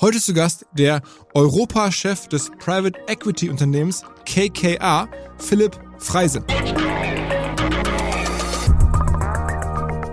Heute 0.00 0.18
zu 0.18 0.32
Gast 0.32 0.64
der 0.72 1.02
Europachef 1.34 2.26
des 2.26 2.50
Private 2.58 2.98
Equity 3.06 3.50
Unternehmens 3.50 4.02
KKA, 4.24 5.06
Philipp 5.36 5.78
Freise. 5.98 6.42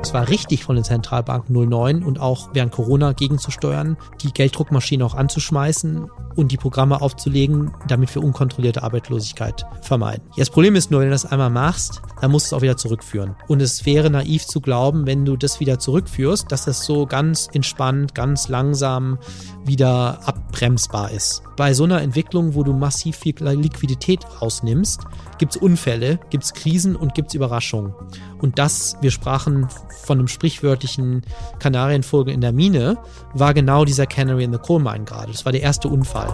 Es 0.07 0.13
war 0.13 0.29
richtig 0.29 0.63
von 0.63 0.77
den 0.77 0.85
Zentralbanken 0.85 1.53
09 1.53 2.01
und 2.01 2.21
auch 2.21 2.47
während 2.53 2.71
Corona 2.71 3.11
gegenzusteuern, 3.11 3.97
die 4.21 4.31
Gelddruckmaschine 4.31 5.05
auch 5.05 5.15
anzuschmeißen 5.15 6.09
und 6.37 6.53
die 6.53 6.55
Programme 6.55 7.01
aufzulegen, 7.01 7.73
damit 7.89 8.15
wir 8.15 8.23
unkontrollierte 8.23 8.83
Arbeitslosigkeit 8.83 9.65
vermeiden. 9.81 10.23
Das 10.37 10.49
Problem 10.49 10.75
ist 10.75 10.91
nur, 10.91 11.01
wenn 11.01 11.07
du 11.07 11.11
das 11.11 11.25
einmal 11.25 11.49
machst, 11.49 12.01
dann 12.21 12.31
musst 12.31 12.45
du 12.45 12.55
es 12.55 12.57
auch 12.57 12.61
wieder 12.61 12.77
zurückführen. 12.77 13.35
Und 13.49 13.61
es 13.61 13.85
wäre 13.85 14.09
naiv 14.09 14.45
zu 14.45 14.61
glauben, 14.61 15.05
wenn 15.05 15.25
du 15.25 15.35
das 15.35 15.59
wieder 15.59 15.77
zurückführst, 15.77 16.49
dass 16.53 16.63
das 16.63 16.85
so 16.85 17.05
ganz 17.05 17.49
entspannt, 17.51 18.15
ganz 18.15 18.47
langsam 18.47 19.17
wieder 19.65 20.25
abbremsbar 20.25 21.11
ist. 21.11 21.43
Bei 21.57 21.73
so 21.73 21.83
einer 21.83 22.01
Entwicklung, 22.01 22.55
wo 22.55 22.63
du 22.63 22.71
massiv 22.71 23.17
viel 23.17 23.35
Liquidität 23.39 24.21
rausnimmst, 24.41 25.01
gibt 25.37 25.55
es 25.55 25.61
Unfälle, 25.61 26.19
gibt 26.29 26.43
es 26.43 26.53
Krisen 26.53 26.95
und 26.95 27.13
gibt 27.13 27.29
es 27.29 27.33
Überraschungen. 27.33 27.93
Und 28.39 28.59
das, 28.59 28.97
wir 29.01 29.11
sprachen 29.11 29.67
von 30.03 30.19
einem 30.19 30.27
sprichwörtlichen 30.27 31.23
Kanarienvogel 31.59 32.33
in 32.33 32.41
der 32.41 32.51
Mine, 32.51 32.97
war 33.33 33.53
genau 33.53 33.85
dieser 33.85 34.05
Canary 34.05 34.43
in 34.43 34.53
the 34.53 34.59
Coal 34.59 34.81
Mine 34.81 35.05
gerade. 35.05 35.31
Das 35.31 35.45
war 35.45 35.51
der 35.51 35.61
erste 35.61 35.87
Unfall. 35.87 36.33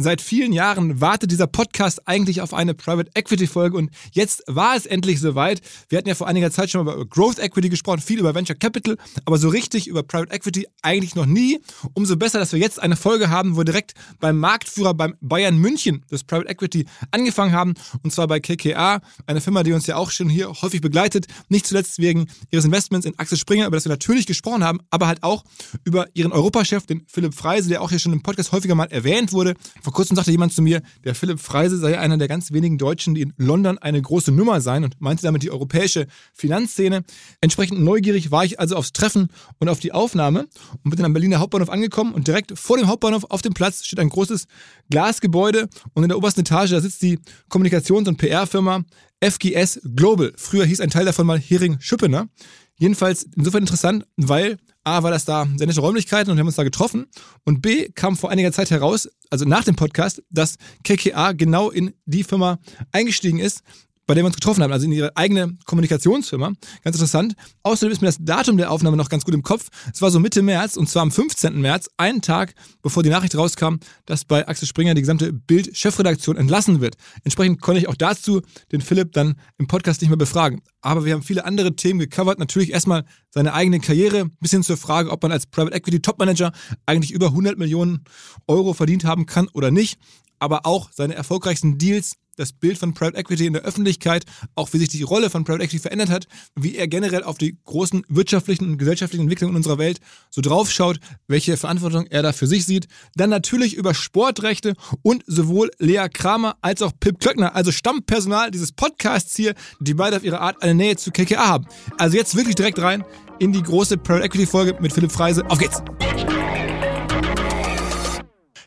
Seit 0.00 0.22
vielen 0.22 0.52
Jahren 0.52 1.00
wartet 1.00 1.32
dieser 1.32 1.48
Podcast 1.48 2.06
eigentlich 2.06 2.40
auf 2.40 2.54
eine 2.54 2.72
Private 2.72 3.10
Equity 3.16 3.48
Folge 3.48 3.76
und 3.76 3.90
jetzt 4.12 4.44
war 4.46 4.76
es 4.76 4.86
endlich 4.86 5.18
soweit. 5.18 5.60
Wir 5.88 5.98
hatten 5.98 6.08
ja 6.08 6.14
vor 6.14 6.28
einiger 6.28 6.52
Zeit 6.52 6.70
schon 6.70 6.86
mal 6.86 6.94
über 6.94 7.04
Growth 7.04 7.40
Equity 7.40 7.68
gesprochen, 7.68 7.98
viel 7.98 8.20
über 8.20 8.32
Venture 8.32 8.54
Capital, 8.54 8.96
aber 9.24 9.38
so 9.38 9.48
richtig 9.48 9.88
über 9.88 10.04
Private 10.04 10.32
Equity 10.32 10.68
eigentlich 10.82 11.16
noch 11.16 11.26
nie. 11.26 11.58
Umso 11.94 12.16
besser, 12.16 12.38
dass 12.38 12.52
wir 12.52 12.60
jetzt 12.60 12.80
eine 12.80 12.94
Folge 12.94 13.28
haben, 13.28 13.56
wo 13.56 13.64
direkt 13.64 13.94
beim 14.20 14.38
Marktführer 14.38 14.94
beim 14.94 15.16
Bayern 15.20 15.58
München 15.58 16.04
des 16.12 16.22
Private 16.22 16.48
Equity 16.48 16.86
angefangen 17.10 17.50
haben 17.50 17.74
und 18.04 18.12
zwar 18.12 18.28
bei 18.28 18.38
KKA, 18.38 19.00
eine 19.26 19.40
Firma, 19.40 19.64
die 19.64 19.72
uns 19.72 19.88
ja 19.88 19.96
auch 19.96 20.12
schon 20.12 20.28
hier 20.28 20.48
häufig 20.62 20.80
begleitet, 20.80 21.26
nicht 21.48 21.66
zuletzt 21.66 21.98
wegen 21.98 22.28
ihres 22.52 22.64
Investments 22.64 23.04
in 23.04 23.18
Axel 23.18 23.36
Springer, 23.36 23.66
über 23.66 23.76
das 23.76 23.84
wir 23.84 23.90
natürlich 23.90 24.26
gesprochen 24.26 24.62
haben, 24.62 24.78
aber 24.90 25.08
halt 25.08 25.24
auch 25.24 25.42
über 25.82 26.06
ihren 26.14 26.30
Europachef, 26.30 26.86
den 26.86 27.02
Philipp 27.08 27.34
Freise, 27.34 27.68
der 27.68 27.82
auch 27.82 27.90
hier 27.90 27.98
schon 27.98 28.12
im 28.12 28.22
Podcast 28.22 28.52
häufiger 28.52 28.76
mal 28.76 28.86
erwähnt 28.92 29.32
wurde. 29.32 29.54
Vor 29.88 29.94
kurzem 29.94 30.16
sagte 30.16 30.30
jemand 30.30 30.52
zu 30.52 30.60
mir, 30.60 30.82
der 31.02 31.14
Philipp 31.14 31.40
Freise 31.40 31.78
sei 31.78 31.98
einer 31.98 32.18
der 32.18 32.28
ganz 32.28 32.52
wenigen 32.52 32.76
Deutschen, 32.76 33.14
die 33.14 33.22
in 33.22 33.32
London 33.38 33.78
eine 33.78 34.02
große 34.02 34.30
Nummer 34.30 34.60
seien 34.60 34.84
und 34.84 35.00
meinte 35.00 35.22
damit 35.22 35.42
die 35.42 35.50
europäische 35.50 36.08
Finanzszene. 36.34 37.04
Entsprechend 37.40 37.80
neugierig 37.80 38.30
war 38.30 38.44
ich 38.44 38.60
also 38.60 38.76
aufs 38.76 38.92
Treffen 38.92 39.28
und 39.58 39.70
auf 39.70 39.80
die 39.80 39.92
Aufnahme 39.92 40.40
und 40.84 40.90
bin 40.90 40.96
dann 40.96 41.06
am 41.06 41.14
Berliner 41.14 41.38
Hauptbahnhof 41.38 41.70
angekommen 41.70 42.12
und 42.12 42.28
direkt 42.28 42.58
vor 42.58 42.76
dem 42.76 42.86
Hauptbahnhof 42.86 43.24
auf 43.30 43.40
dem 43.40 43.54
Platz 43.54 43.86
steht 43.86 43.98
ein 43.98 44.10
großes 44.10 44.44
Glasgebäude 44.90 45.70
und 45.94 46.02
in 46.02 46.10
der 46.10 46.18
obersten 46.18 46.40
Etage, 46.40 46.72
da 46.72 46.82
sitzt 46.82 47.00
die 47.00 47.18
Kommunikations- 47.48 48.08
und 48.08 48.18
PR-Firma 48.18 48.84
FGS 49.24 49.80
Global. 49.96 50.34
Früher 50.36 50.66
hieß 50.66 50.82
ein 50.82 50.90
Teil 50.90 51.06
davon 51.06 51.26
mal 51.26 51.38
Hering 51.38 51.80
Schüppener. 51.80 52.28
Jedenfalls 52.76 53.26
insofern 53.34 53.62
interessant, 53.62 54.04
weil 54.18 54.58
A, 54.88 55.02
war 55.02 55.10
das 55.10 55.24
da 55.24 55.46
sehr 55.56 55.66
nette 55.66 55.80
Räumlichkeiten 55.80 56.30
und 56.30 56.36
wir 56.36 56.40
haben 56.40 56.48
uns 56.48 56.56
da 56.56 56.64
getroffen. 56.64 57.06
Und 57.44 57.62
B, 57.62 57.88
kam 57.94 58.16
vor 58.16 58.30
einiger 58.30 58.52
Zeit 58.52 58.70
heraus, 58.70 59.08
also 59.30 59.44
nach 59.44 59.64
dem 59.64 59.76
Podcast, 59.76 60.22
dass 60.30 60.56
KKA 60.84 61.32
genau 61.32 61.70
in 61.70 61.94
die 62.06 62.24
Firma 62.24 62.58
eingestiegen 62.92 63.38
ist, 63.38 63.62
bei 64.08 64.14
der 64.14 64.24
wir 64.24 64.28
uns 64.28 64.36
getroffen 64.36 64.62
haben, 64.62 64.72
also 64.72 64.86
in 64.86 64.92
ihre 64.92 65.14
eigene 65.18 65.54
Kommunikationsfirma. 65.66 66.46
Ganz 66.82 66.96
interessant. 66.96 67.34
Außerdem 67.62 67.92
ist 67.92 68.00
mir 68.00 68.08
das 68.08 68.16
Datum 68.18 68.56
der 68.56 68.70
Aufnahme 68.72 68.96
noch 68.96 69.10
ganz 69.10 69.22
gut 69.22 69.34
im 69.34 69.42
Kopf. 69.42 69.68
Es 69.92 70.00
war 70.00 70.10
so 70.10 70.18
Mitte 70.18 70.40
März 70.40 70.78
und 70.78 70.88
zwar 70.88 71.02
am 71.02 71.12
15. 71.12 71.60
März, 71.60 71.90
einen 71.98 72.22
Tag 72.22 72.54
bevor 72.80 73.02
die 73.02 73.10
Nachricht 73.10 73.36
rauskam, 73.36 73.74
dass 74.06 74.24
bei 74.24 74.48
Axel 74.48 74.66
Springer 74.66 74.94
die 74.94 75.02
gesamte 75.02 75.34
Bild-Chefredaktion 75.34 76.38
entlassen 76.38 76.80
wird. 76.80 76.96
Entsprechend 77.22 77.60
konnte 77.60 77.82
ich 77.82 77.88
auch 77.88 77.96
dazu 77.96 78.40
den 78.72 78.80
Philipp 78.80 79.12
dann 79.12 79.34
im 79.58 79.66
Podcast 79.66 80.00
nicht 80.00 80.08
mehr 80.08 80.16
befragen. 80.16 80.62
Aber 80.80 81.04
wir 81.04 81.12
haben 81.12 81.22
viele 81.22 81.44
andere 81.44 81.76
Themen 81.76 82.00
gecovert. 82.00 82.38
Natürlich 82.38 82.72
erstmal 82.72 83.04
seine 83.28 83.52
eigene 83.52 83.78
Karriere, 83.78 84.30
bis 84.40 84.52
hin 84.52 84.62
zur 84.62 84.78
Frage, 84.78 85.10
ob 85.10 85.22
man 85.22 85.32
als 85.32 85.46
Private 85.46 85.76
Equity 85.76 86.00
Top 86.00 86.18
Manager 86.18 86.52
eigentlich 86.86 87.10
über 87.10 87.26
100 87.26 87.58
Millionen 87.58 88.04
Euro 88.46 88.72
verdient 88.72 89.04
haben 89.04 89.26
kann 89.26 89.48
oder 89.52 89.70
nicht. 89.70 89.98
Aber 90.38 90.64
auch 90.64 90.88
seine 90.92 91.14
erfolgreichsten 91.14 91.76
Deals, 91.76 92.14
das 92.38 92.52
Bild 92.52 92.78
von 92.78 92.94
Private 92.94 93.16
Equity 93.16 93.46
in 93.46 93.52
der 93.52 93.62
Öffentlichkeit, 93.62 94.24
auch 94.54 94.72
wie 94.72 94.78
sich 94.78 94.88
die 94.88 95.02
Rolle 95.02 95.30
von 95.30 95.44
Private 95.44 95.64
Equity 95.64 95.80
verändert 95.80 96.10
hat, 96.10 96.26
wie 96.54 96.76
er 96.76 96.88
generell 96.88 97.24
auf 97.24 97.38
die 97.38 97.58
großen 97.64 98.02
wirtschaftlichen 98.08 98.64
und 98.64 98.78
gesellschaftlichen 98.78 99.22
Entwicklungen 99.22 99.54
in 99.54 99.56
unserer 99.56 99.78
Welt 99.78 99.98
so 100.30 100.40
draufschaut, 100.40 101.00
welche 101.26 101.56
Verantwortung 101.56 102.06
er 102.06 102.22
da 102.22 102.32
für 102.32 102.46
sich 102.46 102.64
sieht. 102.64 102.86
Dann 103.14 103.30
natürlich 103.30 103.74
über 103.74 103.94
Sportrechte 103.94 104.74
und 105.02 105.24
sowohl 105.26 105.70
Lea 105.78 106.06
Kramer 106.12 106.56
als 106.60 106.82
auch 106.82 106.92
Pip 106.98 107.18
Klöckner, 107.18 107.54
also 107.54 107.72
Stammpersonal 107.72 108.50
dieses 108.50 108.72
Podcasts 108.72 109.34
hier, 109.36 109.54
die 109.80 109.94
beide 109.94 110.16
auf 110.16 110.24
ihre 110.24 110.40
Art 110.40 110.62
eine 110.62 110.74
Nähe 110.74 110.96
zu 110.96 111.10
KKA 111.10 111.48
haben. 111.48 111.66
Also 111.98 112.16
jetzt 112.16 112.36
wirklich 112.36 112.54
direkt 112.54 112.78
rein 112.78 113.04
in 113.38 113.52
die 113.52 113.62
große 113.62 113.98
Private 113.98 114.24
Equity 114.24 114.46
Folge 114.46 114.76
mit 114.80 114.92
Philipp 114.92 115.12
Freise. 115.12 115.44
Auf 115.48 115.58
geht's! 115.58 115.82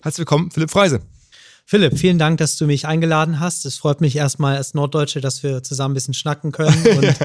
Herzlich 0.01 0.19
willkommen, 0.19 0.49
Philipp 0.49 0.71
Freise. 0.71 1.01
Philipp, 1.71 1.97
vielen 1.97 2.19
Dank, 2.19 2.37
dass 2.39 2.57
du 2.57 2.65
mich 2.65 2.85
eingeladen 2.85 3.39
hast. 3.39 3.65
Es 3.65 3.77
freut 3.77 4.01
mich 4.01 4.17
erstmal 4.17 4.57
als 4.57 4.73
Norddeutsche, 4.73 5.21
dass 5.21 5.41
wir 5.41 5.63
zusammen 5.63 5.93
ein 5.93 5.95
bisschen 5.95 6.13
schnacken 6.13 6.51
können. 6.51 6.85
Und 6.97 7.15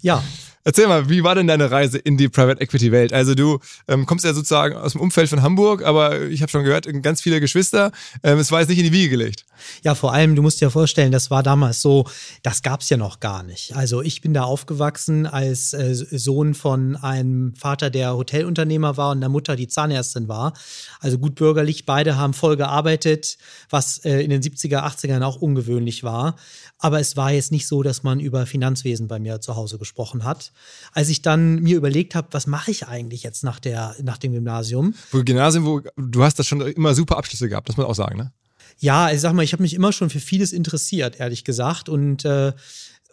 ja, 0.00 0.22
Erzähl 0.70 0.86
mal, 0.86 1.08
wie 1.08 1.24
war 1.24 1.34
denn 1.34 1.48
deine 1.48 1.72
Reise 1.72 1.98
in 1.98 2.16
die 2.16 2.28
Private 2.28 2.60
Equity 2.60 2.92
Welt? 2.92 3.12
Also 3.12 3.34
du 3.34 3.58
ähm, 3.88 4.06
kommst 4.06 4.24
ja 4.24 4.32
sozusagen 4.32 4.76
aus 4.76 4.92
dem 4.92 5.00
Umfeld 5.00 5.28
von 5.28 5.42
Hamburg, 5.42 5.84
aber 5.84 6.20
ich 6.28 6.42
habe 6.42 6.50
schon 6.52 6.62
gehört, 6.62 6.86
ganz 7.02 7.20
viele 7.20 7.40
Geschwister. 7.40 7.90
Ähm, 8.22 8.38
es 8.38 8.52
war 8.52 8.60
jetzt 8.60 8.68
nicht 8.68 8.78
in 8.78 8.84
die 8.84 8.92
Wiege 8.92 9.08
gelegt. 9.08 9.46
Ja, 9.82 9.96
vor 9.96 10.12
allem, 10.12 10.36
du 10.36 10.42
musst 10.42 10.60
dir 10.60 10.70
vorstellen, 10.70 11.10
das 11.10 11.28
war 11.28 11.42
damals 11.42 11.82
so, 11.82 12.06
das 12.44 12.62
gab's 12.62 12.88
ja 12.88 12.96
noch 12.96 13.18
gar 13.18 13.42
nicht. 13.42 13.74
Also 13.74 14.00
ich 14.00 14.20
bin 14.20 14.32
da 14.32 14.44
aufgewachsen 14.44 15.26
als 15.26 15.72
äh, 15.72 15.92
Sohn 15.92 16.54
von 16.54 16.94
einem 16.94 17.52
Vater, 17.56 17.90
der 17.90 18.14
Hotelunternehmer 18.14 18.96
war 18.96 19.10
und 19.10 19.16
einer 19.16 19.28
Mutter, 19.28 19.56
die 19.56 19.66
Zahnärztin 19.66 20.28
war. 20.28 20.52
Also 21.00 21.18
gut 21.18 21.34
bürgerlich, 21.34 21.84
beide 21.84 22.16
haben 22.16 22.32
voll 22.32 22.56
gearbeitet, 22.56 23.38
was 23.70 23.98
äh, 24.04 24.20
in 24.20 24.30
den 24.30 24.40
70er, 24.40 24.84
80ern 24.84 25.24
auch 25.24 25.34
ungewöhnlich 25.34 26.04
war. 26.04 26.36
Aber 26.80 26.98
es 26.98 27.16
war 27.16 27.30
jetzt 27.30 27.52
nicht 27.52 27.68
so, 27.68 27.82
dass 27.82 28.02
man 28.02 28.20
über 28.20 28.46
Finanzwesen 28.46 29.06
bei 29.06 29.18
mir 29.18 29.40
zu 29.40 29.54
Hause 29.54 29.78
gesprochen 29.78 30.24
hat. 30.24 30.52
Als 30.92 31.10
ich 31.10 31.20
dann 31.22 31.56
mir 31.56 31.76
überlegt 31.76 32.14
habe, 32.14 32.28
was 32.30 32.46
mache 32.46 32.70
ich 32.70 32.88
eigentlich 32.88 33.22
jetzt 33.22 33.44
nach, 33.44 33.60
der, 33.60 33.94
nach 34.02 34.16
dem 34.16 34.32
Gymnasium? 34.32 34.94
Wo 35.12 35.22
Gymnasium, 35.22 35.66
wo 35.66 35.82
du 35.96 36.22
hast 36.22 36.38
da 36.38 36.42
schon 36.42 36.62
immer 36.62 36.94
super 36.94 37.18
Abschlüsse 37.18 37.48
gehabt, 37.48 37.68
das 37.68 37.76
muss 37.76 37.84
man 37.84 37.90
auch 37.90 37.94
sagen, 37.94 38.16
ne? 38.16 38.32
Ja, 38.78 39.10
ich 39.10 39.20
sag 39.20 39.34
mal, 39.34 39.42
ich 39.42 39.52
habe 39.52 39.62
mich 39.62 39.74
immer 39.74 39.92
schon 39.92 40.08
für 40.08 40.20
vieles 40.20 40.52
interessiert, 40.52 41.20
ehrlich 41.20 41.44
gesagt. 41.44 41.90
Und 41.90 42.24
äh, 42.24 42.54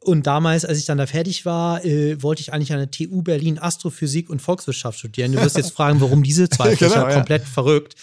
und 0.01 0.27
damals, 0.27 0.65
als 0.65 0.77
ich 0.77 0.85
dann 0.85 0.97
da 0.97 1.05
fertig 1.05 1.45
war, 1.45 1.83
äh, 1.83 2.21
wollte 2.21 2.41
ich 2.41 2.53
eigentlich 2.53 2.71
an 2.71 2.79
der 2.79 2.91
TU 2.91 3.21
Berlin 3.21 3.59
Astrophysik 3.59 4.29
und 4.29 4.41
Volkswirtschaft 4.41 4.99
studieren. 4.99 5.31
Du 5.31 5.41
wirst 5.41 5.57
jetzt 5.57 5.71
fragen, 5.71 6.01
warum 6.01 6.23
diese 6.23 6.49
zwei 6.49 6.69
Fächer 6.75 6.89
genau, 6.89 7.07
ja. 7.07 7.15
komplett 7.15 7.44
verrückt. 7.44 7.95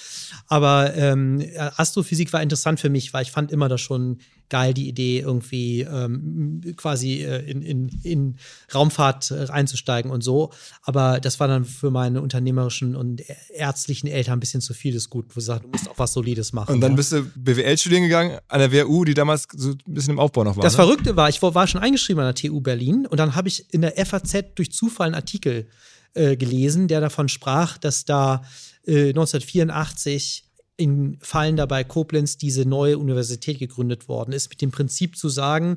Aber 0.47 0.95
ähm, 0.95 1.43
Astrophysik 1.77 2.33
war 2.33 2.43
interessant 2.43 2.81
für 2.81 2.91
mich, 2.91 3.13
weil 3.15 3.23
ich 3.23 3.31
fand 3.31 3.51
immer 3.51 3.69
das 3.69 3.81
schon 3.81 4.19
geil, 4.51 4.75
die 4.75 4.89
Idee, 4.89 5.21
irgendwie 5.21 5.81
ähm, 5.81 6.61
quasi 6.77 7.23
äh, 7.23 7.39
in, 7.51 7.63
in, 7.63 7.89
in 8.03 8.37
Raumfahrt 8.75 9.31
äh, 9.31 9.47
einzusteigen 9.51 10.11
und 10.11 10.23
so. 10.23 10.53
Aber 10.83 11.19
das 11.21 11.41
war 11.41 11.49
dann 11.49 11.65
für 11.65 11.91
meine 11.91 12.21
unternehmerischen 12.21 12.95
und 12.95 13.23
ärztlichen 13.51 14.07
Eltern 14.07 14.35
ein 14.35 14.41
bisschen 14.41 14.61
zu 14.61 14.75
viel 14.75 14.93
des 14.93 15.11
Gut, 15.11 15.35
wo 15.35 15.41
sie 15.41 15.47
sagen, 15.47 15.65
du 15.65 15.71
musst 15.71 15.89
auch 15.89 15.99
was 15.99 16.13
Solides 16.13 16.53
machen. 16.53 16.75
Und 16.75 16.81
dann 16.83 16.93
ja. 16.93 16.97
bist 16.97 17.13
du 17.13 17.25
BWL 17.35 17.79
studieren 17.79 18.03
gegangen 18.03 18.39
an 18.49 18.61
der 18.61 18.73
WU, 18.73 19.05
die 19.05 19.15
damals 19.15 19.49
so 19.57 19.71
ein 19.71 19.79
bisschen 19.87 20.13
im 20.13 20.19
Aufbau 20.19 20.45
noch 20.45 20.57
war. 20.57 20.63
Das 20.63 20.75
ne? 20.75 20.85
Verrückte 20.85 21.17
war, 21.17 21.29
ich 21.29 21.41
war 21.41 21.67
schon 21.67 21.81
eingeschrieben 21.85 22.23
an 22.23 22.35
der 22.35 22.51
TU 22.51 22.61
Berlin 22.61 23.07
und 23.07 23.19
dann 23.19 23.35
habe 23.35 23.49
ich 23.49 23.73
in 23.73 23.83
der 23.83 23.95
FAZ 24.05 24.55
durch 24.55 24.73
Zufall 24.73 25.07
einen 25.07 25.15
Artikel 25.15 25.69
äh, 26.15 26.37
gelesen, 26.37 26.89
der 26.89 27.01
davon 27.01 27.29
sprach, 27.29 27.79
dass 27.79 28.05
da 28.05 28.43
1984 28.87 30.45
äh, 30.45 30.83
in 30.83 31.19
Fallen 31.21 31.57
dabei 31.57 31.85
Koblenz 31.85 32.37
diese 32.37 32.65
neue 32.65 32.99
Universität 32.99 33.59
gegründet 33.59 34.09
worden 34.09 34.33
ist, 34.33 34.49
mit 34.49 34.61
dem 34.61 34.71
Prinzip 34.71 35.17
zu 35.17 35.29
sagen, 35.29 35.77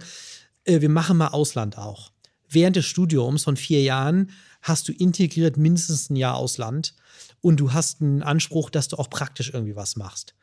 äh, 0.64 0.82
wir 0.82 0.90
machen 0.90 1.18
mal 1.18 1.30
Ausland 1.30 1.78
auch. 1.78 2.12
Während 2.50 2.76
des 2.76 2.86
Studiums 2.86 3.44
von 3.44 3.58
vier 3.58 3.82
Jahren 3.82 4.32
hast 4.62 4.88
du 4.88 4.94
integriert 4.94 5.58
mindestens 5.58 6.10
ein 6.10 6.16
Jahr 6.16 6.36
Ausland 6.36 6.96
und 7.42 7.60
du 7.60 7.74
hast 7.74 8.02
einen 8.02 8.24
Anspruch, 8.24 8.70
dass 8.70 8.88
du 8.88 8.98
auch 8.98 9.10
praktisch 9.10 9.52
irgendwie 9.54 9.76
was 9.76 9.96
machst. 9.96 10.34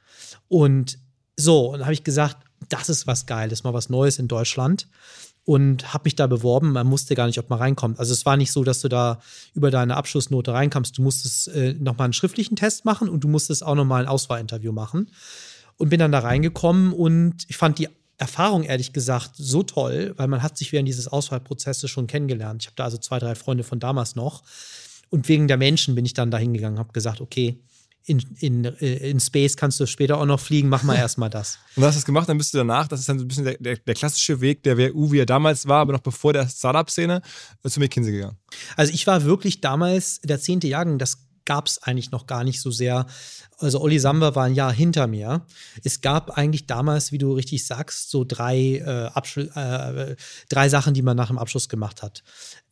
Und 0.48 0.98
so, 1.36 1.72
und 1.72 1.78
dann 1.78 1.86
habe 1.86 1.94
ich 1.94 2.04
gesagt, 2.04 2.36
das 2.68 2.88
ist 2.88 3.06
was 3.06 3.26
Geiles, 3.26 3.64
mal 3.64 3.74
was 3.74 3.90
Neues 3.90 4.18
in 4.18 4.28
Deutschland 4.28 4.88
und 5.44 5.92
habe 5.92 6.04
mich 6.04 6.16
da 6.16 6.26
beworben. 6.26 6.72
Man 6.72 6.90
wusste 6.90 7.14
gar 7.14 7.26
nicht, 7.26 7.38
ob 7.38 7.50
man 7.50 7.58
reinkommt. 7.58 7.98
Also 7.98 8.12
es 8.12 8.24
war 8.24 8.36
nicht 8.36 8.52
so, 8.52 8.64
dass 8.64 8.80
du 8.80 8.88
da 8.88 9.20
über 9.52 9.70
deine 9.70 9.96
Abschlussnote 9.96 10.52
reinkommst. 10.52 10.96
Du 10.96 11.02
musstest 11.02 11.48
äh, 11.48 11.74
nochmal 11.74 12.06
einen 12.06 12.12
schriftlichen 12.14 12.56
Test 12.56 12.84
machen 12.84 13.08
und 13.08 13.24
du 13.24 13.28
musstest 13.28 13.64
auch 13.64 13.74
nochmal 13.74 14.02
ein 14.02 14.08
Auswahlinterview 14.08 14.72
machen. 14.72 15.10
Und 15.76 15.88
bin 15.90 15.98
dann 15.98 16.12
da 16.12 16.20
reingekommen 16.20 16.92
und 16.92 17.44
ich 17.48 17.56
fand 17.56 17.78
die 17.78 17.88
Erfahrung 18.16 18.62
ehrlich 18.62 18.92
gesagt 18.92 19.32
so 19.34 19.64
toll, 19.64 20.14
weil 20.16 20.28
man 20.28 20.42
hat 20.42 20.56
sich 20.56 20.72
während 20.72 20.88
dieses 20.88 21.08
Auswahlprozesses 21.08 21.90
schon 21.90 22.06
kennengelernt. 22.06 22.62
Ich 22.62 22.66
habe 22.68 22.76
da 22.76 22.84
also 22.84 22.96
zwei, 22.96 23.18
drei 23.18 23.34
Freunde 23.34 23.64
von 23.64 23.80
damals 23.80 24.14
noch. 24.14 24.44
Und 25.10 25.28
wegen 25.28 25.48
der 25.48 25.56
Menschen 25.56 25.94
bin 25.94 26.04
ich 26.04 26.14
dann 26.14 26.30
da 26.30 26.38
hingegangen, 26.38 26.78
habe 26.78 26.92
gesagt, 26.92 27.20
okay, 27.20 27.58
in, 28.06 28.22
in, 28.38 28.64
äh, 28.64 29.10
in 29.10 29.20
Space 29.20 29.56
kannst 29.56 29.80
du 29.80 29.86
später 29.86 30.18
auch 30.18 30.26
noch 30.26 30.40
fliegen, 30.40 30.68
mach 30.68 30.82
mal 30.82 30.94
erstmal 30.96 31.30
das. 31.30 31.58
Und 31.74 31.82
du 31.82 31.86
hast 31.86 31.96
das 31.96 32.04
gemacht, 32.04 32.28
dann 32.28 32.38
bist 32.38 32.52
du 32.52 32.58
danach, 32.58 32.88
das 32.88 33.00
ist 33.00 33.08
dann 33.08 33.18
so 33.18 33.24
ein 33.24 33.28
bisschen 33.28 33.44
der, 33.44 33.56
der, 33.58 33.76
der 33.76 33.94
klassische 33.94 34.40
Weg 34.40 34.62
der 34.62 34.76
WU, 34.76 35.12
wie 35.12 35.18
er 35.18 35.26
damals 35.26 35.66
war, 35.66 35.80
aber 35.80 35.92
noch 35.92 36.00
bevor 36.00 36.32
der 36.32 36.48
Startup-Szene, 36.48 37.22
äh, 37.62 37.68
zu 37.68 37.80
McKinsey 37.80 38.12
gegangen. 38.12 38.36
Also 38.76 38.92
ich 38.92 39.06
war 39.06 39.24
wirklich 39.24 39.60
damals 39.60 40.20
der 40.22 40.40
zehnte 40.40 40.68
Jahrgang, 40.68 40.98
das 40.98 41.18
gab 41.44 41.66
es 41.66 41.82
eigentlich 41.82 42.10
noch 42.10 42.26
gar 42.26 42.44
nicht 42.44 42.60
so 42.60 42.70
sehr. 42.70 43.06
Also 43.58 43.80
Olli 43.80 43.98
Samba 43.98 44.34
war 44.34 44.44
ein 44.44 44.54
Jahr 44.54 44.72
hinter 44.72 45.06
mir. 45.06 45.42
Es 45.82 46.00
gab 46.00 46.30
eigentlich 46.30 46.66
damals, 46.66 47.12
wie 47.12 47.18
du 47.18 47.32
richtig 47.32 47.66
sagst, 47.66 48.10
so 48.10 48.24
drei, 48.24 48.56
äh, 48.56 49.10
äh, 49.54 50.16
drei 50.48 50.68
Sachen, 50.68 50.94
die 50.94 51.02
man 51.02 51.16
nach 51.16 51.28
dem 51.28 51.38
Abschluss 51.38 51.68
gemacht 51.68 52.02
hat. 52.02 52.22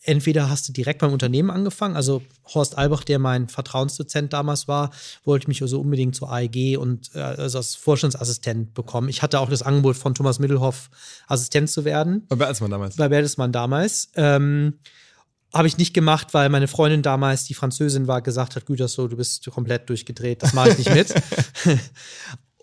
Entweder 0.05 0.51
hast 0.51 0.69
du 0.69 0.73
direkt 0.73 1.01
beim 1.01 1.13
Unternehmen 1.13 1.51
angefangen, 1.51 1.95
also 1.95 2.23
Horst 2.53 2.77
Albach, 2.77 3.05
der 3.05 3.21
mein 3.21 3.49
Vertrauensdozent 3.49 4.33
damals 4.33 4.67
war, 4.67 4.91
wollte 5.25 5.47
mich 5.47 5.63
also 5.63 5.81
unbedingt 5.81 6.17
zur 6.17 6.33
AEG 6.33 6.77
und 6.77 7.15
äh, 7.15 7.21
also 7.21 7.59
als 7.59 7.77
Vorstandsassistent 7.77 8.75
bekommen. 8.75 9.09
Ich 9.09 9.23
hatte 9.23 9.39
auch 9.39 9.49
das 9.49 9.63
Angebot 9.63 9.97
von 9.97 10.15
Thomas 10.15 10.41
Mittelhoff, 10.41 10.91
Assistent 11.29 11.71
zu 11.71 11.85
werden. 11.85 12.27
Bei 12.29 12.35
Bertelsmann 12.35 12.73
damals. 12.73 12.97
Bei 12.97 13.09
Bertelsmann 13.09 13.53
damals. 13.53 14.11
Ähm, 14.17 14.75
habe 15.53 15.69
ich 15.69 15.77
nicht 15.77 15.93
gemacht, 15.93 16.33
weil 16.33 16.49
meine 16.49 16.69
Freundin 16.69 17.03
damals, 17.03 17.45
die 17.45 17.55
Französin 17.55 18.07
war, 18.07 18.23
gesagt 18.23 18.57
hat, 18.57 18.67
Gütersloh, 18.67 19.09
du 19.09 19.17
bist 19.17 19.45
komplett 19.51 19.89
durchgedreht, 19.89 20.43
das 20.43 20.55
mache 20.55 20.71
ich 20.71 20.79
nicht 20.79 20.95
mit. 20.95 21.15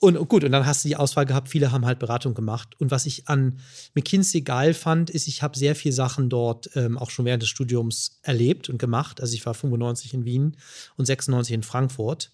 und 0.02 0.28
gut, 0.28 0.44
und 0.44 0.52
dann 0.52 0.66
hast 0.66 0.84
du 0.84 0.88
die 0.88 0.96
Auswahl 0.96 1.26
gehabt, 1.26 1.50
viele 1.50 1.72
haben 1.72 1.86
halt 1.86 2.00
Beratung 2.00 2.34
gemacht. 2.34 2.80
Und 2.80 2.90
was 2.90 3.06
ich 3.06 3.28
an 3.28 3.60
McKinsey 3.94 4.42
geil 4.42 4.74
fand, 4.74 5.10
ist, 5.12 5.28
ich 5.28 5.44
habe 5.44 5.58
sehr 5.58 5.76
viele 5.76 5.94
Sachen 5.94 6.30
dort 6.30 6.70
ähm, 6.76 6.98
auch 6.98 7.12
schon 7.12 7.26
während 7.26 7.44
des 7.44 7.50
Studiums 7.50 8.20
erlebt 8.24 8.70
und 8.70 8.80
gemacht. 8.80 9.22
Also 9.22 9.36
ich 9.36 9.46
war 9.46 9.54
95 9.54 10.16
in 10.16 10.26
Wien 10.26 10.58
und 10.98 11.06
96 11.06 11.54
in 11.54 11.64
Frankfurt. 11.64 12.32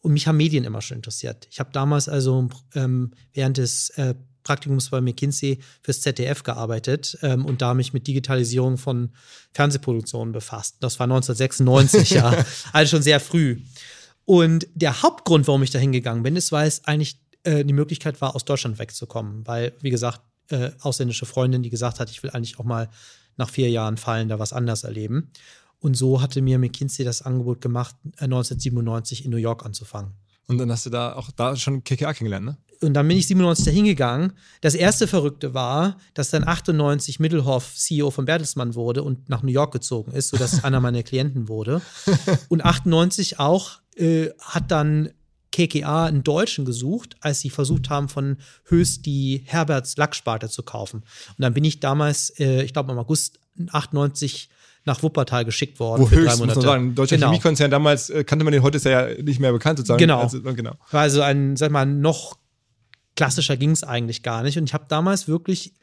Und 0.00 0.12
mich 0.12 0.26
haben 0.26 0.36
Medien 0.36 0.64
immer 0.64 0.80
schon 0.80 0.96
interessiert. 0.96 1.46
Ich 1.48 1.60
habe 1.60 1.70
damals 1.72 2.08
also 2.08 2.48
ähm, 2.74 3.12
während 3.32 3.58
des 3.58 3.90
äh, 3.90 4.16
Praktikums 4.42 4.90
bei 4.90 5.00
McKinsey 5.00 5.58
fürs 5.82 6.00
ZDF 6.00 6.42
gearbeitet 6.42 7.18
ähm, 7.22 7.44
und 7.44 7.62
da 7.62 7.74
mich 7.74 7.92
mit 7.92 8.06
Digitalisierung 8.06 8.78
von 8.78 9.10
Fernsehproduktionen 9.52 10.32
befasst. 10.32 10.76
Das 10.80 10.98
war 10.98 11.04
1996, 11.04 12.10
ja, 12.10 12.44
also 12.72 12.96
schon 12.96 13.02
sehr 13.02 13.20
früh. 13.20 13.60
Und 14.24 14.66
der 14.74 15.02
Hauptgrund, 15.02 15.46
warum 15.48 15.62
ich 15.62 15.70
da 15.70 15.78
hingegangen 15.78 16.22
bin, 16.22 16.36
ist, 16.36 16.52
weil 16.52 16.68
es 16.68 16.84
eigentlich 16.84 17.18
äh, 17.44 17.64
die 17.64 17.72
Möglichkeit 17.72 18.20
war, 18.20 18.34
aus 18.36 18.44
Deutschland 18.44 18.78
wegzukommen. 18.78 19.46
Weil, 19.46 19.72
wie 19.80 19.90
gesagt, 19.90 20.20
äh, 20.48 20.70
ausländische 20.80 21.26
Freundin, 21.26 21.62
die 21.62 21.70
gesagt 21.70 22.00
hat, 22.00 22.10
ich 22.10 22.22
will 22.22 22.30
eigentlich 22.30 22.58
auch 22.58 22.64
mal 22.64 22.88
nach 23.36 23.50
vier 23.50 23.70
Jahren 23.70 23.96
Fallen 23.96 24.28
da 24.28 24.38
was 24.38 24.52
anders 24.52 24.84
erleben. 24.84 25.30
Und 25.80 25.96
so 25.96 26.22
hatte 26.22 26.42
mir 26.42 26.58
McKinsey 26.58 27.04
das 27.04 27.22
Angebot 27.22 27.60
gemacht, 27.60 27.96
1997 28.18 29.20
äh, 29.20 29.24
in 29.24 29.30
New 29.30 29.36
York 29.36 29.64
anzufangen. 29.64 30.12
Und 30.46 30.58
dann 30.58 30.70
hast 30.70 30.86
du 30.86 30.90
da 30.90 31.14
auch 31.14 31.30
da 31.30 31.56
schon 31.56 31.82
KKA 31.82 32.12
kennengelernt, 32.12 32.46
ne? 32.46 32.56
Und 32.82 32.94
dann 32.94 33.06
bin 33.08 33.16
ich 33.16 33.26
97 33.26 33.64
da 33.64 33.70
hingegangen. 33.70 34.32
Das 34.60 34.74
erste 34.74 35.06
Verrückte 35.06 35.54
war, 35.54 35.98
dass 36.14 36.30
dann 36.30 36.46
98 36.46 37.20
Mittelhoff 37.20 37.74
CEO 37.74 38.10
von 38.10 38.24
Bertelsmann 38.24 38.74
wurde 38.74 39.02
und 39.02 39.28
nach 39.28 39.42
New 39.42 39.52
York 39.52 39.72
gezogen 39.72 40.12
ist, 40.12 40.30
sodass 40.30 40.64
einer 40.64 40.80
meiner 40.80 41.02
Klienten 41.02 41.48
wurde. 41.48 41.80
Und 42.48 42.64
98 42.64 43.38
auch 43.38 43.80
äh, 43.96 44.30
hat 44.40 44.70
dann 44.70 45.10
KKA 45.52 46.06
einen 46.06 46.24
Deutschen 46.24 46.64
gesucht, 46.64 47.16
als 47.20 47.40
sie 47.40 47.50
versucht 47.50 47.90
haben, 47.90 48.08
von 48.08 48.38
Höchst 48.64 49.06
die 49.06 49.42
Herberts 49.44 49.96
Lacksparte 49.96 50.48
zu 50.48 50.62
kaufen. 50.62 51.00
Und 51.00 51.42
dann 51.42 51.54
bin 51.54 51.64
ich 51.64 51.80
damals, 51.80 52.30
äh, 52.38 52.62
ich 52.62 52.72
glaube 52.72 52.92
im 52.92 52.98
August 52.98 53.38
98 53.70 54.48
nach 54.84 55.02
Wuppertal 55.02 55.44
geschickt 55.44 55.78
worden. 55.78 56.02
Wo 56.02 56.06
für 56.06 56.16
höchst, 56.16 56.28
drei 56.28 56.36
Monate. 56.36 56.58
muss 56.58 56.64
man 56.64 56.74
sagen. 56.74 56.94
Deutscher 56.94 57.16
genau. 57.16 57.28
Chemiekonzern 57.28 57.70
damals 57.70 58.10
äh, 58.10 58.24
kannte 58.24 58.44
man 58.44 58.52
den, 58.52 58.62
heute 58.62 58.78
ist 58.78 58.86
er 58.86 59.14
ja 59.14 59.22
nicht 59.22 59.38
mehr 59.38 59.52
bekannt 59.52 59.78
sozusagen. 59.78 59.98
Genau. 59.98 60.20
Also, 60.20 60.42
genau. 60.42 60.72
War 60.90 61.02
also 61.02 61.20
ein, 61.20 61.56
sag 61.56 61.70
mal, 61.70 61.86
noch 61.86 62.36
klassischer 63.16 63.56
ging 63.56 63.70
es 63.70 63.84
eigentlich 63.84 64.22
gar 64.22 64.42
nicht. 64.42 64.58
Und 64.58 64.64
ich 64.64 64.74
habe 64.74 64.86
damals 64.88 65.28
wirklich 65.28 65.74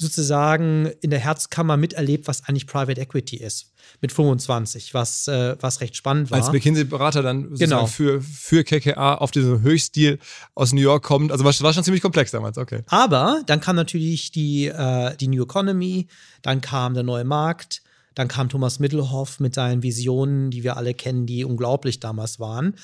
sozusagen 0.00 0.86
in 1.02 1.10
der 1.10 1.18
Herzkammer 1.18 1.76
miterlebt, 1.76 2.26
was 2.26 2.48
eigentlich 2.48 2.66
Private 2.66 3.00
Equity 3.00 3.36
ist. 3.36 3.72
Mit 4.00 4.12
25, 4.12 4.94
was, 4.94 5.28
äh, 5.28 5.56
was 5.60 5.82
recht 5.82 5.94
spannend 5.94 6.30
war. 6.30 6.38
Als 6.38 6.50
McKinsey-Berater 6.52 7.22
dann 7.22 7.54
genau. 7.54 7.86
für, 7.86 8.22
für 8.22 8.64
KKA 8.64 9.16
auf 9.16 9.30
diesem 9.30 9.60
Höchststil 9.60 10.18
aus 10.54 10.72
New 10.72 10.80
York 10.80 11.02
kommt. 11.02 11.32
Also 11.32 11.44
war, 11.44 11.52
war 11.60 11.74
schon 11.74 11.84
ziemlich 11.84 12.02
komplex 12.02 12.30
damals, 12.30 12.56
okay. 12.56 12.82
Aber 12.86 13.42
dann 13.46 13.60
kam 13.60 13.76
natürlich 13.76 14.30
die, 14.30 14.66
äh, 14.66 15.16
die 15.16 15.28
New 15.28 15.42
Economy, 15.42 16.08
dann 16.40 16.62
kam 16.62 16.94
der 16.94 17.02
neue 17.02 17.24
Markt, 17.24 17.82
dann 18.14 18.28
kam 18.28 18.48
Thomas 18.48 18.78
Mittelhoff 18.78 19.38
mit 19.38 19.54
seinen 19.54 19.82
Visionen, 19.82 20.50
die 20.50 20.64
wir 20.64 20.76
alle 20.76 20.94
kennen, 20.94 21.26
die 21.26 21.44
unglaublich 21.44 22.00
damals 22.00 22.40
waren. 22.40 22.74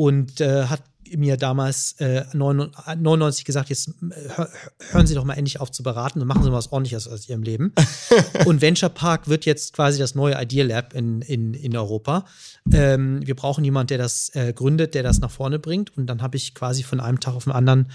Und 0.00 0.40
äh, 0.40 0.64
hat 0.64 0.82
mir 1.14 1.36
damals 1.36 1.92
äh, 1.98 2.24
99 2.32 3.44
gesagt, 3.44 3.68
jetzt 3.68 3.88
äh, 3.88 4.46
hören 4.92 5.06
Sie 5.06 5.14
doch 5.14 5.24
mal 5.24 5.34
endlich 5.34 5.60
auf 5.60 5.70
zu 5.70 5.82
beraten 5.82 6.22
und 6.22 6.26
machen 6.26 6.42
Sie 6.42 6.48
mal 6.48 6.56
was 6.56 6.72
ordentliches 6.72 7.06
aus 7.06 7.28
Ihrem 7.28 7.42
Leben. 7.42 7.74
und 8.46 8.62
Venture 8.62 8.88
Park 8.88 9.28
wird 9.28 9.44
jetzt 9.44 9.74
quasi 9.74 9.98
das 9.98 10.14
neue 10.14 10.40
Idea 10.40 10.64
Lab 10.64 10.94
in, 10.94 11.20
in, 11.20 11.52
in 11.52 11.76
Europa. 11.76 12.24
Ähm, 12.72 13.20
wir 13.26 13.36
brauchen 13.36 13.62
jemanden, 13.62 13.88
der 13.88 13.98
das 13.98 14.30
äh, 14.34 14.54
gründet, 14.54 14.94
der 14.94 15.02
das 15.02 15.18
nach 15.18 15.30
vorne 15.30 15.58
bringt. 15.58 15.94
Und 15.98 16.06
dann 16.06 16.22
habe 16.22 16.38
ich 16.38 16.54
quasi 16.54 16.82
von 16.82 16.98
einem 16.98 17.20
Tag 17.20 17.34
auf 17.34 17.44
den 17.44 17.52
anderen 17.52 17.90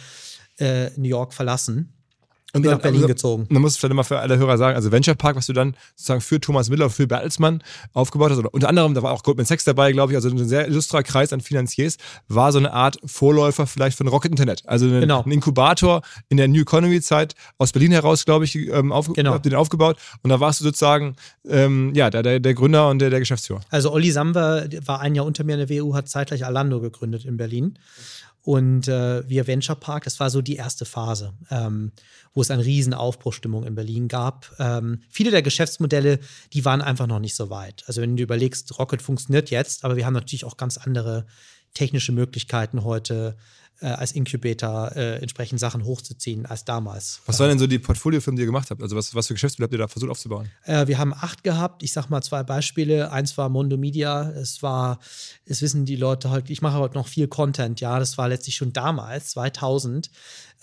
äh, 0.59 0.91
New 0.97 1.09
York 1.09 1.33
verlassen 1.33 1.94
Und 2.55 2.61
bin 2.61 2.71
nach 2.71 2.79
Berlin 2.79 3.01
also, 3.01 3.07
gezogen. 3.07 3.45
Man 3.49 3.61
muss 3.61 3.77
vielleicht 3.77 3.93
mal 3.93 4.03
für 4.03 4.19
alle 4.19 4.37
Hörer 4.37 4.57
sagen, 4.57 4.75
also 4.75 4.91
Venture 4.91 5.15
Park, 5.15 5.35
was 5.35 5.45
du 5.45 5.53
dann 5.53 5.75
sozusagen 5.95 6.21
für 6.21 6.39
Thomas 6.39 6.69
Miller, 6.69 6.89
für 6.89 7.05
Bertelsmann 7.05 7.61
aufgebaut 7.93 8.31
hast, 8.31 8.37
oder 8.37 8.53
unter 8.53 8.69
anderem, 8.69 8.93
da 8.93 9.03
war 9.03 9.11
auch 9.11 9.23
Goldman 9.23 9.45
Sachs 9.45 9.65
dabei, 9.65 9.91
glaube 9.91 10.13
ich, 10.13 10.15
also 10.15 10.29
ein 10.29 10.47
sehr 10.47 10.67
illustrer 10.67 11.03
Kreis 11.03 11.33
an 11.33 11.41
Finanziers, 11.41 11.97
war 12.27 12.51
so 12.51 12.59
eine 12.59 12.71
Art 12.71 12.97
Vorläufer 13.05 13.67
vielleicht 13.67 13.97
von 13.97 14.07
Rocket 14.07 14.31
Internet. 14.31 14.63
Also 14.65 14.85
ein, 14.85 15.01
genau. 15.01 15.23
ein 15.23 15.31
Inkubator 15.31 16.01
in 16.29 16.37
der 16.37 16.47
New 16.47 16.61
Economy 16.61 17.01
Zeit 17.01 17.35
aus 17.57 17.71
Berlin 17.73 17.91
heraus, 17.91 18.25
glaube 18.25 18.45
ich, 18.45 18.55
ähm, 18.55 18.91
auf, 18.91 19.11
genau. 19.13 19.33
ihr 19.33 19.39
den 19.39 19.55
aufgebaut. 19.55 19.97
Und 20.23 20.29
da 20.29 20.39
warst 20.39 20.61
du 20.61 20.63
sozusagen 20.63 21.15
ähm, 21.47 21.93
ja, 21.93 22.09
der, 22.09 22.23
der, 22.23 22.39
der 22.39 22.53
Gründer 22.53 22.89
und 22.89 22.99
der, 22.99 23.09
der 23.09 23.19
Geschäftsführer. 23.19 23.61
Also 23.69 23.91
Olli 23.91 24.11
Samba 24.11 24.63
war 24.85 25.01
ein 25.01 25.15
Jahr 25.15 25.25
unter 25.25 25.43
mir 25.43 25.59
in 25.59 25.67
der 25.67 25.69
WU, 25.69 25.93
hat 25.93 26.07
zeitgleich 26.07 26.45
Alando 26.45 26.79
gegründet 26.79 27.25
in 27.25 27.37
Berlin. 27.37 27.77
Und 28.45 28.87
äh, 28.87 29.27
wir 29.27 29.47
Venture 29.47 29.75
Park, 29.75 30.03
das 30.03 30.19
war 30.19 30.29
so 30.29 30.39
die 30.39 30.55
erste 30.55 30.85
Phase, 30.85 31.33
ähm, 31.49 31.91
wo 32.35 32.41
es 32.41 32.51
eine 32.51 32.63
riesen 32.63 32.93
Aufbruchstimmung 32.93 33.63
in 33.63 33.73
Berlin 33.73 34.07
gab. 34.07 34.51
Ähm, 34.59 35.01
viele 35.09 35.31
der 35.31 35.41
Geschäftsmodelle, 35.41 36.19
die 36.53 36.63
waren 36.63 36.83
einfach 36.83 37.07
noch 37.07 37.17
nicht 37.17 37.35
so 37.35 37.49
weit. 37.49 37.83
Also 37.87 38.03
wenn 38.03 38.15
du 38.15 38.21
überlegst, 38.21 38.77
Rocket 38.77 39.01
funktioniert 39.01 39.49
jetzt, 39.49 39.83
aber 39.83 39.95
wir 39.95 40.05
haben 40.05 40.13
natürlich 40.13 40.45
auch 40.45 40.57
ganz 40.57 40.77
andere 40.77 41.25
technische 41.73 42.11
Möglichkeiten 42.11 42.83
heute, 42.83 43.35
äh, 43.81 43.87
als 43.87 44.11
Incubator 44.13 44.95
äh, 44.95 45.17
entsprechend 45.17 45.59
Sachen 45.59 45.83
hochzuziehen 45.83 46.45
als 46.45 46.65
damals. 46.65 47.21
Was 47.25 47.39
waren 47.39 47.49
denn 47.49 47.59
so 47.59 47.67
die 47.67 47.79
Portfoliofirmen, 47.79 48.37
die 48.37 48.43
ihr 48.43 48.47
gemacht 48.47 48.69
habt? 48.71 48.81
Also 48.81 48.95
was, 48.95 49.13
was 49.13 49.27
für 49.27 49.33
Geschäftsmodelle 49.33 49.65
habt 49.65 49.73
ihr 49.73 49.77
da 49.79 49.87
versucht 49.87 50.11
aufzubauen? 50.11 50.49
Äh, 50.63 50.87
wir 50.87 50.97
haben 50.97 51.13
acht 51.13 51.43
gehabt. 51.43 51.83
Ich 51.83 51.91
sag 51.91 52.09
mal 52.09 52.21
zwei 52.21 52.43
Beispiele. 52.43 53.11
Eins 53.11 53.37
war 53.37 53.49
Mondo 53.49 53.77
Media. 53.77 54.29
Es 54.29 54.63
war, 54.63 54.99
es 55.45 55.61
wissen 55.61 55.85
die 55.85 55.95
Leute 55.95 56.29
halt, 56.29 56.49
ich 56.49 56.61
mache 56.61 56.77
heute 56.77 56.95
noch 56.95 57.07
viel 57.07 57.27
Content. 57.27 57.81
Ja, 57.81 57.99
das 57.99 58.17
war 58.17 58.29
letztlich 58.29 58.55
schon 58.55 58.73
damals, 58.73 59.31
2000, 59.31 60.09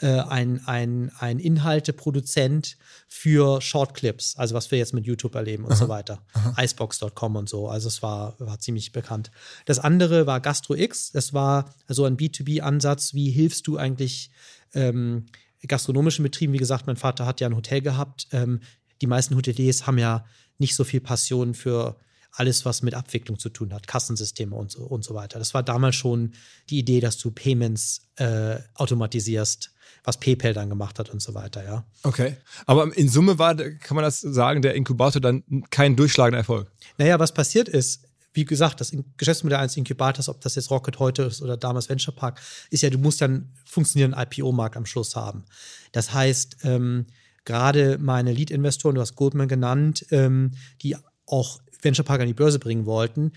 äh, 0.02 0.20
ein, 0.20 0.66
ein, 0.66 1.12
ein 1.18 1.38
Inhalteproduzent 1.38 2.76
für 3.08 3.60
Shortclips, 3.60 4.36
also 4.36 4.54
was 4.54 4.70
wir 4.70 4.78
jetzt 4.78 4.94
mit 4.94 5.06
YouTube 5.06 5.34
erleben 5.34 5.64
und 5.64 5.72
aha, 5.72 5.78
so 5.78 5.88
weiter. 5.88 6.22
Icebox.com 6.56 7.36
und 7.36 7.48
so. 7.48 7.68
Also 7.68 7.88
es 7.88 8.02
war, 8.02 8.34
war 8.38 8.58
ziemlich 8.58 8.92
bekannt. 8.92 9.30
Das 9.64 9.78
andere 9.78 10.26
war 10.26 10.40
GastroX. 10.40 11.12
Das 11.12 11.32
war 11.32 11.74
also 11.86 12.04
ein 12.04 12.16
B2B-Ansatz. 12.16 13.14
Wie 13.14 13.30
hilfst 13.30 13.66
du 13.66 13.76
eigentlich 13.76 14.30
ähm, 14.74 15.26
gastronomischen 15.66 16.22
Betrieben? 16.22 16.52
Wie 16.52 16.58
gesagt, 16.58 16.86
mein 16.86 16.96
Vater 16.96 17.26
hat 17.26 17.40
ja 17.40 17.48
ein 17.48 17.56
Hotel 17.56 17.80
gehabt. 17.80 18.26
Ähm, 18.32 18.60
die 19.00 19.06
meisten 19.06 19.36
Hoteliers 19.36 19.86
haben 19.86 19.98
ja 19.98 20.24
nicht 20.58 20.74
so 20.74 20.84
viel 20.84 21.00
Passion 21.00 21.54
für 21.54 21.96
alles, 22.32 22.64
was 22.64 22.82
mit 22.82 22.94
Abwicklung 22.94 23.38
zu 23.38 23.50
tun 23.50 23.72
hat, 23.74 23.86
Kassensysteme 23.86 24.56
und 24.56 24.72
so, 24.72 24.82
und 24.84 25.04
so 25.04 25.14
weiter. 25.14 25.38
Das 25.38 25.54
war 25.54 25.62
damals 25.62 25.96
schon 25.96 26.32
die 26.70 26.78
Idee, 26.78 27.00
dass 27.00 27.18
du 27.18 27.30
Payments 27.30 28.08
äh, 28.16 28.58
automatisierst 28.74 29.72
was 30.04 30.18
PayPal 30.18 30.52
dann 30.52 30.68
gemacht 30.68 30.98
hat 30.98 31.10
und 31.10 31.22
so 31.22 31.34
weiter, 31.34 31.64
ja. 31.64 31.84
Okay. 32.02 32.36
Aber 32.66 32.96
in 32.96 33.08
Summe 33.08 33.38
war, 33.38 33.54
kann 33.54 33.94
man 33.94 34.04
das 34.04 34.20
sagen, 34.20 34.62
der 34.62 34.74
Inkubator 34.74 35.20
dann 35.20 35.44
kein 35.70 35.96
durchschlagender 35.96 36.38
Erfolg? 36.38 36.70
Naja, 36.98 37.18
was 37.18 37.32
passiert 37.32 37.68
ist, 37.68 38.04
wie 38.34 38.44
gesagt, 38.44 38.80
das 38.80 38.92
Geschäftsmodell 39.16 39.58
eines 39.58 39.76
Inkubators, 39.76 40.28
ob 40.28 40.40
das 40.40 40.54
jetzt 40.54 40.70
Rocket 40.70 40.98
heute 40.98 41.24
ist 41.24 41.42
oder 41.42 41.56
damals 41.56 41.88
Venture 41.88 42.14
Park, 42.14 42.40
ist 42.70 42.82
ja, 42.82 42.90
du 42.90 42.98
musst 42.98 43.20
ja 43.20 43.26
einen 43.26 43.52
funktionierenden 43.64 44.20
IPO-Markt 44.20 44.76
am 44.76 44.86
Schluss 44.86 45.14
haben. 45.14 45.44
Das 45.92 46.14
heißt, 46.14 46.58
ähm, 46.64 47.06
gerade 47.44 47.98
meine 47.98 48.32
Lead-Investoren, 48.32 48.94
du 48.94 49.00
hast 49.00 49.16
Goldman 49.16 49.48
genannt, 49.48 50.06
ähm, 50.10 50.52
die 50.80 50.96
auch 51.26 51.60
Venture 51.82 52.04
Park 52.04 52.22
an 52.22 52.26
die 52.26 52.34
Börse 52.34 52.58
bringen 52.58 52.86
wollten, 52.86 53.32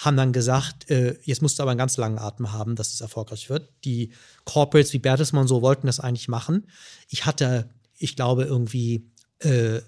haben 0.00 0.16
dann 0.16 0.32
gesagt, 0.32 0.90
äh, 0.90 1.18
jetzt 1.22 1.42
musst 1.42 1.58
du 1.58 1.62
aber 1.62 1.72
einen 1.72 1.78
ganz 1.78 1.98
langen 1.98 2.18
Atem 2.18 2.52
haben, 2.52 2.74
dass 2.74 2.92
es 2.92 3.02
erfolgreich 3.02 3.50
wird. 3.50 3.68
Die 3.84 4.12
Corporates 4.44 4.92
wie 4.94 4.98
Bertelsmann 4.98 5.46
so 5.46 5.60
wollten 5.60 5.86
das 5.86 6.00
eigentlich 6.00 6.28
machen. 6.28 6.66
Ich 7.08 7.26
hatte, 7.26 7.68
ich 7.98 8.16
glaube, 8.16 8.44
irgendwie 8.44 9.10
äh, 9.40 9.80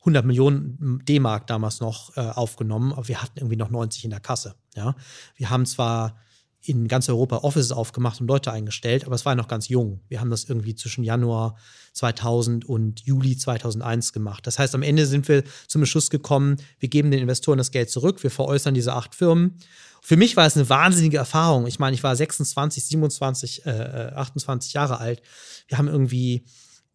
100 0.00 0.24
Millionen 0.24 1.00
D-Mark 1.04 1.46
damals 1.46 1.80
noch 1.80 2.16
äh, 2.16 2.20
aufgenommen, 2.20 2.92
aber 2.92 3.06
wir 3.06 3.22
hatten 3.22 3.38
irgendwie 3.38 3.56
noch 3.56 3.70
90 3.70 4.04
in 4.04 4.10
der 4.10 4.18
Kasse. 4.20 4.56
Ja? 4.74 4.96
Wir 5.36 5.48
haben 5.48 5.64
zwar 5.64 6.16
in 6.64 6.86
ganz 6.86 7.08
Europa 7.08 7.38
Offices 7.38 7.72
aufgemacht 7.72 8.20
und 8.20 8.28
Leute 8.28 8.52
eingestellt, 8.52 9.04
aber 9.04 9.14
es 9.14 9.24
war 9.24 9.34
noch 9.34 9.48
ganz 9.48 9.68
jung. 9.68 10.00
Wir 10.08 10.20
haben 10.20 10.30
das 10.30 10.44
irgendwie 10.44 10.74
zwischen 10.74 11.02
Januar 11.02 11.56
2000 11.94 12.64
und 12.64 13.00
Juli 13.00 13.36
2001 13.36 14.12
gemacht. 14.12 14.46
Das 14.46 14.58
heißt, 14.58 14.74
am 14.74 14.82
Ende 14.82 15.06
sind 15.06 15.28
wir 15.28 15.42
zum 15.66 15.80
Beschluss 15.80 16.10
gekommen, 16.10 16.56
wir 16.78 16.88
geben 16.88 17.10
den 17.10 17.20
Investoren 17.20 17.58
das 17.58 17.72
Geld 17.72 17.90
zurück, 17.90 18.22
wir 18.22 18.30
veräußern 18.30 18.74
diese 18.74 18.94
acht 18.94 19.14
Firmen. 19.14 19.58
Für 20.02 20.16
mich 20.16 20.36
war 20.36 20.46
es 20.46 20.56
eine 20.56 20.68
wahnsinnige 20.68 21.16
Erfahrung. 21.16 21.66
Ich 21.66 21.78
meine, 21.78 21.94
ich 21.94 22.02
war 22.02 22.14
26, 22.14 22.84
27, 22.84 23.66
äh, 23.66 23.70
28 24.14 24.72
Jahre 24.72 24.98
alt. 24.98 25.22
Wir 25.68 25.78
haben 25.78 25.88
irgendwie 25.88 26.44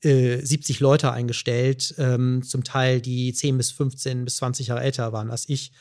äh, 0.01 0.45
70 0.45 0.79
Leute 0.79 1.11
eingestellt, 1.11 1.95
ähm, 1.97 2.43
zum 2.43 2.63
Teil 2.63 3.01
die 3.01 3.33
10 3.33 3.57
bis 3.57 3.71
15 3.71 4.25
bis 4.25 4.37
20 4.37 4.67
Jahre 4.67 4.81
älter 4.81 5.11
waren 5.13 5.31
als 5.31 5.47
ich. 5.49 5.71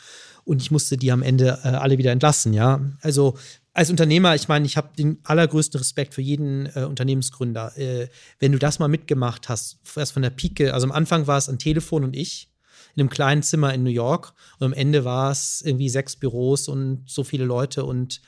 Und 0.44 0.62
ich 0.62 0.70
musste 0.70 0.96
die 0.96 1.10
am 1.10 1.22
Ende 1.22 1.58
äh, 1.64 1.68
alle 1.68 1.98
wieder 1.98 2.12
entlassen, 2.12 2.54
ja. 2.54 2.80
Also 3.00 3.36
als 3.76 3.90
Unternehmer, 3.90 4.34
ich 4.34 4.48
meine, 4.48 4.64
ich 4.64 4.78
habe 4.78 4.88
den 4.96 5.18
allergrößten 5.24 5.78
Respekt 5.78 6.14
für 6.14 6.22
jeden 6.22 6.64
äh, 6.74 6.84
Unternehmensgründer. 6.84 7.76
Äh, 7.76 8.08
wenn 8.38 8.52
du 8.52 8.58
das 8.58 8.78
mal 8.78 8.88
mitgemacht 8.88 9.50
hast, 9.50 9.78
erst 9.94 10.12
von 10.12 10.22
der 10.22 10.30
Pike, 10.30 10.72
also 10.72 10.86
am 10.86 10.92
Anfang 10.92 11.26
war 11.26 11.36
es 11.36 11.50
ein 11.50 11.58
Telefon 11.58 12.02
und 12.02 12.16
ich 12.16 12.50
in 12.94 13.00
einem 13.00 13.10
kleinen 13.10 13.42
Zimmer 13.42 13.74
in 13.74 13.82
New 13.82 13.90
York 13.90 14.32
und 14.58 14.64
am 14.64 14.72
Ende 14.72 15.04
war 15.04 15.30
es 15.30 15.60
irgendwie 15.62 15.90
sechs 15.90 16.16
Büros 16.16 16.68
und 16.68 17.04
so 17.06 17.22
viele 17.22 17.44
Leute 17.44 17.84
und 17.84 18.22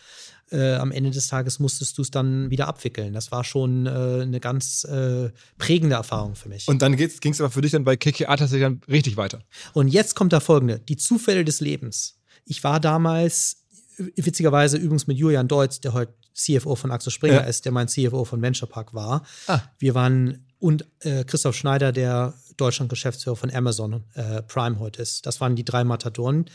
äh, 0.50 0.74
am 0.74 0.92
Ende 0.92 1.10
des 1.10 1.28
Tages 1.28 1.58
musstest 1.58 1.96
du 1.96 2.02
es 2.02 2.10
dann 2.10 2.50
wieder 2.50 2.68
abwickeln. 2.68 3.14
Das 3.14 3.32
war 3.32 3.42
schon 3.42 3.86
äh, 3.86 3.90
eine 4.22 4.40
ganz 4.40 4.84
äh, 4.84 5.30
prägende 5.56 5.96
Erfahrung 5.96 6.34
für 6.34 6.50
mich. 6.50 6.68
Und 6.68 6.82
dann 6.82 6.94
ging 6.96 7.32
es 7.32 7.40
aber 7.40 7.50
für 7.50 7.62
dich 7.62 7.72
dann 7.72 7.84
bei 7.84 7.96
KKA 7.96 8.36
tatsächlich 8.36 8.66
dann 8.66 8.82
richtig 8.86 9.16
weiter. 9.16 9.40
Und 9.72 9.88
jetzt 9.88 10.14
kommt 10.14 10.34
da 10.34 10.40
folgende: 10.40 10.78
Die 10.78 10.98
Zufälle 10.98 11.44
des 11.44 11.60
Lebens. 11.60 12.18
Ich 12.44 12.64
war 12.64 12.80
damals 12.80 13.67
witzigerweise 14.16 14.76
übrigens 14.76 15.06
mit 15.06 15.18
Julian 15.18 15.48
Deutz, 15.48 15.80
der 15.80 15.92
heute 15.92 16.14
CFO 16.34 16.76
von 16.76 16.90
Axel 16.90 17.12
Springer 17.12 17.34
ja. 17.34 17.40
ist, 17.40 17.64
der 17.64 17.72
mein 17.72 17.88
CFO 17.88 18.24
von 18.24 18.40
Venture 18.40 18.68
Park 18.68 18.94
war. 18.94 19.24
Ah. 19.46 19.60
Wir 19.78 19.94
waren 19.94 20.46
und 20.60 20.86
äh, 21.00 21.24
Christoph 21.24 21.56
Schneider, 21.56 21.92
der 21.92 22.34
Deutschland-Geschäftsführer 22.56 23.36
von 23.36 23.50
Amazon 23.50 24.04
äh, 24.14 24.42
Prime 24.42 24.78
heute 24.78 25.00
ist. 25.02 25.26
Das 25.26 25.40
waren 25.40 25.54
die 25.54 25.64
drei 25.64 25.84
Matadoren. 25.84 26.46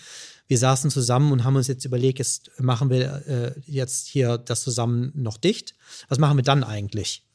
Wir 0.47 0.57
saßen 0.57 0.91
zusammen 0.91 1.31
und 1.31 1.43
haben 1.43 1.55
uns 1.55 1.67
jetzt 1.67 1.85
überlegt, 1.85 2.19
jetzt 2.19 2.51
machen 2.59 2.89
wir 2.89 3.25
äh, 3.27 3.53
jetzt 3.65 4.07
hier 4.07 4.37
das 4.37 4.61
zusammen 4.61 5.11
noch 5.15 5.37
dicht. 5.37 5.75
Was 6.09 6.19
machen 6.19 6.37
wir 6.37 6.43
dann 6.43 6.63
eigentlich? 6.63 7.25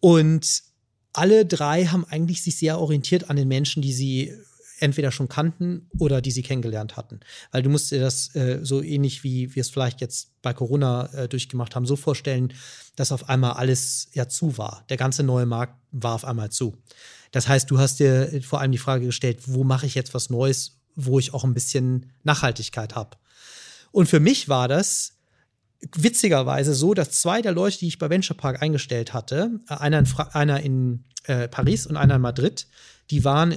Und 0.00 0.62
alle 1.12 1.44
drei 1.46 1.86
haben 1.86 2.04
eigentlich 2.06 2.42
sich 2.42 2.56
sehr 2.56 2.78
orientiert 2.78 3.28
an 3.30 3.36
den 3.36 3.48
Menschen, 3.48 3.82
die 3.82 3.92
sie 3.92 4.34
entweder 4.78 5.12
schon 5.12 5.28
kannten 5.28 5.88
oder 5.98 6.20
die 6.20 6.30
sie 6.30 6.42
kennengelernt 6.42 6.96
hatten. 6.96 7.20
Weil 7.52 7.62
du 7.62 7.70
musst 7.70 7.90
dir 7.90 8.00
das 8.00 8.34
äh, 8.34 8.60
so 8.62 8.82
ähnlich 8.82 9.24
wie 9.24 9.54
wir 9.54 9.60
es 9.60 9.70
vielleicht 9.70 10.00
jetzt 10.00 10.30
bei 10.42 10.52
Corona 10.52 11.06
äh, 11.12 11.28
durchgemacht 11.28 11.76
haben, 11.76 11.86
so 11.86 11.96
vorstellen, 11.96 12.52
dass 12.96 13.12
auf 13.12 13.28
einmal 13.28 13.52
alles 13.52 14.08
ja 14.12 14.28
zu 14.28 14.58
war. 14.58 14.84
Der 14.88 14.96
ganze 14.96 15.22
neue 15.22 15.46
Markt 15.46 15.74
war 15.92 16.14
auf 16.14 16.24
einmal 16.24 16.50
zu. 16.50 16.76
Das 17.30 17.48
heißt, 17.48 17.70
du 17.70 17.78
hast 17.78 17.98
dir 17.98 18.42
vor 18.42 18.60
allem 18.60 18.72
die 18.72 18.78
Frage 18.78 19.06
gestellt, 19.06 19.40
wo 19.46 19.64
mache 19.64 19.86
ich 19.86 19.94
jetzt 19.94 20.14
was 20.14 20.30
Neues, 20.30 20.78
wo 20.94 21.18
ich 21.18 21.34
auch 21.34 21.44
ein 21.44 21.54
bisschen 21.54 22.12
Nachhaltigkeit 22.22 22.94
habe. 22.94 23.16
Und 23.90 24.08
für 24.08 24.20
mich 24.20 24.48
war 24.48 24.68
das 24.68 25.14
witzigerweise 25.96 26.74
so, 26.74 26.94
dass 26.94 27.10
zwei 27.10 27.42
der 27.42 27.52
Leute, 27.52 27.78
die 27.78 27.88
ich 27.88 27.98
bei 27.98 28.10
Venture 28.10 28.36
Park 28.36 28.62
eingestellt 28.62 29.12
hatte, 29.12 29.60
äh, 29.68 29.74
einer 29.74 29.98
in, 29.98 30.06
Fra 30.06 30.22
einer 30.32 30.60
in 30.60 31.04
äh, 31.24 31.48
Paris 31.48 31.86
und 31.86 31.96
einer 31.96 32.16
in 32.16 32.22
Madrid, 32.22 32.66
die 33.10 33.24
waren 33.24 33.56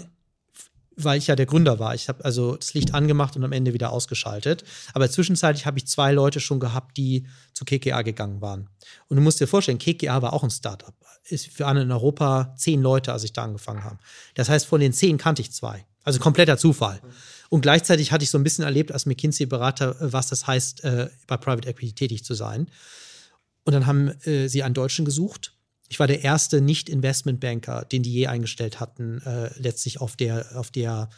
weil 0.97 1.19
ich 1.19 1.27
ja 1.27 1.35
der 1.35 1.45
Gründer 1.45 1.79
war. 1.79 1.93
Ich 1.93 2.09
habe 2.09 2.25
also 2.25 2.55
das 2.55 2.73
Licht 2.73 2.93
angemacht 2.93 3.35
und 3.35 3.43
am 3.43 3.51
Ende 3.51 3.73
wieder 3.73 3.91
ausgeschaltet. 3.91 4.63
Aber 4.93 5.09
zwischenzeitlich 5.09 5.65
habe 5.65 5.77
ich 5.77 5.87
zwei 5.87 6.11
Leute 6.11 6.39
schon 6.39 6.59
gehabt, 6.59 6.97
die 6.97 7.27
zu 7.53 7.65
KKA 7.65 8.01
gegangen 8.01 8.41
waren. 8.41 8.67
Und 9.07 9.17
du 9.17 9.21
musst 9.21 9.39
dir 9.39 9.47
vorstellen, 9.47 9.77
KKA 9.77 10.21
war 10.21 10.33
auch 10.33 10.43
ein 10.43 10.49
Startup. 10.49 10.93
Wir 11.29 11.39
waren 11.59 11.77
in 11.77 11.91
Europa 11.91 12.53
zehn 12.57 12.81
Leute, 12.81 13.13
als 13.13 13.23
ich 13.23 13.33
da 13.33 13.43
angefangen 13.43 13.83
habe. 13.83 13.99
Das 14.33 14.49
heißt, 14.49 14.65
von 14.65 14.81
den 14.81 14.91
zehn 14.91 15.17
kannte 15.17 15.41
ich 15.41 15.51
zwei. 15.51 15.85
Also 16.03 16.19
kompletter 16.19 16.57
Zufall. 16.57 17.01
Und 17.49 17.61
gleichzeitig 17.61 18.11
hatte 18.11 18.23
ich 18.23 18.29
so 18.29 18.37
ein 18.37 18.43
bisschen 18.43 18.63
erlebt 18.63 18.91
als 18.91 19.05
McKinsey-Berater, 19.05 19.97
was 19.99 20.27
das 20.27 20.47
heißt, 20.47 20.83
äh, 20.83 21.09
bei 21.27 21.37
Private 21.37 21.67
Equity 21.69 21.93
tätig 21.93 22.23
zu 22.23 22.33
sein. 22.33 22.69
Und 23.65 23.73
dann 23.73 23.85
haben 23.85 24.09
äh, 24.23 24.47
sie 24.47 24.63
einen 24.63 24.73
Deutschen 24.73 25.05
gesucht 25.05 25.56
ich 25.87 25.99
war 25.99 26.07
der 26.07 26.23
erste 26.23 26.61
Nicht-Investmentbanker, 26.61 27.85
den 27.85 28.03
die 28.03 28.11
je 28.11 28.27
eingestellt 28.27 28.79
hatten, 28.79 29.21
äh, 29.25 29.49
letztlich 29.57 30.01
auf 30.01 30.15
der, 30.15 30.45
auf 30.55 30.71
der 30.71 31.09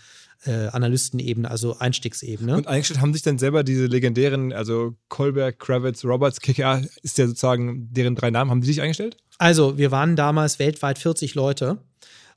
äh, 0.46 0.68
Analystenebene, 0.68 1.50
also 1.50 1.78
Einstiegsebene. 1.80 2.56
Und 2.56 2.68
eingestellt 2.68 3.02
haben 3.02 3.14
sich 3.14 3.24
dann 3.24 3.38
selber 3.38 3.64
diese 3.64 3.88
legendären, 3.88 4.54
also 4.54 4.96
Kolberg, 5.10 5.60
Kravitz, 5.60 6.06
Roberts, 6.06 6.40
KKA, 6.40 6.82
ist 7.02 7.18
ja 7.18 7.28
sozusagen 7.28 7.92
deren 7.92 8.16
drei 8.16 8.30
Namen, 8.30 8.52
haben 8.52 8.62
die 8.62 8.68
sich 8.68 8.82
eingestellt? 8.82 9.18
Also, 9.38 9.78
wir 9.78 9.92
waren 9.92 10.16
damals 10.16 10.60
weltweit 10.60 11.00
40 11.00 11.36
Leute. 11.36 11.80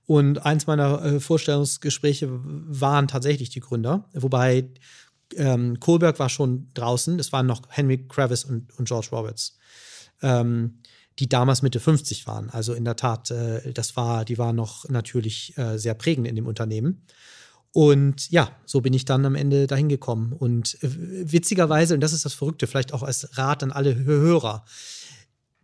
Und 0.04 0.44
eins 0.44 0.66
meiner 0.66 1.04
äh, 1.04 1.20
Vorstellungsgespräche 1.20 2.28
waren 2.28 3.06
tatsächlich 3.06 3.50
die 3.50 3.60
Gründer, 3.60 4.08
wobei 4.12 4.68
ähm, 5.36 5.78
Kohlberg 5.78 6.18
war 6.18 6.28
schon 6.28 6.68
draußen, 6.74 7.18
es 7.20 7.32
waren 7.32 7.46
noch 7.46 7.62
Henry 7.68 8.04
Kravis 8.08 8.44
und, 8.44 8.76
und 8.78 8.88
George 8.88 9.08
Roberts. 9.12 9.58
Ähm, 10.20 10.80
die 11.18 11.28
damals 11.28 11.62
Mitte 11.62 11.80
50 11.80 12.26
waren. 12.26 12.50
Also 12.50 12.74
in 12.74 12.84
der 12.84 12.96
Tat, 12.96 13.30
äh, 13.30 13.72
das 13.72 13.96
war, 13.96 14.24
die 14.24 14.38
waren 14.38 14.56
noch 14.56 14.88
natürlich 14.88 15.56
äh, 15.58 15.78
sehr 15.78 15.94
prägend 15.94 16.26
in 16.26 16.36
dem 16.36 16.46
Unternehmen. 16.46 17.06
Und 17.72 18.30
ja, 18.30 18.54
so 18.66 18.82
bin 18.82 18.92
ich 18.92 19.06
dann 19.06 19.24
am 19.24 19.34
Ende 19.34 19.66
dahin 19.66 19.88
gekommen. 19.88 20.32
Und 20.32 20.82
äh, 20.82 20.88
witzigerweise, 21.32 21.94
und 21.94 22.00
das 22.00 22.12
ist 22.12 22.24
das 22.24 22.34
Verrückte, 22.34 22.66
vielleicht 22.66 22.92
auch 22.92 23.02
als 23.02 23.36
Rat 23.38 23.62
an 23.62 23.72
alle 23.72 23.96
Hörer, 23.96 24.64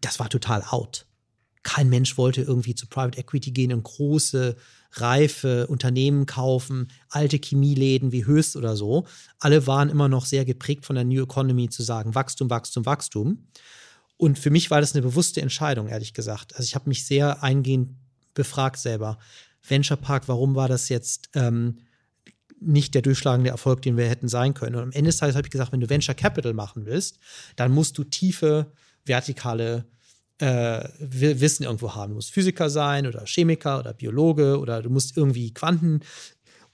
das 0.00 0.19
war 0.19 0.28
total 0.28 0.62
out. 0.62 1.07
Kein 1.62 1.90
Mensch 1.90 2.17
wollte 2.17 2.40
irgendwie 2.40 2.75
zu 2.75 2.87
Private 2.87 3.19
Equity 3.19 3.50
gehen 3.50 3.73
und 3.73 3.83
große, 3.83 4.57
reife 4.93 5.67
Unternehmen 5.67 6.25
kaufen, 6.25 6.88
alte 7.11 7.37
Chemieläden 7.37 8.11
wie 8.11 8.25
Höchst 8.25 8.57
oder 8.57 8.76
so. 8.76 9.07
Alle 9.38 9.67
waren 9.67 9.90
immer 9.90 10.09
noch 10.09 10.25
sehr 10.25 10.47
geprägt 10.47 10.87
von 10.87 10.97
der 10.97 11.05
New 11.05 11.23
Economy 11.23 11.69
zu 11.69 11.83
sagen, 11.83 12.14
Wachstum, 12.14 12.49
Wachstum, 12.49 12.87
Wachstum. 12.87 13.49
Und 14.19 14.39
für 14.39 14.51
mich 14.51 14.71
war 14.71 14.81
das 14.81 14.95
eine 14.95 15.03
bewusste 15.03 15.41
Entscheidung, 15.41 15.89
ehrlich 15.89 16.13
gesagt. 16.13 16.55
Also 16.57 16.65
ich 16.65 16.75
habe 16.75 16.89
mich 16.89 17.07
sehr 17.07 17.43
eingehend 17.43 17.97
befragt 18.35 18.79
selber. 18.79 19.19
Venture 19.67 19.97
Park, 19.97 20.25
warum 20.27 20.55
war 20.55 20.69
das 20.69 20.89
jetzt 20.89 21.31
ähm, 21.35 21.79
nicht 22.61 22.95
der 22.95 23.03
durchschlagende 23.03 23.51
Erfolg, 23.51 23.81
den 23.83 23.97
wir 23.97 24.09
hätten 24.09 24.29
sein 24.29 24.55
können? 24.55 24.75
Und 24.75 24.83
am 24.83 24.93
Ende 24.93 25.11
des 25.11 25.19
Tages 25.19 25.37
habe 25.37 25.47
ich 25.47 25.53
gesagt, 25.53 25.73
wenn 25.73 25.81
du 25.81 25.89
Venture 25.89 26.15
Capital 26.15 26.53
machen 26.53 26.85
willst, 26.85 27.19
dann 27.57 27.73
musst 27.73 27.97
du 27.97 28.05
tiefe, 28.05 28.73
vertikale 29.05 29.87
äh, 30.39 30.89
Wissen 30.99 31.63
irgendwo 31.63 31.95
haben. 31.95 32.11
Du 32.11 32.17
musst 32.17 32.33
Physiker 32.33 32.71
sein 32.71 33.07
oder 33.07 33.25
Chemiker 33.25 33.79
oder 33.79 33.95
Biologe 33.95 34.59
oder 34.59 34.83
du 34.83 34.91
musst 34.91 35.17
irgendwie 35.17 35.55
Quanten. 35.55 36.01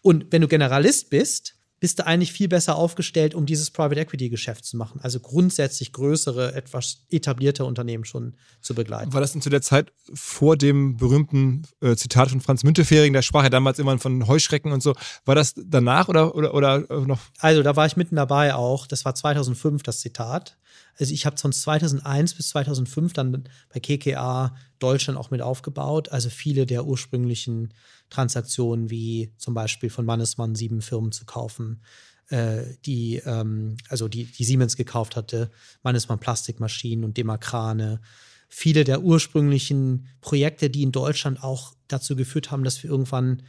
Und 0.01 0.33
wenn 0.33 0.41
du 0.41 0.49
Generalist 0.49 1.11
bist, 1.11 1.57
bist 1.85 1.99
du 1.99 2.07
eigentlich 2.07 2.33
viel 2.33 2.49
besser 2.49 2.77
aufgestellt, 2.77 3.35
um 3.35 3.45
dieses 3.45 3.71
Private 3.71 4.01
Equity 4.01 4.31
Geschäft 4.31 4.65
zu 4.65 4.79
machen. 4.79 5.01
Also 5.03 5.21
grundsätzlich 5.21 5.93
größere, 5.93 6.55
etwas 6.55 7.03
etablierte 7.11 7.67
Unternehmen 7.67 8.07
schon 8.07 8.37
zu 8.63 8.75
begleiten. 8.75 9.13
War 9.13 9.21
das 9.21 9.33
denn 9.33 9.43
zu 9.43 9.51
der 9.51 9.61
Zeit 9.61 9.93
vor 10.15 10.57
dem 10.57 10.97
berühmten 10.97 11.65
äh, 11.83 11.95
Zitat 11.95 12.31
von 12.31 12.41
Franz 12.41 12.65
Müntefering, 12.65 13.13
der 13.13 13.21
sprach 13.21 13.43
ja 13.43 13.51
damals 13.51 13.79
immer 13.79 13.99
von 13.99 14.27
Heuschrecken 14.27 14.73
und 14.73 14.83
so. 14.83 14.95
War 15.27 15.35
das 15.35 15.53
danach 15.63 16.09
oder, 16.09 16.35
oder, 16.35 16.55
oder 16.55 16.91
äh, 16.91 17.01
noch? 17.01 17.21
Also 17.41 17.63
da 17.63 17.77
war 17.77 17.85
ich 17.85 17.99
mitten 17.99 18.17
dabei 18.17 18.55
auch. 18.55 18.87
Das 18.87 19.05
war 19.05 19.15
2005 19.15 19.83
das 19.83 20.01
Zitat. 20.01 20.57
Also 20.99 21.13
ich 21.13 21.27
habe 21.27 21.37
von 21.37 21.53
2001 21.53 22.35
bis 22.35 22.51
2005 22.51 23.13
dann 23.13 23.45
bei 23.73 23.81
KKA 23.81 24.55
Deutschland 24.79 25.19
auch 25.19 25.31
mit 25.31 25.43
aufgebaut. 25.43 26.11
Also 26.11 26.31
viele 26.31 26.67
der 26.67 26.87
ursprünglichen 26.87 27.75
Transaktionen, 28.11 28.91
wie 28.91 29.33
zum 29.37 29.55
Beispiel 29.55 29.91
von 29.91 30.05
Mannesmann 30.05 30.55
sieben 30.55 30.83
Firmen 30.83 31.13
zu 31.13 31.25
kaufen, 31.25 31.83
äh, 32.29 32.63
die, 32.87 33.17
ähm, 33.25 33.77
also 33.89 34.09
die, 34.09 34.25
die 34.25 34.45
Siemens 34.45 34.77
gekauft 34.77 35.17
hatte, 35.17 35.51
Mannesmann 35.83 36.21
Plastikmaschinen 36.21 37.05
und 37.05 37.17
Demakrane. 37.17 38.01
Viele 38.49 38.85
der 38.85 39.03
ursprünglichen 39.03 40.07
Projekte, 40.21 40.71
die 40.71 40.83
in 40.83 40.93
Deutschland 40.93 41.43
auch 41.43 41.75
dazu 41.89 42.15
geführt 42.15 42.51
haben, 42.51 42.65
dass 42.65 42.83
wir 42.83 42.91
irgendwann 42.91 43.43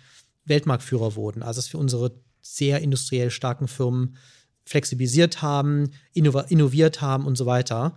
Weltmarktführer 0.45 1.15
wurden. 1.15 1.43
Also 1.43 1.59
dass 1.59 1.71
wir 1.73 1.79
unsere 1.79 2.19
sehr 2.41 2.81
industriell 2.81 3.31
starken 3.31 3.67
Firmen 3.67 4.17
flexibilisiert 4.65 5.41
haben, 5.41 5.91
innoviert 6.13 7.01
haben 7.01 7.25
und 7.25 7.37
so 7.37 7.45
weiter. 7.45 7.95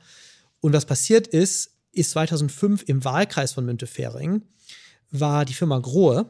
Und 0.60 0.72
was 0.72 0.86
passiert 0.86 1.26
ist, 1.26 1.74
ist 1.92 2.10
2005 2.10 2.84
im 2.86 3.04
Wahlkreis 3.04 3.52
von 3.52 3.64
Müntefering 3.64 4.42
war 5.10 5.44
die 5.44 5.54
Firma 5.54 5.78
Grohe. 5.78 6.26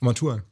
Matur. 0.00 0.42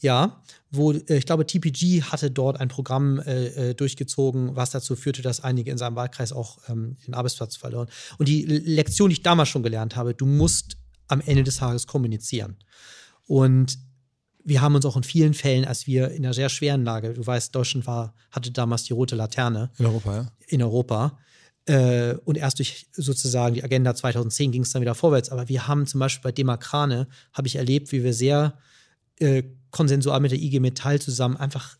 Ja, 0.00 0.42
wo 0.70 0.92
äh, 0.92 1.16
ich 1.16 1.26
glaube, 1.26 1.46
TPG 1.46 2.02
hatte 2.02 2.30
dort 2.30 2.60
ein 2.60 2.68
Programm 2.68 3.18
äh, 3.20 3.70
äh, 3.70 3.74
durchgezogen, 3.74 4.54
was 4.54 4.70
dazu 4.70 4.94
führte, 4.94 5.22
dass 5.22 5.40
einige 5.40 5.70
in 5.70 5.78
seinem 5.78 5.96
Wahlkreis 5.96 6.32
auch 6.32 6.58
ähm, 6.68 6.96
den 7.06 7.14
Arbeitsplatz 7.14 7.56
verloren. 7.56 7.88
Und 8.18 8.28
die 8.28 8.44
Lektion, 8.44 9.08
die 9.08 9.14
ich 9.14 9.22
damals 9.22 9.48
schon 9.48 9.62
gelernt 9.62 9.96
habe, 9.96 10.14
du 10.14 10.26
musst 10.26 10.76
am 11.08 11.20
Ende 11.20 11.44
des 11.44 11.56
Tages 11.56 11.86
kommunizieren. 11.86 12.56
Und 13.26 13.78
wir 14.46 14.60
haben 14.60 14.76
uns 14.76 14.86
auch 14.86 14.96
in 14.96 15.02
vielen 15.02 15.34
Fällen, 15.34 15.64
als 15.64 15.88
wir 15.88 16.12
in 16.12 16.24
einer 16.24 16.32
sehr 16.32 16.48
schweren 16.48 16.84
Lage, 16.84 17.12
du 17.14 17.26
weißt, 17.26 17.52
Deutschland 17.52 17.86
war, 17.86 18.14
hatte 18.30 18.52
damals 18.52 18.84
die 18.84 18.92
rote 18.92 19.16
Laterne. 19.16 19.70
In 19.76 19.86
Europa, 19.86 20.16
ja. 20.16 20.32
In 20.46 20.62
Europa. 20.62 21.18
Äh, 21.64 22.14
und 22.24 22.38
erst 22.38 22.60
durch 22.60 22.86
sozusagen 22.92 23.56
die 23.56 23.64
Agenda 23.64 23.92
2010 23.92 24.52
ging 24.52 24.62
es 24.62 24.70
dann 24.70 24.82
wieder 24.82 24.94
vorwärts. 24.94 25.30
Aber 25.30 25.48
wir 25.48 25.66
haben 25.66 25.84
zum 25.88 25.98
Beispiel 25.98 26.22
bei 26.22 26.32
Demakrane, 26.32 27.08
habe 27.32 27.48
ich 27.48 27.56
erlebt, 27.56 27.90
wie 27.90 28.04
wir 28.04 28.14
sehr 28.14 28.56
äh, 29.18 29.42
konsensual 29.72 30.20
mit 30.20 30.30
der 30.30 30.38
IG 30.38 30.60
Metall 30.60 31.00
zusammen 31.00 31.36
einfach 31.36 31.76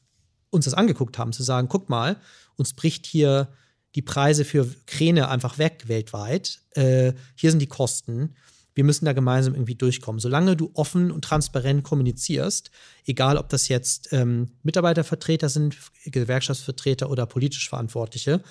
uns 0.50 0.64
das 0.64 0.74
angeguckt 0.74 1.18
haben, 1.18 1.32
zu 1.32 1.44
sagen, 1.44 1.68
guck 1.68 1.88
mal, 1.88 2.16
uns 2.56 2.72
bricht 2.72 3.06
hier 3.06 3.48
die 3.94 4.02
Preise 4.02 4.44
für 4.44 4.68
Kräne 4.86 5.28
einfach 5.28 5.58
weg 5.58 5.84
weltweit. 5.86 6.62
Äh, 6.72 7.12
hier 7.36 7.50
sind 7.50 7.60
die 7.60 7.68
Kosten 7.68 8.34
wir 8.76 8.84
müssen 8.84 9.06
da 9.06 9.14
gemeinsam 9.14 9.54
irgendwie 9.54 9.74
durchkommen. 9.74 10.20
Solange 10.20 10.54
du 10.54 10.70
offen 10.74 11.10
und 11.10 11.24
transparent 11.24 11.82
kommunizierst, 11.82 12.70
egal 13.06 13.38
ob 13.38 13.48
das 13.48 13.68
jetzt 13.68 14.12
ähm, 14.12 14.50
Mitarbeitervertreter 14.62 15.48
sind, 15.48 15.76
Gewerkschaftsvertreter 16.04 17.10
oder 17.10 17.26
politisch 17.26 17.68
Verantwortliche, 17.70 18.42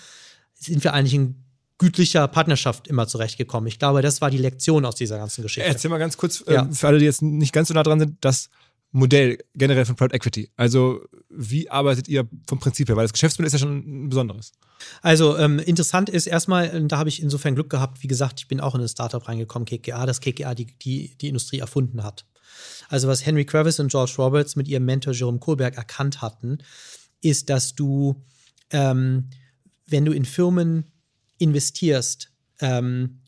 sind 0.55 0.83
wir 0.83 0.93
eigentlich 0.93 1.13
in 1.13 1.45
gütlicher 1.77 2.27
Partnerschaft 2.27 2.87
immer 2.87 3.07
zurechtgekommen. 3.07 3.67
Ich 3.67 3.77
glaube, 3.77 4.01
das 4.01 4.19
war 4.19 4.31
die 4.31 4.37
Lektion 4.37 4.83
aus 4.85 4.95
dieser 4.95 5.17
ganzen 5.19 5.43
Geschichte. 5.43 5.69
Erzähl 5.69 5.91
mal 5.91 5.99
ganz 5.99 6.17
kurz, 6.17 6.43
ja. 6.47 6.65
äh, 6.65 6.73
für 6.73 6.87
alle, 6.87 6.97
die 6.97 7.05
jetzt 7.05 7.21
nicht 7.21 7.53
ganz 7.53 7.67
so 7.67 7.75
nah 7.75 7.83
dran 7.83 7.99
sind, 7.99 8.17
das 8.21 8.49
Modell 8.95 9.39
generell 9.53 9.83
von 9.83 9.97
Private 9.97 10.15
Equity. 10.15 10.49
Also 10.55 11.01
wie 11.29 11.69
arbeitet 11.69 12.07
ihr 12.07 12.29
vom 12.47 12.59
Prinzip 12.59 12.87
her? 12.87 12.95
Weil 12.95 13.03
das 13.03 13.11
Geschäftsmodell 13.11 13.47
ist 13.47 13.53
ja 13.53 13.59
schon 13.59 14.05
ein 14.05 14.09
besonderes. 14.09 14.53
Also 15.01 15.37
ähm, 15.37 15.59
interessant 15.59 16.07
ist 16.07 16.27
erstmal, 16.27 16.87
da 16.87 16.97
habe 16.97 17.09
ich 17.09 17.21
insofern 17.21 17.55
Glück 17.55 17.69
gehabt, 17.69 18.03
wie 18.03 18.07
gesagt, 18.07 18.39
ich 18.39 18.47
bin 18.47 18.61
auch 18.61 18.73
in 18.73 18.79
ein 18.79 18.87
Startup 18.87 19.27
reingekommen, 19.27 19.65
KKA, 19.65 20.05
das 20.05 20.21
KKA 20.21 20.55
die, 20.55 20.67
die, 20.81 21.17
die 21.17 21.27
Industrie 21.27 21.59
erfunden 21.59 22.03
hat. 22.03 22.25
Also 22.87 23.09
was 23.09 23.25
Henry 23.25 23.43
Kravis 23.43 23.81
und 23.81 23.91
George 23.91 24.13
Roberts 24.17 24.55
mit 24.55 24.69
ihrem 24.69 24.85
Mentor 24.85 25.11
Jerome 25.11 25.39
Kohlberg 25.39 25.75
erkannt 25.75 26.21
hatten, 26.21 26.59
ist, 27.19 27.49
dass 27.49 27.75
du, 27.75 28.23
ähm, 28.69 29.29
wenn 29.87 30.05
du 30.05 30.13
in 30.13 30.23
Firmen 30.23 30.85
investierst 31.37 32.31
ähm, 32.61 33.19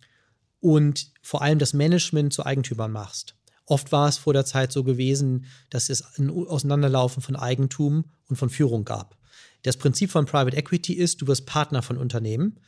und 0.61 1.11
vor 1.21 1.41
allem 1.41 1.59
das 1.59 1.73
Management 1.73 2.31
zu 2.31 2.45
Eigentümern 2.45 2.93
machst, 2.93 3.36
Oft 3.67 3.91
war 3.91 4.07
es 4.07 4.17
vor 4.17 4.33
der 4.33 4.45
Zeit 4.45 4.71
so 4.71 4.83
gewesen, 4.83 5.45
dass 5.69 5.89
es 5.89 6.17
ein 6.17 6.29
Auseinanderlaufen 6.29 7.21
von 7.21 7.35
Eigentum 7.35 8.05
und 8.29 8.37
von 8.37 8.49
Führung 8.49 8.85
gab. 8.85 9.17
Das 9.63 9.77
Prinzip 9.77 10.09
von 10.09 10.25
Private 10.25 10.55
Equity 10.55 10.93
ist, 10.93 11.21
du 11.21 11.27
wirst 11.27 11.45
Partner 11.45 11.81
von 11.81 11.97
Unternehmen. 11.97 12.59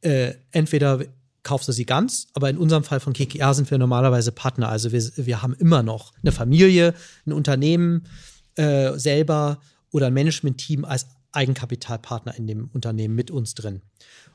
Äh, 0.00 0.34
entweder 0.50 1.04
kaufst 1.42 1.68
du 1.68 1.72
sie 1.72 1.84
ganz, 1.84 2.28
aber 2.32 2.48
in 2.48 2.56
unserem 2.56 2.84
Fall 2.84 3.00
von 3.00 3.12
KKR 3.12 3.52
sind 3.52 3.70
wir 3.70 3.76
normalerweise 3.76 4.32
Partner. 4.32 4.70
Also 4.70 4.92
wir, 4.92 5.02
wir 5.16 5.42
haben 5.42 5.54
immer 5.54 5.82
noch 5.82 6.12
eine 6.22 6.32
Familie, 6.32 6.94
ein 7.26 7.32
Unternehmen 7.32 8.06
äh, 8.56 8.98
selber 8.98 9.60
oder 9.90 10.06
ein 10.06 10.14
Management-Team 10.14 10.86
als 10.86 11.06
Eigenkapitalpartner 11.32 12.34
in 12.36 12.46
dem 12.46 12.70
Unternehmen 12.72 13.14
mit 13.14 13.30
uns 13.30 13.54
drin. 13.54 13.82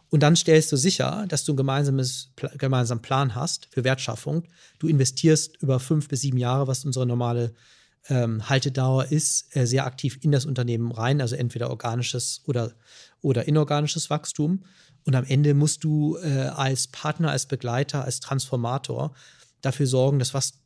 Und 0.09 0.21
dann 0.21 0.35
stellst 0.35 0.71
du 0.71 0.77
sicher, 0.77 1.25
dass 1.27 1.43
du 1.43 1.51
einen 1.51 1.57
gemeinsames, 1.57 2.31
gemeinsamen 2.57 3.01
Plan 3.01 3.35
hast 3.35 3.67
für 3.71 3.83
Wertschaffung. 3.83 4.43
Du 4.79 4.87
investierst 4.87 5.61
über 5.61 5.79
fünf 5.79 6.07
bis 6.07 6.21
sieben 6.21 6.37
Jahre, 6.37 6.67
was 6.67 6.85
unsere 6.85 7.05
normale 7.05 7.53
ähm, 8.07 8.47
Haltedauer 8.47 9.05
ist, 9.11 9.55
äh, 9.55 9.65
sehr 9.65 9.85
aktiv 9.85 10.19
in 10.21 10.31
das 10.31 10.45
Unternehmen 10.45 10.91
rein, 10.91 11.21
also 11.21 11.35
entweder 11.35 11.69
organisches 11.69 12.41
oder, 12.45 12.73
oder 13.21 13.47
inorganisches 13.47 14.09
Wachstum. 14.09 14.63
Und 15.05 15.15
am 15.15 15.25
Ende 15.25 15.53
musst 15.53 15.83
du 15.83 16.17
äh, 16.17 16.47
als 16.47 16.87
Partner, 16.87 17.31
als 17.31 17.45
Begleiter, 17.47 18.03
als 18.03 18.19
Transformator 18.19 19.13
dafür 19.61 19.87
sorgen, 19.87 20.19
dass 20.19 20.33
was 20.33 20.59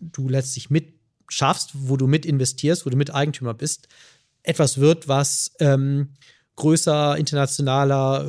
du 0.00 0.28
letztlich 0.28 0.70
mit 0.70 0.94
schaffst, 1.28 1.70
wo 1.74 1.96
du 1.96 2.06
mit 2.06 2.26
investierst, 2.26 2.84
wo 2.84 2.90
du 2.90 2.96
mit 2.96 3.14
Eigentümer 3.14 3.54
bist, 3.54 3.88
etwas 4.42 4.78
wird, 4.78 5.08
was 5.08 5.52
ähm, 5.60 6.10
größer, 6.56 7.16
internationaler, 7.16 8.26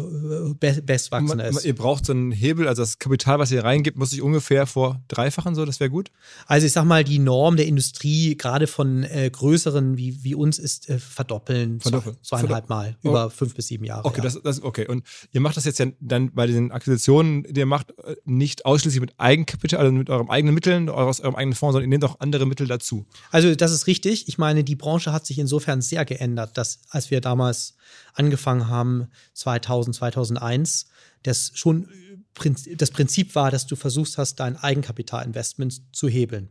äh, 0.61 0.81
bestwachsender 0.81 1.45
ist. 1.45 1.65
Ihr 1.65 1.75
braucht 1.75 2.05
so 2.05 2.13
einen 2.13 2.31
Hebel, 2.31 2.67
also 2.67 2.81
das 2.81 2.97
Kapital, 2.97 3.39
was 3.39 3.51
ihr 3.51 3.63
reingibt, 3.63 3.97
muss 3.97 4.11
sich 4.11 4.21
ungefähr 4.21 4.65
vor 4.65 5.01
dreifachen 5.09 5.55
so, 5.55 5.65
das 5.65 5.79
wäre 5.79 5.89
gut? 5.89 6.09
Also 6.47 6.65
ich 6.65 6.71
sag 6.71 6.85
mal, 6.85 7.03
die 7.03 7.19
Norm 7.19 7.57
der 7.57 7.67
Industrie, 7.67 8.37
gerade 8.37 8.67
von 8.67 9.03
äh, 9.03 9.29
größeren 9.29 9.97
wie, 9.97 10.23
wie 10.23 10.35
uns, 10.35 10.57
ist 10.57 10.89
äh, 10.89 10.99
verdoppeln, 10.99 11.81
verdoppeln. 11.81 12.15
Zwei, 12.21 12.37
zweieinhalb 12.37 12.69
Mal 12.69 12.97
oh. 13.03 13.09
über 13.09 13.29
fünf 13.29 13.55
bis 13.55 13.67
sieben 13.67 13.83
Jahre. 13.83 14.05
Okay, 14.05 14.19
ja. 14.19 14.23
das, 14.23 14.41
das, 14.41 14.63
okay. 14.63 14.87
Und 14.87 15.03
ihr 15.31 15.41
macht 15.41 15.57
das 15.57 15.65
jetzt 15.65 15.79
ja 15.79 15.87
dann 15.99 16.33
bei 16.33 16.47
den 16.47 16.71
Akquisitionen, 16.71 17.43
die 17.43 17.59
ihr 17.59 17.65
macht, 17.65 17.91
äh, 18.05 18.15
nicht 18.23 18.65
ausschließlich 18.65 19.01
mit 19.01 19.13
Eigenkapital, 19.17 19.81
also 19.81 19.91
mit 19.91 20.09
eurem 20.09 20.29
eigenen 20.29 20.55
Mitteln, 20.55 20.89
aus 20.89 21.19
eurem 21.19 21.35
eigenen 21.35 21.55
Fonds, 21.55 21.73
sondern 21.73 21.89
ihr 21.89 21.93
nehmt 21.93 22.05
auch 22.05 22.19
andere 22.21 22.45
Mittel 22.45 22.67
dazu. 22.67 23.05
Also 23.31 23.53
das 23.53 23.71
ist 23.71 23.87
richtig. 23.87 24.29
Ich 24.29 24.37
meine, 24.37 24.63
die 24.63 24.75
Branche 24.75 25.11
hat 25.11 25.25
sich 25.25 25.39
insofern 25.39 25.81
sehr 25.81 26.05
geändert, 26.05 26.57
dass 26.57 26.79
als 26.89 27.11
wir 27.11 27.19
damals 27.19 27.75
angefangen 28.13 28.67
haben, 28.67 29.07
2000, 29.33 29.95
2001, 29.95 30.87
das 31.23 31.51
schon 31.55 31.87
das 32.35 32.91
Prinzip 32.91 33.35
war, 33.35 33.51
dass 33.51 33.67
du 33.67 33.75
versuchst 33.75 34.17
hast, 34.17 34.35
dein 34.39 34.57
Eigenkapitalinvestment 34.57 35.95
zu 35.95 36.07
hebeln. 36.07 36.49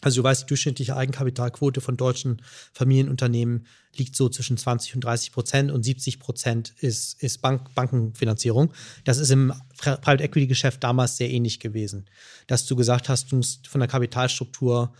Also 0.00 0.20
du 0.20 0.24
weißt, 0.24 0.42
die 0.42 0.46
durchschnittliche 0.46 0.96
Eigenkapitalquote 0.96 1.80
von 1.80 1.96
deutschen 1.96 2.42
Familienunternehmen 2.72 3.66
liegt 3.96 4.16
so 4.16 4.28
zwischen 4.28 4.58
20 4.58 4.96
und 4.96 5.04
30 5.04 5.32
Prozent 5.32 5.70
und 5.70 5.82
70 5.82 6.18
Prozent 6.18 6.74
ist, 6.80 7.22
ist 7.22 7.40
Bank, 7.40 7.74
Bankenfinanzierung. 7.74 8.72
Das 9.04 9.18
ist 9.18 9.30
im 9.30 9.54
Private 9.78 10.22
Equity 10.22 10.46
Geschäft 10.46 10.84
damals 10.84 11.16
sehr 11.16 11.30
ähnlich 11.30 11.58
gewesen, 11.58 12.04
dass 12.46 12.66
du 12.66 12.76
gesagt 12.76 13.08
hast, 13.08 13.32
du 13.32 13.36
musst 13.36 13.66
von 13.66 13.80
der 13.80 13.88
Kapitalstruktur 13.88 14.92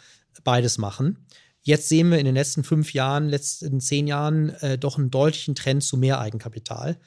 beides 0.42 0.78
machen. 0.78 1.26
Jetzt 1.64 1.88
sehen 1.88 2.10
wir 2.10 2.18
in 2.18 2.26
den 2.26 2.34
letzten 2.34 2.62
fünf 2.62 2.92
Jahren, 2.92 3.28
letzten 3.28 3.80
zehn 3.80 4.06
Jahren 4.06 4.50
äh, 4.60 4.78
doch 4.78 4.98
einen 4.98 5.10
deutlichen 5.10 5.54
Trend 5.54 5.82
zu 5.82 5.96
mehr 5.96 6.20
Eigenkapital, 6.20 6.98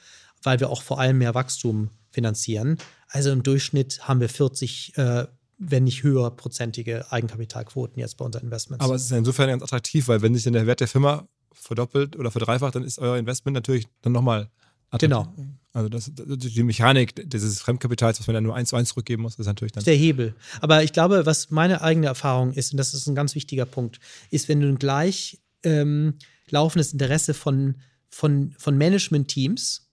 weil 0.42 0.60
wir 0.60 0.68
auch 0.68 0.82
vor 0.82 1.00
allem 1.00 1.18
mehr 1.18 1.34
Wachstum 1.34 1.90
finanzieren. 2.10 2.76
Also 3.08 3.30
im 3.30 3.42
Durchschnitt 3.42 4.06
haben 4.06 4.20
wir 4.20 4.28
40 4.28 4.98
äh, 4.98 5.26
wenn 5.58 5.84
nicht 5.84 6.04
höher 6.04 6.30
prozentige 6.30 7.10
Eigenkapitalquoten 7.10 7.98
jetzt 7.98 8.16
bei 8.16 8.24
unseren 8.24 8.44
Investments. 8.44 8.84
Aber 8.84 8.94
es 8.94 9.02
ist 9.02 9.10
ja 9.10 9.18
insofern 9.18 9.48
ganz 9.48 9.62
attraktiv, 9.62 10.06
weil 10.08 10.22
wenn 10.22 10.34
sich 10.34 10.44
dann 10.44 10.52
der 10.52 10.66
Wert 10.66 10.80
der 10.80 10.88
Firma 10.88 11.26
verdoppelt 11.52 12.16
oder 12.16 12.30
verdreifacht, 12.30 12.76
dann 12.76 12.84
ist 12.84 12.98
euer 12.98 13.16
Investment 13.16 13.56
natürlich 13.56 13.88
dann 14.02 14.12
nochmal 14.12 14.48
attraktiv. 14.90 15.08
Genau. 15.08 15.34
Also 15.78 15.88
das, 15.88 16.10
die 16.14 16.62
Mechanik 16.62 17.30
dieses 17.30 17.60
Fremdkapitals, 17.60 18.20
was 18.20 18.26
man 18.26 18.34
dann 18.34 18.44
nur 18.44 18.54
eins 18.54 18.70
zu 18.70 18.76
eins 18.76 18.90
zurückgeben 18.90 19.22
muss, 19.22 19.38
ist 19.38 19.46
natürlich 19.46 19.72
dann. 19.72 19.84
Der 19.84 19.94
Hebel. 19.94 20.34
Aber 20.60 20.82
ich 20.82 20.92
glaube, 20.92 21.24
was 21.24 21.50
meine 21.50 21.80
eigene 21.82 22.06
Erfahrung 22.06 22.52
ist, 22.52 22.72
und 22.72 22.78
das 22.78 22.94
ist 22.94 23.06
ein 23.06 23.14
ganz 23.14 23.34
wichtiger 23.34 23.64
Punkt, 23.64 24.00
ist, 24.30 24.48
wenn 24.48 24.60
du 24.60 24.68
ein 24.68 24.78
gleich 24.78 25.40
ähm, 25.62 26.14
laufendes 26.50 26.92
Interesse 26.92 27.34
von, 27.34 27.76
von, 28.10 28.54
von 28.58 28.76
Management-Teams 28.76 29.88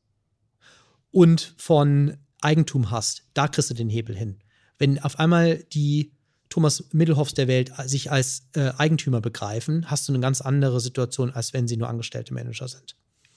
und 1.12 1.54
von 1.58 2.17
Eigentum 2.41 2.91
hast, 2.91 3.24
da 3.34 3.48
kriegst 3.48 3.69
du 3.69 3.74
den 3.74 3.89
Hebel 3.89 4.15
hin 4.15 4.39
wenn 4.78 5.00
auf 5.00 5.19
einmal 5.19 5.63
die 5.74 6.12
Thomas 6.50 6.86
Middelhoffs 6.91 7.34
der 7.34 7.48
Welt 7.48 7.71
sich 7.86 8.12
als 8.12 8.48
äh, 8.56 8.71
Eigentümer 8.78 9.19
begreifen, 9.19 9.89
hast 9.89 10.08
du 10.08 10.13
eine 10.13 10.21
ganz 10.21 10.41
andere 10.41 10.80
Situation, 10.80 11.32
als 11.32 11.54
wenn 11.54 11.67
sie 11.67 11.78
nur 11.78 11.89
angestellte 11.89 12.34
Manager 12.34 12.67
sind. 12.67 12.95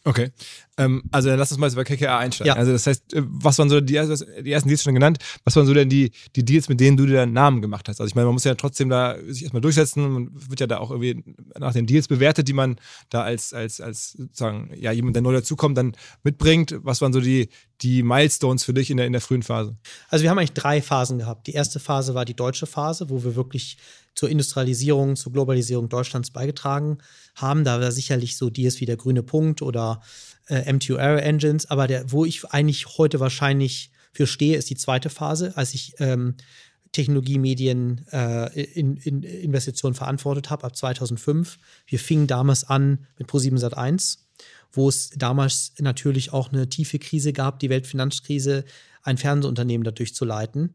Okay. 0.09 0.31
Ähm, 0.79 1.03
also 1.11 1.29
dann 1.29 1.39
lass 1.39 1.53
uns 1.53 1.61
mal 1.61 1.71
bei 1.71 1.85
KKR 1.85 2.17
einsteigen. 2.17 2.55
Ja. 2.55 2.59
Also 2.59 2.73
das 2.73 2.87
heißt, 2.87 3.13
äh, 3.13 3.23
was 3.27 3.59
waren 3.59 3.69
so 3.69 3.79
die, 3.83 3.93
die 3.93 4.53
ersten 4.53 4.69
Deals 4.69 4.83
schon 4.83 4.95
genannt, 4.95 5.19
was 5.45 5.55
waren 5.55 5.67
so 5.67 5.75
denn 5.75 5.91
die, 5.91 6.13
die 6.35 6.47
Deals, 6.47 6.71
mit 6.71 6.81
denen 6.81 6.97
du 6.97 7.05
dir 7.05 7.17
deinen 7.17 7.35
Namen 7.35 7.61
gemacht 7.61 7.91
hast? 7.91 8.01
Also 8.01 8.09
ich 8.09 8.15
meine, 8.15 8.25
man 8.25 8.33
muss 8.33 8.45
ja 8.45 8.55
trotzdem 8.55 8.89
da 8.89 9.17
sich 9.27 9.43
erstmal 9.43 9.61
durchsetzen 9.61 10.03
und 10.17 10.51
wird 10.51 10.61
ja 10.61 10.67
da 10.67 10.79
auch 10.79 10.91
irgendwie 10.91 11.23
nach 11.59 11.75
den 11.75 11.87
Deals 11.87 12.09
bewertet, 12.09 12.49
die 12.49 12.55
man 12.55 12.77
da 13.11 13.23
als, 13.23 13.53
als, 13.53 13.83
als 13.83 14.13
sozusagen, 14.13 14.71
ja, 14.75 14.93
jemand, 14.93 15.15
der 15.15 15.23
neu 15.23 15.35
dazukommt, 15.35 15.77
dann 15.77 15.93
mitbringt. 16.23 16.75
Was 16.83 17.03
waren 17.03 17.13
so 17.13 17.21
die, 17.21 17.51
die 17.83 18.03
Milestones 18.03 18.65
für 18.65 18.73
dich 18.73 18.91
in 18.91 18.97
der, 18.97 19.05
in 19.05 19.13
der 19.13 19.21
frühen 19.21 19.43
Phase? 19.43 19.77
Also 20.09 20.23
wir 20.23 20.31
haben 20.31 20.39
eigentlich 20.39 20.55
drei 20.55 20.81
Phasen 20.81 21.19
gehabt. 21.19 21.49
Die 21.49 21.53
erste 21.53 21.81
Phase 21.81 22.15
war 22.15 22.25
die 22.25 22.35
deutsche 22.35 22.67
Phase, 22.67 23.11
wo 23.11 23.23
wir 23.25 23.37
wirklich 23.37 23.77
zur 24.19 24.31
Industrialisierung, 24.31 25.15
zur 25.15 25.33
Globalisierung 25.33 25.89
Deutschlands 25.89 26.31
beigetragen 26.31 26.99
haben. 27.37 27.63
Da 27.63 27.81
war 27.81 27.93
sicherlich 27.93 28.37
so 28.37 28.51
Deals 28.51 28.81
wie 28.81 28.85
der 28.85 28.97
grüne 28.97 29.23
Punkt 29.23 29.63
oder 29.63 30.03
äh, 30.49 30.69
M2 30.69 30.97
Aero 30.97 31.19
Engines, 31.19 31.71
aber 31.71 31.87
der, 31.87 32.11
wo 32.11 32.25
ich 32.25 32.45
eigentlich 32.47 32.99
heute 32.99 33.21
wahrscheinlich 33.21 33.93
für 34.11 34.27
stehe, 34.27 34.57
ist 34.57 34.71
die 34.71 34.77
zweite 34.77 35.09
Phase, 35.09 35.57
als 35.57 35.73
ich 35.73 35.95
ähm, 36.01 36.35
Technologie, 36.91 37.39
Medien, 37.39 38.07
äh, 38.11 38.61
in, 38.61 38.97
in 38.97 39.23
Investitionen 39.23 39.95
verantwortet 39.95 40.51
habe, 40.51 40.65
ab 40.65 40.75
2005. 40.75 41.57
Wir 41.87 42.01
fingen 42.01 42.27
damals 42.27 42.65
an 42.65 43.07
mit 43.19 43.29
Pro7 43.29 43.57
Sat1, 43.61 44.19
wo 44.73 44.89
es 44.89 45.11
damals 45.11 45.75
natürlich 45.79 46.33
auch 46.33 46.53
eine 46.53 46.69
tiefe 46.69 46.99
Krise 46.99 47.33
gab, 47.33 47.61
die 47.61 47.71
Weltfinanzkrise, 47.71 48.65
ein 49.05 49.17
Fernsehunternehmen 49.17 49.85
dadurch 49.85 50.13
zu 50.13 50.25
leiten, 50.25 50.73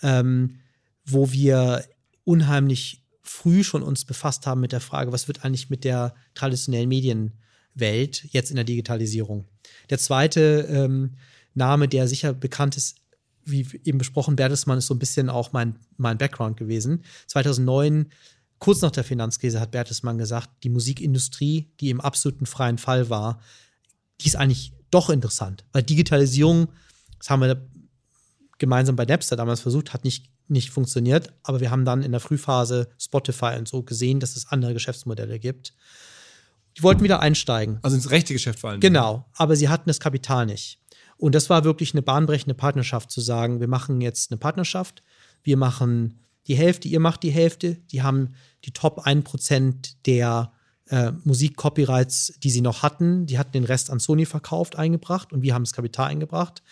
ähm, 0.00 0.60
wo 1.04 1.30
wir 1.30 1.84
unheimlich 2.26 3.02
früh 3.22 3.64
schon 3.64 3.82
uns 3.82 4.04
befasst 4.04 4.46
haben 4.46 4.60
mit 4.60 4.72
der 4.72 4.80
Frage, 4.80 5.12
was 5.12 5.28
wird 5.28 5.44
eigentlich 5.44 5.70
mit 5.70 5.84
der 5.84 6.14
traditionellen 6.34 6.88
Medienwelt 6.88 8.24
jetzt 8.32 8.50
in 8.50 8.56
der 8.56 8.64
Digitalisierung. 8.64 9.46
Der 9.90 9.98
zweite 9.98 10.66
ähm, 10.68 11.14
Name, 11.54 11.88
der 11.88 12.08
sicher 12.08 12.34
bekannt 12.34 12.76
ist, 12.76 12.96
wie 13.44 13.66
eben 13.84 13.98
besprochen, 13.98 14.36
Bertelsmann 14.36 14.78
ist 14.78 14.88
so 14.88 14.94
ein 14.94 14.98
bisschen 14.98 15.30
auch 15.30 15.52
mein, 15.52 15.78
mein 15.96 16.18
Background 16.18 16.56
gewesen. 16.56 17.04
2009, 17.28 18.10
kurz 18.58 18.82
nach 18.82 18.90
der 18.90 19.04
Finanzkrise, 19.04 19.60
hat 19.60 19.70
Bertelsmann 19.70 20.18
gesagt, 20.18 20.50
die 20.64 20.68
Musikindustrie, 20.68 21.70
die 21.80 21.90
im 21.90 22.00
absoluten 22.00 22.46
freien 22.46 22.78
Fall 22.78 23.08
war, 23.08 23.40
die 24.20 24.26
ist 24.26 24.36
eigentlich 24.36 24.72
doch 24.90 25.10
interessant, 25.10 25.64
weil 25.72 25.84
Digitalisierung, 25.84 26.68
das 27.18 27.30
haben 27.30 27.40
wir 27.40 27.68
gemeinsam 28.58 28.96
bei 28.96 29.04
Napster 29.04 29.36
damals 29.36 29.60
versucht, 29.60 29.92
hat 29.92 30.04
nicht 30.04 30.28
nicht 30.48 30.70
funktioniert. 30.70 31.32
Aber 31.42 31.60
wir 31.60 31.70
haben 31.70 31.84
dann 31.84 32.02
in 32.02 32.12
der 32.12 32.20
Frühphase 32.20 32.88
Spotify 32.98 33.56
und 33.58 33.68
so 33.68 33.82
gesehen, 33.82 34.20
dass 34.20 34.36
es 34.36 34.48
andere 34.48 34.74
Geschäftsmodelle 34.74 35.38
gibt. 35.38 35.74
Die 36.76 36.82
wollten 36.82 37.02
wieder 37.02 37.20
einsteigen. 37.20 37.78
Also 37.82 37.96
ins 37.96 38.10
rechte 38.10 38.32
Geschäft 38.32 38.58
fallen. 38.58 38.80
Genau, 38.80 39.26
aber 39.34 39.56
sie 39.56 39.68
hatten 39.68 39.88
das 39.88 40.00
Kapital 40.00 40.46
nicht. 40.46 40.78
Und 41.16 41.34
das 41.34 41.48
war 41.48 41.64
wirklich 41.64 41.94
eine 41.94 42.02
bahnbrechende 42.02 42.54
Partnerschaft, 42.54 43.10
zu 43.10 43.20
sagen, 43.20 43.60
wir 43.60 43.68
machen 43.68 44.00
jetzt 44.00 44.30
eine 44.30 44.38
Partnerschaft, 44.38 45.02
wir 45.42 45.56
machen 45.56 46.20
die 46.46 46.56
Hälfte, 46.56 46.88
ihr 46.88 47.00
macht 47.00 47.22
die 47.22 47.30
Hälfte, 47.30 47.76
die 47.90 48.02
haben 48.02 48.34
die 48.64 48.72
Top 48.72 49.06
1% 49.06 49.94
der 50.04 50.52
äh, 50.88 51.12
Musik-Copyrights, 51.24 52.38
die 52.42 52.50
sie 52.50 52.60
noch 52.60 52.82
hatten, 52.82 53.26
die 53.26 53.38
hatten 53.38 53.52
den 53.52 53.64
Rest 53.64 53.90
an 53.90 53.98
Sony 53.98 54.26
verkauft, 54.26 54.76
eingebracht 54.76 55.32
und 55.32 55.42
wir 55.42 55.54
haben 55.54 55.64
das 55.64 55.72
Kapital 55.72 56.08
eingebracht 56.08 56.62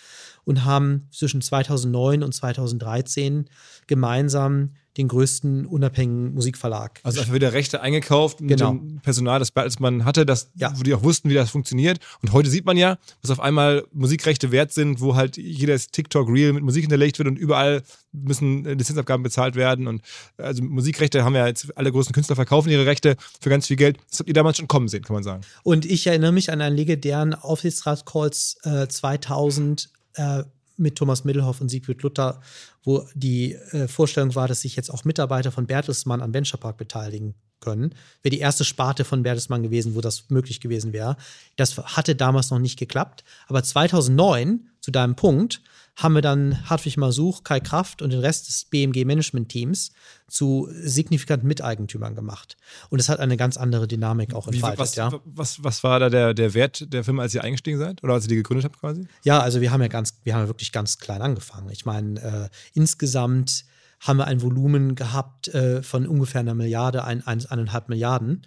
und 0.44 0.64
haben 0.64 1.08
zwischen 1.10 1.42
2009 1.42 2.22
und 2.22 2.32
2013 2.32 3.46
gemeinsam 3.86 4.70
den 4.96 5.08
größten 5.08 5.66
unabhängigen 5.66 6.34
Musikverlag. 6.34 7.00
Also 7.02 7.20
einfach 7.20 7.34
wieder 7.34 7.52
Rechte 7.52 7.80
eingekauft 7.80 8.40
mit 8.40 8.50
Genau. 8.58 8.72
dem 8.72 9.00
Personal, 9.02 9.38
das 9.40 9.52
man 9.80 10.04
hatte, 10.04 10.24
das, 10.24 10.50
Ja. 10.54 10.72
wo 10.78 10.82
die 10.82 10.94
auch 10.94 11.02
wussten, 11.02 11.28
wie 11.28 11.34
das 11.34 11.50
funktioniert. 11.50 11.98
Und 12.22 12.32
heute 12.32 12.48
sieht 12.48 12.64
man 12.64 12.76
ja, 12.76 12.98
dass 13.20 13.30
auf 13.30 13.40
einmal 13.40 13.84
Musikrechte 13.92 14.52
wert 14.52 14.72
sind, 14.72 15.00
wo 15.00 15.16
halt 15.16 15.36
jedes 15.36 15.88
TikTok-Reel 15.88 16.52
mit 16.52 16.62
Musik 16.62 16.82
hinterlegt 16.82 17.18
wird 17.18 17.28
und 17.28 17.38
überall 17.38 17.82
müssen 18.12 18.64
äh, 18.66 18.74
Lizenzabgaben 18.74 19.22
bezahlt 19.22 19.56
werden. 19.56 19.88
Und 19.88 20.02
also 20.36 20.62
Musikrechte 20.62 21.24
haben 21.24 21.34
ja 21.34 21.46
jetzt 21.46 21.76
alle 21.76 21.90
großen 21.90 22.12
Künstler 22.12 22.36
verkaufen 22.36 22.68
ihre 22.70 22.86
Rechte 22.86 23.16
für 23.40 23.50
ganz 23.50 23.66
viel 23.66 23.76
Geld. 23.76 23.98
Das 24.10 24.20
habt 24.20 24.28
ihr 24.28 24.34
damals 24.34 24.58
schon 24.58 24.68
kommen 24.68 24.88
sehen, 24.88 25.02
kann 25.02 25.14
man 25.14 25.24
sagen. 25.24 25.42
Und 25.64 25.84
ich 25.86 26.06
erinnere 26.06 26.32
mich 26.32 26.52
an 26.52 26.60
einen 26.60 26.76
legendären 26.76 27.34
Aufsichtsratscalls 27.34 28.58
äh, 28.62 28.86
2000 28.88 29.90
äh, 30.14 30.44
mit 30.76 30.96
Thomas 30.96 31.24
Middelhoff 31.24 31.60
und 31.60 31.68
Siegfried 31.68 32.02
Luther, 32.02 32.40
wo 32.82 33.06
die 33.14 33.54
äh, 33.54 33.88
Vorstellung 33.88 34.34
war, 34.34 34.48
dass 34.48 34.62
sich 34.62 34.76
jetzt 34.76 34.90
auch 34.90 35.04
Mitarbeiter 35.04 35.52
von 35.52 35.66
Bertelsmann 35.66 36.20
an 36.20 36.34
Venturepark 36.34 36.76
beteiligen 36.76 37.34
können. 37.60 37.94
Wäre 38.22 38.30
die 38.30 38.40
erste 38.40 38.64
Sparte 38.64 39.04
von 39.04 39.22
Bertelsmann 39.22 39.62
gewesen, 39.62 39.94
wo 39.94 40.00
das 40.00 40.30
möglich 40.30 40.60
gewesen 40.60 40.92
wäre. 40.92 41.16
Das 41.56 41.76
hatte 41.78 42.14
damals 42.14 42.50
noch 42.50 42.58
nicht 42.58 42.78
geklappt. 42.78 43.24
Aber 43.46 43.62
2009, 43.62 44.68
zu 44.80 44.90
deinem 44.90 45.16
Punkt, 45.16 45.62
haben 45.96 46.14
wir 46.14 46.22
dann 46.22 46.68
Hartwig 46.68 46.96
Masuch, 46.96 47.44
Kai 47.44 47.60
Kraft 47.60 48.02
und 48.02 48.10
den 48.10 48.20
Rest 48.20 48.48
des 48.48 48.64
BMG 48.64 49.04
Management 49.04 49.48
Teams 49.48 49.92
zu 50.28 50.68
signifikanten 50.72 51.46
Miteigentümern 51.46 52.14
gemacht. 52.14 52.56
Und 52.90 52.98
es 52.98 53.08
hat 53.08 53.20
eine 53.20 53.36
ganz 53.36 53.56
andere 53.56 53.86
Dynamik 53.86 54.34
auch 54.34 54.48
Wie, 54.48 54.56
entfaltet. 54.56 54.80
was, 54.80 54.94
ja. 54.96 55.12
was, 55.24 55.62
was 55.62 55.84
war 55.84 56.00
da 56.00 56.10
der, 56.10 56.34
der 56.34 56.54
Wert 56.54 56.92
der 56.92 57.04
Firma, 57.04 57.22
als 57.22 57.34
ihr 57.34 57.44
eingestiegen 57.44 57.78
seid? 57.78 58.02
Oder 58.02 58.14
als 58.14 58.24
ihr 58.24 58.28
die 58.28 58.36
gegründet 58.36 58.64
habt 58.64 58.80
quasi? 58.80 59.06
Ja, 59.22 59.40
also 59.40 59.60
wir 59.60 59.70
haben 59.70 59.82
ja 59.82 59.88
ganz, 59.88 60.18
wir 60.24 60.34
haben 60.34 60.42
ja 60.42 60.48
wirklich 60.48 60.72
ganz 60.72 60.98
klein 60.98 61.22
angefangen. 61.22 61.70
Ich 61.70 61.86
meine, 61.86 62.20
äh, 62.20 62.48
insgesamt 62.72 63.64
haben 64.00 64.18
wir 64.18 64.26
ein 64.26 64.42
Volumen 64.42 64.96
gehabt 64.96 65.48
äh, 65.48 65.82
von 65.82 66.06
ungefähr 66.06 66.40
einer 66.40 66.54
Milliarde, 66.54 67.04
ein, 67.04 67.26
ein, 67.26 67.44
eineinhalb 67.46 67.88
Milliarden, 67.88 68.42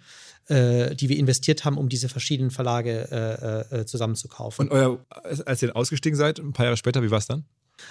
äh, 0.48 0.94
die 0.94 1.08
wir 1.08 1.16
investiert 1.16 1.64
haben, 1.64 1.76
um 1.78 1.88
diese 1.88 2.08
verschiedenen 2.08 2.50
Verlage 2.50 3.66
äh, 3.70 3.80
äh, 3.80 3.86
zusammenzukaufen. 3.86 4.68
Und 4.68 4.72
euer, 4.72 5.04
als 5.44 5.62
ihr 5.62 5.74
ausgestiegen 5.76 6.16
seid, 6.16 6.38
ein 6.38 6.52
paar 6.52 6.66
Jahre 6.66 6.76
später, 6.76 7.02
wie 7.02 7.10
war 7.10 7.18
es 7.18 7.26
dann? 7.26 7.44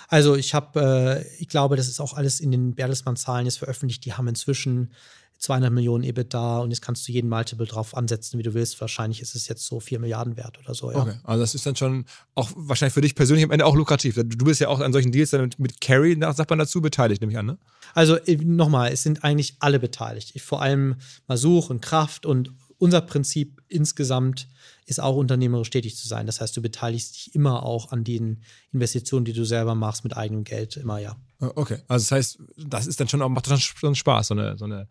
Also 0.08 0.36
ich 0.36 0.54
habe, 0.54 1.24
äh, 1.28 1.42
ich 1.42 1.48
glaube, 1.48 1.76
das 1.76 1.88
ist 1.88 2.00
auch 2.00 2.14
alles 2.14 2.40
in 2.40 2.52
den 2.52 2.76
Bertelsmann-Zahlen 2.76 3.46
jetzt 3.46 3.60
veröffentlicht. 3.60 4.04
Die 4.06 4.14
haben 4.14 4.28
inzwischen 4.28 4.92
200 5.40 5.72
Millionen 5.72 6.04
EBITDA 6.04 6.60
und 6.60 6.72
jetzt 6.72 6.82
kannst 6.82 7.08
du 7.08 7.12
jeden 7.12 7.30
Multiple 7.30 7.66
drauf 7.66 7.96
ansetzen, 7.96 8.40
wie 8.40 8.44
du 8.44 8.54
willst. 8.54 8.80
Wahrscheinlich 8.82 9.22
ist 9.22 9.36
es 9.36 9.48
jetzt 9.48 9.66
so 9.66 9.80
4 9.80 10.00
Milliarden 10.00 10.36
wert 10.38 10.58
oder 10.60 10.74
so. 10.74 10.92
Ja. 10.92 11.02
Okay, 11.02 11.14
also 11.24 11.42
das 11.42 11.56
ist 11.56 11.66
dann 11.66 11.76
schon 11.76 12.06
auch 12.36 12.50
wahrscheinlich 12.56 12.94
für 12.94 13.02
dich 13.02 13.16
persönlich 13.16 13.46
am 13.46 13.52
Ende 13.52 13.66
auch 13.66 13.76
lukrativ. 13.76 14.16
Du 14.16 14.46
bist 14.46 14.60
ja 14.60 14.68
auch 14.68 14.80
an 14.80 14.94
solchen 14.94 15.12
Deals 15.12 15.32
dann 15.32 15.42
mit, 15.42 15.60
mit 15.60 15.82
Carrie, 15.82 16.18
sagt 16.20 16.50
man 16.50 16.60
dazu, 16.60 16.82
beteiligt, 16.82 17.22
nehme 17.22 17.32
ich 17.32 17.38
an, 17.38 17.46
ne? 17.46 17.58
Also 17.94 18.16
äh, 18.16 18.36
nochmal, 18.38 18.92
es 18.92 19.04
sind 19.04 19.24
eigentlich 19.24 19.56
alle 19.60 19.80
beteiligt. 19.80 20.32
Ich, 20.34 20.44
vor 20.44 20.62
allem 20.62 20.96
Masuch 21.28 21.70
und 21.70 21.82
Kraft 21.82 22.26
und 22.26 22.52
unser 22.80 23.02
Prinzip 23.02 23.62
insgesamt 23.68 24.48
ist 24.86 25.02
auch 25.02 25.16
unternehmerisch 25.16 25.70
tätig 25.70 25.98
zu 25.98 26.08
sein. 26.08 26.26
Das 26.26 26.40
heißt, 26.40 26.56
du 26.56 26.62
beteiligst 26.62 27.16
dich 27.16 27.36
immer 27.36 27.64
auch 27.64 27.92
an 27.92 28.04
den 28.04 28.44
Investitionen, 28.72 29.26
die 29.26 29.34
du 29.34 29.44
selber 29.44 29.76
machst 29.76 30.04
mit 30.04 30.16
eigenem 30.16 30.44
Geld, 30.44 30.78
immer 30.78 31.00
ja. 31.00 31.18
Okay, 31.40 31.80
also 31.88 32.04
das 32.04 32.12
heißt, 32.12 32.40
das 32.58 32.88
ist 32.88 33.00
dann 33.00 33.08
schon 33.08 33.22
auch, 33.22 33.30
macht 33.30 33.50
dann 33.50 33.60
schon 33.60 33.96
Spaß, 33.96 34.28
so 34.28 34.34
eine, 34.34 34.58
so 34.58 34.66
eine 34.66 34.88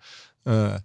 äh, 0.46 0.78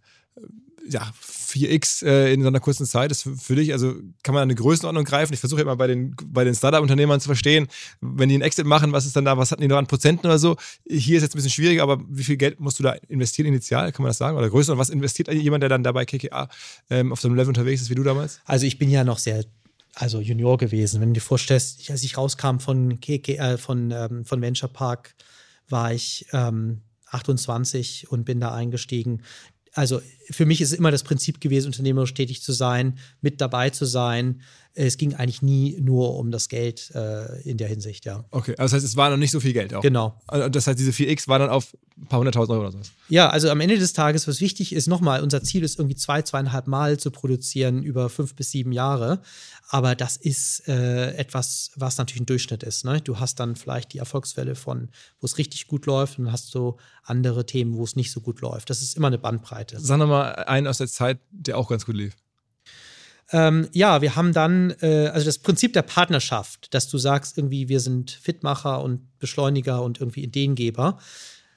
ja, 0.89 1.11
4x 1.23 2.05
äh, 2.05 2.33
in 2.33 2.41
so 2.41 2.47
einer 2.47 2.59
kurzen 2.59 2.85
Zeit 2.85 3.11
ist 3.11 3.23
für, 3.23 3.35
für 3.35 3.55
dich, 3.55 3.71
also 3.73 3.93
kann 4.23 4.33
man 4.33 4.43
eine 4.43 4.55
Größenordnung 4.55 5.05
greifen? 5.05 5.33
Ich 5.33 5.39
versuche 5.39 5.61
immer 5.61 5.75
bei 5.75 5.87
den, 5.87 6.15
bei 6.25 6.43
den 6.43 6.55
Startup-Unternehmern 6.55 7.19
zu 7.19 7.27
verstehen, 7.27 7.67
wenn 8.01 8.29
die 8.29 8.35
einen 8.35 8.43
Exit 8.43 8.65
machen, 8.65 8.91
was 8.91 9.05
ist 9.05 9.15
dann 9.15 9.25
da, 9.25 9.37
was 9.37 9.51
hatten 9.51 9.61
die 9.61 9.67
noch 9.67 9.77
an 9.77 9.87
Prozenten 9.87 10.27
oder 10.27 10.39
so? 10.39 10.57
Hier 10.87 11.17
ist 11.17 11.23
jetzt 11.23 11.33
ein 11.33 11.37
bisschen 11.37 11.51
schwieriger, 11.51 11.83
aber 11.83 12.01
wie 12.09 12.23
viel 12.23 12.37
Geld 12.37 12.59
musst 12.59 12.79
du 12.79 12.83
da 12.83 12.93
investieren 13.07 13.47
initial, 13.47 13.91
kann 13.91 14.03
man 14.03 14.09
das 14.09 14.17
sagen? 14.17 14.37
Oder 14.37 14.49
größer? 14.49 14.77
Was 14.77 14.89
investiert 14.89 15.31
jemand, 15.31 15.61
der 15.61 15.69
dann 15.69 15.83
dabei 15.83 16.05
KKA 16.05 16.49
ähm, 16.89 17.11
auf 17.11 17.21
so 17.21 17.27
einem 17.27 17.35
Level 17.35 17.49
unterwegs 17.49 17.81
ist 17.81 17.89
wie 17.89 17.95
du 17.95 18.03
damals? 18.03 18.39
Also 18.45 18.65
ich 18.65 18.77
bin 18.77 18.89
ja 18.89 19.03
noch 19.03 19.19
sehr 19.19 19.45
also 19.93 20.21
Junior 20.21 20.57
gewesen. 20.57 21.01
Wenn 21.01 21.09
du 21.09 21.15
dir 21.15 21.21
vorstellst, 21.21 21.91
als 21.91 22.03
ich 22.03 22.17
rauskam 22.17 22.59
von 22.59 23.01
KK, 23.01 23.33
äh, 23.33 23.57
von, 23.57 23.91
ähm, 23.91 24.23
von 24.23 24.41
Venture 24.41 24.69
Park, 24.69 25.15
war 25.67 25.93
ich 25.93 26.25
ähm, 26.31 26.81
28 27.11 28.09
und 28.09 28.23
bin 28.23 28.39
da 28.39 28.53
eingestiegen 28.53 29.21
also 29.73 30.01
für 30.29 30.45
mich 30.45 30.61
ist 30.61 30.73
immer 30.73 30.91
das 30.91 31.03
Prinzip 31.03 31.39
gewesen, 31.39 31.67
unternehmerisch 31.67 32.13
tätig 32.13 32.41
zu 32.41 32.51
sein, 32.51 32.97
mit 33.21 33.39
dabei 33.41 33.69
zu 33.69 33.85
sein. 33.85 34.41
Es 34.73 34.97
ging 34.97 35.15
eigentlich 35.15 35.41
nie 35.41 35.77
nur 35.79 36.17
um 36.17 36.31
das 36.31 36.49
Geld 36.49 36.91
äh, 36.95 37.41
in 37.41 37.57
der 37.57 37.67
Hinsicht, 37.67 38.05
ja. 38.05 38.25
Okay, 38.31 38.51
also 38.57 38.63
das 38.63 38.73
heißt, 38.73 38.85
es 38.85 38.95
war 38.95 39.09
noch 39.09 39.17
nicht 39.17 39.31
so 39.31 39.39
viel 39.39 39.53
Geld 39.53 39.73
auch. 39.73 39.81
Genau. 39.81 40.19
Also 40.27 40.49
das 40.49 40.67
heißt, 40.67 40.79
diese 40.79 40.91
4x 40.91 41.27
war 41.27 41.39
dann 41.39 41.49
auf 41.49 41.75
ein 41.97 42.07
paar 42.07 42.19
hunderttausend 42.19 42.51
Euro 42.53 42.63
oder 42.63 42.71
sowas. 42.71 42.91
Ja, 43.09 43.29
also 43.29 43.49
am 43.49 43.59
Ende 43.59 43.77
des 43.77 43.93
Tages, 43.93 44.27
was 44.27 44.41
wichtig 44.41 44.73
ist, 44.73 44.87
nochmal, 44.87 45.21
unser 45.21 45.43
Ziel 45.43 45.63
ist 45.63 45.77
irgendwie 45.77 45.95
zwei, 45.95 46.21
zweieinhalb 46.21 46.67
Mal 46.67 46.97
zu 46.97 47.11
produzieren 47.11 47.83
über 47.83 48.09
fünf 48.09 48.35
bis 48.35 48.51
sieben 48.51 48.71
Jahre. 48.71 49.21
Aber 49.69 49.95
das 49.95 50.17
ist 50.17 50.67
äh, 50.67 51.13
etwas, 51.13 51.71
was 51.75 51.97
natürlich 51.97 52.21
ein 52.21 52.25
Durchschnitt 52.25 52.63
ist. 52.63 52.83
Ne? 52.83 52.99
Du 53.01 53.19
hast 53.19 53.39
dann 53.39 53.55
vielleicht 53.55 53.93
die 53.93 53.99
Erfolgsfälle 53.99 54.55
von, 54.55 54.89
wo 55.19 55.25
es 55.25 55.37
richtig 55.37 55.67
gut 55.67 55.85
läuft 55.85 56.19
und 56.19 56.31
hast 56.31 56.53
du 56.55 56.77
andere 57.03 57.45
Themen, 57.45 57.75
wo 57.75 57.83
es 57.83 57.95
nicht 57.95 58.11
so 58.11 58.19
gut 58.19 58.41
läuft. 58.41 58.69
Das 58.69 58.81
ist 58.81 58.97
immer 58.97 59.07
eine 59.07 59.17
Bandbreite. 59.17 59.79
Sag 59.79 59.97
nochmal 59.97 60.35
einen 60.35 60.67
aus 60.67 60.79
der 60.79 60.87
Zeit, 60.87 61.19
der 61.31 61.57
auch 61.57 61.69
ganz 61.69 61.85
gut 61.85 61.95
lief. 61.95 62.15
Ähm, 63.31 63.69
ja, 63.71 64.01
wir 64.01 64.15
haben 64.15 64.33
dann, 64.33 64.71
äh, 64.81 65.07
also 65.07 65.25
das 65.25 65.39
Prinzip 65.39 65.73
der 65.73 65.83
Partnerschaft, 65.83 66.73
dass 66.73 66.89
du 66.89 66.97
sagst, 66.97 67.37
irgendwie, 67.37 67.69
wir 67.69 67.79
sind 67.79 68.11
Fitmacher 68.11 68.83
und 68.83 69.17
Beschleuniger 69.19 69.81
und 69.83 69.99
irgendwie 69.99 70.23
Ideengeber, 70.23 70.99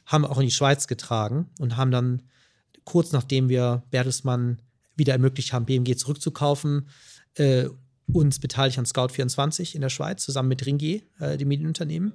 haben 0.06 0.22
wir 0.22 0.30
auch 0.30 0.38
in 0.38 0.46
die 0.46 0.52
Schweiz 0.52 0.87
getragen 0.87 1.50
und 1.58 1.76
haben 1.76 1.90
dann 1.90 2.22
kurz 2.84 3.12
nachdem 3.12 3.48
wir 3.48 3.82
Bertelsmann 3.90 4.60
wieder 4.96 5.14
ermöglicht 5.14 5.52
haben, 5.52 5.64
BMG 5.64 5.96
zurückzukaufen, 5.96 6.88
äh, 7.34 7.68
uns 8.12 8.38
beteiligt 8.38 8.78
an 8.78 8.84
Scout24 8.84 9.74
in 9.74 9.80
der 9.80 9.88
Schweiz, 9.88 10.22
zusammen 10.22 10.50
mit 10.50 10.64
Ringier, 10.66 11.02
äh, 11.18 11.37
dem 11.37 11.48
Medienunternehmen, 11.48 12.12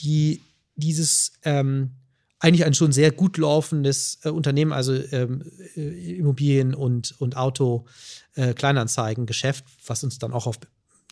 die 0.00 0.42
dieses 0.76 1.32
ähm, 1.44 1.92
eigentlich 2.40 2.64
ein 2.64 2.74
schon 2.74 2.92
sehr 2.92 3.10
gut 3.10 3.38
laufendes 3.38 4.18
äh, 4.22 4.28
Unternehmen, 4.28 4.72
also 4.72 4.92
ähm, 4.92 5.42
äh, 5.76 6.16
Immobilien 6.18 6.74
und, 6.74 7.14
und 7.20 7.36
Auto, 7.36 7.86
äh, 8.34 8.54
Kleinanzeigen-Geschäft, 8.54 9.64
was 9.86 10.04
uns 10.04 10.18
dann 10.18 10.32
auch 10.32 10.46
auf 10.46 10.58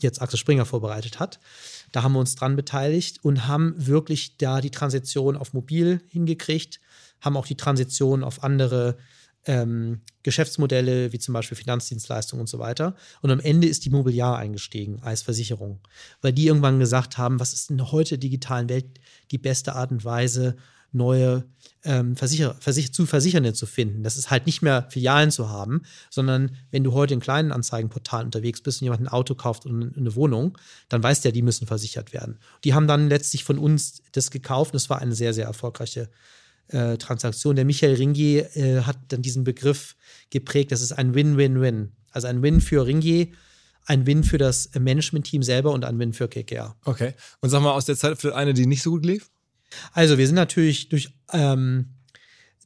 jetzt 0.00 0.20
Axel 0.20 0.38
Springer 0.38 0.66
vorbereitet 0.66 1.20
hat. 1.20 1.38
Da 1.92 2.02
haben 2.02 2.12
wir 2.12 2.18
uns 2.18 2.34
dran 2.34 2.56
beteiligt 2.56 3.24
und 3.24 3.46
haben 3.46 3.74
wirklich 3.76 4.36
da 4.36 4.60
die 4.60 4.70
Transition 4.70 5.36
auf 5.36 5.52
mobil 5.52 6.02
hingekriegt, 6.08 6.80
haben 7.20 7.36
auch 7.36 7.46
die 7.46 7.56
Transition 7.56 8.24
auf 8.24 8.42
andere 8.42 8.96
ähm, 9.44 10.00
Geschäftsmodelle 10.22 11.12
wie 11.12 11.18
zum 11.18 11.34
Beispiel 11.34 11.56
Finanzdienstleistungen 11.56 12.42
und 12.42 12.46
so 12.48 12.58
weiter. 12.58 12.94
Und 13.22 13.30
am 13.30 13.40
Ende 13.40 13.68
ist 13.68 13.84
die 13.84 13.90
Mobiliar 13.90 14.38
eingestiegen 14.38 15.00
als 15.02 15.22
Versicherung, 15.22 15.80
weil 16.20 16.32
die 16.32 16.46
irgendwann 16.46 16.78
gesagt 16.78 17.18
haben, 17.18 17.40
was 17.40 17.52
ist 17.52 17.70
in 17.70 17.90
heute 17.90 18.18
digitalen 18.18 18.68
Welt 18.68 18.86
die 19.30 19.38
beste 19.38 19.74
Art 19.74 19.90
und 19.90 20.04
Weise, 20.04 20.56
neue 20.92 21.44
ähm, 21.84 22.16
Versicher 22.16 22.54
Versicher 22.60 22.92
zu 22.92 23.06
Versichernde 23.06 23.54
zu 23.54 23.66
finden. 23.66 24.02
Das 24.02 24.16
ist 24.16 24.30
halt 24.30 24.46
nicht 24.46 24.62
mehr 24.62 24.86
Filialen 24.90 25.30
zu 25.30 25.48
haben, 25.48 25.82
sondern 26.10 26.56
wenn 26.70 26.84
du 26.84 26.92
heute 26.92 27.14
in 27.14 27.20
kleinen 27.20 27.52
Anzeigenportalen 27.52 28.26
unterwegs 28.26 28.60
bist 28.60 28.80
und 28.80 28.86
jemand 28.86 29.02
ein 29.02 29.08
Auto 29.08 29.34
kauft 29.34 29.66
und 29.66 29.96
eine 29.96 30.14
Wohnung, 30.14 30.58
dann 30.88 31.02
weißt 31.02 31.24
du 31.24 31.28
ja, 31.28 31.32
die 31.32 31.42
müssen 31.42 31.66
versichert 31.66 32.12
werden. 32.12 32.38
Die 32.64 32.74
haben 32.74 32.86
dann 32.86 33.08
letztlich 33.08 33.44
von 33.44 33.58
uns 33.58 34.02
das 34.12 34.30
gekauft 34.30 34.72
und 34.74 34.76
es 34.76 34.90
war 34.90 35.00
eine 35.00 35.14
sehr, 35.14 35.34
sehr 35.34 35.46
erfolgreiche 35.46 36.08
äh, 36.68 36.96
Transaktion. 36.98 37.56
Der 37.56 37.64
Michael 37.64 37.94
Ringier 37.94 38.56
äh, 38.56 38.82
hat 38.82 38.98
dann 39.08 39.22
diesen 39.22 39.44
Begriff 39.44 39.96
geprägt, 40.30 40.72
das 40.72 40.82
ist 40.82 40.92
ein 40.92 41.14
Win-Win-Win. 41.14 41.92
Also 42.12 42.28
ein 42.28 42.42
Win 42.42 42.60
für 42.60 42.86
Ringier, 42.86 43.28
ein 43.86 44.06
Win 44.06 44.22
für 44.22 44.38
das 44.38 44.70
Management-Team 44.78 45.42
selber 45.42 45.72
und 45.72 45.84
ein 45.84 45.98
Win 45.98 46.12
für 46.12 46.28
KKR. 46.28 46.76
Okay. 46.84 47.14
Und 47.40 47.50
sag 47.50 47.62
mal, 47.62 47.72
aus 47.72 47.86
der 47.86 47.96
Zeit 47.96 48.20
für 48.20 48.36
eine, 48.36 48.54
die 48.54 48.66
nicht 48.66 48.82
so 48.82 48.90
gut 48.90 49.04
lief? 49.04 49.30
Also, 49.92 50.18
wir 50.18 50.26
sind 50.26 50.36
natürlich 50.36 50.88
durch, 50.88 51.10
ähm, 51.32 51.94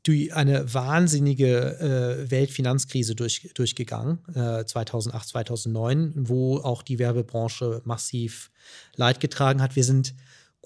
durch 0.02 0.34
eine 0.34 0.72
wahnsinnige 0.72 1.78
äh, 2.26 2.30
Weltfinanzkrise 2.30 3.14
durch, 3.14 3.50
durchgegangen, 3.54 4.18
äh, 4.34 4.64
2008, 4.64 5.28
2009, 5.28 6.12
wo 6.16 6.58
auch 6.58 6.82
die 6.82 6.98
Werbebranche 6.98 7.82
massiv 7.84 8.50
Leid 8.94 9.20
getragen 9.20 9.60
hat. 9.60 9.74
Wir 9.74 9.84
sind 9.84 10.14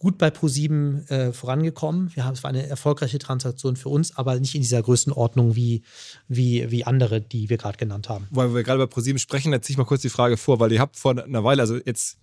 gut 0.01 0.19
bei 0.19 0.31
ProSieben 0.31 1.07
äh, 1.09 1.33
vorangekommen. 1.33 2.11
Wir 2.15 2.25
haben, 2.25 2.35
es 2.35 2.43
war 2.43 2.49
eine 2.49 2.67
erfolgreiche 2.67 3.19
Transaktion 3.19 3.77
für 3.77 3.91
uns, 3.91 4.17
aber 4.17 4.39
nicht 4.41 4.55
in 4.55 4.63
dieser 4.63 4.83
Größenordnung 4.83 5.55
wie, 5.55 5.83
wie, 6.27 6.71
wie 6.71 6.85
andere, 6.85 7.21
die 7.21 7.51
wir 7.51 7.59
gerade 7.59 7.79
genannt 7.79 8.09
haben. 8.09 8.27
Weil 8.31 8.55
wir 8.55 8.63
gerade 8.63 8.79
bei 8.79 8.87
ProSieben 8.87 9.19
sprechen, 9.19 9.53
da 9.53 9.63
ziehe 9.63 9.75
ich 9.75 9.79
mal 9.79 9.85
kurz 9.85 10.03
die 10.03 10.09
Frage 10.09 10.37
vor, 10.37 10.59
weil 10.59 10.73
ihr 10.73 10.81
habt 10.81 10.97
vor 10.97 11.17
einer 11.23 11.45
Weile, 11.45 11.63
also 11.63 11.77
jetzt 11.77 12.19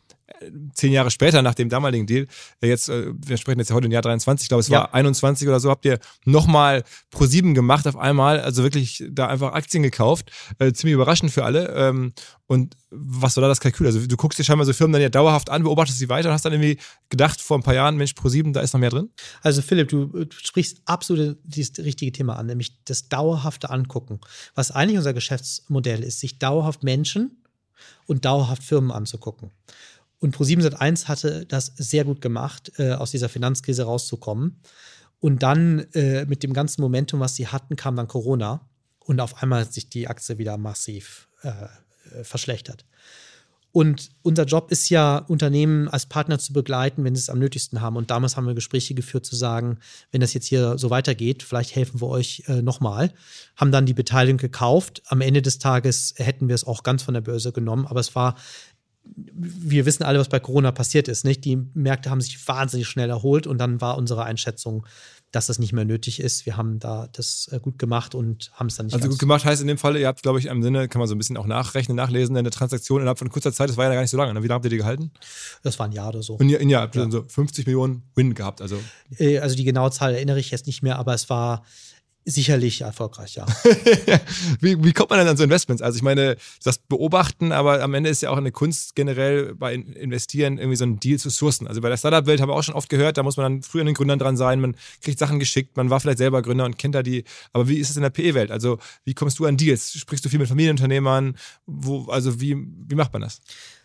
zehn 0.74 0.92
Jahre 0.92 1.12
später 1.12 1.42
nach 1.42 1.56
dem 1.56 1.70
damaligen 1.70 2.06
Deal, 2.06 2.28
äh, 2.62 2.68
jetzt, 2.68 2.90
äh, 2.90 3.12
wir 3.14 3.38
sprechen 3.38 3.60
jetzt 3.60 3.70
ja 3.70 3.76
heute 3.76 3.86
im 3.86 3.92
Jahr 3.92 4.02
23, 4.02 4.46
ich 4.46 4.50
glaube, 4.50 4.62
es 4.62 4.68
ja. 4.68 4.80
war 4.80 4.94
21 4.94 5.48
oder 5.48 5.60
so, 5.60 5.70
habt 5.70 5.86
ihr 5.86 6.00
nochmal 6.26 6.84
Pro 7.12 7.26
7 7.26 7.54
gemacht 7.54 7.88
auf 7.88 7.98
einmal, 7.98 8.40
also 8.40 8.64
wirklich 8.64 9.04
da 9.10 9.28
einfach 9.28 9.54
Aktien 9.54 9.84
gekauft, 9.84 10.32
äh, 10.60 10.72
ziemlich 10.74 10.94
überraschend 10.94 11.32
für 11.32 11.46
alle. 11.46 11.74
Ähm, 11.76 12.14
und 12.48 12.78
was 12.90 13.36
war 13.36 13.42
da 13.42 13.48
das 13.50 13.60
Kalkül? 13.60 13.88
Also 13.88 14.06
du 14.06 14.16
guckst 14.16 14.40
dir 14.40 14.44
scheinbar 14.44 14.66
so 14.66 14.74
Firmen 14.74 14.94
dann 14.94 15.02
ja 15.02 15.10
dauerhaft 15.10 15.50
an, 15.50 15.64
beobachtest 15.64 16.00
sie 16.00 16.08
weiter 16.08 16.30
und 16.30 16.34
hast 16.34 16.46
dann 16.46 16.54
irgendwie 16.54 16.78
gedacht 17.10 17.42
vor 17.42 17.58
ein 17.58 17.64
paar 17.64 17.74
Jahren, 17.74 17.98
Mensch, 17.98 18.14
Pro 18.14 18.30
7, 18.30 18.54
da 18.54 18.62
ist 18.62 18.74
noch 18.74 18.80
mehr 18.80 18.90
drin? 18.90 19.10
Also 19.42 19.62
Philipp, 19.62 19.90
du, 19.90 20.06
du 20.06 20.28
sprichst 20.32 20.82
absolut 20.86 21.38
das 21.44 21.72
richtige 21.80 22.12
Thema 22.12 22.38
an, 22.38 22.46
nämlich 22.46 22.84
das 22.86 23.10
dauerhafte 23.10 23.70
Angucken. 23.70 24.20
Was 24.56 24.72
eigentlich 24.72 24.98
unser 24.98 25.14
Geschäftsmodell 25.14 26.04
ist, 26.04 26.20
sich 26.20 26.40
dauerhaft 26.40 26.84
Menschen 26.84 27.44
und 28.06 28.26
dauerhaft 28.26 28.64
Firmen 28.64 28.92
anzugucken. 28.92 29.52
Und 30.20 30.36
Pro7 30.36 30.68
Sat1 30.68 31.08
hatte 31.08 31.46
das 31.46 31.74
sehr 31.76 32.04
gut 32.04 32.22
gemacht, 32.22 32.72
äh, 32.78 32.94
aus 32.94 33.12
dieser 33.12 33.30
Finanzkrise 33.30 33.84
rauszukommen. 33.84 34.62
Und 35.20 35.44
dann 35.44 35.80
äh, 35.94 36.26
mit 36.26 36.44
dem 36.44 36.54
ganzen 36.54 36.82
Momentum, 36.82 37.20
was 37.20 37.36
sie 37.36 37.48
hatten, 37.48 37.76
kam 37.76 37.96
dann 37.96 38.08
Corona. 38.08 38.68
Und 39.00 39.20
auf 39.20 39.42
einmal 39.42 39.62
hat 39.62 39.74
sich 39.74 39.90
die 39.90 40.08
Aktie 40.08 40.38
wieder 40.38 40.58
massiv 40.58 41.30
äh, 41.44 41.50
äh 41.50 42.24
verschlechtert. 42.24 42.86
Und 43.78 44.10
unser 44.24 44.46
Job 44.46 44.72
ist 44.72 44.90
ja, 44.90 45.20
Unternehmen 45.20 45.88
als 45.88 46.08
Partner 46.08 46.40
zu 46.40 46.52
begleiten, 46.52 47.04
wenn 47.04 47.14
sie 47.14 47.20
es 47.20 47.30
am 47.30 47.38
nötigsten 47.38 47.80
haben. 47.80 47.96
Und 47.96 48.10
damals 48.10 48.36
haben 48.36 48.48
wir 48.48 48.56
Gespräche 48.56 48.96
geführt, 48.96 49.24
zu 49.24 49.36
sagen, 49.36 49.78
wenn 50.12 50.20
das 50.20 50.34
jetzt 50.34 50.48
hier 50.48 50.80
so 50.80 50.90
weitergeht, 50.90 51.44
vielleicht 51.44 51.76
helfen 51.76 52.02
wir 52.02 52.08
euch 52.08 52.44
äh, 52.48 52.64
nochmal. 52.64 53.14
Haben 53.56 53.72
dann 53.72 53.86
die 53.86 53.94
Beteiligung 53.94 54.40
gekauft. 54.40 55.04
Am 55.06 55.22
Ende 55.22 55.44
des 55.44 55.60
Tages 55.60 56.16
hätten 56.18 56.48
wir 56.48 56.56
es 56.56 56.64
auch 56.64 56.82
ganz 56.82 57.04
von 57.04 57.14
der 57.14 57.22
Börse 57.22 57.52
genommen. 57.52 57.86
Aber 57.86 58.00
es 58.00 58.16
war 58.16 58.36
wir 59.16 59.86
wissen 59.86 60.04
alle, 60.04 60.20
was 60.20 60.30
bei 60.30 60.40
Corona 60.40 60.72
passiert 60.72 61.08
ist. 61.08 61.26
Nicht? 61.26 61.46
Die 61.46 61.58
Märkte 61.74 62.10
haben 62.10 62.22
sich 62.22 62.48
wahnsinnig 62.48 62.88
schnell 62.88 63.10
erholt 63.10 63.48
und 63.48 63.58
dann 63.58 63.82
war 63.82 63.98
unsere 63.98 64.24
Einschätzung, 64.24 64.86
dass 65.32 65.48
das 65.48 65.60
nicht 65.60 65.74
mehr 65.74 65.86
nötig 65.86 66.20
ist. 66.20 66.46
Wir 66.46 66.58
haben 66.58 66.80
da 66.80 67.08
das 67.12 67.50
äh, 67.52 67.60
gut 67.60 67.78
gemacht 67.78 68.16
und 68.16 68.52
haben 68.54 68.68
es 68.68 68.76
dann 68.76 68.86
nicht 68.86 68.96
Also 68.96 69.10
gut 69.10 69.20
gemacht 69.20 69.44
heißt 69.44 69.62
in 69.62 69.68
dem 69.68 69.78
Fall, 69.78 69.98
ihr 69.98 70.08
habt, 70.08 70.24
glaube 70.24 70.40
ich, 70.40 70.46
im 70.46 70.64
Sinne, 70.64 70.88
kann 70.88 71.00
man 71.00 71.08
so 71.08 71.16
ein 71.16 71.18
bisschen 71.18 71.38
auch 71.38 71.46
nachrechnen, 71.46 71.98
nachlesen, 71.98 72.38
eine 72.38 72.50
Transaktion 72.50 73.02
innerhalb 73.02 73.20
von 73.20 73.30
kurzer 73.30 73.52
Zeit, 73.52 73.70
das 73.70 73.78
war 73.78 73.86
ja 73.86 73.94
gar 73.94 74.02
nicht 74.02 74.10
so 74.10 74.18
lange. 74.18 74.34
Ne? 74.34 74.44
Wie 74.44 74.48
lange 74.48 74.56
habt 74.56 74.66
ihr 74.66 74.72
die 74.72 74.78
gehalten? 74.78 75.12
Das 75.64 75.78
war 75.80 75.88
ein 75.88 75.92
Jahr 75.92 76.10
oder 76.10 76.24
so. 76.24 76.36
Und 76.36 76.54
ein 76.54 76.70
Jahr 76.70 76.84
habt 76.84 76.96
ihr 76.96 77.04
ja. 77.04 77.12
so 77.12 77.24
50 77.28 77.66
Millionen 77.66 78.04
Win 78.16 78.34
gehabt. 78.34 78.62
Also. 78.62 78.80
Äh, 79.18 79.40
also 79.40 79.56
die 79.56 79.66
genaue 79.66 79.92
Zahl 79.92 80.14
erinnere 80.14 80.40
ich 80.40 80.52
jetzt 80.52 80.66
nicht 80.66 80.82
mehr, 80.82 80.98
aber 80.98 81.14
es 81.14 81.30
war 81.30 81.64
Sicherlich 82.30 82.82
erfolgreich, 82.82 83.36
ja. 83.36 83.46
wie, 84.60 84.84
wie 84.84 84.92
kommt 84.92 85.12
man 85.12 85.20
denn 85.20 85.30
an 85.30 85.38
so 85.38 85.46
Investments? 85.46 85.82
Also 85.82 85.96
ich 85.96 86.04
meine, 86.04 86.36
das 86.62 86.78
beobachten, 86.78 87.54
aber 87.54 87.82
am 87.82 87.94
Ende 87.94 88.10
ist 88.10 88.22
ja 88.22 88.32
auch 88.32 88.38
eine 88.38 88.52
Kunst 88.52 88.96
generell 88.96 89.56
bei 89.56 89.74
Investieren 89.74 90.58
irgendwie 90.58 90.76
so 90.76 90.84
ein 90.84 91.00
Deal 91.00 91.18
zu 91.20 91.30
sourcen. 91.30 91.68
Also 91.68 91.80
bei 91.80 91.88
der 91.88 91.96
Startup-Welt 91.96 92.42
habe 92.42 92.52
ich 92.52 92.58
auch 92.58 92.64
schon 92.64 92.76
oft 92.76 92.90
gehört, 92.90 93.18
da 93.18 93.24
muss 93.24 93.38
man 93.38 93.44
dann 93.46 93.62
früher 93.62 93.80
an 93.80 93.86
den 93.86 93.96
Gründern 93.96 94.20
dran 94.20 94.36
sein, 94.36 94.60
man 94.60 94.76
kriegt 95.02 95.20
Sachen 95.20 95.40
geschickt, 95.40 95.78
man 95.78 95.90
war 95.90 96.02
vielleicht 96.02 96.18
selber 96.18 96.42
Gründer 96.42 96.66
und 96.66 96.78
kennt 96.78 96.96
da 96.96 97.02
die. 97.02 97.24
Aber 97.54 97.70
wie 97.70 97.78
ist 97.78 97.92
es 97.92 97.96
in 97.96 98.02
der 98.02 98.10
PE-Welt? 98.10 98.52
Also 98.52 98.78
wie 99.06 99.14
kommst 99.14 99.40
du 99.40 99.46
an 99.46 99.56
Deals? 99.56 99.94
Sprichst 99.94 100.26
du 100.26 100.28
viel 100.28 100.40
mit 100.40 100.50
Familienunternehmern? 100.50 101.38
Wo, 101.66 102.08
also 102.08 102.42
wie, 102.42 102.58
wie 102.58 102.96
macht 102.96 103.14
man 103.14 103.22
das? 103.22 103.40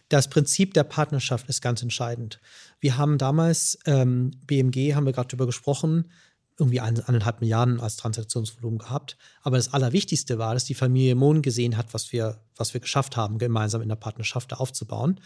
Das 0.09 0.28
Prinzip 0.28 0.74
der 0.74 0.83
Partnerschaft 0.83 1.48
ist 1.48 1.62
ganz 1.62 1.81
entscheidend. 1.81 2.40
Wir 2.81 2.98
haben 2.98 3.18
damals, 3.18 3.78
ähm, 3.87 4.33
BMG, 4.48 4.96
haben 4.96 5.07
wir 5.07 5.12
gerade 5.12 5.28
darüber 5.28 5.46
gesprochen, 5.46 6.11
irgendwie 6.58 6.80
eineinhalb 6.80 7.40
Milliarden 7.40 7.80
als 7.80 7.96
Transaktionsvolumen 7.96 8.78
gehabt. 8.78 9.16
Aber 9.42 9.56
das 9.56 9.72
Allerwichtigste 9.72 10.38
war, 10.38 10.54
dass 10.54 10.64
die 10.64 10.74
Familie 10.74 11.14
Mohn 11.14 11.42
gesehen 11.42 11.76
hat, 11.76 11.94
was 11.94 12.12
wir, 12.12 12.40
was 12.56 12.74
wir 12.74 12.80
geschafft 12.80 13.16
haben, 13.16 13.38
gemeinsam 13.38 13.82
in 13.82 13.88
der 13.88 13.96
Partnerschaft 13.96 14.52
aufzubauen. 14.52 15.20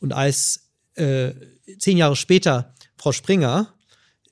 Und 0.00 0.12
als 0.12 0.70
äh, 0.94 1.34
zehn 1.78 1.96
Jahre 1.96 2.16
später 2.16 2.74
Frau 2.96 3.12
Springer 3.12 3.74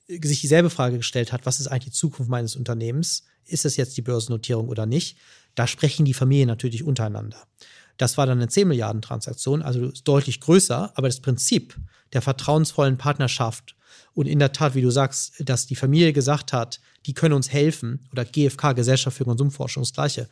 sich 0.07 0.41
dieselbe 0.41 0.69
Frage 0.69 0.97
gestellt 0.97 1.33
hat, 1.33 1.45
was 1.45 1.59
ist 1.59 1.67
eigentlich 1.67 1.93
die 1.93 1.99
Zukunft 1.99 2.29
meines 2.29 2.55
Unternehmens? 2.55 3.25
Ist 3.45 3.65
es 3.65 3.75
jetzt 3.75 3.97
die 3.97 4.01
Börsennotierung 4.01 4.69
oder 4.69 4.85
nicht? 4.85 5.17
Da 5.55 5.67
sprechen 5.67 6.05
die 6.05 6.13
Familien 6.13 6.47
natürlich 6.47 6.83
untereinander. 6.83 7.37
Das 7.97 8.17
war 8.17 8.25
dann 8.25 8.37
eine 8.37 8.47
10 8.47 8.67
Milliarden 8.67 9.01
Transaktion, 9.01 9.61
also 9.61 9.91
deutlich 10.03 10.39
größer, 10.39 10.91
aber 10.95 11.07
das 11.07 11.19
Prinzip 11.19 11.75
der 12.13 12.21
vertrauensvollen 12.21 12.97
Partnerschaft 12.97 13.75
und 14.17 14.25
in 14.25 14.39
der 14.39 14.51
Tat, 14.51 14.73
wie 14.73 14.81
du 14.81 14.89
sagst, 14.89 15.33
dass 15.47 15.67
die 15.67 15.75
Familie 15.75 16.11
gesagt 16.11 16.51
hat, 16.51 16.81
die 17.05 17.13
können 17.13 17.35
uns 17.35 17.51
helfen 17.51 18.07
oder 18.11 18.25
GfK, 18.25 18.73
Gesellschaft 18.73 19.15
für 19.15 19.25
Konsumforschung, 19.25 19.83
das 19.83 19.93
Gleiche. 19.93 20.27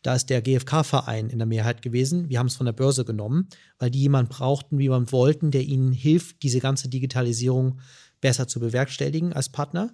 Da 0.00 0.14
ist 0.14 0.30
der 0.30 0.40
GfK-Verein 0.40 1.28
in 1.28 1.36
der 1.36 1.46
Mehrheit 1.46 1.82
gewesen. 1.82 2.30
Wir 2.30 2.38
haben 2.38 2.46
es 2.46 2.56
von 2.56 2.64
der 2.64 2.72
Börse 2.72 3.04
genommen, 3.04 3.50
weil 3.78 3.90
die 3.90 4.00
jemanden 4.00 4.30
brauchten, 4.30 4.78
wie 4.78 4.88
man 4.88 5.12
wollten, 5.12 5.50
der 5.50 5.64
ihnen 5.64 5.92
hilft, 5.92 6.42
diese 6.44 6.60
ganze 6.60 6.88
Digitalisierung 6.88 7.78
besser 8.22 8.48
zu 8.48 8.58
bewerkstelligen 8.58 9.34
als 9.34 9.50
Partner. 9.50 9.92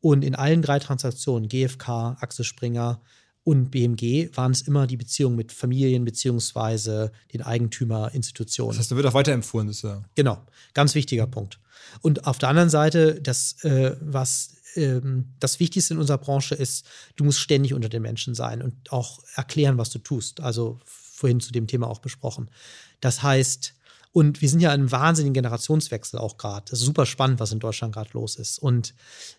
Und 0.00 0.24
in 0.24 0.34
allen 0.34 0.62
drei 0.62 0.78
Transaktionen, 0.78 1.50
GfK, 1.50 2.16
Axel 2.20 2.46
Springer 2.46 3.02
und 3.44 3.70
BMG, 3.70 4.34
waren 4.34 4.52
es 4.52 4.62
immer 4.62 4.86
die 4.86 4.96
Beziehungen 4.96 5.36
mit 5.36 5.52
Familien 5.52 6.06
beziehungsweise 6.06 7.12
den 7.34 7.42
Eigentümerinstitutionen. 7.42 8.70
Das 8.70 8.78
heißt, 8.78 8.92
da 8.92 8.96
wird 8.96 9.04
auch 9.04 9.12
weiterempfohlen, 9.12 9.68
sozusagen. 9.68 10.06
Genau, 10.14 10.38
ganz 10.72 10.94
wichtiger 10.94 11.26
Punkt. 11.26 11.60
Und 12.00 12.26
auf 12.26 12.38
der 12.38 12.48
anderen 12.48 12.70
Seite, 12.70 13.20
das, 13.20 13.62
äh, 13.64 13.96
was 14.00 14.56
ähm, 14.76 15.34
das 15.40 15.60
Wichtigste 15.60 15.94
in 15.94 16.00
unserer 16.00 16.18
Branche 16.18 16.54
ist, 16.54 16.86
du 17.16 17.24
musst 17.24 17.40
ständig 17.40 17.74
unter 17.74 17.88
den 17.88 18.02
Menschen 18.02 18.34
sein 18.34 18.62
und 18.62 18.92
auch 18.92 19.20
erklären, 19.34 19.78
was 19.78 19.90
du 19.90 19.98
tust. 19.98 20.40
Also 20.40 20.80
vorhin 20.84 21.40
zu 21.40 21.52
dem 21.52 21.66
Thema 21.66 21.88
auch 21.88 21.98
besprochen. 21.98 22.50
Das 23.00 23.22
heißt, 23.22 23.74
und 24.12 24.40
wir 24.40 24.48
sind 24.48 24.60
ja 24.60 24.70
in 24.70 24.80
einem 24.80 24.92
wahnsinnigen 24.92 25.34
Generationswechsel 25.34 26.18
auch 26.18 26.38
gerade. 26.38 26.64
Das 26.70 26.80
ist 26.80 26.86
super 26.86 27.06
spannend, 27.06 27.40
was 27.40 27.52
in 27.52 27.60
Deutschland 27.60 27.94
gerade 27.94 28.10
los 28.14 28.36
ist. 28.36 28.58
Und 28.58 28.94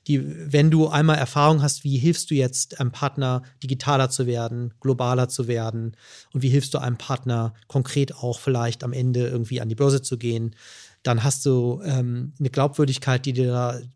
die, 0.07 0.21
wenn 0.51 0.69
du 0.69 0.87
einmal 0.87 1.17
Erfahrung 1.17 1.61
hast, 1.61 1.83
wie 1.83 1.97
hilfst 1.97 2.29
du 2.29 2.35
jetzt 2.35 2.79
einem 2.79 2.91
Partner, 2.91 3.41
digitaler 3.63 4.09
zu 4.09 4.27
werden, 4.27 4.73
globaler 4.79 5.27
zu 5.27 5.47
werden? 5.47 5.97
Und 6.33 6.43
wie 6.43 6.49
hilfst 6.49 6.73
du 6.73 6.77
einem 6.77 6.97
Partner 6.97 7.53
konkret 7.67 8.15
auch 8.15 8.39
vielleicht 8.39 8.83
am 8.83 8.93
Ende 8.93 9.27
irgendwie 9.27 9.59
an 9.59 9.69
die 9.69 9.75
Börse 9.75 10.01
zu 10.01 10.17
gehen? 10.17 10.55
Dann 11.03 11.23
hast 11.23 11.45
du 11.45 11.81
ähm, 11.83 12.33
eine 12.39 12.49
Glaubwürdigkeit, 12.49 13.25
die 13.25 13.33
dir 13.33 13.47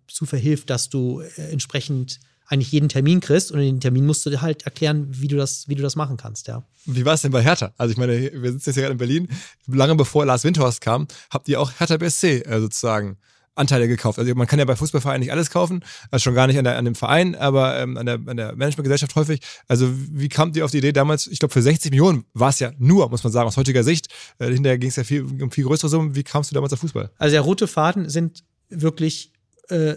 dazu 0.08 0.26
verhilft, 0.26 0.70
dass 0.70 0.90
du 0.90 1.22
äh, 1.22 1.52
entsprechend 1.52 2.20
eigentlich 2.48 2.72
jeden 2.72 2.90
Termin 2.90 3.20
kriegst 3.20 3.52
und 3.52 3.60
in 3.60 3.66
den 3.66 3.80
Termin 3.80 4.06
musst 4.06 4.26
du 4.26 4.30
dir 4.30 4.42
halt 4.42 4.64
erklären, 4.64 5.08
wie 5.10 5.28
du 5.28 5.38
das, 5.38 5.68
wie 5.68 5.76
du 5.76 5.82
das 5.82 5.96
machen 5.96 6.18
kannst, 6.18 6.48
ja. 6.48 6.64
Wie 6.86 7.06
war 7.06 7.14
es 7.14 7.22
denn 7.22 7.32
bei 7.32 7.42
Hertha? 7.42 7.74
Also 7.78 7.94
ich 7.94 7.98
meine, 7.98 8.14
wir 8.14 8.52
sitzen 8.52 8.70
jetzt 8.70 8.76
hier 8.76 8.84
gerade 8.84 8.92
in 8.94 8.98
Berlin. 8.98 9.28
Lange 9.68 9.96
bevor 9.96 10.26
Lars 10.26 10.44
Windhorst 10.44 10.82
kam, 10.82 11.08
habt 11.30 11.48
ihr 11.48 11.60
auch 11.60 11.72
Hertha 11.80 11.98
BSC 11.98 12.42
äh, 12.42 12.60
sozusagen 12.60 13.18
Anteile 13.56 13.88
gekauft. 13.88 14.20
Also 14.20 14.34
man 14.36 14.48
kann 14.48 14.60
ja 14.60 14.66
bei 14.66 14.76
Fußballvereinen 14.76 15.22
nicht 15.22 15.32
alles 15.32 15.50
kaufen, 15.50 15.84
also 16.12 16.24
schon 16.24 16.36
gar 16.36 16.48
nicht 16.48 16.58
an, 16.58 16.64
der, 16.64 16.78
an 16.78 16.86
dem 16.86 16.96
Verein, 16.96 17.36
aber 17.36 17.80
ähm, 17.80 17.98
an, 17.98 18.06
der, 18.06 18.16
an 18.16 18.38
der 18.38 18.56
Managementgesellschaft 18.56 19.16
häufig. 19.16 19.42
Also 19.68 19.90
wie 19.92 20.30
kamt 20.30 20.56
ihr 20.56 20.66
auf 20.66 20.72
die 20.72 20.80
Idee 20.80 20.92
damals, 20.92 21.28
ich 21.28 21.40
glaube 21.40 21.54
für 21.54 21.62
60 21.62 21.92
Millionen 21.92 22.26
war 22.34 22.50
es 22.50 22.60
ja 22.60 22.72
nur, 22.78 23.10
muss 23.10 23.24
man 23.24 23.32
sagen, 23.32 23.48
aus 23.48 23.58
heutiger 23.58 23.84
Sicht. 23.84 24.08
Äh, 24.40 24.52
hinterher 24.52 24.78
ging 24.78 24.90
es 24.90 24.96
ja 24.96 25.04
viel, 25.04 25.24
um 25.24 25.52
viel 25.52 25.66
größere 25.66 25.90
Summen. 25.90 26.16
Wie 26.16 26.24
kamst 26.24 26.52
du 26.52 26.56
damals 26.56 26.74
auf 26.74 26.80
Fußball? 26.80 27.12
Also 27.18 27.34
der 27.34 27.42
rote 27.42 27.68
Faden 27.68 28.10
sind 28.10 28.44
wirklich 28.70 29.32
äh, 29.70 29.96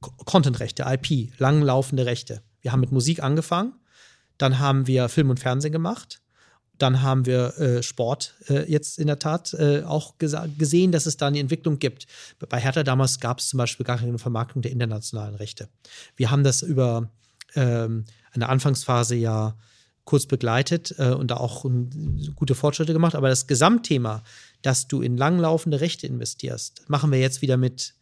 Content-Rechte, 0.00 0.84
IP, 0.86 1.32
langlaufende 1.38 2.06
Rechte. 2.06 2.42
Wir 2.60 2.72
haben 2.72 2.80
mit 2.80 2.92
Musik 2.92 3.22
angefangen, 3.22 3.74
dann 4.38 4.58
haben 4.58 4.86
wir 4.86 5.08
Film 5.08 5.30
und 5.30 5.40
Fernsehen 5.40 5.72
gemacht, 5.72 6.20
dann 6.78 7.02
haben 7.02 7.26
wir 7.26 7.58
äh, 7.58 7.82
Sport 7.82 8.34
äh, 8.48 8.70
jetzt 8.70 8.98
in 8.98 9.06
der 9.06 9.18
Tat 9.18 9.54
äh, 9.54 9.82
auch 9.82 10.14
gesehen, 10.18 10.92
dass 10.92 11.06
es 11.06 11.16
da 11.16 11.26
eine 11.26 11.38
Entwicklung 11.38 11.78
gibt. 11.78 12.06
Bei 12.48 12.58
Hertha 12.58 12.82
damals 12.82 13.20
gab 13.20 13.38
es 13.38 13.48
zum 13.48 13.58
Beispiel 13.58 13.84
gar 13.84 13.98
keine 13.98 14.18
Vermarktung 14.18 14.62
der 14.62 14.72
internationalen 14.72 15.34
Rechte. 15.34 15.68
Wir 16.16 16.30
haben 16.30 16.44
das 16.44 16.62
über 16.62 17.10
ähm, 17.54 18.04
eine 18.32 18.48
Anfangsphase 18.48 19.14
ja 19.14 19.56
kurz 20.04 20.26
begleitet 20.26 20.94
äh, 20.98 21.10
und 21.10 21.30
da 21.30 21.36
auch 21.36 21.64
um, 21.64 21.90
gute 22.36 22.54
Fortschritte 22.54 22.92
gemacht. 22.92 23.14
Aber 23.14 23.28
das 23.28 23.46
Gesamtthema, 23.46 24.22
dass 24.62 24.88
du 24.88 25.02
in 25.02 25.16
langlaufende 25.16 25.80
Rechte 25.80 26.06
investierst, 26.06 26.88
machen 26.88 27.10
wir 27.10 27.18
jetzt 27.18 27.42
wieder 27.42 27.56
mit 27.56 27.95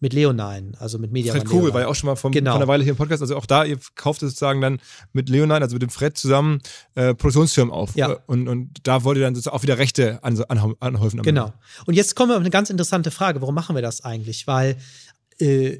mit 0.00 0.12
Leonine, 0.12 0.72
also 0.78 0.98
mit 0.98 1.10
Media. 1.10 1.32
Fred 1.32 1.44
Kugel 1.44 1.74
war 1.74 1.80
ja 1.80 1.88
auch 1.88 1.94
schon 1.94 2.06
mal 2.06 2.16
vom, 2.16 2.30
genau. 2.30 2.52
von 2.52 2.62
einer 2.62 2.68
Weile 2.68 2.84
hier 2.84 2.92
im 2.92 2.96
Podcast. 2.96 3.20
Also 3.20 3.36
auch 3.36 3.46
da, 3.46 3.64
ihr 3.64 3.78
kauft 3.96 4.20
sozusagen 4.20 4.60
dann 4.60 4.80
mit 5.12 5.28
Leonine, 5.28 5.60
also 5.60 5.74
mit 5.74 5.82
dem 5.82 5.90
Fred 5.90 6.16
zusammen 6.16 6.60
äh, 6.94 7.14
Produktionsfirmen 7.14 7.72
auf. 7.72 7.96
Ja. 7.96 8.18
Und, 8.26 8.48
und 8.48 8.70
da 8.84 9.02
wollt 9.04 9.18
ihr 9.18 9.24
dann 9.24 9.34
sozusagen 9.34 9.56
auch 9.56 9.62
wieder 9.62 9.78
Rechte 9.78 10.22
an, 10.22 10.40
an, 10.48 10.74
anhäufen. 10.80 11.22
Genau. 11.22 11.52
Und 11.86 11.94
jetzt 11.94 12.14
kommen 12.14 12.30
wir 12.30 12.36
auf 12.36 12.40
eine 12.40 12.50
ganz 12.50 12.70
interessante 12.70 13.10
Frage. 13.10 13.40
Warum 13.40 13.54
machen 13.54 13.74
wir 13.74 13.82
das 13.82 14.04
eigentlich? 14.04 14.46
Weil 14.46 14.76
äh, 15.38 15.78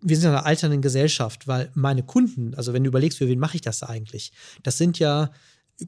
wir 0.00 0.16
sind 0.16 0.30
in 0.30 0.36
einer 0.36 0.46
alternden 0.46 0.82
Gesellschaft, 0.82 1.48
weil 1.48 1.70
meine 1.74 2.02
Kunden, 2.02 2.54
also 2.54 2.72
wenn 2.72 2.84
du 2.84 2.88
überlegst, 2.88 3.18
für 3.18 3.28
wen 3.28 3.38
mache 3.38 3.56
ich 3.56 3.62
das 3.62 3.82
eigentlich? 3.82 4.32
Das 4.62 4.78
sind 4.78 4.98
ja 4.98 5.30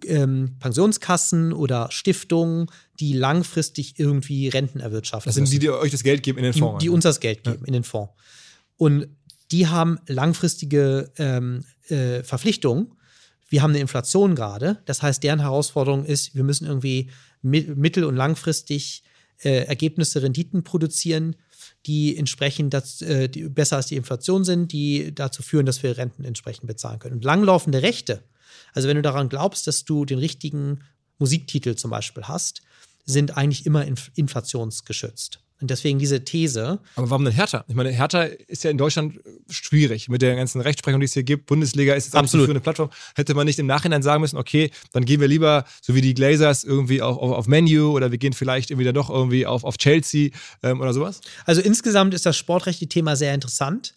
ähm, 0.06 0.56
Pensionskassen 0.60 1.52
oder 1.52 1.90
Stiftungen, 1.90 2.66
die 2.98 3.12
langfristig 3.12 3.98
irgendwie 3.98 4.48
Renten 4.48 4.80
erwirtschaften. 4.80 5.28
Das 5.28 5.34
sind 5.34 5.50
die, 5.50 5.58
die 5.58 5.70
euch 5.70 5.90
das 5.90 6.02
Geld 6.02 6.22
geben 6.22 6.38
in 6.38 6.44
den 6.44 6.52
Fonds. 6.52 6.78
Die, 6.78 6.86
die 6.86 6.90
uns 6.90 7.04
das 7.04 7.20
Geld 7.20 7.44
geben 7.44 7.58
ja. 7.60 7.66
in 7.66 7.72
den 7.72 7.84
Fonds. 7.84 8.12
Und 8.76 9.08
die 9.50 9.66
haben 9.66 9.98
langfristige 10.06 11.10
ähm, 11.18 11.64
äh, 11.88 12.22
Verpflichtungen. 12.22 12.92
Wir 13.48 13.62
haben 13.62 13.70
eine 13.70 13.80
Inflation 13.80 14.36
gerade. 14.36 14.78
Das 14.86 15.02
heißt, 15.02 15.22
deren 15.22 15.40
Herausforderung 15.40 16.04
ist, 16.04 16.36
wir 16.36 16.44
müssen 16.44 16.66
irgendwie 16.66 17.10
mittel- 17.42 18.04
und 18.04 18.14
langfristig 18.14 19.02
äh, 19.42 19.64
Ergebnisse, 19.64 20.22
Renditen 20.22 20.62
produzieren, 20.62 21.34
die 21.86 22.16
entsprechend 22.16 22.74
das, 22.74 23.02
äh, 23.02 23.28
die 23.28 23.48
besser 23.48 23.76
als 23.76 23.86
die 23.86 23.96
Inflation 23.96 24.44
sind, 24.44 24.70
die 24.70 25.12
dazu 25.14 25.42
führen, 25.42 25.66
dass 25.66 25.82
wir 25.82 25.96
Renten 25.96 26.24
entsprechend 26.24 26.66
bezahlen 26.66 27.00
können. 27.00 27.16
Und 27.16 27.24
langlaufende 27.24 27.82
Rechte 27.82 28.22
also 28.74 28.88
wenn 28.88 28.96
du 28.96 29.02
daran 29.02 29.28
glaubst, 29.28 29.66
dass 29.66 29.84
du 29.84 30.04
den 30.04 30.18
richtigen 30.18 30.80
Musiktitel 31.18 31.74
zum 31.74 31.90
Beispiel 31.90 32.24
hast, 32.24 32.62
sind 33.04 33.36
eigentlich 33.36 33.66
immer 33.66 33.84
inf 33.84 34.10
inflationsgeschützt. 34.14 35.40
Und 35.60 35.70
deswegen 35.70 35.98
diese 35.98 36.24
These. 36.24 36.80
Aber 36.96 37.10
warum 37.10 37.24
denn 37.24 37.34
Hertha? 37.34 37.64
Ich 37.68 37.74
meine, 37.74 37.90
Hertha 37.90 38.22
ist 38.22 38.64
ja 38.64 38.70
in 38.70 38.78
Deutschland 38.78 39.20
schwierig 39.50 40.08
mit 40.08 40.22
der 40.22 40.34
ganzen 40.34 40.62
Rechtsprechung, 40.62 41.00
die 41.00 41.04
es 41.04 41.12
hier 41.12 41.22
gibt. 41.22 41.46
Bundesliga 41.46 41.92
ist 41.92 42.06
jetzt 42.06 42.14
Absolut. 42.14 42.46
für 42.46 42.52
eine 42.52 42.60
Plattform. 42.60 42.88
Hätte 43.14 43.34
man 43.34 43.46
nicht 43.46 43.58
im 43.58 43.66
Nachhinein 43.66 44.02
sagen 44.02 44.22
müssen, 44.22 44.38
okay, 44.38 44.70
dann 44.92 45.04
gehen 45.04 45.20
wir 45.20 45.28
lieber, 45.28 45.64
so 45.82 45.94
wie 45.94 46.00
die 46.00 46.14
Glazers, 46.14 46.64
irgendwie 46.64 47.02
auf, 47.02 47.18
auf, 47.18 47.32
auf 47.32 47.46
Menu 47.46 47.90
oder 47.90 48.10
wir 48.10 48.16
gehen 48.16 48.32
vielleicht 48.32 48.70
irgendwie 48.70 48.86
dann 48.86 48.94
doch 48.94 49.10
irgendwie 49.10 49.44
auf, 49.44 49.64
auf 49.64 49.76
Chelsea 49.76 50.30
ähm, 50.62 50.80
oder 50.80 50.94
sowas? 50.94 51.20
Also 51.44 51.60
insgesamt 51.60 52.14
ist 52.14 52.24
das 52.24 52.38
sportrechtliche 52.38 52.88
Thema 52.88 53.14
sehr 53.16 53.34
interessant. 53.34 53.94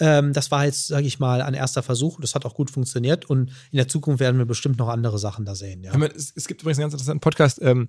Ähm, 0.00 0.32
das 0.32 0.50
war 0.50 0.64
jetzt, 0.64 0.88
sage 0.88 1.06
ich 1.06 1.18
mal, 1.18 1.40
ein 1.42 1.54
erster 1.54 1.82
Versuch. 1.82 2.20
Das 2.20 2.34
hat 2.34 2.44
auch 2.44 2.54
gut 2.54 2.70
funktioniert 2.70 3.24
und 3.26 3.50
in 3.70 3.76
der 3.76 3.88
Zukunft 3.88 4.20
werden 4.20 4.38
wir 4.38 4.46
bestimmt 4.46 4.78
noch 4.78 4.88
andere 4.88 5.18
Sachen 5.18 5.44
da 5.44 5.54
sehen. 5.54 5.84
Ja. 5.84 5.94
Es, 5.94 6.48
gibt 6.48 6.62
übrigens 6.62 6.78
einen 6.78 6.84
ganz 6.84 6.94
interessanten 6.94 7.20
Podcast. 7.20 7.60
Ähm, 7.62 7.88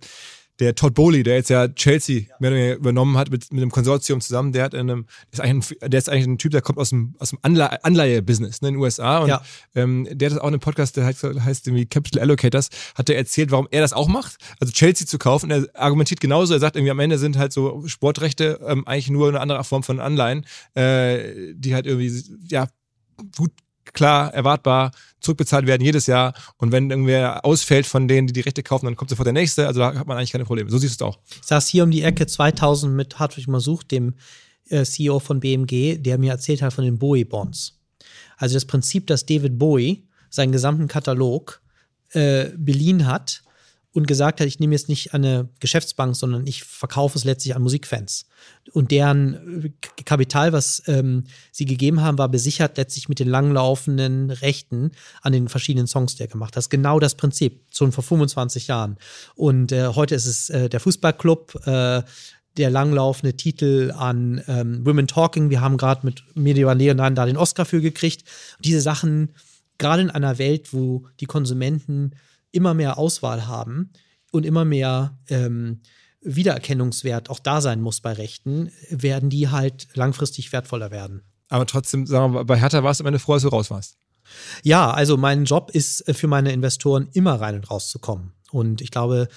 der 0.60 0.76
Todd 0.76 0.94
Bowley, 0.94 1.24
der 1.24 1.36
jetzt 1.36 1.50
ja 1.50 1.68
Chelsea 1.68 2.24
mehr 2.39 2.78
übernommen 2.78 3.18
hat 3.18 3.30
mit, 3.30 3.52
mit 3.52 3.62
einem 3.62 3.72
Konsortium 3.72 4.22
zusammen, 4.22 4.52
der 4.52 4.63
hat 4.63 4.74
in 4.74 4.82
einem, 4.82 5.06
ist 5.32 5.41
eigentlich 5.41 5.82
ein, 5.82 5.89
der 5.89 5.98
ist 5.98 6.10
eigentlich 6.10 6.28
ein 6.28 6.38
Typ, 6.38 6.52
der 6.52 6.62
kommt 6.62 6.80
aus 6.80 6.89
dem, 6.89 7.15
aus 7.20 7.32
dem 7.32 7.39
Anleihe, 7.41 7.84
Anleihe-Business 7.84 8.62
ne, 8.62 8.70
in 8.70 8.74
den 8.76 8.82
USA 8.82 9.20
und 9.20 9.30
ja. 9.30 9.41
ähm, 9.76 10.08
der 10.12 10.32
hat 10.32 10.39
auch 10.39 10.48
einen 10.48 10.60
Podcast, 10.60 10.96
der 10.98 11.06
heißt, 11.06 11.24
heißt 11.24 11.68
irgendwie 11.68 11.86
Capital 11.86 12.22
Allocators, 12.22 12.70
hat 12.96 13.10
er 13.10 13.18
erzählt, 13.18 13.52
warum 13.52 13.68
er 13.72 13.82
das 13.82 13.94
auch 13.94 14.08
macht, 14.08 14.38
also 14.60 14.72
Chelsea 14.72 15.06
zu 15.06 15.18
kaufen. 15.18 15.52
Er 15.52 15.68
argumentiert 15.74 16.20
genauso, 16.22 16.54
er 16.54 16.60
sagt 16.60 16.76
irgendwie 16.76 16.91
am 16.91 17.00
Ende 17.00 17.18
sind 17.18 17.38
halt 17.38 17.52
so 17.52 17.86
Sportrechte 17.88 18.60
ähm, 18.65 18.88
eigentlich 18.88 19.10
nur 19.10 19.28
eine 19.28 19.41
andere 19.41 19.63
Form 19.63 19.84
von 19.84 20.00
Anleihen, 20.00 20.46
äh, 20.74 21.54
die 21.54 21.74
halt 21.74 21.86
irgendwie 21.86 22.12
ja 22.50 22.68
gut 23.36 23.52
klar, 23.93 24.34
erwartbar 24.34 24.91
zurückbezahlt 25.19 25.65
werden 25.67 25.84
jedes 25.84 26.08
Jahr. 26.08 26.34
Und 26.58 26.71
wenn 26.71 26.89
irgendwer 26.89 27.45
ausfällt 27.45 27.86
von 27.86 28.08
denen, 28.08 28.28
die 28.28 28.34
die 28.34 28.41
Rechte 28.41 28.63
kaufen, 28.63 28.86
dann 28.86 28.95
kommt 28.95 29.10
sofort 29.10 29.26
der 29.26 29.34
nächste. 29.34 29.67
Also 29.67 29.80
da 29.80 29.95
hat 29.95 30.08
man 30.08 30.17
eigentlich 30.17 30.32
keine 30.32 30.45
Probleme. 30.45 30.69
So 30.69 30.78
siehst 30.78 31.02
du 31.02 31.06
es 31.06 31.10
auch. 31.10 31.19
Ich 31.41 31.48
saß 31.48 31.67
hier 31.67 31.84
um 31.84 31.91
die 31.91 32.04
Ecke 32.04 32.28
2000 32.28 32.93
mit 32.93 33.19
Hartwig 33.19 33.48
Masuch, 33.48 33.84
dem 33.84 34.15
äh, 34.69 34.84
CEO 34.84 35.19
von 35.19 35.39
BMG, 35.39 35.98
der 35.98 36.17
mir 36.17 36.32
erzählt 36.32 36.62
hat 36.62 36.74
von 36.74 36.86
den 36.86 36.98
Bowie-Bonds. 36.98 37.80
Also 38.38 38.54
das 38.56 38.65
Prinzip, 38.65 39.08
dass 39.08 39.26
David 39.26 39.58
Bowie 39.58 40.08
seinen 40.30 40.52
gesamten 40.52 40.88
Katalog 40.88 41.62
äh, 42.12 42.50
beliehen 42.58 43.08
hat 43.08 43.43
und 43.96 44.08
gesagt 44.08 44.42
hat, 44.42 44.48
ich 44.48 44.60
nehme 44.60 44.76
jetzt 44.76 44.90
nicht 44.90 45.14
eine 45.14 45.48
Geschäftsbank, 45.62 46.18
sondern 46.18 46.46
ich 46.46 46.66
verkaufe 46.66 47.18
es 47.18 47.24
letztlich 47.24 47.56
an 47.56 47.62
Musikfans. 47.62 48.26
Und 48.74 48.92
deren 48.92 49.64
äh, 49.64 49.72
Kapital, 50.04 50.52
was 50.52 50.84
ähm, 50.88 51.24
sie 51.54 51.64
gegeben 51.64 52.02
haben, 52.02 52.18
war 52.18 52.28
besichert 52.28 52.76
letztlich 52.76 53.08
mit 53.08 53.20
den 53.20 53.30
langlaufenden 53.30 54.32
Rechten 54.32 54.92
an 55.22 55.32
den 55.32 55.48
verschiedenen 55.48 55.88
Songs, 55.88 56.16
die 56.16 56.24
er 56.24 56.28
gemacht 56.28 56.50
hat. 56.50 56.58
Das 56.58 56.66
ist 56.66 56.72
genau 56.72 57.00
das 57.00 57.16
Prinzip, 57.16 57.62
schon 57.72 57.94
vor 57.94 58.04
25 58.04 58.68
Jahren. 58.68 58.98
Und 59.34 59.72
äh, 59.72 59.88
heute 59.88 60.14
ist 60.14 60.26
es 60.26 60.50
äh, 60.50 60.68
der 60.68 60.82
Fußballclub, 60.82 61.66
äh, 61.66 62.04
der 62.58 62.70
langlaufende 62.70 63.38
Titel 63.38 63.94
an 63.98 64.44
ähm, 64.50 64.86
Women 64.86 65.08
Talking. 65.08 65.50
Wir 65.50 65.62
haben 65.62 65.78
gerade 65.78 66.06
mit 66.06 66.22
Media 66.36 66.70
Leonan 66.74 67.16
da 67.16 67.26
den 67.26 67.38
Oscar 67.38 67.64
für 67.64 67.80
gekriegt. 67.80 68.26
Diese 68.60 68.82
Sachen, 68.82 69.30
gerade 69.78 70.02
in 70.02 70.10
einer 70.10 70.38
Welt, 70.38 70.74
wo 70.74 71.08
die 71.22 71.28
Konsumenten 71.28 72.12
immer 72.56 72.74
mehr 72.74 72.98
Auswahl 72.98 73.48
haben 73.48 73.91
und 74.32 74.46
immer 74.46 74.65
mehr 74.65 75.18
ähm, 75.30 75.82
Wiedererkennungswert 76.22 77.30
auch 77.30 77.39
da 77.39 77.62
sein 77.62 77.82
muss 77.82 78.02
bei 78.02 78.13
Rechten, 78.13 78.72
werden 78.89 79.30
die 79.30 79.50
halt 79.50 79.88
langfristig 79.94 80.52
wertvoller 80.52 80.89
werden. 80.89 81.22
Aber 81.50 81.65
trotzdem, 81.68 82.08
sagen 82.08 82.34
wir 82.34 82.39
mal, 82.39 82.46
bei 82.46 82.60
Hertha 82.60 82.84
warst 82.84 83.00
du 83.00 83.04
am 83.04 83.08
Ende 83.08 83.20
froh, 83.20 83.34
als 83.34 83.44
du 83.44 83.50
raus 83.50 83.70
warst. 83.70 83.98
Ja, 84.63 84.89
also 84.89 85.18
mein 85.18 85.46
Job 85.46 85.70
ist 85.72 86.08
äh, 86.08 86.13
für 86.13 86.28
meine 86.28 86.52
Investoren 86.52 87.10
immer 87.13 87.39
rein 87.39 87.56
und 87.56 87.70
rauszukommen. 87.70 88.34
Und 88.52 88.82
ich 88.82 88.89
glaube, 88.89 89.28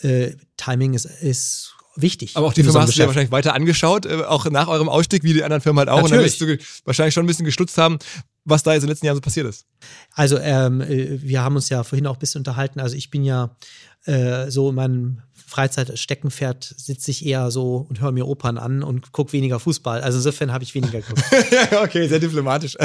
äh, 0.00 0.32
Timing 0.56 0.94
ist, 0.94 1.04
ist 1.04 1.74
wichtig. 1.94 2.36
Aber 2.36 2.48
auch 2.48 2.52
die 2.52 2.64
Firma 2.64 2.80
hast 2.80 2.88
du 2.88 2.92
dir 2.92 2.94
Geschäft. 2.94 3.08
wahrscheinlich 3.08 3.30
weiter 3.30 3.54
angeschaut, 3.54 4.06
äh, 4.06 4.22
auch 4.22 4.50
nach 4.50 4.66
eurem 4.66 4.88
Ausstieg, 4.88 5.22
wie 5.22 5.32
die 5.32 5.44
anderen 5.44 5.60
Firmen 5.60 5.78
halt 5.78 5.88
auch. 5.88 6.02
Und 6.02 6.10
dann 6.10 6.18
Natürlich. 6.20 6.40
wirst 6.40 6.80
du 6.82 6.84
wahrscheinlich 6.86 7.14
schon 7.14 7.24
ein 7.24 7.28
bisschen 7.28 7.44
gestutzt 7.44 7.78
haben, 7.78 7.98
was 8.44 8.62
da 8.62 8.72
jetzt 8.72 8.82
in 8.82 8.86
den 8.86 8.92
letzten 8.92 9.06
Jahren 9.06 9.16
so 9.16 9.20
passiert 9.20 9.46
ist. 9.46 9.66
Also 10.14 10.38
ähm, 10.38 10.80
äh, 10.80 11.22
wir 11.22 11.42
haben 11.42 11.56
uns 11.56 11.68
ja 11.68 11.84
vorhin 11.84 12.06
auch 12.06 12.14
ein 12.14 12.18
bisschen 12.18 12.40
unterhalten. 12.40 12.80
Also 12.80 12.96
ich 12.96 13.10
bin 13.10 13.24
ja 13.24 13.56
äh, 14.04 14.50
so 14.50 14.70
in 14.70 14.74
meinem 14.74 15.22
Freizeit-Steckenpferd 15.46 16.74
sitze 16.76 17.10
ich 17.10 17.26
eher 17.26 17.50
so 17.50 17.86
und 17.88 18.00
höre 18.00 18.10
mir 18.10 18.26
Opern 18.26 18.58
an 18.58 18.82
und 18.82 19.12
gucke 19.12 19.32
weniger 19.32 19.60
Fußball. 19.60 20.00
Also 20.00 20.18
insofern 20.18 20.52
habe 20.52 20.64
ich 20.64 20.74
weniger 20.74 21.00
geguckt. 21.00 21.22
okay, 21.82 22.08
sehr 22.08 22.18
diplomatisch. 22.18 22.76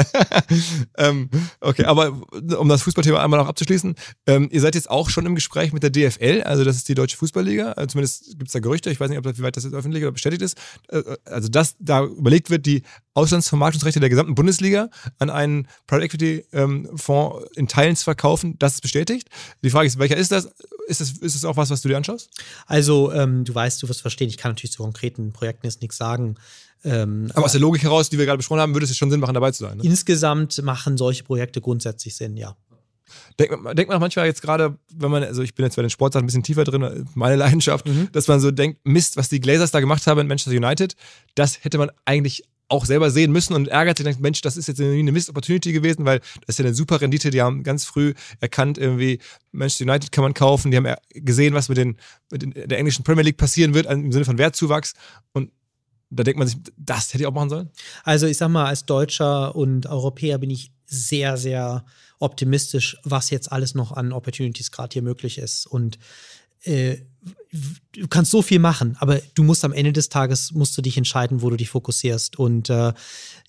ähm, 0.98 1.30
okay, 1.60 1.84
aber 1.84 2.20
um 2.58 2.68
das 2.68 2.82
Fußballthema 2.82 3.22
einmal 3.22 3.40
noch 3.40 3.48
abzuschließen, 3.48 3.94
ähm, 4.26 4.48
ihr 4.52 4.60
seid 4.60 4.74
jetzt 4.74 4.90
auch 4.90 5.08
schon 5.08 5.26
im 5.26 5.34
Gespräch 5.34 5.72
mit 5.72 5.82
der 5.82 5.90
DFL, 5.90 6.42
also 6.42 6.62
das 6.62 6.76
ist 6.76 6.88
die 6.88 6.94
Deutsche 6.94 7.16
Fußballliga, 7.16 7.72
also 7.72 7.86
zumindest 7.86 8.38
gibt 8.38 8.48
es 8.48 8.52
da 8.52 8.60
Gerüchte, 8.60 8.90
ich 8.90 9.00
weiß 9.00 9.08
nicht, 9.08 9.18
ob 9.18 9.24
das, 9.24 9.38
wie 9.38 9.42
weit 9.42 9.56
das 9.56 9.64
jetzt 9.64 9.74
öffentlich 9.74 10.02
oder 10.02 10.12
bestätigt 10.12 10.42
ist, 10.42 10.58
äh, 10.88 11.02
also 11.24 11.48
dass 11.48 11.74
da 11.78 12.04
überlegt 12.04 12.50
wird, 12.50 12.66
die 12.66 12.82
Auslandsvermarktungsrechte 13.18 14.00
der 14.00 14.08
gesamten 14.08 14.34
Bundesliga 14.34 14.90
an 15.18 15.30
einen 15.30 15.68
Private 15.86 16.04
Equity 16.04 16.44
ähm, 16.52 16.88
Fonds 16.96 17.46
in 17.56 17.66
Teilen 17.68 17.96
zu 17.96 18.04
verkaufen, 18.04 18.56
das 18.58 18.74
ist 18.74 18.80
bestätigt. 18.80 19.28
Die 19.62 19.70
Frage 19.70 19.86
ist, 19.86 19.98
welcher 19.98 20.16
ist 20.16 20.32
das? 20.32 20.50
Ist 20.86 21.00
das, 21.00 21.10
ist 21.10 21.34
das 21.34 21.44
auch 21.44 21.56
was, 21.56 21.68
was 21.68 21.82
du 21.82 21.88
dir 21.88 21.96
anschaust? 21.96 22.30
Also 22.66 23.12
ähm, 23.12 23.44
du 23.44 23.54
weißt, 23.54 23.82
du 23.82 23.88
wirst 23.88 24.00
verstehen, 24.00 24.28
ich 24.28 24.38
kann 24.38 24.52
natürlich 24.52 24.72
zu 24.72 24.82
konkreten 24.82 25.32
Projekten 25.32 25.66
jetzt 25.66 25.82
nichts 25.82 25.98
sagen. 25.98 26.36
Ähm, 26.84 27.30
Aber 27.34 27.44
aus 27.44 27.52
der 27.52 27.60
Logik 27.60 27.82
heraus, 27.82 28.08
die 28.08 28.18
wir 28.18 28.24
gerade 28.24 28.38
besprochen 28.38 28.60
haben, 28.60 28.74
würde 28.74 28.86
es 28.86 28.96
schon 28.96 29.10
Sinn 29.10 29.20
machen, 29.20 29.34
dabei 29.34 29.50
zu 29.50 29.64
sein. 29.64 29.78
Ne? 29.78 29.84
insgesamt 29.84 30.62
machen 30.62 30.96
solche 30.96 31.24
Projekte 31.24 31.60
grundsätzlich 31.60 32.16
Sinn, 32.16 32.36
ja. 32.36 32.56
Denkt 33.38 33.62
man, 33.62 33.76
denkt 33.76 33.90
man 33.90 34.00
manchmal 34.00 34.26
jetzt 34.26 34.42
gerade, 34.42 34.78
wenn 34.94 35.10
man, 35.10 35.22
also 35.24 35.42
ich 35.42 35.54
bin 35.54 35.64
jetzt 35.64 35.76
bei 35.76 35.82
den 35.82 35.90
Sportarten 35.90 36.24
ein 36.24 36.26
bisschen 36.26 36.42
tiefer 36.42 36.64
drin, 36.64 37.06
meine 37.14 37.36
Leidenschaft, 37.36 37.86
dass 38.12 38.28
man 38.28 38.40
so 38.40 38.50
denkt, 38.50 38.80
Mist, 38.84 39.16
was 39.16 39.28
die 39.28 39.40
Glazers 39.40 39.70
da 39.70 39.80
gemacht 39.80 40.06
haben 40.06 40.20
in 40.20 40.26
Manchester 40.26 40.56
United, 40.56 40.94
das 41.34 41.64
hätte 41.64 41.78
man 41.78 41.90
eigentlich 42.04 42.44
auch 42.68 42.84
selber 42.84 43.10
sehen 43.10 43.32
müssen 43.32 43.54
und 43.54 43.68
ärgert 43.68 43.96
sich, 43.96 44.04
denkt, 44.04 44.20
Mensch, 44.20 44.42
das 44.42 44.56
ist 44.56 44.68
jetzt 44.68 44.78
irgendwie 44.78 45.00
eine 45.00 45.12
Mist-Opportunity 45.12 45.72
gewesen, 45.72 46.04
weil 46.04 46.20
das 46.20 46.50
ist 46.54 46.58
ja 46.58 46.66
eine 46.66 46.74
super 46.74 47.00
Rendite, 47.00 47.30
die 47.30 47.40
haben 47.40 47.62
ganz 47.62 47.84
früh 47.84 48.14
erkannt, 48.40 48.78
irgendwie 48.78 49.20
Manchester 49.52 49.84
United 49.84 50.12
kann 50.12 50.22
man 50.22 50.34
kaufen, 50.34 50.70
die 50.70 50.76
haben 50.76 50.94
gesehen, 51.10 51.54
was 51.54 51.68
mit, 51.68 51.78
den, 51.78 51.96
mit 52.30 52.70
der 52.70 52.78
englischen 52.78 53.04
Premier 53.04 53.24
League 53.24 53.38
passieren 53.38 53.74
wird, 53.74 53.86
im 53.86 54.12
Sinne 54.12 54.24
von 54.24 54.38
Wertzuwachs 54.38 54.94
und 55.32 55.50
da 56.10 56.22
denkt 56.22 56.38
man 56.38 56.48
sich, 56.48 56.58
das 56.76 57.12
hätte 57.12 57.22
ich 57.22 57.26
auch 57.26 57.34
machen 57.34 57.50
sollen. 57.50 57.70
Also 58.02 58.26
ich 58.26 58.38
sag 58.38 58.48
mal, 58.48 58.66
als 58.66 58.86
Deutscher 58.86 59.54
und 59.54 59.86
Europäer 59.86 60.38
bin 60.38 60.50
ich 60.50 60.72
sehr, 60.86 61.36
sehr 61.36 61.84
optimistisch, 62.18 62.96
was 63.04 63.30
jetzt 63.30 63.52
alles 63.52 63.74
noch 63.74 63.92
an 63.92 64.12
Opportunities 64.12 64.70
gerade 64.70 64.92
hier 64.92 65.02
möglich 65.02 65.38
ist. 65.38 65.66
Und 65.66 65.98
äh, 66.68 66.98
du 67.92 68.08
kannst 68.08 68.30
so 68.30 68.42
viel 68.42 68.58
machen, 68.58 68.96
aber 69.00 69.20
du 69.34 69.42
musst 69.42 69.64
am 69.64 69.72
Ende 69.72 69.92
des 69.92 70.08
Tages 70.08 70.52
musst 70.52 70.76
du 70.76 70.82
dich 70.82 70.96
entscheiden, 70.96 71.42
wo 71.42 71.50
du 71.50 71.56
dich 71.56 71.70
fokussierst. 71.70 72.38
Und 72.38 72.70
äh, 72.70 72.92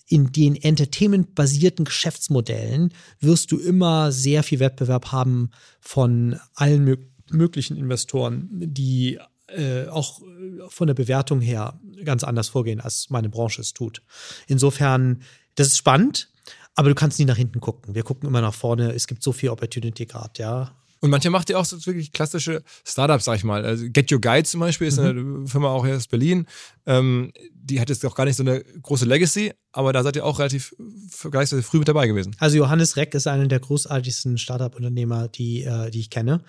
in 0.08 0.32
den 0.32 0.56
Entertainment-basierten 0.56 1.84
Geschäftsmodellen 1.84 2.92
wirst 3.20 3.52
du 3.52 3.58
immer 3.58 4.10
sehr 4.10 4.42
viel 4.42 4.58
Wettbewerb 4.58 5.12
haben 5.12 5.50
von 5.80 6.38
allen 6.54 6.84
mö 6.84 6.96
möglichen 7.32 7.76
Investoren, 7.76 8.48
die 8.50 9.20
äh, 9.46 9.86
auch 9.86 10.20
äh, 10.20 10.68
von 10.68 10.88
der 10.88 10.94
Bewertung 10.94 11.40
her 11.40 11.78
ganz 12.04 12.24
anders 12.24 12.48
vorgehen, 12.48 12.80
als 12.80 13.08
meine 13.08 13.28
Branche 13.28 13.60
es 13.60 13.72
tut. 13.72 14.02
Insofern, 14.48 15.22
das 15.54 15.68
ist 15.68 15.78
spannend, 15.78 16.28
aber 16.74 16.88
du 16.88 16.96
kannst 16.96 17.20
nie 17.20 17.24
nach 17.24 17.36
hinten 17.36 17.60
gucken. 17.60 17.94
Wir 17.94 18.02
gucken 18.02 18.28
immer 18.28 18.40
nach 18.40 18.54
vorne. 18.54 18.92
Es 18.94 19.06
gibt 19.06 19.22
so 19.22 19.30
viel 19.30 19.50
Opportunity 19.50 20.06
gerade, 20.06 20.42
ja. 20.42 20.79
Und 21.00 21.10
manche 21.10 21.30
macht 21.30 21.48
ihr 21.48 21.58
auch 21.58 21.64
so 21.64 21.84
wirklich 21.86 22.12
klassische 22.12 22.62
Startups, 22.84 23.24
sag 23.24 23.36
ich 23.36 23.44
mal. 23.44 23.64
Also 23.64 23.86
Get 23.88 24.12
Your 24.12 24.20
Guide 24.20 24.44
zum 24.44 24.60
Beispiel 24.60 24.88
ist 24.88 24.98
eine 24.98 25.46
Firma 25.46 25.68
auch 25.68 25.86
hier 25.86 25.96
aus 25.96 26.08
Berlin. 26.08 26.46
Ähm, 26.86 27.32
die 27.52 27.80
hat 27.80 27.88
jetzt 27.88 28.04
auch 28.04 28.14
gar 28.14 28.26
nicht 28.26 28.36
so 28.36 28.42
eine 28.42 28.62
große 28.62 29.06
Legacy, 29.06 29.52
aber 29.72 29.92
da 29.92 30.02
seid 30.02 30.16
ihr 30.16 30.24
auch 30.26 30.38
relativ 30.38 30.74
vergleichsweise 31.08 31.62
früh 31.62 31.78
mit 31.78 31.88
dabei 31.88 32.06
gewesen. 32.06 32.36
Also 32.38 32.58
Johannes 32.58 32.96
Reck 32.96 33.14
ist 33.14 33.26
einer 33.26 33.46
der 33.46 33.60
großartigsten 33.60 34.36
Startup-Unternehmer, 34.36 35.28
die, 35.28 35.62
äh, 35.62 35.90
die 35.90 36.00
ich 36.00 36.10
kenne. 36.10 36.42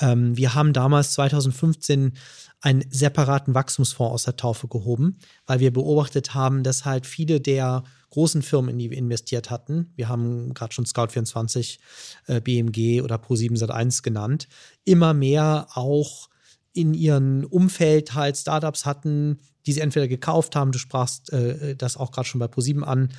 Ähm, 0.00 0.36
wir 0.36 0.54
haben 0.54 0.72
damals 0.72 1.12
2015 1.12 2.16
einen 2.60 2.84
separaten 2.90 3.54
Wachstumsfonds 3.54 4.12
aus 4.12 4.24
der 4.24 4.36
Taufe 4.36 4.68
gehoben, 4.68 5.18
weil 5.46 5.60
wir 5.60 5.72
beobachtet 5.72 6.34
haben, 6.34 6.62
dass 6.62 6.84
halt 6.84 7.06
viele 7.06 7.40
der 7.40 7.84
großen 8.10 8.42
Firmen, 8.42 8.70
in 8.70 8.78
die 8.78 8.90
wir 8.90 8.98
investiert 8.98 9.50
hatten, 9.50 9.92
wir 9.94 10.08
haben 10.08 10.54
gerade 10.54 10.72
schon 10.72 10.86
Scout24, 10.86 11.78
äh, 12.26 12.40
BMG 12.40 13.02
oder 13.02 13.16
Pro7 13.16 13.58
Sat1 13.58 14.02
genannt, 14.02 14.48
immer 14.84 15.12
mehr 15.12 15.68
auch 15.74 16.28
in 16.72 16.94
ihrem 16.94 17.44
Umfeld 17.44 18.14
halt 18.14 18.36
Startups 18.36 18.84
hatten, 18.84 19.40
die 19.66 19.72
sie 19.72 19.80
entweder 19.80 20.08
gekauft 20.08 20.56
haben, 20.56 20.72
du 20.72 20.78
sprachst 20.78 21.32
äh, 21.32 21.74
das 21.74 21.96
auch 21.96 22.12
gerade 22.12 22.28
schon 22.28 22.38
bei 22.38 22.46
Pro7 22.46 22.82
an, 22.82 23.10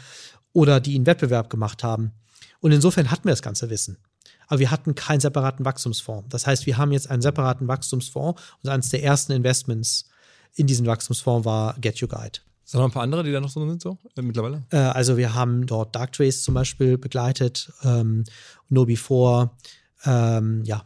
oder 0.54 0.80
die 0.80 0.96
einen 0.96 1.06
Wettbewerb 1.06 1.52
gemacht 1.52 1.84
haben. 1.84 2.14
Und 2.60 2.72
insofern 2.72 3.12
hatten 3.12 3.26
wir 3.26 3.32
das 3.32 3.44
ganze 3.44 3.70
Wissen. 3.70 3.98
Aber 4.48 4.60
wir 4.60 4.72
hatten 4.72 4.96
keinen 4.96 5.20
separaten 5.20 5.66
Wachstumsfonds. 5.66 6.28
Das 6.30 6.48
heißt, 6.48 6.66
wir 6.66 6.78
haben 6.78 6.92
jetzt 6.92 7.10
einen 7.10 7.22
separaten 7.22 7.68
Wachstumsfonds 7.68 8.42
und 8.64 8.70
eines 8.70 8.90
der 8.90 9.04
ersten 9.04 9.34
Investments 9.34 10.10
in 10.56 10.68
diesen 10.68 10.86
Wachstumsfonds 10.86 11.46
war 11.46 11.76
Get 11.80 12.02
Your 12.02 12.10
Guide. 12.10 12.40
Sind 12.64 12.80
noch 12.80 12.88
ein 12.88 12.92
paar 12.92 13.04
andere, 13.04 13.24
die 13.24 13.32
da 13.32 13.40
noch 13.40 13.50
so 13.50 13.66
sind, 13.66 13.82
so 13.82 13.98
äh, 14.18 14.22
mittlerweile? 14.22 14.64
Äh, 14.72 14.78
also 14.78 15.16
wir 15.16 15.34
haben 15.34 15.66
dort 15.66 15.96
Darktrace 15.96 16.42
zum 16.42 16.54
Beispiel 16.54 16.98
begleitet, 16.98 17.72
ähm, 17.84 18.26
No4, 18.70 19.50
ähm, 20.06 20.64
ja. 20.66 20.84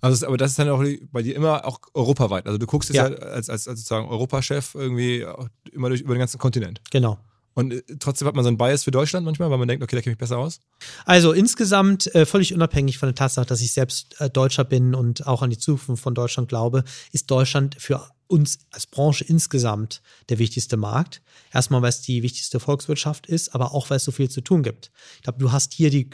Also, 0.00 0.26
aber 0.26 0.36
das 0.36 0.50
ist 0.52 0.58
dann 0.58 0.68
auch 0.68 0.82
bei 1.12 1.22
dir 1.22 1.36
immer 1.36 1.64
auch 1.64 1.78
europaweit. 1.94 2.46
Also 2.46 2.58
du 2.58 2.66
guckst 2.66 2.90
jetzt 2.90 2.96
Ja. 2.96 3.08
ja, 3.08 3.16
als, 3.16 3.48
als, 3.48 3.68
als 3.68 3.80
sozusagen 3.80 4.08
Europachef 4.08 4.74
irgendwie 4.74 5.24
immer 5.72 5.88
durch, 5.88 6.00
über 6.00 6.14
den 6.14 6.20
ganzen 6.20 6.38
Kontinent. 6.38 6.80
Genau. 6.90 7.18
Und 7.60 7.72
äh, 7.72 7.82
trotzdem 7.98 8.26
hat 8.26 8.34
man 8.34 8.42
so 8.42 8.48
einen 8.48 8.56
Bias 8.56 8.84
für 8.84 8.90
Deutschland 8.90 9.24
manchmal, 9.26 9.50
weil 9.50 9.58
man 9.58 9.68
denkt, 9.68 9.84
okay, 9.84 9.96
da 9.96 10.02
kenne 10.02 10.12
ich 10.12 10.18
mich 10.18 10.18
besser 10.18 10.38
aus. 10.38 10.60
Also 11.04 11.32
insgesamt, 11.32 12.12
äh, 12.14 12.24
völlig 12.24 12.54
unabhängig 12.54 12.98
von 12.98 13.08
der 13.08 13.14
Tatsache, 13.14 13.46
dass 13.46 13.60
ich 13.60 13.72
selbst 13.72 14.20
äh, 14.20 14.30
Deutscher 14.30 14.64
bin 14.64 14.94
und 14.94 15.26
auch 15.26 15.42
an 15.42 15.50
die 15.50 15.58
Zukunft 15.58 16.02
von 16.02 16.14
Deutschland 16.14 16.48
glaube, 16.48 16.84
ist 17.12 17.30
Deutschland 17.30 17.76
für 17.78 18.08
uns 18.28 18.60
als 18.70 18.86
Branche 18.86 19.24
insgesamt 19.24 20.02
der 20.28 20.38
wichtigste 20.38 20.76
Markt. 20.76 21.20
Erstmal, 21.52 21.82
weil 21.82 21.90
es 21.90 22.00
die 22.00 22.22
wichtigste 22.22 22.60
Volkswirtschaft 22.60 23.26
ist, 23.26 23.54
aber 23.54 23.74
auch, 23.74 23.90
weil 23.90 23.98
es 23.98 24.04
so 24.04 24.12
viel 24.12 24.30
zu 24.30 24.40
tun 24.40 24.62
gibt. 24.62 24.90
Ich 25.16 25.22
glaube, 25.22 25.38
du 25.38 25.52
hast 25.52 25.74
hier 25.74 25.90
die 25.90 26.10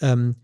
ähm, 0.00 0.36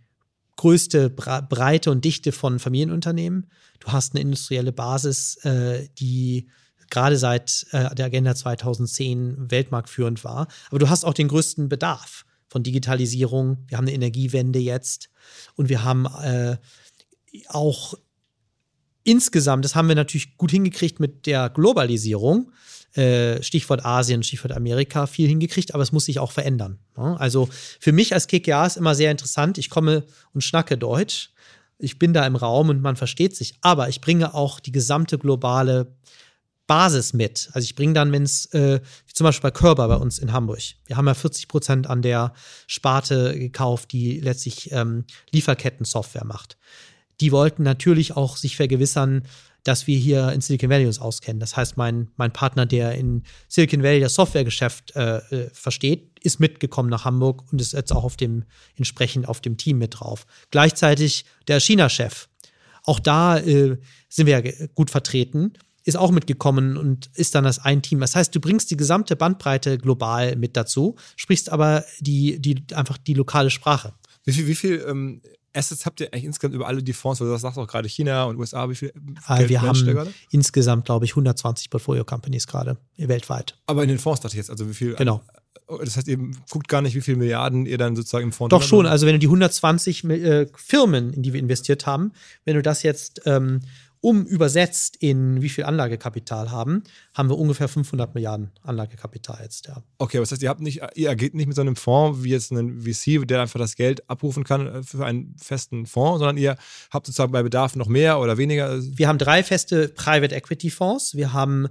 größte 0.57 1.11
Breite 1.11 1.91
und 1.91 2.05
Dichte 2.05 2.33
von 2.33 2.59
Familienunternehmen. 2.59 3.51
Du 3.81 3.89
hast 3.89 4.15
eine 4.15 4.23
industrielle 4.23 4.73
Basis, 4.73 5.37
äh, 5.45 5.89
die 5.99 6.49
gerade 6.91 7.17
seit 7.17 7.67
äh, 7.73 7.95
der 7.95 8.07
Agenda 8.07 8.35
2010 8.35 9.51
weltmarktführend 9.51 10.25
war. 10.25 10.49
Aber 10.69 10.79
du 10.79 10.89
hast 10.89 11.05
auch 11.05 11.15
den 11.15 11.29
größten 11.29 11.69
Bedarf 11.69 12.25
von 12.49 12.63
Digitalisierung. 12.63 13.65
Wir 13.69 13.79
haben 13.79 13.87
eine 13.87 13.95
Energiewende 13.95 14.59
jetzt 14.59 15.11
und 15.57 15.69
wir 15.69 15.85
haben 15.85 16.07
äh, 16.23 16.57
auch 17.49 17.95
insgesamt, 19.05 19.65
das 19.65 19.75
haben 19.75 19.89
wir 19.89 19.95
natürlich 19.95 20.37
gut 20.37 20.51
hingekriegt 20.51 21.01
mit 21.01 21.27
der 21.27 21.49
Globalisierung, 21.51 22.51
äh, 22.95 23.43
Stichwort 23.43 23.85
Asien, 23.85 24.23
Stichwort 24.23 24.53
Amerika, 24.53 25.07
viel 25.07 25.29
hingekriegt, 25.29 25.75
aber 25.75 25.83
es 25.83 25.93
muss 25.93 26.07
sich 26.07 26.19
auch 26.19 26.33
verändern. 26.33 26.79
ne? 26.97 27.19
Also 27.19 27.49
für 27.79 27.93
mich 27.93 28.15
als 28.15 28.27
KKA 28.27 28.67
ist 28.67 28.77
immer 28.77 28.95
sehr 28.95 29.11
interessant, 29.11 29.59
ich 29.59 29.71
komme 29.71 30.05
und 30.33 30.43
schnacke 30.43 30.77
Deutsch, 30.77 31.31
ich 31.79 31.99
bin 31.99 32.13
da 32.13 32.27
im 32.27 32.37
Raum 32.37 32.71
und 32.71 32.81
man 32.81 32.97
versteht 32.97 33.37
sich, 33.37 33.55
aber 33.61 33.89
ich 33.89 34.01
bringe 34.01 34.35
auch 34.35 34.61
die 34.61 34.73
gesamte 34.73 35.19
globale 35.19 35.95
Basis 36.67 37.13
mit. 37.13 37.49
Also 37.53 37.65
ich 37.65 37.75
bringe 37.75 37.95
dann, 37.95 38.13
wenn 38.13 38.25
es, 38.25 38.47
äh, 38.47 38.81
wie 39.07 39.13
zum 39.13 39.25
Beispiel 39.25 39.51
bei 39.51 39.57
Körber 39.57 39.87
bei 39.89 39.97
uns 39.97 40.19
in 40.19 40.33
Hamburg, 40.33 40.61
wir 40.87 40.97
haben 40.97 41.07
ja 41.07 41.15
40 41.15 41.49
Prozent 41.49 41.87
an 41.89 42.03
der 42.03 42.33
Sparte 42.67 43.39
gekauft, 43.39 43.93
die 43.93 44.21
letztlich 44.21 44.73
ähm, 44.73 45.05
Lieferketten-Software 45.31 46.25
macht. 46.25 46.57
Die 47.21 47.33
wollten 47.33 47.63
natürlich 47.63 48.17
auch 48.17 48.37
sich 48.37 48.57
vergewissern, 48.57 49.23
dass 49.67 49.87
wir 49.87 49.99
hier 49.99 50.33
in 50.33 50.41
Silicon 50.41 50.71
Valley 50.71 50.87
uns 50.87 51.01
auskennen. 51.01 51.41
Das 51.41 51.57
heißt, 51.57 51.77
mein, 51.77 52.09
mein 52.17 52.33
Partner, 52.33 52.67
der 52.67 52.93
in 52.93 53.25
Silicon 53.49 53.83
Valley 53.83 54.01
das 54.01 54.15
Softwaregeschäft 54.15 54.95
äh, 54.95 55.17
äh, 55.17 55.51
versteht, 55.53 56.21
ist 56.21 56.39
mitgekommen 56.39 56.89
nach 56.89 57.05
Hamburg 57.05 57.45
und 57.51 57.61
ist 57.61 57.73
jetzt 57.73 57.93
auch 57.93 58.05
auf 58.05 58.17
dem, 58.17 58.45
entsprechend 58.77 59.29
auf 59.29 59.41
dem 59.41 59.57
Team 59.57 59.79
mit 59.79 59.99
drauf. 59.99 60.27
Gleichzeitig 60.51 61.25
der 61.49 61.59
China-Chef. 61.59 62.29
Auch 62.85 63.01
da 63.01 63.39
äh, 63.39 63.77
sind 64.09 64.27
wir 64.27 64.39
ja 64.39 64.67
gut 64.75 64.91
vertreten, 64.91 65.55
ist 65.87 65.97
auch 65.97 66.11
mitgekommen 66.11 66.77
und 66.77 67.11
ist 67.15 67.35
dann 67.35 67.47
als 67.47 67.61
ein 67.61 67.81
Team. 67.81 68.01
Das 68.01 68.17
heißt, 68.17 68.35
du 68.35 68.41
bringst 68.41 68.71
die 68.71 68.77
gesamte 68.77 69.15
Bandbreite 69.15 69.79
global 69.79 70.37
mit 70.37 70.57
dazu, 70.57 70.97
sprichst 71.15 71.51
aber 71.51 71.85
die, 72.01 72.41
die, 72.41 72.63
einfach 72.75 72.99
die 72.99 73.15
lokale 73.15 73.51
Sprache. 73.51 73.95
Wie 74.25 74.33
viel, 74.33 74.47
wie 74.49 74.57
viel 74.57 74.85
ähm, 74.87 75.23
Assets 75.55 75.87
habt 75.87 76.01
ihr 76.01 76.13
eigentlich 76.13 76.25
insgesamt 76.25 76.57
über 76.57 76.67
alle 76.67 76.83
die 76.83 76.93
Fonds? 76.93 77.21
Weil 77.21 77.29
du 77.29 77.37
sagst 77.37 77.57
auch 77.57 77.69
gerade 77.69 77.89
China 77.89 78.25
und 78.25 78.37
USA, 78.37 78.69
wie 78.69 78.75
viel 78.75 78.93
Äh, 79.29 79.39
Geld 79.39 79.49
wir 79.49 79.63
haben 79.63 80.13
insgesamt, 80.33 80.87
glaube 80.87 81.05
ich, 81.05 81.13
120 81.13 81.71
Portfolio-Companies 81.71 82.49
gerade 82.49 82.79
weltweit. 82.97 83.57
Aber 83.67 83.85
in 83.85 83.89
den 83.89 84.01
Fonds 84.01 84.21
dachte 84.21 84.35
ich 84.35 84.39
jetzt, 84.39 84.51
also 84.51 84.69
wie 84.69 84.75
viel 84.75 84.95
Genau. 84.97 85.23
Das 85.69 85.97
heißt, 85.97 86.07
ihr 86.07 86.19
guckt 86.51 86.69
gar 86.69 86.81
nicht, 86.81 86.95
wie 86.95 87.01
viele 87.01 87.17
Milliarden 87.17 87.67
ihr 87.67 87.77
dann 87.77 87.97
sozusagen 87.97 88.27
im 88.27 88.33
Fonds 88.33 88.51
Doch 88.51 88.63
schon, 88.63 88.87
also 88.87 89.05
wenn 89.05 89.15
du 89.15 89.19
die 89.19 89.27
120 89.27 90.05
äh, 90.05 90.47
Firmen, 90.55 91.13
in 91.13 91.23
die 91.23 91.33
wir 91.33 91.41
investiert 91.41 91.87
haben, 91.87 92.13
wenn 92.45 92.55
du 92.55 92.63
das 92.63 92.85
jetzt 92.85 93.23
ähm, 93.25 93.63
um 94.07 94.25
übersetzt 94.25 94.95
in 95.01 95.43
wie 95.43 95.49
viel 95.49 95.65
Anlagekapital 95.65 96.53
haben, 96.53 96.85
haben 97.13 97.29
wir 97.29 97.37
ungefähr 97.37 97.67
500 97.67 98.15
Milliarden 98.15 98.53
Anlagekapital 98.63 99.41
jetzt, 99.43 99.67
ja. 99.67 99.83
Okay, 99.99 100.19
aber 100.19 100.23
das 100.23 100.31
heißt, 100.31 100.45
ihr 100.45 100.49
habt 100.49 100.61
nicht, 100.61 100.81
ihr 100.95 101.11
agiert 101.11 101.35
nicht 101.35 101.49
mit 101.49 101.57
so 101.57 101.63
einem 101.63 101.75
Fonds 101.75 102.23
wie 102.23 102.29
jetzt 102.29 102.53
ein 102.53 102.83
VC, 102.83 103.27
der 103.27 103.41
einfach 103.41 103.59
das 103.59 103.75
Geld 103.75 104.09
abrufen 104.09 104.45
kann 104.45 104.69
äh, 104.69 104.83
für 104.85 105.05
einen 105.05 105.35
festen 105.37 105.87
Fonds, 105.87 106.21
sondern 106.21 106.37
ihr 106.37 106.57
habt 106.93 107.07
sozusagen 107.07 107.33
bei 107.33 107.43
Bedarf 107.43 107.75
noch 107.75 107.89
mehr 107.89 108.21
oder 108.21 108.39
weniger. 108.39 108.81
Wir 108.81 109.09
haben 109.09 109.19
drei 109.19 109.43
feste 109.43 109.89
Private 109.89 110.37
Equity 110.37 110.71
Fonds. 110.71 111.17
Wir 111.17 111.33
haben 111.33 111.67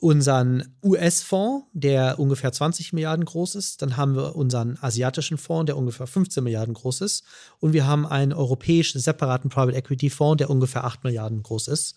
unseren 0.00 0.74
US-Fonds, 0.82 1.66
der 1.72 2.18
ungefähr 2.18 2.52
20 2.52 2.94
Milliarden 2.94 3.24
groß 3.24 3.54
ist. 3.54 3.82
Dann 3.82 3.98
haben 3.98 4.16
wir 4.16 4.34
unseren 4.34 4.78
asiatischen 4.80 5.36
Fonds, 5.36 5.66
der 5.66 5.76
ungefähr 5.76 6.06
15 6.06 6.42
Milliarden 6.42 6.74
groß 6.74 7.02
ist. 7.02 7.24
Und 7.58 7.74
wir 7.74 7.86
haben 7.86 8.06
einen 8.06 8.32
europäischen 8.32 8.98
separaten 8.98 9.50
Private 9.50 9.76
Equity 9.76 10.08
Fonds, 10.08 10.38
der 10.38 10.48
ungefähr 10.48 10.84
8 10.84 11.04
Milliarden 11.04 11.42
groß 11.42 11.68
ist. 11.68 11.96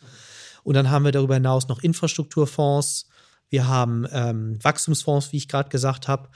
Und 0.64 0.76
dann 0.76 0.90
haben 0.90 1.06
wir 1.06 1.14
darüber 1.14 1.36
hinaus 1.36 1.70
noch 1.70 1.82
Infrastrukturfonds. 1.82 3.08
Wir 3.50 3.68
haben 3.68 4.06
ähm, 4.12 4.60
Wachstumsfonds, 4.62 5.32
wie 5.32 5.38
ich 5.38 5.48
gerade 5.48 5.70
gesagt 5.70 6.08
habe 6.08 6.28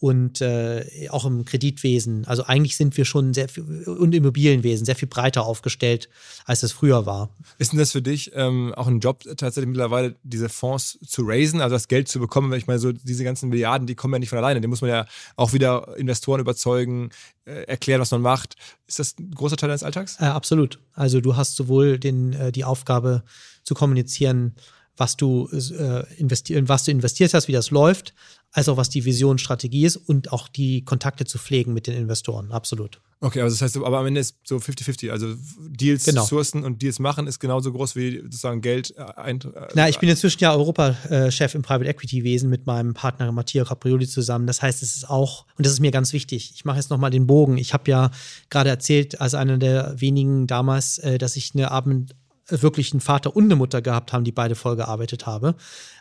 und 0.00 0.40
äh, 0.40 1.08
auch 1.10 1.24
im 1.24 1.44
Kreditwesen. 1.44 2.24
Also 2.26 2.44
eigentlich 2.44 2.76
sind 2.76 2.96
wir 2.96 3.04
schon 3.04 3.34
sehr 3.34 3.48
viel, 3.48 3.64
und 3.84 4.14
Immobilienwesen 4.14 4.86
sehr 4.86 4.94
viel 4.94 5.08
breiter 5.08 5.44
aufgestellt, 5.44 6.08
als 6.44 6.62
es 6.62 6.72
früher 6.72 7.04
war. 7.04 7.30
Ist 7.58 7.72
denn 7.72 7.80
das 7.80 7.92
für 7.92 8.02
dich 8.02 8.30
ähm, 8.34 8.72
auch 8.74 8.86
ein 8.86 9.00
Job 9.00 9.24
tatsächlich 9.36 9.68
mittlerweile, 9.68 10.14
diese 10.22 10.48
Fonds 10.48 10.98
zu 11.04 11.22
raisen, 11.24 11.60
also 11.60 11.74
das 11.74 11.88
Geld 11.88 12.08
zu 12.08 12.20
bekommen? 12.20 12.50
Weil 12.50 12.58
ich 12.58 12.68
meine, 12.68 12.78
so 12.78 12.92
diese 12.92 13.24
ganzen 13.24 13.48
Milliarden, 13.48 13.86
die 13.88 13.96
kommen 13.96 14.14
ja 14.14 14.20
nicht 14.20 14.30
von 14.30 14.38
alleine. 14.38 14.60
Die 14.60 14.68
muss 14.68 14.82
man 14.82 14.90
ja 14.90 15.06
auch 15.36 15.52
wieder 15.52 15.96
Investoren 15.96 16.40
überzeugen, 16.40 17.10
äh, 17.44 17.64
erklären, 17.64 18.00
was 18.00 18.12
man 18.12 18.22
macht. 18.22 18.54
Ist 18.86 19.00
das 19.00 19.18
ein 19.18 19.32
großer 19.32 19.56
Teil 19.56 19.68
deines 19.68 19.82
Alltags? 19.82 20.20
Äh, 20.20 20.26
absolut. 20.26 20.78
Also 20.92 21.20
du 21.20 21.36
hast 21.36 21.56
sowohl 21.56 21.98
den, 21.98 22.34
äh, 22.34 22.52
die 22.52 22.64
Aufgabe 22.64 23.24
zu 23.64 23.74
kommunizieren, 23.74 24.54
was 24.98 25.16
du 25.16 25.48
äh, 25.52 26.14
investieren, 26.16 26.68
was 26.68 26.84
du 26.84 26.90
investiert 26.90 27.32
hast, 27.32 27.48
wie 27.48 27.52
das 27.52 27.70
läuft, 27.70 28.14
als 28.52 28.68
auch 28.68 28.76
was 28.76 28.88
die 28.88 29.04
Vision, 29.04 29.38
Strategie 29.38 29.84
ist 29.84 29.96
und 29.96 30.32
auch 30.32 30.48
die 30.48 30.84
Kontakte 30.84 31.24
zu 31.24 31.38
pflegen 31.38 31.74
mit 31.74 31.86
den 31.86 31.94
Investoren. 31.94 32.50
Absolut. 32.50 33.00
Okay, 33.20 33.40
also 33.40 33.54
das 33.54 33.62
heißt, 33.62 33.76
aber 33.84 33.98
am 33.98 34.06
Ende 34.06 34.20
ist 34.20 34.36
so 34.44 34.56
50-50. 34.56 35.10
Also 35.10 35.34
Deals 35.58 36.04
genau. 36.04 36.24
sourcen 36.24 36.62
und 36.62 36.80
Deals 36.82 37.00
machen 37.00 37.26
ist 37.26 37.40
genauso 37.40 37.72
groß 37.72 37.96
wie 37.96 38.20
sozusagen 38.22 38.60
Geld 38.60 38.94
äh, 38.96 39.02
ein. 39.16 39.40
Äh, 39.40 39.68
Na, 39.74 39.88
ich 39.88 39.98
bin 39.98 40.08
inzwischen 40.08 40.38
ja 40.40 40.54
Europachef 40.54 41.54
im 41.54 41.62
Private 41.62 41.90
Equity 41.90 42.22
Wesen 42.22 42.48
mit 42.48 42.66
meinem 42.66 42.94
Partner 42.94 43.32
Matteo 43.32 43.64
Caprioli 43.64 44.06
zusammen. 44.06 44.46
Das 44.46 44.62
heißt, 44.62 44.82
es 44.82 44.96
ist 44.96 45.10
auch, 45.10 45.46
und 45.56 45.66
das 45.66 45.72
ist 45.72 45.80
mir 45.80 45.90
ganz 45.90 46.12
wichtig, 46.12 46.52
ich 46.54 46.64
mache 46.64 46.76
jetzt 46.76 46.90
nochmal 46.90 47.10
den 47.10 47.26
Bogen. 47.26 47.58
Ich 47.58 47.74
habe 47.74 47.90
ja 47.90 48.10
gerade 48.50 48.70
erzählt, 48.70 49.20
als 49.20 49.34
einer 49.34 49.58
der 49.58 50.00
wenigen 50.00 50.46
damals, 50.46 50.98
äh, 50.98 51.18
dass 51.18 51.34
ich 51.34 51.54
eine 51.54 51.72
Abend 51.72 52.14
wirklich 52.46 52.92
einen 52.92 53.00
Vater 53.00 53.34
und 53.36 53.44
eine 53.44 53.56
Mutter 53.56 53.82
gehabt 53.82 54.12
haben, 54.12 54.24
die 54.24 54.32
beide 54.32 54.54
voll 54.54 54.76
gearbeitet 54.76 55.26
habe. 55.26 55.54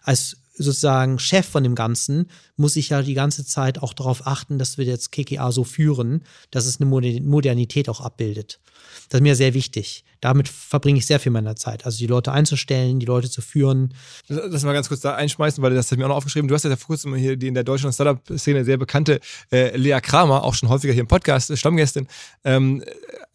Als 0.04 0.38
sozusagen 0.58 1.20
Chef 1.20 1.46
von 1.46 1.64
dem 1.64 1.76
Ganzen 1.76 2.30
muss 2.56 2.76
ich 2.76 2.90
ja 2.90 3.02
die 3.02 3.14
ganze 3.14 3.46
Zeit 3.46 3.82
auch 3.82 3.94
darauf 3.94 4.26
achten, 4.26 4.58
dass 4.58 4.78
wir 4.78 4.86
jetzt 4.86 5.12
KKA 5.12 5.52
so 5.52 5.64
führen, 5.64 6.24
dass 6.52 6.66
es 6.66 6.82
eine 6.82 6.90
Modernität 6.90 7.90
auch 7.90 8.02
abbildet. 8.02 8.60
Das 9.10 9.20
ist 9.20 9.24
mir 9.24 9.36
sehr 9.36 9.54
wichtig. 9.54 10.04
Damit 10.20 10.48
verbringe 10.48 10.98
ich 10.98 11.06
sehr 11.06 11.20
viel 11.20 11.32
meiner 11.32 11.56
Zeit. 11.56 11.86
Also 11.86 12.00
die 12.00 12.08
Leute 12.08 12.32
einzustellen, 12.32 13.00
die 13.00 13.06
Leute 13.06 13.30
zu 13.30 13.42
führen. 13.42 13.94
Lass 14.28 14.64
mal 14.64 14.74
ganz 14.74 14.88
kurz 14.88 15.02
da 15.02 15.14
einschmeißen, 15.14 15.62
weil 15.62 15.76
das 15.76 15.92
hat 15.92 16.00
mir 16.00 16.06
auch 16.06 16.10
noch 16.10 16.16
aufgeschrieben. 16.16 16.48
Du 16.48 16.56
hast 16.56 16.64
ja 16.64 16.76
vor 16.76 16.88
kurzem 16.88 17.14
hier 17.16 17.38
die 17.38 17.48
in 17.48 17.54
der 17.54 17.64
deutschen 17.64 17.94
Startup-Szene 17.94 18.66
sehr 18.66 18.78
bekannte 18.78 19.20
äh, 19.52 19.78
Lea 19.78 20.00
Kramer, 20.02 20.44
auch 20.44 20.56
schon 20.56 20.70
häufiger 20.70 20.94
hier 20.94 21.02
im 21.02 21.08
Podcast, 21.08 21.52
äh, 21.52 21.58
Stammgästin, 21.58 22.08
ähm, 22.44 22.84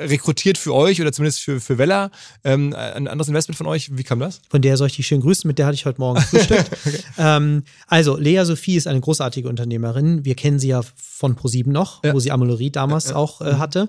rekrutiert 0.01 0.59
für 0.59 0.75
euch 0.75 1.01
oder 1.01 1.13
zumindest 1.13 1.41
für, 1.41 1.61
für 1.61 1.79
Vella. 1.79 2.11
Ähm, 2.43 2.75
ein 2.75 3.07
anderes 3.07 3.29
Investment 3.29 3.57
von 3.57 3.69
euch. 3.69 3.97
Wie 3.97 4.03
kam 4.03 4.19
das? 4.19 4.41
Von 4.51 4.61
der 4.61 4.77
soll 4.77 4.89
ich 4.89 4.97
dich 4.97 5.07
schön 5.07 5.21
grüßen. 5.21 5.47
Mit 5.47 5.59
der 5.59 5.67
hatte 5.67 5.77
ich 5.77 5.87
heute 5.87 6.01
Morgen 6.01 6.21
frühstückt. 6.21 6.71
okay. 6.87 6.99
ähm, 7.19 7.63
also, 7.87 8.17
Lea 8.17 8.45
Sophie 8.45 8.77
ist 8.77 8.89
eine 8.89 9.01
großartige 9.01 9.49
Unternehmerin. 9.49 10.25
Wir 10.25 10.35
kennen 10.35 10.59
sie 10.59 10.69
ja 10.69 10.83
von 10.97 11.37
Pro7 11.37 11.69
noch, 11.69 12.03
ja. 12.03 12.13
wo 12.13 12.19
sie 12.19 12.33
Amelorie 12.33 12.71
damals 12.71 13.11
ja, 13.11 13.17
auch 13.17 13.41
äh, 13.41 13.55
hatte. 13.55 13.89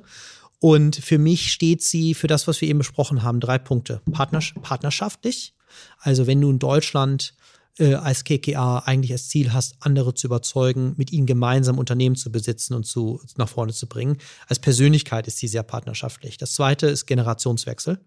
Und 0.64 0.96
für 0.96 1.18
mich 1.18 1.52
steht 1.52 1.84
sie 1.84 2.14
für 2.14 2.28
das, 2.28 2.48
was 2.48 2.62
wir 2.62 2.70
eben 2.70 2.80
besprochen 2.80 3.22
haben, 3.22 3.42
drei 3.42 3.58
Punkte. 3.58 4.02
Partners 4.14 4.54
partnerschaftlich. 4.62 5.54
Also 6.00 6.26
wenn 6.26 6.40
du 6.40 6.50
in 6.52 6.58
Deutschland 6.58 7.34
äh, 7.80 7.96
als 7.96 8.24
KKA 8.24 8.80
eigentlich 8.80 9.12
als 9.12 9.28
Ziel 9.28 9.52
hast, 9.52 9.76
andere 9.82 10.14
zu 10.14 10.28
überzeugen, 10.28 10.94
mit 10.96 11.12
ihnen 11.12 11.26
gemeinsam 11.26 11.80
Unternehmen 11.80 12.16
zu 12.16 12.32
besitzen 12.32 12.76
und 12.76 12.86
zu, 12.86 13.20
nach 13.36 13.50
vorne 13.50 13.74
zu 13.74 13.88
bringen. 13.88 14.20
Als 14.48 14.60
Persönlichkeit 14.60 15.28
ist 15.28 15.38
sie 15.40 15.50
sehr 15.50 15.64
partnerschaftlich. 15.64 16.38
Das 16.38 16.54
zweite 16.54 16.88
ist 16.88 17.08
Generationswechsel. 17.08 18.00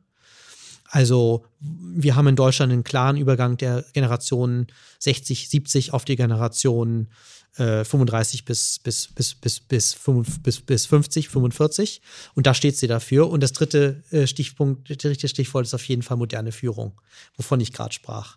Also 0.89 1.45
wir 1.61 2.17
haben 2.17 2.29
in 2.29 2.37
Deutschland 2.37 2.73
einen 2.73 2.85
klaren 2.85 3.19
Übergang 3.19 3.59
der 3.59 3.85
Generationen 3.93 4.69
60, 5.01 5.51
70 5.51 5.93
auf 5.93 6.07
die 6.07 6.17
Generation 6.17 7.09
35 7.57 8.41
äh, 8.41 8.45
bis, 8.45 8.79
bis, 8.79 9.09
bis, 9.09 9.35
bis, 9.35 9.61
bis, 9.61 9.95
5, 9.95 10.43
bis, 10.43 10.61
bis 10.61 10.87
50, 10.87 11.29
45. 11.29 12.03
Und 12.35 12.47
da 12.47 12.55
steht 12.55 12.77
sie 12.77 12.87
dafür. 12.87 13.31
Und 13.31 13.43
das 13.43 13.53
dritte 13.53 14.03
äh, 14.11 14.27
Stichpunkt, 14.27 14.89
der 14.89 14.97
dritte 14.97 15.29
Stichwort 15.29 15.67
ist 15.67 15.75
auf 15.75 15.85
jeden 15.89 16.03
Fall 16.03 16.17
moderne 16.17 16.53
Führung, 16.53 16.93
wovon 17.37 17.61
ich 17.61 17.73
gerade 17.73 17.95
sprach. 17.95 18.37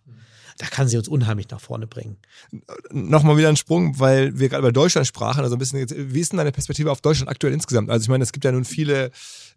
Da 0.60 0.68
kann 0.68 0.90
sie 0.90 0.98
uns 0.98 1.08
unheimlich 1.08 1.50
nach 1.50 1.62
vorne 1.62 1.88
bringen. 1.88 2.18
Nochmal 2.92 3.38
wieder 3.38 3.48
ein 3.48 3.56
Sprung, 3.56 3.98
weil 3.98 4.38
wir 4.38 4.50
gerade 4.50 4.60
über 4.60 4.74
Deutschland 4.74 5.08
sprachen. 5.08 5.42
Also 5.42 5.56
ein 5.56 5.60
bisschen, 5.60 5.88
wie 5.90 6.20
ist 6.20 6.34
denn 6.34 6.38
deine 6.38 6.52
Perspektive 6.52 6.92
auf 6.92 7.00
Deutschland 7.00 7.30
aktuell 7.30 7.54
insgesamt? 7.54 7.90
Also 7.90 8.04
ich 8.04 8.10
meine, 8.10 8.26
es 8.26 8.34
gibt 8.34 8.44
ja 8.44 8.52
nun 8.52 8.66
viele 8.66 9.12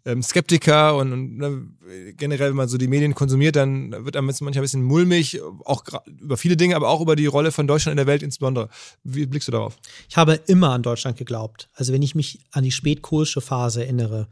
ähm, 0.05 0.23
Skeptiker 0.23 0.95
und, 0.95 1.11
und 1.11 1.37
ne, 1.37 1.67
generell, 2.15 2.51
wenn 2.51 2.55
man 2.55 2.69
so 2.69 2.77
die 2.77 2.87
Medien 2.87 3.15
konsumiert, 3.15 3.57
dann 3.57 3.91
wird 4.05 4.15
einem 4.15 4.27
manchmal 4.27 4.53
ein 4.53 4.61
bisschen 4.61 4.81
mulmig, 4.81 5.41
auch 5.65 5.83
über 6.21 6.37
viele 6.37 6.55
Dinge, 6.55 6.77
aber 6.77 6.87
auch 6.87 7.01
über 7.01 7.17
die 7.17 7.25
Rolle 7.25 7.51
von 7.51 7.67
Deutschland 7.67 7.93
in 7.93 7.97
der 7.97 8.07
Welt 8.07 8.23
insbesondere. 8.23 8.69
Wie 9.03 9.25
blickst 9.25 9.49
du 9.49 9.51
darauf? 9.51 9.75
Ich 10.07 10.15
habe 10.15 10.39
immer 10.47 10.71
an 10.71 10.83
Deutschland 10.83 11.17
geglaubt. 11.17 11.67
Also 11.73 11.91
wenn 11.91 12.01
ich 12.01 12.15
mich 12.15 12.39
an 12.51 12.63
die 12.63 12.71
spätkohlsche 12.71 13.41
Phase 13.41 13.83
erinnere, 13.83 14.29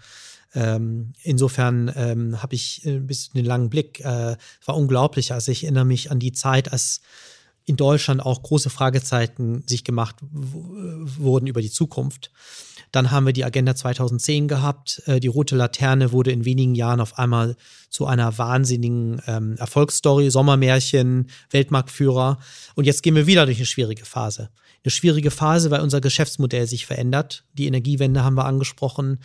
ähm, 0.53 1.13
insofern 1.23 1.91
ähm, 1.95 2.41
habe 2.41 2.55
ich 2.55 2.83
ein 2.85 3.07
bisschen 3.07 3.35
den 3.35 3.45
langen 3.45 3.69
Blick. 3.69 4.01
Äh, 4.01 4.35
war 4.65 4.77
unglaublich. 4.77 5.31
Also 5.31 5.51
ich 5.51 5.63
erinnere 5.63 5.85
mich 5.85 6.11
an 6.11 6.19
die 6.19 6.33
Zeit, 6.33 6.71
als 6.71 7.01
in 7.65 7.77
Deutschland 7.77 8.21
auch 8.21 8.41
große 8.41 8.69
Fragezeichen 8.69 9.63
sich 9.67 9.83
gemacht 9.83 10.15
wurden 10.21 11.47
über 11.47 11.61
die 11.61 11.71
Zukunft. 11.71 12.31
Dann 12.91 13.11
haben 13.11 13.25
wir 13.25 13.33
die 13.33 13.45
Agenda 13.45 13.75
2010 13.75 14.47
gehabt. 14.47 15.01
Äh, 15.05 15.19
die 15.19 15.27
rote 15.27 15.55
Laterne 15.55 16.11
wurde 16.11 16.31
in 16.31 16.43
wenigen 16.43 16.75
Jahren 16.75 16.99
auf 16.99 17.17
einmal 17.17 17.55
zu 17.89 18.05
einer 18.05 18.37
wahnsinnigen 18.37 19.21
ähm, 19.27 19.55
Erfolgsstory, 19.57 20.29
Sommermärchen, 20.29 21.29
Weltmarktführer. 21.51 22.39
Und 22.75 22.85
jetzt 22.85 23.03
gehen 23.03 23.15
wir 23.15 23.27
wieder 23.27 23.45
durch 23.45 23.57
eine 23.57 23.65
schwierige 23.65 24.05
Phase. 24.05 24.49
Eine 24.83 24.91
schwierige 24.91 25.31
Phase, 25.31 25.71
weil 25.71 25.81
unser 25.81 26.01
Geschäftsmodell 26.01 26.67
sich 26.67 26.85
verändert. 26.85 27.45
Die 27.53 27.67
Energiewende 27.67 28.23
haben 28.23 28.35
wir 28.35 28.45
angesprochen. 28.45 29.19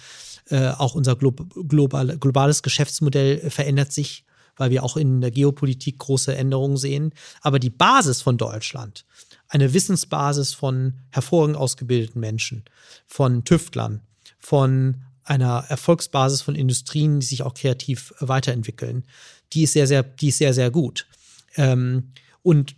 Äh, 0.48 0.68
auch 0.68 0.94
unser 0.94 1.16
glo 1.16 1.32
global, 1.32 2.18
globales 2.18 2.62
Geschäftsmodell 2.62 3.50
verändert 3.50 3.92
sich 3.92 4.24
weil 4.56 4.70
wir 4.70 4.82
auch 4.82 4.96
in 4.96 5.20
der 5.20 5.30
Geopolitik 5.30 5.98
große 5.98 6.34
Änderungen 6.34 6.76
sehen. 6.76 7.12
Aber 7.42 7.58
die 7.58 7.70
Basis 7.70 8.22
von 8.22 8.38
Deutschland, 8.38 9.04
eine 9.48 9.72
Wissensbasis 9.74 10.54
von 10.54 10.94
hervorragend 11.10 11.56
ausgebildeten 11.56 12.20
Menschen, 12.20 12.64
von 13.06 13.44
Tüftlern, 13.44 14.02
von 14.38 15.02
einer 15.24 15.64
Erfolgsbasis 15.68 16.42
von 16.42 16.54
Industrien, 16.54 17.20
die 17.20 17.26
sich 17.26 17.42
auch 17.42 17.54
kreativ 17.54 18.14
weiterentwickeln, 18.20 19.04
die 19.52 19.64
ist 19.64 19.72
sehr, 19.72 19.86
sehr, 19.86 20.02
die 20.02 20.28
ist 20.28 20.38
sehr, 20.38 20.54
sehr 20.54 20.70
gut. 20.70 21.06
Ähm, 21.56 22.12
und 22.42 22.76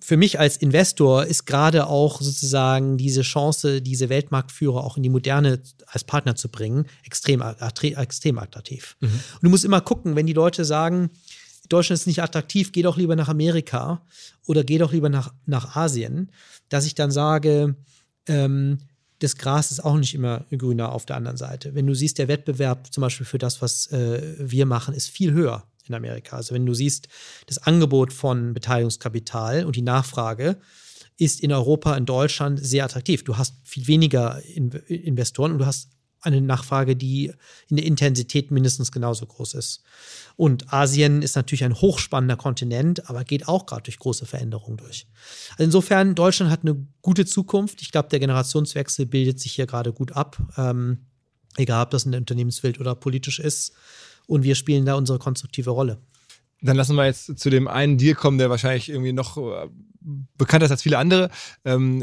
für 0.00 0.16
mich 0.16 0.38
als 0.38 0.56
Investor 0.56 1.26
ist 1.26 1.46
gerade 1.46 1.86
auch 1.86 2.20
sozusagen 2.20 2.96
diese 2.96 3.22
Chance, 3.22 3.82
diese 3.82 4.08
Weltmarktführer 4.08 4.82
auch 4.82 4.96
in 4.96 5.02
die 5.02 5.08
Moderne 5.08 5.60
als 5.86 6.04
Partner 6.04 6.34
zu 6.34 6.48
bringen, 6.48 6.86
extrem, 7.04 7.42
extrem 7.42 8.38
attraktiv. 8.38 8.96
Mhm. 9.00 9.08
Und 9.08 9.42
du 9.42 9.50
musst 9.50 9.64
immer 9.64 9.80
gucken, 9.80 10.16
wenn 10.16 10.26
die 10.26 10.32
Leute 10.32 10.64
sagen, 10.64 11.10
Deutschland 11.68 12.00
ist 12.00 12.06
nicht 12.06 12.22
attraktiv, 12.22 12.72
geh 12.72 12.82
doch 12.82 12.96
lieber 12.96 13.16
nach 13.16 13.28
Amerika 13.28 14.02
oder 14.46 14.64
geh 14.64 14.78
doch 14.78 14.92
lieber 14.92 15.08
nach, 15.08 15.32
nach 15.46 15.76
Asien, 15.76 16.30
dass 16.68 16.86
ich 16.86 16.94
dann 16.94 17.10
sage, 17.10 17.74
ähm, 18.28 18.78
das 19.18 19.36
Gras 19.36 19.70
ist 19.70 19.84
auch 19.84 19.96
nicht 19.96 20.14
immer 20.14 20.44
grüner 20.50 20.92
auf 20.92 21.06
der 21.06 21.16
anderen 21.16 21.38
Seite. 21.38 21.74
Wenn 21.74 21.86
du 21.86 21.94
siehst, 21.94 22.18
der 22.18 22.28
Wettbewerb 22.28 22.92
zum 22.92 23.00
Beispiel 23.00 23.26
für 23.26 23.38
das, 23.38 23.62
was 23.62 23.90
äh, 23.90 24.36
wir 24.38 24.66
machen, 24.66 24.94
ist 24.94 25.08
viel 25.08 25.32
höher 25.32 25.64
in 25.88 25.94
Amerika. 25.94 26.36
Also 26.36 26.54
wenn 26.54 26.66
du 26.66 26.74
siehst, 26.74 27.08
das 27.46 27.58
Angebot 27.58 28.12
von 28.12 28.54
Beteiligungskapital 28.54 29.64
und 29.64 29.76
die 29.76 29.82
Nachfrage 29.82 30.58
ist 31.18 31.40
in 31.40 31.52
Europa, 31.52 31.96
in 31.96 32.06
Deutschland 32.06 32.64
sehr 32.64 32.84
attraktiv. 32.84 33.24
Du 33.24 33.38
hast 33.38 33.54
viel 33.64 33.86
weniger 33.86 34.42
in 34.42 34.70
Investoren 34.70 35.52
und 35.52 35.58
du 35.58 35.66
hast 35.66 35.90
eine 36.26 36.40
Nachfrage, 36.40 36.96
die 36.96 37.32
in 37.68 37.76
der 37.76 37.86
Intensität 37.86 38.50
mindestens 38.50 38.90
genauso 38.90 39.26
groß 39.26 39.54
ist. 39.54 39.82
Und 40.34 40.72
Asien 40.72 41.22
ist 41.22 41.36
natürlich 41.36 41.64
ein 41.64 41.74
hochspannender 41.74 42.36
Kontinent, 42.36 43.08
aber 43.08 43.24
geht 43.24 43.48
auch 43.48 43.66
gerade 43.66 43.84
durch 43.84 43.98
große 43.98 44.26
Veränderungen 44.26 44.76
durch. 44.76 45.06
Also 45.52 45.64
insofern, 45.64 46.14
Deutschland 46.14 46.50
hat 46.50 46.62
eine 46.62 46.84
gute 47.00 47.26
Zukunft. 47.26 47.80
Ich 47.80 47.92
glaube, 47.92 48.08
der 48.08 48.18
Generationswechsel 48.18 49.06
bildet 49.06 49.38
sich 49.38 49.52
hier 49.52 49.66
gerade 49.66 49.92
gut 49.92 50.12
ab, 50.12 50.36
ähm, 50.56 51.06
egal 51.56 51.84
ob 51.84 51.90
das 51.90 52.04
in 52.04 52.12
der 52.12 52.20
Unternehmenswelt 52.20 52.80
oder 52.80 52.94
politisch 52.94 53.38
ist. 53.38 53.72
Und 54.26 54.42
wir 54.42 54.54
spielen 54.54 54.84
da 54.84 54.94
unsere 54.94 55.18
konstruktive 55.18 55.70
Rolle. 55.70 56.00
Dann 56.60 56.76
lassen 56.76 56.96
wir 56.96 57.06
jetzt 57.06 57.38
zu 57.38 57.50
dem 57.50 57.68
einen 57.68 57.98
Deal 57.98 58.14
kommen, 58.14 58.38
der 58.38 58.50
wahrscheinlich 58.50 58.88
irgendwie 58.88 59.12
noch 59.12 59.36
äh, 59.36 59.68
bekannter 60.36 60.66
ist 60.66 60.70
als 60.70 60.82
viele 60.82 60.98
andere. 60.98 61.30
Ähm, 61.64 62.02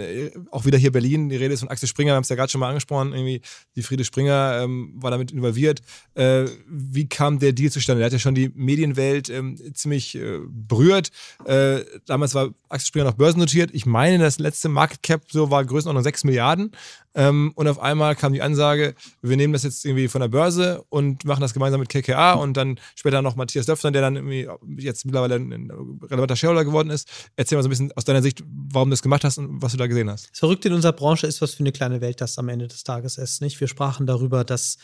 auch 0.51 0.65
wieder 0.65 0.77
hier 0.77 0.91
Berlin, 0.91 1.29
die 1.29 1.37
Rede 1.37 1.53
ist 1.53 1.61
von 1.61 1.69
Axel 1.69 1.87
Springer, 1.87 2.11
wir 2.11 2.15
haben 2.15 2.23
es 2.23 2.29
ja 2.29 2.35
gerade 2.35 2.51
schon 2.51 2.59
mal 2.59 2.69
angesprochen, 2.69 3.13
irgendwie 3.13 3.41
die 3.75 3.83
Friede 3.83 4.03
Springer 4.03 4.61
ähm, 4.61 4.93
war 4.95 5.11
damit 5.11 5.31
involviert. 5.31 5.81
Äh, 6.15 6.45
wie 6.67 7.07
kam 7.07 7.39
der 7.39 7.53
Deal 7.53 7.71
zustande? 7.71 7.99
Der 7.99 8.07
hat 8.07 8.13
ja 8.13 8.19
schon 8.19 8.35
die 8.35 8.51
Medienwelt 8.53 9.29
ähm, 9.29 9.57
ziemlich 9.73 10.15
äh, 10.15 10.39
berührt. 10.47 11.09
Äh, 11.45 11.81
damals 12.05 12.35
war 12.35 12.49
Axel 12.69 12.87
Springer 12.87 13.05
noch 13.05 13.13
börsennotiert. 13.13 13.71
Ich 13.73 13.85
meine, 13.85 14.23
das 14.23 14.39
letzte 14.39 14.69
Market 14.69 15.01
Cap 15.03 15.23
so 15.31 15.49
war 15.49 15.63
Größenordnung 15.63 16.03
6 16.03 16.23
Milliarden. 16.25 16.71
Ähm, 17.15 17.51
und 17.55 17.67
auf 17.67 17.79
einmal 17.79 18.15
kam 18.15 18.33
die 18.33 18.41
Ansage, 18.41 18.95
wir 19.21 19.37
nehmen 19.37 19.53
das 19.53 19.63
jetzt 19.63 19.85
irgendwie 19.85 20.07
von 20.07 20.21
der 20.21 20.29
Börse 20.29 20.83
und 20.89 21.25
machen 21.25 21.41
das 21.41 21.53
gemeinsam 21.53 21.79
mit 21.79 21.89
KKA 21.89 22.33
und 22.33 22.57
dann 22.57 22.79
später 22.95 23.21
noch 23.21 23.35
Matthias 23.35 23.67
Döpfner, 23.67 23.91
der 23.91 24.01
dann 24.01 24.15
irgendwie 24.15 24.47
jetzt 24.81 25.05
mittlerweile 25.05 25.35
ein 25.35 25.71
relevanter 26.03 26.35
Shareholder 26.35 26.65
geworden 26.65 26.89
ist. 26.89 27.07
Erzähl 27.35 27.57
mal 27.57 27.61
so 27.61 27.69
ein 27.69 27.71
bisschen 27.71 27.91
aus 27.95 28.05
deiner 28.05 28.21
Sicht, 28.21 28.43
warum 28.47 28.89
du 28.89 28.93
das 28.93 29.01
gemacht 29.01 29.23
hast 29.23 29.37
und 29.37 29.61
was 29.61 29.71
du 29.71 29.77
da 29.77 29.87
gesehen 29.87 30.09
hast. 30.09 30.29
Das 30.31 30.39
Verrückte 30.39 30.67
in 30.67 30.73
unserer 30.73 30.93
Branche 30.93 31.27
ist, 31.27 31.41
was 31.41 31.53
für 31.53 31.61
eine 31.61 31.71
kleine 31.71 32.01
Welt 32.01 32.21
das 32.21 32.37
am 32.37 32.49
Ende 32.49 32.67
des 32.67 32.83
Tages 32.83 33.17
ist. 33.17 33.41
Nicht? 33.41 33.59
Wir 33.59 33.67
sprachen 33.67 34.05
darüber, 34.05 34.43
dass 34.43 34.77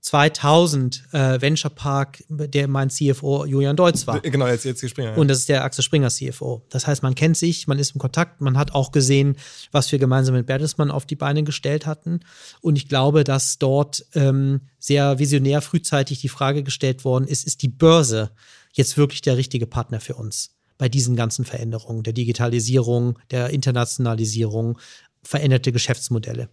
2000 0.00 1.12
äh, 1.12 1.40
Venture 1.40 1.70
Park, 1.70 2.22
der 2.28 2.68
mein 2.68 2.88
CFO 2.88 3.44
Julian 3.44 3.76
Deutz 3.76 4.06
war. 4.06 4.20
Genau, 4.20 4.46
jetzt, 4.46 4.64
jetzt 4.64 4.88
Springer. 4.88 5.10
Ja. 5.10 5.16
Und 5.16 5.28
das 5.28 5.38
ist 5.38 5.48
der 5.48 5.64
Axel 5.64 5.82
Springer 5.82 6.08
CFO. 6.08 6.62
Das 6.68 6.86
heißt, 6.86 7.02
man 7.02 7.14
kennt 7.14 7.36
sich, 7.36 7.66
man 7.66 7.78
ist 7.78 7.94
im 7.94 8.00
Kontakt, 8.00 8.40
man 8.40 8.56
hat 8.56 8.74
auch 8.74 8.92
gesehen, 8.92 9.36
was 9.72 9.90
wir 9.90 9.98
gemeinsam 9.98 10.34
mit 10.34 10.46
Bertelsmann 10.46 10.90
auf 10.90 11.04
die 11.04 11.16
Beine 11.16 11.42
gestellt 11.42 11.86
hatten. 11.86 12.20
Und 12.60 12.76
ich 12.76 12.88
glaube, 12.88 13.24
dass 13.24 13.58
dort 13.58 14.06
ähm, 14.14 14.60
sehr 14.78 15.18
visionär 15.18 15.60
frühzeitig 15.62 16.20
die 16.20 16.28
Frage 16.28 16.62
gestellt 16.62 17.04
worden 17.04 17.26
ist, 17.26 17.46
ist 17.46 17.62
die 17.62 17.68
Börse 17.68 18.30
jetzt 18.72 18.96
wirklich 18.96 19.22
der 19.22 19.36
richtige 19.36 19.66
Partner 19.66 20.00
für 20.00 20.14
uns? 20.14 20.57
Bei 20.78 20.88
diesen 20.88 21.16
ganzen 21.16 21.44
Veränderungen, 21.44 22.04
der 22.04 22.12
Digitalisierung, 22.12 23.18
der 23.30 23.50
Internationalisierung, 23.50 24.78
veränderte 25.22 25.72
Geschäftsmodelle. 25.72 26.48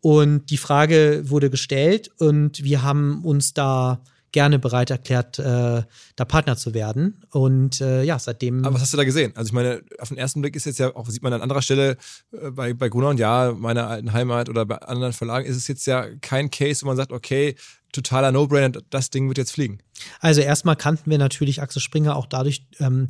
Und 0.00 0.50
die 0.50 0.56
Frage 0.56 1.24
wurde 1.28 1.50
gestellt 1.50 2.10
und 2.18 2.64
wir 2.64 2.82
haben 2.82 3.22
uns 3.24 3.52
da 3.52 4.02
gerne 4.32 4.58
bereit 4.58 4.90
erklärt, 4.90 5.38
äh, 5.38 5.82
da 6.16 6.24
Partner 6.24 6.56
zu 6.56 6.74
werden. 6.74 7.20
Und 7.30 7.80
äh, 7.80 8.02
ja, 8.04 8.18
seitdem. 8.18 8.64
Aber 8.64 8.74
was 8.74 8.82
hast 8.82 8.92
du 8.92 8.96
da 8.96 9.04
gesehen? 9.04 9.32
Also 9.34 9.48
ich 9.48 9.52
meine, 9.52 9.82
auf 9.98 10.08
den 10.08 10.18
ersten 10.18 10.40
Blick 10.40 10.56
ist 10.56 10.66
jetzt 10.66 10.78
ja 10.78 10.94
auch, 10.94 11.08
sieht 11.08 11.22
man 11.22 11.32
an 11.32 11.42
anderer 11.42 11.62
Stelle 11.62 11.96
äh, 12.32 12.50
bei, 12.50 12.72
bei 12.72 12.88
Gruner 12.88 13.08
und 13.08 13.18
ja, 13.18 13.52
meiner 13.56 13.88
alten 13.88 14.12
Heimat 14.12 14.48
oder 14.48 14.64
bei 14.66 14.76
anderen 14.76 15.12
Verlagen, 15.12 15.46
ist 15.46 15.56
es 15.56 15.68
jetzt 15.68 15.86
ja 15.86 16.06
kein 16.20 16.50
Case, 16.50 16.82
wo 16.82 16.86
man 16.86 16.96
sagt, 16.96 17.12
okay, 17.12 17.56
totaler 17.92 18.30
No-Brainer, 18.30 18.80
das 18.90 19.10
Ding 19.10 19.28
wird 19.28 19.38
jetzt 19.38 19.52
fliegen. 19.52 19.80
Also 20.20 20.40
erstmal 20.40 20.76
kannten 20.76 21.10
wir 21.10 21.18
natürlich 21.18 21.60
Axel 21.60 21.82
Springer 21.82 22.16
auch 22.16 22.26
dadurch, 22.26 22.66
ähm, 22.78 23.08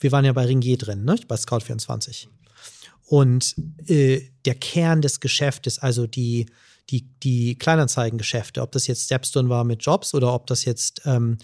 wir 0.00 0.12
waren 0.12 0.24
ja 0.24 0.32
bei 0.32 0.44
Ringier 0.44 0.78
drin, 0.78 1.04
ne? 1.04 1.16
bei 1.26 1.36
Scout24. 1.36 2.28
Und 3.06 3.54
äh, 3.86 4.20
der 4.44 4.54
Kern 4.54 5.00
des 5.00 5.20
Geschäftes, 5.20 5.78
also 5.78 6.06
die, 6.06 6.46
die, 6.90 7.08
die 7.22 7.56
Kleinanzeigengeschäfte, 7.56 8.60
ob 8.62 8.72
das 8.72 8.86
jetzt 8.86 9.04
Stepstone 9.04 9.48
war 9.48 9.64
mit 9.64 9.82
Jobs 9.82 10.14
oder 10.14 10.34
ob 10.34 10.46
das 10.46 10.64
jetzt 10.64 11.02
ähm, 11.04 11.38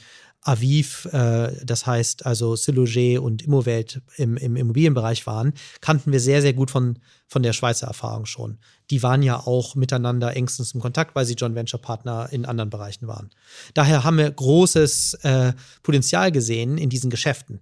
Aviv, 0.45 1.07
äh, 1.07 1.53
das 1.65 1.87
heißt 1.87 2.27
also 2.27 2.55
Siloger 2.55 3.23
und 3.23 3.43
Immowelt 3.43 4.03
im, 4.17 4.37
im 4.37 4.57
Immobilienbereich 4.57 5.27
waren, 5.27 5.55
kannten 5.81 6.13
wir 6.13 6.21
sehr, 6.21 6.43
sehr 6.43 6.53
gut 6.53 6.71
von, 6.71 6.99
von 7.27 7.43
der 7.43 7.55
Schweizer 7.55 7.87
Erfahrung 7.87 8.27
schon. 8.27 8.59
Die 8.91 9.03
waren 9.03 9.23
ja 9.23 9.39
auch 9.39 9.75
miteinander 9.75 10.37
engstens 10.37 10.73
im 10.73 10.83
Kontakt, 10.83 11.15
weil 11.15 11.25
sie 11.25 11.33
Joint 11.33 11.55
Venture 11.55 11.81
Partner 11.81 12.29
in 12.31 12.45
anderen 12.45 12.69
Bereichen 12.69 13.09
waren. 13.09 13.31
Daher 13.73 14.05
haben 14.05 14.19
wir 14.19 14.31
großes 14.31 15.15
äh, 15.23 15.55
Potenzial 15.83 16.31
gesehen 16.31 16.77
in 16.77 16.91
diesen 16.91 17.09
Geschäften, 17.09 17.61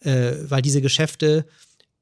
äh, 0.00 0.32
weil 0.48 0.62
diese 0.62 0.80
Geschäfte 0.80 1.46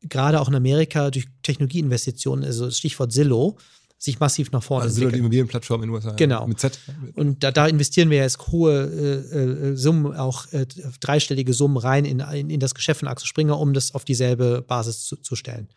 gerade 0.08 0.40
auch 0.40 0.48
in 0.48 0.54
Amerika 0.54 1.10
durch 1.10 1.26
Technologieinvestitionen, 1.42 2.44
also 2.44 2.70
Stichwort 2.70 3.12
Zillow, 3.12 3.56
sich 3.98 4.20
massiv 4.20 4.52
nach 4.52 4.62
vorne 4.62 4.84
also 4.84 4.96
Zillow, 4.96 5.10
die 5.10 5.18
Immobilienplattform 5.18 5.82
in 5.82 5.88
den 5.88 5.94
USA. 5.94 6.12
Genau. 6.12 6.46
Mit 6.46 6.60
Z. 6.60 6.78
Und 7.14 7.42
da, 7.42 7.50
da 7.50 7.66
investieren 7.66 8.10
wir 8.10 8.18
jetzt 8.18 8.38
hohe 8.48 8.84
äh, 8.84 9.70
äh, 9.70 9.76
Summen, 9.76 10.14
auch 10.14 10.52
äh, 10.52 10.66
dreistellige 11.00 11.54
Summen 11.54 11.78
rein 11.78 12.04
in, 12.04 12.20
in, 12.20 12.50
in, 12.50 12.60
das 12.60 12.74
Geschäft 12.74 13.00
von 13.00 13.08
Axel 13.08 13.26
Springer, 13.26 13.58
um 13.58 13.72
das 13.72 13.94
auf 13.94 14.04
dieselbe 14.04 14.62
Basis 14.62 15.04
zu, 15.04 15.16
zu 15.16 15.36
stellen. 15.36 15.68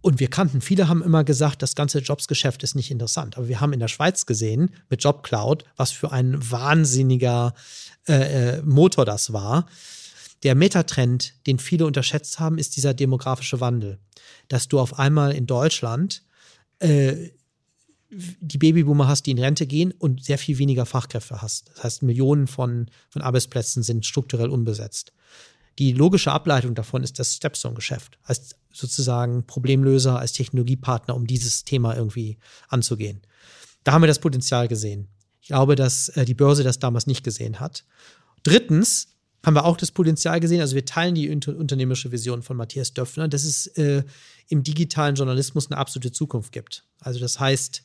Und 0.00 0.20
wir 0.20 0.28
kannten, 0.28 0.60
viele 0.60 0.88
haben 0.88 1.02
immer 1.02 1.24
gesagt, 1.24 1.62
das 1.62 1.74
ganze 1.74 1.98
Jobsgeschäft 1.98 2.62
ist 2.62 2.74
nicht 2.74 2.90
interessant. 2.90 3.36
Aber 3.38 3.48
wir 3.48 3.60
haben 3.60 3.72
in 3.72 3.80
der 3.80 3.88
Schweiz 3.88 4.26
gesehen, 4.26 4.70
mit 4.90 5.02
JobCloud, 5.02 5.64
was 5.76 5.92
für 5.92 6.12
ein 6.12 6.38
wahnsinniger 6.50 7.54
äh, 8.06 8.58
äh 8.58 8.62
Motor 8.62 9.04
das 9.04 9.32
war 9.32 9.66
der 10.44 10.54
Metatrend, 10.54 11.34
den 11.46 11.58
viele 11.58 11.86
unterschätzt 11.86 12.38
haben, 12.38 12.58
ist 12.58 12.76
dieser 12.76 12.94
demografische 12.94 13.60
Wandel. 13.60 13.98
Dass 14.48 14.68
du 14.68 14.78
auf 14.78 14.98
einmal 14.98 15.32
in 15.32 15.46
Deutschland 15.46 16.22
äh, 16.78 17.30
die 18.10 18.58
Babyboomer 18.58 19.08
hast, 19.08 19.26
die 19.26 19.32
in 19.32 19.38
Rente 19.38 19.66
gehen 19.66 19.92
und 19.92 20.22
sehr 20.22 20.38
viel 20.38 20.58
weniger 20.58 20.86
Fachkräfte 20.86 21.42
hast. 21.42 21.70
Das 21.70 21.84
heißt, 21.84 22.02
Millionen 22.02 22.46
von, 22.46 22.88
von 23.08 23.22
Arbeitsplätzen 23.22 23.82
sind 23.82 24.06
strukturell 24.06 24.50
unbesetzt. 24.50 25.12
Die 25.78 25.92
logische 25.92 26.30
Ableitung 26.30 26.74
davon 26.74 27.02
ist 27.02 27.18
das 27.18 27.34
Stepstone-Geschäft, 27.34 28.18
als 28.22 28.54
sozusagen 28.72 29.44
Problemlöser, 29.46 30.18
als 30.18 30.32
Technologiepartner, 30.32 31.16
um 31.16 31.26
dieses 31.26 31.64
Thema 31.64 31.96
irgendwie 31.96 32.38
anzugehen. 32.68 33.22
Da 33.82 33.92
haben 33.92 34.02
wir 34.02 34.08
das 34.08 34.20
Potenzial 34.20 34.68
gesehen. 34.68 35.08
Ich 35.40 35.48
glaube, 35.48 35.74
dass 35.74 36.10
äh, 36.10 36.24
die 36.24 36.34
Börse 36.34 36.62
das 36.62 36.78
damals 36.78 37.06
nicht 37.06 37.24
gesehen 37.24 37.58
hat. 37.58 37.84
Drittens 38.44 39.13
haben 39.44 39.54
wir 39.54 39.64
auch 39.64 39.76
das 39.76 39.90
Potenzial 39.90 40.40
gesehen. 40.40 40.60
Also 40.60 40.74
wir 40.74 40.84
teilen 40.84 41.14
die 41.14 41.30
unter 41.30 41.56
unternehmerische 41.56 42.12
Vision 42.12 42.42
von 42.42 42.56
Matthias 42.56 42.94
Döpfner, 42.94 43.28
dass 43.28 43.44
es 43.44 43.66
äh, 43.78 44.02
im 44.48 44.62
digitalen 44.62 45.14
Journalismus 45.14 45.70
eine 45.70 45.78
absolute 45.78 46.12
Zukunft 46.12 46.52
gibt. 46.52 46.84
Also 47.00 47.20
das 47.20 47.38
heißt, 47.38 47.82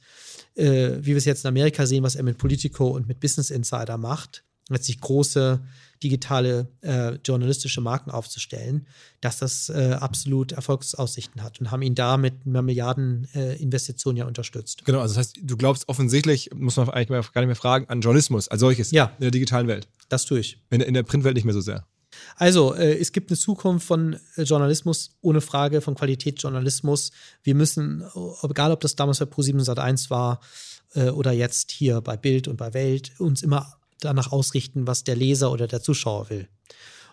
äh, 0.56 0.92
wie 1.00 1.08
wir 1.08 1.18
es 1.18 1.26
jetzt 1.26 1.44
in 1.44 1.50
Amerika 1.50 1.86
sehen, 1.86 2.04
was 2.04 2.16
er 2.16 2.24
mit 2.24 2.38
Politico 2.38 2.88
und 2.88 3.08
mit 3.08 3.20
Business 3.20 3.50
Insider 3.50 3.98
macht, 3.98 4.44
letztlich 4.70 5.02
große 5.02 5.60
digitale 6.02 6.68
äh, 6.82 7.16
journalistische 7.26 7.82
Marken 7.82 8.12
aufzustellen, 8.12 8.88
dass 9.20 9.40
das 9.40 9.70
äh, 9.70 9.98
absolut 10.00 10.54
Erfolgsaussichten 10.54 11.44
hat 11.44 11.60
und 11.60 11.72
haben 11.72 11.82
ihn 11.82 11.96
da 11.96 12.16
mit 12.18 12.34
einer 12.46 12.62
Milliardeninvestition 12.62 14.16
äh, 14.16 14.20
ja 14.20 14.26
unterstützt. 14.26 14.86
Genau, 14.86 15.00
also 15.02 15.16
das 15.16 15.28
heißt, 15.28 15.40
du 15.42 15.58
glaubst 15.58 15.90
offensichtlich, 15.90 16.52
muss 16.56 16.78
man 16.78 16.90
eigentlich 16.90 17.34
gar 17.34 17.42
nicht 17.42 17.48
mehr 17.48 17.56
fragen, 17.56 17.86
an 17.90 18.00
Journalismus 18.02 18.48
als 18.48 18.62
solches 18.62 18.92
ja. 18.92 19.12
in 19.18 19.24
der 19.24 19.32
digitalen 19.32 19.68
Welt. 19.68 19.88
Das 20.10 20.26
tue 20.26 20.40
ich. 20.40 20.60
In, 20.70 20.82
in 20.82 20.94
der 20.94 21.04
Printwelt 21.04 21.36
nicht 21.36 21.46
mehr 21.46 21.54
so 21.54 21.62
sehr. 21.62 21.86
Also, 22.36 22.74
äh, 22.74 22.98
es 22.98 23.12
gibt 23.12 23.30
eine 23.30 23.38
Zukunft 23.38 23.86
von 23.86 24.18
äh, 24.36 24.44
Journalismus, 24.44 25.12
ohne 25.22 25.42
Frage, 25.42 25.82
von 25.82 25.96
Qualitätsjournalismus. 25.96 27.12
Wir 27.44 27.56
müssen, 27.56 28.04
egal 28.44 28.72
ob 28.72 28.82
das 28.82 28.96
damals 28.96 29.20
bei 29.20 29.26
Pro7 29.26 29.64
Sat1 29.64 30.10
war 30.10 30.40
äh, 30.96 31.10
oder 31.10 31.32
jetzt 31.32 31.72
hier 31.72 32.02
bei 32.02 32.18
Bild 32.18 32.48
und 32.48 32.58
bei 32.58 32.74
Welt, 32.74 33.12
uns 33.20 33.44
immer 33.44 33.74
danach 34.00 34.32
ausrichten, 34.32 34.88
was 34.88 35.04
der 35.04 35.16
Leser 35.16 35.52
oder 35.52 35.68
der 35.68 35.82
Zuschauer 35.82 36.30
will. 36.30 36.48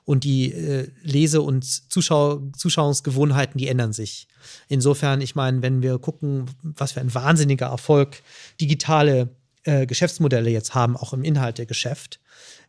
Und 0.05 0.22
die 0.22 0.53
äh, 0.53 0.88
Lese- 1.03 1.42
und 1.42 1.64
Zuschau 1.64 2.40
Zuschauungsgewohnheiten, 2.57 3.59
die 3.59 3.66
ändern 3.66 3.92
sich. 3.92 4.28
Insofern, 4.68 5.20
ich 5.20 5.34
meine, 5.34 5.62
wenn 5.62 5.82
wir 5.82 5.99
gucken, 5.99 6.47
was 6.62 6.92
für 6.92 7.01
ein 7.01 7.12
wahnsinniger 7.12 7.66
Erfolg 7.66 8.22
digitale 8.61 9.34
äh, 9.67 9.87
Geschäftsmodelle 9.87 10.51
jetzt 10.51 10.75
haben, 10.75 10.97
auch 10.97 11.12
im 11.12 11.25
Inhaltegeschäft, 11.25 12.21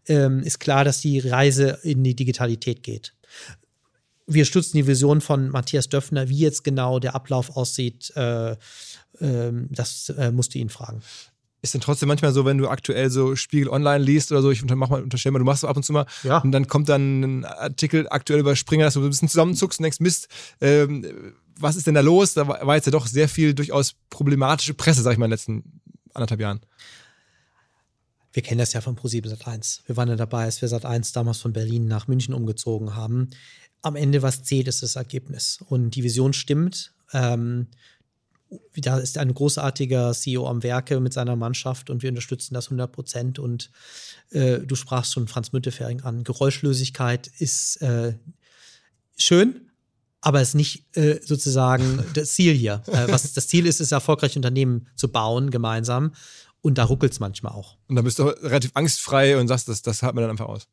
ähm, 0.07 0.41
ist 0.41 0.59
klar, 0.59 0.83
dass 0.83 1.01
die 1.01 1.19
Reise 1.19 1.79
in 1.83 2.03
die 2.03 2.15
Digitalität 2.15 2.83
geht. 2.83 3.13
Wir 4.25 4.45
stützen 4.45 4.77
die 4.77 4.87
Vision 4.87 5.21
von 5.21 5.49
Matthias 5.49 5.87
Döffner, 5.87 6.27
wie 6.27 6.39
jetzt 6.39 6.63
genau 6.63 6.99
der 6.99 7.15
Ablauf 7.15 7.55
aussieht. 7.55 8.11
Äh, 8.15 8.51
äh, 8.51 8.57
das 9.69 10.09
äh, 10.09 10.31
musst 10.31 10.53
du 10.53 10.59
ihn 10.59 10.69
fragen. 10.69 11.01
Ist 11.61 11.73
denn 11.73 11.81
trotzdem 11.81 12.07
manchmal 12.07 12.33
so, 12.33 12.45
wenn 12.45 12.57
du 12.57 12.67
aktuell 12.67 13.09
so 13.09 13.35
Spiegel 13.35 13.69
Online 13.69 14.03
liest 14.03 14.31
oder 14.31 14.41
so, 14.41 14.51
ich 14.51 14.63
mach 14.63 14.89
mal, 14.89 15.01
unterstelle 15.01 15.33
mal, 15.33 15.39
du 15.39 15.45
machst 15.45 15.61
so 15.61 15.67
ab 15.67 15.75
und 15.75 15.83
zu 15.83 15.91
mal 15.91 16.05
ja. 16.23 16.37
und 16.39 16.51
dann 16.51 16.67
kommt 16.67 16.87
dann 16.87 17.21
ein 17.21 17.45
Artikel 17.45 18.07
aktuell 18.09 18.39
über 18.39 18.55
Springer, 18.55 18.85
dass 18.85 18.93
du 18.93 19.01
ein 19.01 19.09
bisschen 19.09 19.27
zusammenzuckst 19.27 19.79
und 19.79 19.83
denkst, 19.83 19.99
Mist, 19.99 20.27
ähm, 20.61 21.33
was 21.59 21.75
ist 21.75 21.87
denn 21.87 21.95
da 21.95 22.01
los? 22.01 22.35
Da 22.35 22.47
war 22.47 22.75
jetzt 22.75 22.85
ja 22.85 22.91
doch 22.91 23.07
sehr 23.07 23.27
viel 23.27 23.53
durchaus 23.53 23.95
problematische 24.09 24.75
Presse, 24.75 25.01
sag 25.01 25.13
ich 25.13 25.17
mal, 25.17 25.25
in 25.25 25.31
den 25.31 25.33
letzten 25.33 25.81
anderthalb 26.17 26.41
Jahren. 26.41 26.59
Wir 28.33 28.43
kennen 28.43 28.59
das 28.59 28.73
ja 28.73 28.81
von 28.81 28.95
Pro7 28.97 29.33
Sat1. 29.33 29.81
Wir 29.85 29.97
waren 29.97 30.09
ja 30.09 30.15
dabei, 30.15 30.43
als 30.43 30.61
wir 30.61 30.69
Sat1 30.69 31.13
damals 31.13 31.39
von 31.39 31.53
Berlin 31.53 31.87
nach 31.87 32.07
München 32.07 32.33
umgezogen 32.33 32.95
haben. 32.95 33.29
Am 33.81 33.95
Ende, 33.95 34.21
was 34.21 34.43
zählt, 34.43 34.67
ist 34.67 34.83
das 34.83 34.95
Ergebnis. 34.95 35.59
Und 35.69 35.91
die 35.91 36.03
Vision 36.03 36.33
stimmt. 36.33 36.93
Ähm, 37.13 37.67
Da 38.75 38.97
ist 38.99 39.17
ein 39.17 39.33
großartiger 39.33 40.13
CEO 40.13 40.47
am 40.47 40.63
Werke 40.63 40.99
mit 40.99 41.11
seiner 41.13 41.35
Mannschaft 41.35 41.89
und 41.89 42.01
wir 42.01 42.09
unterstützen 42.09 42.53
das 42.53 42.67
100 42.67 42.91
Prozent. 42.91 43.39
Und 43.39 43.71
äh, 44.31 44.59
du 44.59 44.75
sprachst 44.75 45.13
schon 45.13 45.27
Franz 45.27 45.51
Müntefering 45.51 46.01
an. 46.01 46.23
Geräuschlosigkeit 46.23 47.27
ist 47.39 47.81
äh, 47.81 48.13
schön, 49.17 49.66
aber 50.21 50.41
ist 50.41 50.55
nicht 50.55 50.85
äh, 50.97 51.19
sozusagen 51.23 52.03
das 52.13 52.33
Ziel 52.33 52.53
hier. 52.53 52.81
Äh, 52.87 53.07
was 53.09 53.33
das 53.33 53.47
Ziel 53.47 53.65
ist, 53.65 53.79
ist 53.79 53.91
erfolgreiche 53.91 54.39
Unternehmen 54.39 54.87
zu 54.95 55.09
bauen 55.09 55.51
gemeinsam. 55.51 56.13
Und 56.61 56.77
da 56.77 56.83
ruckelt 56.83 57.13
es 57.13 57.19
manchmal 57.19 57.53
auch. 57.53 57.77
Und 57.87 57.95
da 57.95 58.01
bist 58.01 58.19
du 58.19 58.23
relativ 58.23 58.71
angstfrei 58.73 59.37
und 59.37 59.47
sagst, 59.47 59.69
das, 59.69 59.81
das 59.83 60.03
hat 60.03 60.15
man 60.15 60.23
dann 60.23 60.31
einfach 60.31 60.47
aus. 60.47 60.67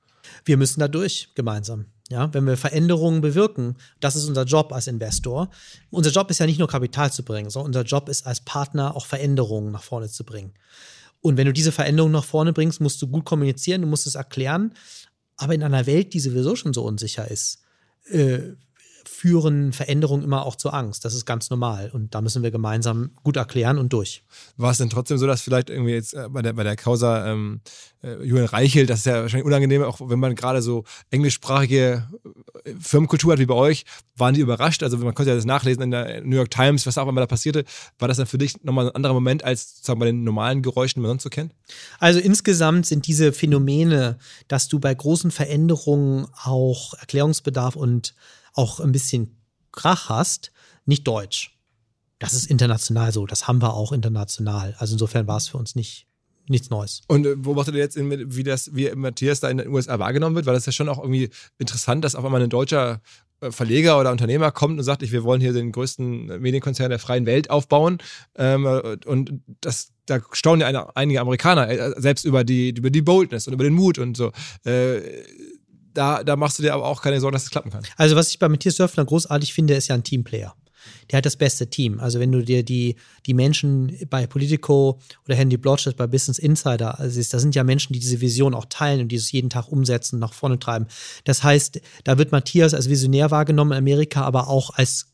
Wir 0.44 0.56
müssen 0.56 0.80
da 0.80 0.88
durch 0.88 1.28
gemeinsam. 1.34 1.86
Ja, 2.10 2.32
wenn 2.34 2.46
wir 2.46 2.56
Veränderungen 2.58 3.22
bewirken, 3.22 3.76
das 4.00 4.14
ist 4.14 4.28
unser 4.28 4.44
Job 4.44 4.72
als 4.72 4.88
Investor. 4.88 5.48
Unser 5.90 6.10
Job 6.10 6.30
ist 6.30 6.38
ja 6.38 6.46
nicht 6.46 6.58
nur 6.58 6.68
Kapital 6.68 7.10
zu 7.10 7.22
bringen, 7.22 7.48
sondern 7.48 7.68
unser 7.68 7.82
Job 7.82 8.10
ist 8.10 8.26
als 8.26 8.40
Partner 8.40 8.94
auch 8.94 9.06
Veränderungen 9.06 9.72
nach 9.72 9.82
vorne 9.82 10.08
zu 10.08 10.24
bringen. 10.24 10.52
Und 11.20 11.38
wenn 11.38 11.46
du 11.46 11.54
diese 11.54 11.72
Veränderungen 11.72 12.12
nach 12.12 12.24
vorne 12.24 12.52
bringst, 12.52 12.82
musst 12.82 13.00
du 13.00 13.08
gut 13.08 13.24
kommunizieren, 13.24 13.80
du 13.80 13.88
musst 13.88 14.06
es 14.06 14.16
erklären. 14.16 14.74
Aber 15.36 15.54
in 15.54 15.62
einer 15.62 15.86
Welt, 15.86 16.12
die 16.12 16.20
sowieso 16.20 16.56
schon 16.56 16.74
so 16.74 16.84
unsicher 16.84 17.30
ist, 17.30 17.62
äh, 18.10 18.52
führen 19.08 19.72
Veränderungen 19.72 20.22
immer 20.22 20.44
auch 20.46 20.56
zur 20.56 20.74
Angst. 20.74 21.04
Das 21.04 21.14
ist 21.14 21.24
ganz 21.26 21.50
normal. 21.50 21.90
Und 21.92 22.14
da 22.14 22.20
müssen 22.20 22.42
wir 22.42 22.50
gemeinsam 22.50 23.10
gut 23.22 23.36
erklären 23.36 23.78
und 23.78 23.92
durch. 23.92 24.22
War 24.56 24.70
es 24.70 24.78
denn 24.78 24.90
trotzdem 24.90 25.18
so, 25.18 25.26
dass 25.26 25.42
vielleicht 25.42 25.70
irgendwie 25.70 25.92
jetzt 25.92 26.14
äh, 26.14 26.28
bei 26.28 26.42
der, 26.42 26.52
bei 26.52 26.64
der 26.64 26.76
Causa 26.76 27.26
ähm, 27.26 27.60
äh, 28.02 28.22
Julian 28.22 28.46
Reichelt, 28.46 28.90
das 28.90 29.00
ist 29.00 29.06
ja 29.06 29.22
wahrscheinlich 29.22 29.46
unangenehm, 29.46 29.82
auch 29.82 30.00
wenn 30.00 30.18
man 30.18 30.34
gerade 30.34 30.62
so 30.62 30.84
englischsprachige 31.10 32.08
äh, 32.64 32.72
Firmenkultur 32.78 33.32
hat 33.32 33.38
wie 33.38 33.46
bei 33.46 33.54
euch, 33.54 33.84
waren 34.16 34.34
die 34.34 34.40
überrascht? 34.40 34.82
Also 34.82 34.98
man 34.98 35.14
konnte 35.14 35.30
ja 35.30 35.36
das 35.36 35.44
nachlesen 35.44 35.82
in 35.82 35.90
der 35.90 36.20
New 36.22 36.36
York 36.36 36.50
Times, 36.50 36.86
was 36.86 36.98
auch 36.98 37.08
immer 37.08 37.20
da 37.20 37.26
passierte. 37.26 37.64
War 37.98 38.08
das 38.08 38.16
dann 38.16 38.26
für 38.26 38.38
dich 38.38 38.62
nochmal 38.62 38.88
ein 38.88 38.94
anderer 38.94 39.14
Moment 39.14 39.44
als 39.44 39.76
sozusagen 39.76 40.00
bei 40.00 40.06
den 40.06 40.24
normalen 40.24 40.62
Geräuschen, 40.62 41.00
die 41.00 41.02
man 41.02 41.10
sonst 41.10 41.24
so 41.24 41.30
kennt? 41.30 41.52
Also 41.98 42.20
insgesamt 42.20 42.86
sind 42.86 43.06
diese 43.06 43.32
Phänomene, 43.32 44.18
dass 44.48 44.68
du 44.68 44.78
bei 44.78 44.94
großen 44.94 45.30
Veränderungen 45.30 46.26
auch 46.42 46.94
Erklärungsbedarf 46.94 47.76
und 47.76 48.14
auch 48.54 48.80
ein 48.80 48.92
bisschen 48.92 49.36
Krach 49.72 50.08
hast, 50.08 50.52
nicht 50.86 51.06
deutsch. 51.06 51.58
Das 52.18 52.32
ist 52.32 52.46
international 52.46 53.12
so, 53.12 53.26
das 53.26 53.48
haben 53.48 53.60
wir 53.60 53.74
auch 53.74 53.92
international. 53.92 54.74
Also 54.78 54.94
insofern 54.94 55.26
war 55.26 55.36
es 55.36 55.48
für 55.48 55.58
uns 55.58 55.74
nicht 55.74 56.06
nichts 56.48 56.70
Neues. 56.70 57.02
Und 57.08 57.26
äh, 57.26 57.36
beobachtet 57.36 57.74
ihr 57.74 57.80
jetzt, 57.80 57.96
in, 57.96 58.36
wie 58.36 58.42
das, 58.42 58.74
wie 58.74 58.90
Matthias 58.94 59.40
da 59.40 59.48
in 59.48 59.58
den 59.58 59.68
USA 59.68 59.98
wahrgenommen 59.98 60.36
wird? 60.36 60.46
Weil 60.46 60.54
das 60.54 60.62
ist 60.62 60.66
ja 60.66 60.72
schon 60.72 60.88
auch 60.88 60.98
irgendwie 60.98 61.30
interessant, 61.58 62.04
dass 62.04 62.14
auf 62.14 62.24
einmal 62.24 62.42
ein 62.42 62.50
deutscher 62.50 63.00
äh, 63.40 63.50
Verleger 63.50 63.98
oder 63.98 64.10
Unternehmer 64.10 64.50
kommt 64.50 64.78
und 64.78 64.84
sagt, 64.84 65.02
ich, 65.02 65.12
wir 65.12 65.24
wollen 65.24 65.40
hier 65.40 65.52
den 65.52 65.72
größten 65.72 66.40
Medienkonzern 66.40 66.90
der 66.90 66.98
freien 66.98 67.26
Welt 67.26 67.50
aufbauen. 67.50 67.98
Ähm, 68.36 68.66
und 69.06 69.40
das, 69.60 69.92
da 70.06 70.20
staunen 70.32 70.60
ja 70.60 70.66
eine, 70.66 70.96
einige 70.96 71.20
Amerikaner 71.20 71.68
äh, 71.68 72.00
selbst 72.00 72.24
über 72.24 72.44
die, 72.44 72.70
über 72.70 72.90
die 72.90 73.02
Boldness 73.02 73.46
und 73.46 73.54
über 73.54 73.64
den 73.64 73.74
Mut 73.74 73.98
und 73.98 74.16
so. 74.16 74.32
Äh, 74.64 75.00
da, 75.94 76.22
da 76.22 76.36
machst 76.36 76.58
du 76.58 76.62
dir 76.62 76.74
aber 76.74 76.84
auch 76.84 77.00
keine 77.00 77.20
Sorgen, 77.20 77.34
dass 77.34 77.44
es 77.44 77.50
klappen 77.50 77.70
kann. 77.70 77.82
Also, 77.96 78.16
was 78.16 78.30
ich 78.30 78.38
bei 78.38 78.48
Matthias 78.48 78.76
Dörfler 78.76 79.04
großartig 79.04 79.54
finde, 79.54 79.74
ist 79.74 79.88
ja 79.88 79.94
ein 79.94 80.04
Teamplayer. 80.04 80.54
Der 81.10 81.18
hat 81.18 81.26
das 81.26 81.36
beste 81.36 81.68
Team. 81.68 81.98
Also, 82.00 82.20
wenn 82.20 82.32
du 82.32 82.42
dir 82.42 82.62
die, 82.62 82.96
die 83.26 83.34
Menschen 83.34 83.96
bei 84.10 84.26
Politico 84.26 85.00
oder 85.24 85.34
Handy 85.34 85.56
Blodgett 85.56 85.96
bei 85.96 86.06
Business 86.06 86.38
Insider 86.38 86.98
siehst, 87.06 87.32
da 87.32 87.38
sind 87.38 87.54
ja 87.54 87.64
Menschen, 87.64 87.92
die 87.92 88.00
diese 88.00 88.20
Vision 88.20 88.54
auch 88.54 88.66
teilen 88.68 89.00
und 89.00 89.08
dieses 89.08 89.32
jeden 89.32 89.50
Tag 89.50 89.68
umsetzen, 89.68 90.18
nach 90.18 90.34
vorne 90.34 90.58
treiben. 90.58 90.86
Das 91.24 91.42
heißt, 91.42 91.80
da 92.04 92.18
wird 92.18 92.32
Matthias 92.32 92.74
als 92.74 92.88
Visionär 92.88 93.30
wahrgenommen 93.30 93.72
in 93.72 93.78
Amerika, 93.78 94.22
aber 94.22 94.48
auch 94.48 94.70
als 94.74 95.06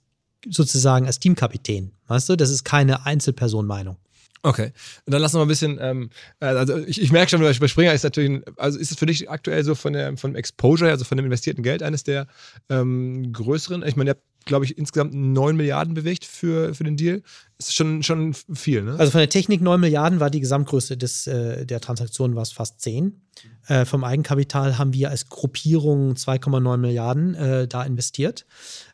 sozusagen 0.49 1.07
als 1.07 1.19
Teamkapitän. 1.19 1.93
Weißt 2.09 2.29
du, 2.29 2.37
das 2.37 2.51
ist 2.51 2.65
keine 2.65 3.05
Einzelpersonmeinung. 3.07 3.97
Okay. 4.43 4.73
Und 5.05 5.13
dann 5.13 5.21
lass 5.21 5.35
noch 5.35 5.41
mal 5.41 5.45
ein 5.45 5.49
bisschen, 5.49 5.79
ähm, 5.81 6.11
äh, 6.41 6.47
also 6.47 6.79
ich, 6.79 7.01
ich 7.01 7.13
merke 7.13 7.31
schon, 7.31 7.41
bei 7.41 7.53
Springer 7.53 7.93
ist 7.93 8.05
natürlich, 8.05 8.43
also 8.57 8.79
ist 8.79 8.91
es 8.91 8.99
für 8.99 9.07
dich 9.07 9.29
aktuell 9.29 9.63
so 9.65 9.75
von 9.75 9.93
der, 9.93 10.17
von 10.17 10.33
dem 10.33 10.37
Exposure, 10.37 10.91
also 10.91 11.05
von 11.05 11.19
dem 11.19 11.27
investierten 11.27 11.63
Geld 11.63 11.83
eines 11.83 12.05
der 12.05 12.27
ähm, 12.71 13.33
größeren? 13.33 13.83
Ich 13.87 13.97
meine, 13.97 14.11
ihr 14.11 14.15
habt, 14.15 14.23
glaube 14.45 14.65
ich, 14.65 14.79
insgesamt 14.79 15.15
9 15.15 15.57
Milliarden 15.57 15.95
bewegt 15.95 16.25
für, 16.25 16.75
für 16.75 16.85
den 16.85 16.97
Deal. 16.97 17.23
Ist 17.59 17.75
schon, 17.75 18.03
schon 18.03 18.35
viel, 18.35 18.83
ne? 18.83 18.97
Also 18.99 19.13
von 19.13 19.19
der 19.19 19.29
Technik 19.29 19.61
9 19.61 19.79
Milliarden 19.81 20.21
war 20.21 20.31
die 20.31 20.41
Gesamtgröße 20.41 20.97
des, 20.97 21.27
äh, 21.27 21.67
der 21.67 21.81
Transaktion 21.81 22.35
war 22.35 22.43
es 22.43 22.53
fast 22.53 22.81
10. 22.81 23.21
Äh, 23.67 23.85
vom 23.85 24.03
Eigenkapital 24.03 24.79
haben 24.79 24.95
wir 24.95 25.11
als 25.11 25.29
Gruppierung 25.29 26.15
2,9 26.15 26.77
Milliarden 26.79 27.35
äh, 27.35 27.69
da 27.69 27.83
investiert. 27.83 28.47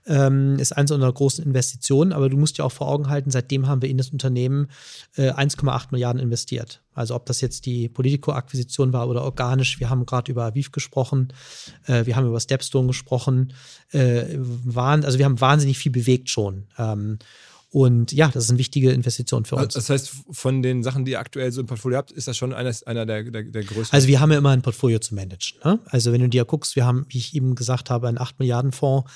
Ähm, 0.07 0.59
ist 0.59 0.77
eins 0.77 0.91
unserer 0.91 1.13
großen 1.13 1.45
Investitionen, 1.45 2.13
aber 2.13 2.29
du 2.29 2.37
musst 2.37 2.59
dir 2.59 2.65
auch 2.65 2.73
vor 2.73 2.89
Augen 2.89 3.09
halten, 3.09 3.31
seitdem 3.31 3.69
haben 3.69 3.83
wir 3.83 3.89
in 3.89 3.99
das 3.99 4.11
Unternehmen 4.11 4.69
äh, 5.17 5.31
1,8 5.31 5.89
Milliarden 5.93 6.21
investiert. 6.21 6.83
Also 6.97 7.15
ob 7.15 7.27
das 7.27 7.41
jetzt 7.41 7.67
die 7.67 7.89
Politico-Akquisition 7.89 8.93
war 8.93 9.09
oder 9.09 9.23
organisch, 9.23 9.79
wir 9.81 9.91
haben 9.91 10.07
gerade 10.07 10.33
über 10.33 10.45
Aviv 10.45 10.73
gesprochen, 10.73 11.33
äh, 11.87 12.07
wir 12.07 12.17
haben 12.17 12.27
über 12.27 12.41
Stepstone 12.41 12.89
gesprochen, 12.89 13.53
äh, 13.93 14.25
waren, 14.37 15.05
also 15.05 15.19
wir 15.19 15.25
haben 15.25 15.41
wahnsinnig 15.41 15.79
viel 15.79 15.93
bewegt 15.93 16.31
schon. 16.31 16.67
Ähm, 16.79 17.19
und 17.71 18.13
ja, 18.13 18.29
das 18.29 18.45
ist 18.45 18.51
eine 18.51 18.59
wichtige 18.59 18.91
Investition 18.93 19.45
für 19.45 19.57
uns. 19.57 19.75
Das 19.75 19.91
heißt, 19.91 20.11
von 20.31 20.63
den 20.63 20.83
Sachen, 20.83 21.05
die 21.05 21.11
ihr 21.13 21.21
aktuell 21.21 21.53
so 21.53 21.61
im 21.61 21.67
Portfolio 21.67 21.99
habt, 21.99 22.11
ist 22.11 22.27
das 22.27 22.37
schon 22.37 22.55
einer, 22.55 22.75
einer 22.87 23.05
der, 23.05 23.25
der, 23.25 23.43
der 23.43 23.65
größten? 23.65 23.95
Also 23.95 24.09
wir 24.09 24.21
haben 24.21 24.33
ja 24.33 24.39
immer 24.39 24.51
ein 24.51 24.63
Portfolio 24.63 24.99
zu 24.99 25.15
managen. 25.15 25.59
Ne? 25.63 25.79
Also 25.87 26.13
wenn 26.13 26.23
du 26.23 26.29
dir 26.29 26.45
guckst, 26.45 26.75
wir 26.77 26.87
haben, 26.87 27.05
wie 27.11 27.19
ich 27.19 27.35
eben 27.35 27.55
gesagt 27.55 27.91
habe, 27.91 28.09
einen 28.09 28.19
8 28.19 28.39
Milliarden 28.39 28.73
Fonds, 28.73 29.11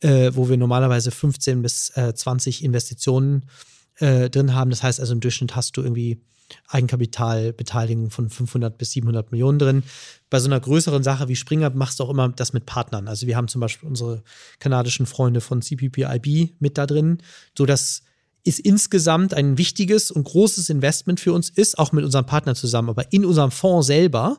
äh, 0.00 0.30
wo 0.34 0.48
wir 0.48 0.56
normalerweise 0.56 1.10
15 1.10 1.62
bis 1.62 1.90
äh, 1.96 2.14
20 2.14 2.62
Investitionen 2.62 3.46
äh, 3.96 4.30
drin 4.30 4.54
haben. 4.54 4.70
Das 4.70 4.82
heißt 4.82 5.00
also 5.00 5.12
im 5.12 5.20
Durchschnitt 5.20 5.56
hast 5.56 5.76
du 5.76 5.82
irgendwie 5.82 6.20
Eigenkapitalbeteiligung 6.68 8.10
von 8.10 8.30
500 8.30 8.76
bis 8.78 8.92
700 8.92 9.32
Millionen 9.32 9.58
drin. 9.58 9.82
Bei 10.30 10.38
so 10.40 10.48
einer 10.48 10.60
größeren 10.60 11.02
Sache 11.02 11.28
wie 11.28 11.36
Springer 11.36 11.70
machst 11.70 12.00
du 12.00 12.04
auch 12.04 12.10
immer 12.10 12.28
das 12.28 12.52
mit 12.52 12.66
Partnern. 12.66 13.08
Also 13.08 13.26
wir 13.26 13.36
haben 13.36 13.48
zum 13.48 13.60
Beispiel 13.60 13.88
unsere 13.88 14.22
kanadischen 14.58 15.06
Freunde 15.06 15.40
von 15.40 15.62
CPPIB 15.62 16.54
mit 16.58 16.78
da 16.78 16.86
drin, 16.86 17.18
so 17.56 17.66
dass 17.66 18.02
ist 18.46 18.60
insgesamt 18.60 19.34
ein 19.34 19.58
wichtiges 19.58 20.12
und 20.12 20.22
großes 20.22 20.70
Investment 20.70 21.18
für 21.18 21.32
uns 21.32 21.50
ist, 21.50 21.80
auch 21.80 21.90
mit 21.90 22.04
unserem 22.04 22.26
Partner 22.26 22.54
zusammen. 22.54 22.90
Aber 22.90 23.12
in 23.12 23.24
unserem 23.24 23.50
Fonds 23.50 23.88
selber 23.88 24.38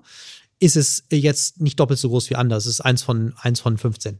ist 0.59 0.77
es 0.77 1.03
jetzt 1.11 1.59
nicht 1.59 1.77
doppelt 1.77 1.99
so 1.99 2.07
groß 2.07 2.29
wie 2.29 2.37
anders. 2.37 2.65
Es 2.65 2.75
ist 2.75 2.81
eins 2.81 3.03
von, 3.03 3.33
eins 3.41 3.59
von 3.59 3.77
15. 3.77 4.19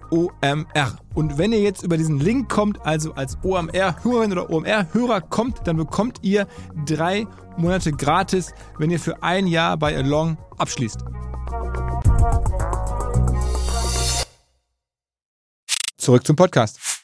OMR. 0.11 0.97
Und 1.13 1.37
wenn 1.37 1.51
ihr 1.51 1.61
jetzt 1.61 1.83
über 1.83 1.97
diesen 1.97 2.19
Link 2.19 2.49
kommt, 2.49 2.85
also 2.85 3.13
als 3.13 3.37
OMR-Hörerin 3.43 4.31
oder 4.31 4.49
OMR-Hörer 4.49 5.21
kommt, 5.21 5.65
dann 5.65 5.77
bekommt 5.77 6.19
ihr 6.21 6.47
drei 6.85 7.25
Monate 7.57 7.91
gratis, 7.91 8.53
wenn 8.77 8.91
ihr 8.91 8.99
für 8.99 9.23
ein 9.23 9.47
Jahr 9.47 9.77
bei 9.77 9.95
Along 9.95 10.37
abschließt. 10.57 10.99
Zurück 15.97 16.25
zum 16.25 16.35
Podcast 16.35 17.00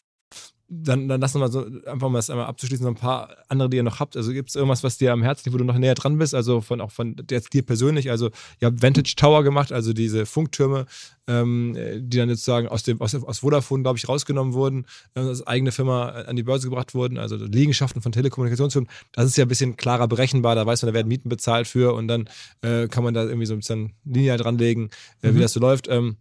dann, 0.70 1.08
dann 1.08 1.22
lass 1.22 1.34
uns 1.34 1.42
mal 1.42 1.52
so 1.52 1.66
einfach 1.90 2.10
mal 2.10 2.18
das 2.18 2.30
einmal 2.30 2.48
abzuschließen, 2.48 2.84
so 2.84 2.90
ein 2.90 2.96
paar 2.96 3.30
andere, 3.48 3.70
die 3.70 3.78
ihr 3.78 3.84
noch 3.84 4.02
habt. 4.02 4.18
Also 4.18 4.34
gibt 4.34 4.50
es 4.50 4.56
irgendwas, 4.56 4.84
was 4.84 4.98
dir 4.98 5.14
am 5.14 5.24
Herzen 5.24 5.44
liegt, 5.46 5.54
wo 5.54 5.58
du 5.58 5.64
noch 5.64 5.78
näher 5.78 5.96
dran 5.96 6.18
bist? 6.18 6.36
Also 6.36 6.60
von 6.60 6.82
auch 6.82 6.92
von 6.92 7.16
jetzt 7.30 7.54
dir 7.54 7.66
persönlich. 7.66 8.12
Also 8.12 8.32
ihr 8.60 8.68
habt 8.68 8.82
Vantage 8.82 9.14
Tower 9.16 9.44
gemacht, 9.44 9.72
also 9.72 9.94
diese 9.94 10.26
Funktürme, 10.26 10.86
ähm, 11.28 11.74
die 12.00 12.18
dann 12.18 12.28
sozusagen 12.30 12.68
aus 12.68 12.84
dem 12.84 13.00
aus, 13.00 13.16
aus 13.16 13.40
Vodafone, 13.40 13.84
glaube 13.84 13.98
ich, 13.98 14.10
rausgenommen 14.10 14.54
wurden, 14.54 14.86
äh, 15.16 15.22
als 15.22 15.48
eigene 15.48 15.72
Firma 15.72 16.10
an 16.10 16.36
die 16.36 16.44
Börse 16.44 16.70
gebracht 16.70 16.94
wurden. 16.94 17.18
Also 17.18 17.38
Liegenschaften 17.38 18.02
von 18.02 18.12
Telekommunikationsfirmen. 18.12 18.90
Das 19.14 19.26
ist 19.26 19.38
ja 19.38 19.46
ein 19.46 19.50
bisschen 19.50 19.78
klarer 19.78 20.10
berechenbar. 20.10 20.56
Da 20.56 20.66
weiß 20.66 20.82
man, 20.82 20.88
da 20.88 20.94
werden 20.94 21.08
Mieten 21.08 21.30
bezahlt 21.30 21.68
für 21.68 21.94
und 21.94 22.10
dann 22.10 22.30
äh, 22.62 22.90
kann 22.90 23.06
man 23.06 23.14
da 23.14 23.24
irgendwie 23.24 23.46
so 23.46 23.54
ein 23.54 23.60
bisschen 23.60 23.94
linear 24.04 24.38
dranlegen, 24.38 24.90
äh, 25.22 25.32
mhm. 25.32 25.38
wie 25.38 25.42
das 25.42 25.54
so 25.54 25.62
läuft. 25.62 25.88
Ähm, 25.88 26.18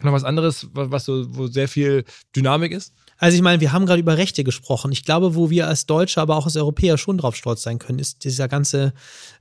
noch 0.00 0.12
was 0.12 0.24
anderes, 0.24 0.68
was 0.72 1.04
so, 1.04 1.26
wo 1.36 1.46
sehr 1.46 1.68
viel 1.68 2.04
Dynamik 2.34 2.72
ist? 2.72 2.94
Also 3.18 3.36
ich 3.36 3.42
meine, 3.42 3.60
wir 3.60 3.72
haben 3.72 3.86
gerade 3.86 4.00
über 4.00 4.18
Rechte 4.18 4.44
gesprochen. 4.44 4.92
Ich 4.92 5.04
glaube, 5.04 5.34
wo 5.34 5.48
wir 5.48 5.68
als 5.68 5.86
Deutsche, 5.86 6.20
aber 6.20 6.36
auch 6.36 6.44
als 6.44 6.56
Europäer 6.56 6.98
schon 6.98 7.18
drauf 7.18 7.34
stolz 7.34 7.62
sein 7.62 7.78
können, 7.78 7.98
ist 7.98 8.24
dieser 8.24 8.48
ganze 8.48 8.92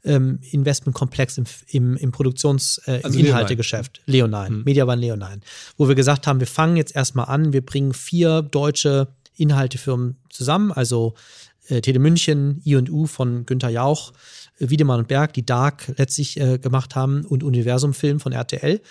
ähm, 0.04 0.40
Investmentkomplex 0.52 1.38
im, 1.38 1.46
im, 1.68 1.98
im 1.98 2.12
Produktions-, 2.12 2.82
äh, 2.86 3.02
also 3.04 3.20
im 3.20 3.26
Inhaltegeschäft. 3.26 4.02
Leonine, 4.06 4.50
mhm. 4.50 4.64
Mediawan 4.64 5.00
Leonine. 5.00 5.42
Wo 5.78 5.88
wir 5.88 5.96
gesagt 5.96 6.28
haben, 6.28 6.40
wir 6.40 6.48
fangen 6.48 6.78
jetzt 6.78 6.96
erstmal 6.96 7.26
an, 7.26 7.52
wir 7.54 7.66
bringen 7.66 7.94
vier 7.94 8.42
deutsche 8.42 9.10
Inhaltefirmen 9.36 10.18
zusammen, 10.30 10.72
also 10.72 11.16
äh, 11.68 11.82
Tele 11.82 12.00
München, 12.00 12.62
I&U 12.66 13.06
von 13.08 13.46
Günther 13.46 13.70
Jauch, 13.70 14.14
äh, 14.60 14.70
Wiedemann 14.70 15.00
und 15.00 15.08
Berg, 15.08 15.34
die 15.34 15.46
Dark 15.46 15.94
letztlich 15.98 16.40
äh, 16.40 16.58
gemacht 16.60 16.96
haben 16.96 17.26
und 17.26 17.44
Universum 17.44 17.94
Film 17.94 18.20
von 18.20 18.32
RTL. 18.32 18.82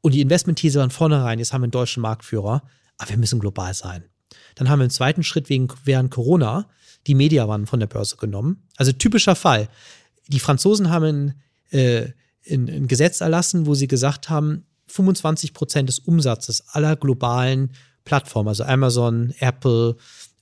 Und 0.00 0.14
die 0.14 0.20
Investmentthese 0.20 0.80
waren 0.80 0.90
vornherein, 0.90 1.38
jetzt 1.38 1.52
haben 1.52 1.62
wir 1.62 1.66
einen 1.66 1.72
deutschen 1.72 2.02
Marktführer, 2.02 2.62
aber 2.98 3.10
wir 3.10 3.18
müssen 3.18 3.40
global 3.40 3.74
sein. 3.74 4.04
Dann 4.54 4.68
haben 4.68 4.78
wir 4.78 4.84
im 4.84 4.90
zweiten 4.90 5.22
Schritt 5.22 5.48
wegen, 5.48 5.68
während 5.84 6.10
Corona 6.10 6.68
die 7.06 7.14
Mediawannen 7.14 7.66
von 7.66 7.80
der 7.80 7.86
Börse 7.86 8.16
genommen. 8.16 8.62
Also 8.76 8.92
typischer 8.92 9.34
Fall. 9.34 9.68
Die 10.28 10.40
Franzosen 10.40 10.90
haben 10.90 11.04
ein, 11.04 11.78
äh, 11.78 12.12
ein, 12.50 12.68
ein 12.68 12.88
Gesetz 12.88 13.20
erlassen, 13.20 13.66
wo 13.66 13.74
sie 13.74 13.88
gesagt 13.88 14.30
haben, 14.30 14.64
25 14.86 15.54
Prozent 15.54 15.88
des 15.88 15.98
Umsatzes 15.98 16.68
aller 16.68 16.96
globalen 16.96 17.72
Plattformen, 18.04 18.48
also 18.48 18.64
Amazon, 18.64 19.34
Apple 19.38 19.96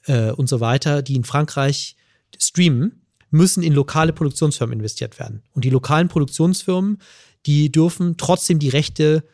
äh, 0.06 0.30
und 0.30 0.48
so 0.48 0.60
weiter, 0.60 1.02
die 1.02 1.14
in 1.14 1.24
Frankreich 1.24 1.96
streamen, 2.38 3.02
müssen 3.30 3.62
in 3.62 3.72
lokale 3.72 4.12
Produktionsfirmen 4.12 4.78
investiert 4.78 5.18
werden. 5.18 5.42
Und 5.52 5.64
die 5.64 5.70
lokalen 5.70 6.08
Produktionsfirmen, 6.08 6.98
die 7.46 7.72
dürfen 7.72 8.16
trotzdem 8.16 8.58
die 8.58 8.68
Rechte 8.68 9.24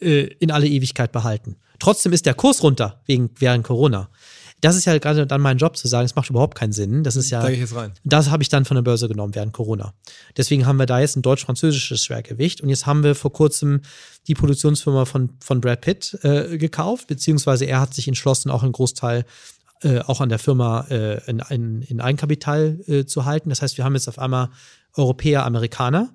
äh, 0.00 0.24
in 0.38 0.50
alle 0.50 0.68
Ewigkeit 0.68 1.12
behalten. 1.12 1.56
Trotzdem 1.82 2.12
ist 2.12 2.26
der 2.26 2.34
Kurs 2.34 2.62
runter 2.62 3.02
wegen 3.06 3.30
während 3.40 3.64
Corona. 3.64 4.08
Das 4.60 4.76
ist 4.76 4.84
ja 4.84 4.96
gerade 4.98 5.26
dann 5.26 5.40
mein 5.40 5.58
Job 5.58 5.76
zu 5.76 5.88
sagen, 5.88 6.04
es 6.04 6.14
macht 6.14 6.30
überhaupt 6.30 6.56
keinen 6.56 6.70
Sinn. 6.70 7.02
Das 7.02 7.16
ist 7.16 7.28
ja. 7.30 7.42
Da 7.42 7.48
ich 7.48 7.58
jetzt 7.58 7.74
rein. 7.74 7.92
Das 8.04 8.30
habe 8.30 8.40
ich 8.44 8.48
dann 8.48 8.64
von 8.64 8.76
der 8.76 8.82
Börse 8.82 9.08
genommen 9.08 9.34
während 9.34 9.52
Corona. 9.52 9.92
Deswegen 10.36 10.64
haben 10.64 10.78
wir 10.78 10.86
da 10.86 11.00
jetzt 11.00 11.16
ein 11.16 11.22
deutsch-französisches 11.22 12.04
Schwergewicht. 12.04 12.60
Und 12.60 12.68
jetzt 12.68 12.86
haben 12.86 13.02
wir 13.02 13.16
vor 13.16 13.32
kurzem 13.32 13.80
die 14.28 14.34
Produktionsfirma 14.36 15.06
von, 15.06 15.30
von 15.40 15.60
Brad 15.60 15.80
Pitt 15.80 16.16
äh, 16.22 16.56
gekauft, 16.56 17.08
beziehungsweise 17.08 17.64
er 17.64 17.80
hat 17.80 17.94
sich 17.94 18.06
entschlossen, 18.06 18.52
auch 18.52 18.62
einen 18.62 18.70
Großteil 18.70 19.24
äh, 19.82 19.98
auch 19.98 20.20
an 20.20 20.28
der 20.28 20.38
Firma 20.38 20.86
äh, 20.88 21.28
in, 21.28 21.42
in, 21.48 21.82
in 21.82 22.00
Eigenkapital 22.00 22.78
äh, 22.86 23.04
zu 23.06 23.24
halten. 23.24 23.48
Das 23.48 23.60
heißt, 23.60 23.76
wir 23.76 23.84
haben 23.84 23.96
jetzt 23.96 24.06
auf 24.06 24.20
einmal 24.20 24.50
Europäer, 24.94 25.44
Amerikaner 25.44 26.14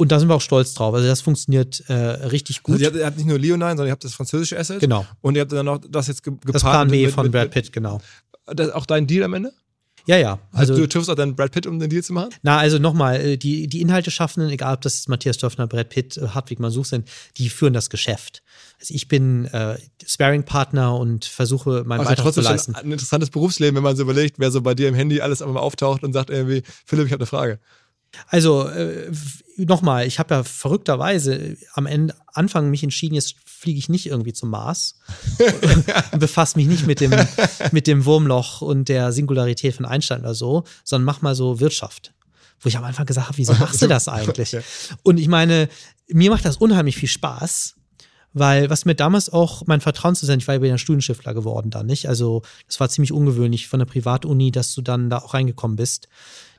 und 0.00 0.10
da 0.10 0.18
sind 0.18 0.28
wir 0.28 0.34
auch 0.34 0.40
stolz 0.40 0.72
drauf. 0.72 0.94
Also 0.94 1.06
das 1.06 1.20
funktioniert 1.20 1.84
äh, 1.88 1.92
richtig 1.92 2.62
gut. 2.62 2.76
Also 2.76 2.84
ihr, 2.84 2.88
habt, 2.88 2.96
ihr 2.96 3.04
habt 3.04 3.16
nicht 3.18 3.26
nur 3.26 3.38
Leonine, 3.38 3.72
sondern 3.72 3.88
ihr 3.88 3.92
habt 3.92 4.02
das 4.02 4.14
französische 4.14 4.58
Asset. 4.58 4.80
Genau. 4.80 5.04
Und 5.20 5.34
ihr 5.34 5.42
habt 5.42 5.52
dann 5.52 5.66
noch 5.66 5.78
das 5.86 6.06
jetzt 6.06 6.22
gepaart. 6.22 6.54
Das 6.54 6.62
Plan 6.62 6.88
B 6.88 7.04
mit, 7.04 7.14
von 7.14 7.24
mit, 7.24 7.32
Brad 7.32 7.50
Pitt, 7.50 7.70
genau. 7.70 8.00
Das, 8.46 8.70
auch 8.70 8.86
dein 8.86 9.06
Deal 9.06 9.24
am 9.24 9.34
Ende? 9.34 9.52
Ja, 10.06 10.16
ja. 10.16 10.38
Also, 10.52 10.72
also 10.72 10.76
du 10.76 10.88
triffst 10.88 11.10
auch 11.10 11.16
dann 11.16 11.36
Brad 11.36 11.52
Pitt, 11.52 11.66
um 11.66 11.78
den 11.78 11.90
Deal 11.90 12.02
zu 12.02 12.14
machen? 12.14 12.30
Na, 12.40 12.56
also 12.56 12.78
nochmal, 12.78 13.20
äh, 13.20 13.36
die, 13.36 13.66
die 13.66 13.82
Inhalte 13.82 14.10
schaffenden, 14.10 14.48
egal 14.48 14.72
ob 14.72 14.80
das 14.80 15.06
Matthias 15.06 15.36
Döffner, 15.36 15.66
Brad 15.66 15.90
Pitt, 15.90 16.16
äh, 16.16 16.28
Hartwig 16.28 16.60
Mansuch 16.60 16.86
sind, 16.86 17.06
die 17.36 17.50
führen 17.50 17.74
das 17.74 17.90
Geschäft. 17.90 18.42
Also 18.80 18.94
ich 18.94 19.06
bin 19.06 19.44
äh, 19.48 19.76
Sparing-Partner 20.06 20.96
und 20.96 21.26
versuche 21.26 21.84
meinen 21.84 22.00
also 22.00 22.10
Beitrag 22.10 22.32
zu 22.32 22.40
leisten. 22.40 22.74
Ein 22.74 22.92
interessantes 22.92 23.28
Berufsleben, 23.28 23.76
wenn 23.76 23.82
man 23.82 23.96
so 23.96 24.02
überlegt, 24.04 24.38
wer 24.38 24.50
so 24.50 24.62
bei 24.62 24.74
dir 24.74 24.88
im 24.88 24.94
Handy 24.94 25.20
alles 25.20 25.42
einmal 25.42 25.62
auftaucht 25.62 26.02
und 26.04 26.14
sagt 26.14 26.30
irgendwie, 26.30 26.62
Philipp, 26.86 27.04
ich 27.04 27.12
habe 27.12 27.20
eine 27.20 27.26
Frage. 27.26 27.60
Also 28.28 28.66
äh, 28.68 29.10
nochmal, 29.56 30.06
ich 30.06 30.18
habe 30.18 30.34
ja 30.34 30.44
verrückterweise 30.44 31.56
am 31.74 31.86
Ende 31.86 32.14
Anfang 32.32 32.70
mich 32.70 32.82
entschieden, 32.82 33.14
jetzt 33.14 33.34
fliege 33.44 33.78
ich 33.78 33.88
nicht 33.88 34.06
irgendwie 34.06 34.32
zum 34.32 34.50
Mars 34.50 34.94
und 36.12 36.18
befasse 36.18 36.58
mich 36.58 36.66
nicht 36.66 36.86
mit 36.86 37.00
dem, 37.00 37.12
mit 37.72 37.86
dem 37.86 38.04
Wurmloch 38.04 38.62
und 38.62 38.88
der 38.88 39.12
Singularität 39.12 39.74
von 39.74 39.84
Einstein 39.84 40.20
oder 40.20 40.34
so, 40.34 40.64
sondern 40.84 41.04
mach 41.04 41.22
mal 41.22 41.34
so 41.34 41.60
Wirtschaft. 41.60 42.14
Wo 42.60 42.68
ich 42.68 42.76
am 42.76 42.84
Anfang 42.84 43.06
gesagt 43.06 43.28
habe, 43.28 43.38
wieso 43.38 43.54
machst 43.54 43.80
du 43.82 43.86
das 43.88 44.08
eigentlich? 44.08 44.56
Und 45.02 45.18
ich 45.18 45.28
meine, 45.28 45.68
mir 46.08 46.30
macht 46.30 46.44
das 46.44 46.56
unheimlich 46.58 46.96
viel 46.96 47.08
Spaß. 47.08 47.76
Weil, 48.32 48.70
was 48.70 48.84
mir 48.84 48.94
damals 48.94 49.28
auch 49.28 49.66
mein 49.66 49.80
Vertrauen 49.80 50.14
zu 50.14 50.24
sein, 50.24 50.38
ich 50.38 50.46
war 50.46 50.54
ja 50.54 50.62
wieder 50.62 50.78
Studienschiffler 50.78 51.34
geworden 51.34 51.70
dann, 51.70 51.86
nicht? 51.86 52.08
Also, 52.08 52.42
das 52.66 52.78
war 52.78 52.88
ziemlich 52.88 53.12
ungewöhnlich 53.12 53.66
von 53.66 53.80
der 53.80 53.86
Privatuni, 53.86 54.52
dass 54.52 54.74
du 54.74 54.82
dann 54.82 55.10
da 55.10 55.18
auch 55.18 55.34
reingekommen 55.34 55.76
bist. 55.76 56.08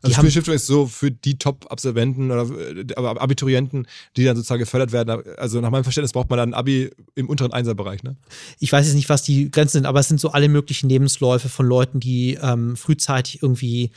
Also 0.04 0.16
Spielstiftung 0.16 0.56
ist 0.56 0.66
so 0.66 0.88
für 0.88 1.12
die 1.12 1.38
Top-Absolventen 1.38 2.32
oder 2.32 3.22
Abiturienten, 3.22 3.88
die 4.18 4.24
dann 4.24 4.36
sozusagen 4.36 4.62
gefördert 4.62 4.92
werden. 4.92 5.24
Also 5.38 5.62
nach 5.62 5.70
meinem 5.70 5.84
Verständnis 5.84 6.12
braucht 6.12 6.30
man 6.30 6.38
dann 6.38 6.50
ein 6.50 6.54
Abi 6.56 6.90
im 7.14 7.30
unteren 7.30 7.54
Einserbereich, 7.54 8.02
ne? 8.02 8.16
Ich 8.60 8.72
weiß 8.72 8.88
jetzt 8.88 8.96
nicht, 8.96 9.10
was 9.10 9.22
die 9.22 9.52
Grenzen 9.52 9.74
sind, 9.74 9.86
aber 9.86 10.00
es 10.00 10.08
sind 10.08 10.20
so 10.20 10.32
alle 10.32 10.50
möglichen 10.50 10.90
Lebensläufe 10.90 11.50
von 11.50 11.68
Leuten, 11.68 12.00
die 12.00 12.40
ähm, 12.42 12.76
frühzeitig 12.76 13.44
irgendwie 13.44 13.92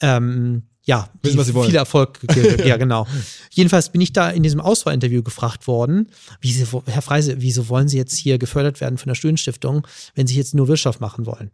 ähm, 0.00 0.62
ja, 0.82 1.10
Wissen, 1.22 1.38
was 1.38 1.46
sie 1.46 1.54
wollen. 1.54 1.68
viel 1.68 1.76
Erfolg 1.76 2.20
Ja, 2.64 2.76
genau. 2.76 3.06
Jedenfalls 3.50 3.90
bin 3.90 4.00
ich 4.00 4.12
da 4.12 4.30
in 4.30 4.42
diesem 4.42 4.60
Auswahlinterview 4.60 5.22
gefragt 5.22 5.66
worden, 5.66 6.08
wie 6.40 6.52
Sie, 6.52 6.66
Herr 6.86 7.02
Freise, 7.02 7.36
wieso 7.40 7.68
wollen 7.68 7.88
Sie 7.88 7.98
jetzt 7.98 8.16
hier 8.16 8.38
gefördert 8.38 8.80
werden 8.80 8.98
von 8.98 9.08
der 9.08 9.14
Studienstiftung, 9.14 9.86
wenn 10.14 10.26
Sie 10.26 10.36
jetzt 10.36 10.54
nur 10.54 10.68
Wirtschaft 10.68 11.00
machen 11.00 11.26
wollen? 11.26 11.50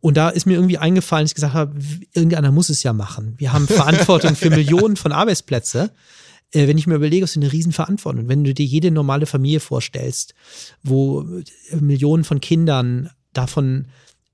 Und 0.00 0.16
da 0.16 0.28
ist 0.28 0.46
mir 0.46 0.54
irgendwie 0.54 0.78
eingefallen, 0.78 1.24
dass 1.24 1.32
ich 1.32 1.34
gesagt 1.34 1.54
habe, 1.54 1.76
irgendeiner 2.12 2.52
muss 2.52 2.68
es 2.68 2.82
ja 2.84 2.92
machen. 2.92 3.34
Wir 3.38 3.52
haben 3.52 3.66
Verantwortung 3.66 4.36
für 4.36 4.50
Millionen 4.50 4.96
von 4.96 5.10
Arbeitsplätzen. 5.10 5.90
Äh, 6.52 6.68
wenn 6.68 6.78
ich 6.78 6.86
mir 6.86 6.94
überlege, 6.94 7.24
ist 7.24 7.36
eine 7.36 7.50
Riesenverantwortung. 7.50 8.28
Wenn 8.28 8.44
du 8.44 8.54
dir 8.54 8.64
jede 8.64 8.92
normale 8.92 9.26
Familie 9.26 9.58
vorstellst, 9.58 10.34
wo 10.84 11.22
äh, 11.22 11.76
Millionen 11.76 12.22
von 12.22 12.40
Kindern 12.40 13.10
davon 13.32 13.88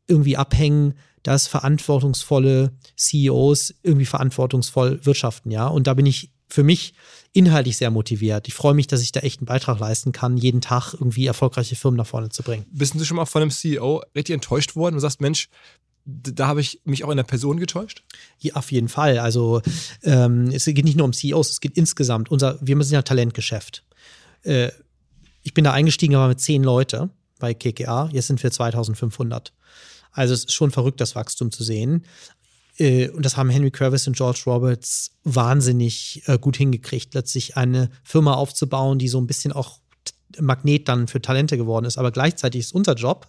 irgendwie 0.06 0.36
abhängen, 0.36 0.94
dass 1.24 1.48
verantwortungsvolle 1.48 2.70
CEOs 2.96 3.74
irgendwie 3.82 4.06
verantwortungsvoll 4.06 5.04
wirtschaften, 5.04 5.50
ja. 5.50 5.66
Und 5.66 5.88
da 5.88 5.94
bin 5.94 6.06
ich 6.06 6.30
für 6.48 6.62
mich 6.62 6.94
inhaltlich 7.32 7.78
sehr 7.78 7.90
motiviert. 7.90 8.46
Ich 8.46 8.54
freue 8.54 8.74
mich, 8.74 8.86
dass 8.86 9.00
ich 9.00 9.10
da 9.10 9.20
echt 9.20 9.40
einen 9.40 9.46
Beitrag 9.46 9.80
leisten 9.80 10.12
kann, 10.12 10.36
jeden 10.36 10.60
Tag 10.60 10.92
irgendwie 10.92 11.26
erfolgreiche 11.26 11.74
Firmen 11.74 11.96
nach 11.96 12.06
vorne 12.06 12.28
zu 12.28 12.44
bringen. 12.44 12.66
Bist 12.70 12.94
du 12.94 13.04
schon 13.04 13.16
mal 13.16 13.24
von 13.24 13.42
einem 13.42 13.50
CEO 13.50 14.02
richtig 14.14 14.34
enttäuscht 14.34 14.76
worden 14.76 14.94
und 14.94 15.00
sagst, 15.00 15.20
Mensch, 15.20 15.48
da 16.04 16.46
habe 16.46 16.60
ich 16.60 16.82
mich 16.84 17.02
auch 17.02 17.10
in 17.10 17.16
der 17.16 17.24
Person 17.24 17.58
getäuscht? 17.58 18.04
Ja, 18.38 18.54
auf 18.54 18.70
jeden 18.70 18.88
Fall. 18.88 19.18
Also 19.18 19.62
ähm, 20.02 20.50
es 20.52 20.66
geht 20.66 20.84
nicht 20.84 20.98
nur 20.98 21.06
um 21.06 21.14
CEOs, 21.14 21.50
es 21.50 21.60
geht 21.60 21.76
insgesamt. 21.76 22.30
Unser, 22.30 22.58
wir 22.60 22.80
sind 22.84 22.94
ja 22.94 23.02
Talentgeschäft. 23.02 23.82
Äh, 24.42 24.70
ich 25.42 25.54
bin 25.54 25.64
da 25.64 25.72
eingestiegen, 25.72 26.14
aber 26.14 26.28
mit 26.28 26.40
zehn 26.40 26.62
Leute 26.62 27.08
bei 27.38 27.54
KKA. 27.54 28.10
Jetzt 28.12 28.26
sind 28.26 28.42
wir 28.42 28.50
2500. 28.50 29.52
Also 30.14 30.32
es 30.32 30.40
ist 30.40 30.52
schon 30.52 30.70
verrückt, 30.70 31.00
das 31.00 31.14
Wachstum 31.14 31.52
zu 31.52 31.62
sehen. 31.62 32.04
Äh, 32.78 33.08
und 33.10 33.24
das 33.24 33.36
haben 33.36 33.50
Henry 33.50 33.70
Kravis 33.70 34.06
und 34.06 34.16
George 34.16 34.42
Roberts 34.46 35.10
wahnsinnig 35.24 36.22
äh, 36.26 36.38
gut 36.38 36.56
hingekriegt, 36.56 37.14
letztlich 37.14 37.56
eine 37.56 37.90
Firma 38.02 38.34
aufzubauen, 38.34 38.98
die 38.98 39.08
so 39.08 39.20
ein 39.20 39.26
bisschen 39.26 39.52
auch 39.52 39.80
Magnet 40.40 40.88
dann 40.88 41.06
für 41.06 41.20
Talente 41.20 41.56
geworden 41.56 41.84
ist. 41.84 41.98
Aber 41.98 42.10
gleichzeitig 42.10 42.60
ist 42.60 42.74
unser 42.74 42.94
Job 42.94 43.28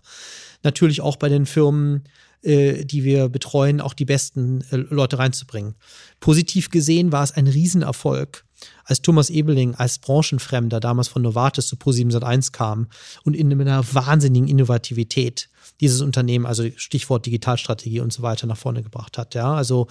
natürlich 0.63 1.01
auch 1.01 1.17
bei 1.17 1.29
den 1.29 1.45
Firmen, 1.45 2.03
äh, 2.41 2.85
die 2.85 3.03
wir 3.03 3.29
betreuen, 3.29 3.81
auch 3.81 3.93
die 3.93 4.05
besten 4.05 4.63
Leute 4.71 5.19
reinzubringen. 5.19 5.75
Positiv 6.19 6.69
gesehen 6.69 7.11
war 7.11 7.23
es 7.23 7.31
ein 7.31 7.47
Riesenerfolg, 7.47 8.45
als 8.83 9.01
Thomas 9.01 9.29
Ebeling 9.29 9.75
als 9.75 9.99
Branchenfremder 9.99 10.79
damals 10.79 11.07
von 11.07 11.21
Novartis 11.21 11.67
zu 11.67 11.75
Pro701 11.75 12.51
kam 12.51 12.87
und 13.23 13.35
in 13.35 13.51
einer 13.61 13.85
wahnsinnigen 13.93 14.47
Innovativität 14.47 15.49
dieses 15.81 16.01
Unternehmen, 16.01 16.45
also 16.45 16.69
Stichwort 16.75 17.25
Digitalstrategie 17.25 17.99
und 17.99 18.13
so 18.13 18.21
weiter 18.21 18.47
nach 18.47 18.57
vorne 18.57 18.83
gebracht 18.83 19.17
hat. 19.17 19.35
Ja, 19.35 19.53
also 19.53 19.87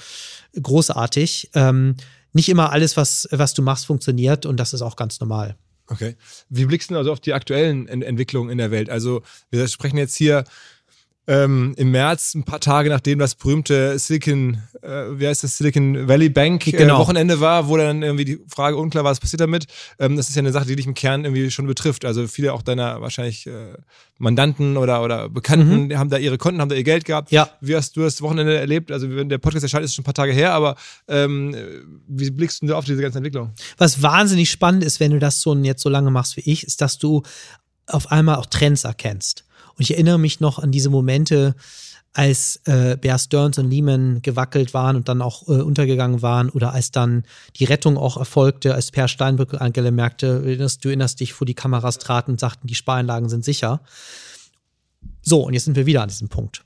großartig. 0.60 1.50
Ähm, 1.54 1.96
nicht 2.32 2.48
immer 2.48 2.72
alles, 2.72 2.96
was, 2.96 3.28
was 3.30 3.54
du 3.54 3.62
machst, 3.62 3.86
funktioniert 3.86 4.46
und 4.46 4.58
das 4.58 4.72
ist 4.72 4.82
auch 4.82 4.96
ganz 4.96 5.20
normal. 5.20 5.56
Okay. 5.86 6.16
Wie 6.48 6.64
blickst 6.64 6.90
du 6.90 6.96
also 6.96 7.12
auf 7.12 7.20
die 7.20 7.34
aktuellen 7.34 7.86
Ent 7.86 8.02
Entwicklungen 8.02 8.50
in 8.50 8.58
der 8.58 8.70
Welt? 8.70 8.88
Also 8.88 9.22
wir 9.50 9.68
sprechen 9.68 9.98
jetzt 9.98 10.16
hier 10.16 10.44
ähm, 11.26 11.74
im 11.76 11.90
März, 11.90 12.34
ein 12.34 12.44
paar 12.44 12.60
Tage 12.60 12.90
nachdem 12.90 13.18
das 13.18 13.34
berühmte 13.34 13.98
Silicon, 13.98 14.58
äh, 14.82 15.04
wie 15.12 15.26
heißt 15.26 15.42
das, 15.42 15.56
Silicon 15.56 16.06
Valley 16.06 16.28
Bank 16.28 16.66
äh, 16.66 16.72
Genau. 16.72 16.98
Wochenende 16.98 17.40
war, 17.40 17.68
wo 17.68 17.76
dann 17.76 18.02
irgendwie 18.02 18.24
die 18.24 18.40
Frage 18.48 18.76
unklar 18.76 19.04
war, 19.04 19.10
was 19.10 19.20
passiert 19.20 19.40
damit. 19.40 19.66
Ähm, 19.98 20.16
das 20.16 20.28
ist 20.28 20.34
ja 20.34 20.40
eine 20.40 20.52
Sache, 20.52 20.66
die 20.66 20.76
dich 20.76 20.86
im 20.86 20.94
Kern 20.94 21.24
irgendwie 21.24 21.50
schon 21.50 21.66
betrifft. 21.66 22.04
Also 22.04 22.26
viele 22.26 22.52
auch 22.52 22.62
deiner 22.62 23.00
wahrscheinlich 23.00 23.46
äh, 23.46 23.74
Mandanten 24.18 24.76
oder, 24.76 25.02
oder 25.02 25.28
Bekannten 25.28 25.96
haben 25.98 26.10
da 26.10 26.18
ihre 26.18 26.36
Konten, 26.36 26.60
haben 26.60 26.68
da 26.68 26.74
ihr 26.74 26.84
Geld 26.84 27.04
gehabt. 27.04 27.32
Mhm. 27.32 27.36
Ja. 27.36 27.48
Wie 27.60 27.74
hast 27.74 27.96
du 27.96 28.02
das 28.02 28.20
Wochenende 28.20 28.56
erlebt? 28.58 28.92
Also 28.92 29.08
wenn 29.08 29.28
der 29.28 29.38
Podcast 29.38 29.62
erscheint, 29.62 29.84
ist 29.84 29.94
schon 29.94 30.02
ein 30.02 30.06
paar 30.06 30.14
Tage 30.14 30.32
her, 30.32 30.52
aber 30.52 30.76
ähm, 31.08 31.56
wie 32.06 32.30
blickst 32.30 32.62
du 32.62 32.74
auf 32.74 32.84
diese 32.84 33.00
ganze 33.00 33.18
Entwicklung? 33.18 33.52
Was 33.78 34.02
wahnsinnig 34.02 34.50
spannend 34.50 34.84
ist, 34.84 35.00
wenn 35.00 35.12
du 35.12 35.18
das 35.18 35.40
so 35.40 35.54
jetzt 35.54 35.82
so 35.82 35.88
lange 35.88 36.10
machst 36.10 36.36
wie 36.36 36.42
ich, 36.42 36.64
ist, 36.64 36.80
dass 36.80 36.98
du 36.98 37.22
auf 37.86 38.10
einmal 38.10 38.36
auch 38.36 38.46
Trends 38.46 38.84
erkennst. 38.84 39.43
Und 39.76 39.82
ich 39.82 39.92
erinnere 39.92 40.18
mich 40.18 40.40
noch 40.40 40.58
an 40.58 40.70
diese 40.70 40.90
Momente, 40.90 41.54
als 42.14 42.60
äh, 42.64 42.96
Bear 42.96 43.18
Stearns 43.18 43.58
und 43.58 43.68
Lehman 43.68 44.22
gewackelt 44.22 44.72
waren 44.72 44.94
und 44.94 45.08
dann 45.08 45.20
auch 45.20 45.48
äh, 45.48 45.60
untergegangen 45.60 46.22
waren 46.22 46.48
oder 46.48 46.72
als 46.72 46.92
dann 46.92 47.24
die 47.56 47.64
Rettung 47.64 47.98
auch 47.98 48.16
erfolgte, 48.16 48.72
als 48.72 48.92
Per 48.92 49.08
Steinbrück 49.08 49.60
Angela 49.60 49.90
merkte, 49.90 50.40
du 50.40 50.88
erinnerst 50.88 51.18
dich, 51.18 51.32
vor 51.32 51.44
die 51.44 51.54
Kameras 51.54 51.98
traten 51.98 52.30
und 52.30 52.40
sagten, 52.40 52.68
die 52.68 52.76
Sparanlagen 52.76 53.28
sind 53.28 53.44
sicher. 53.44 53.80
So, 55.22 55.44
und 55.44 55.54
jetzt 55.54 55.64
sind 55.64 55.74
wir 55.74 55.86
wieder 55.86 56.02
an 56.02 56.08
diesem 56.08 56.28
Punkt. 56.28 56.64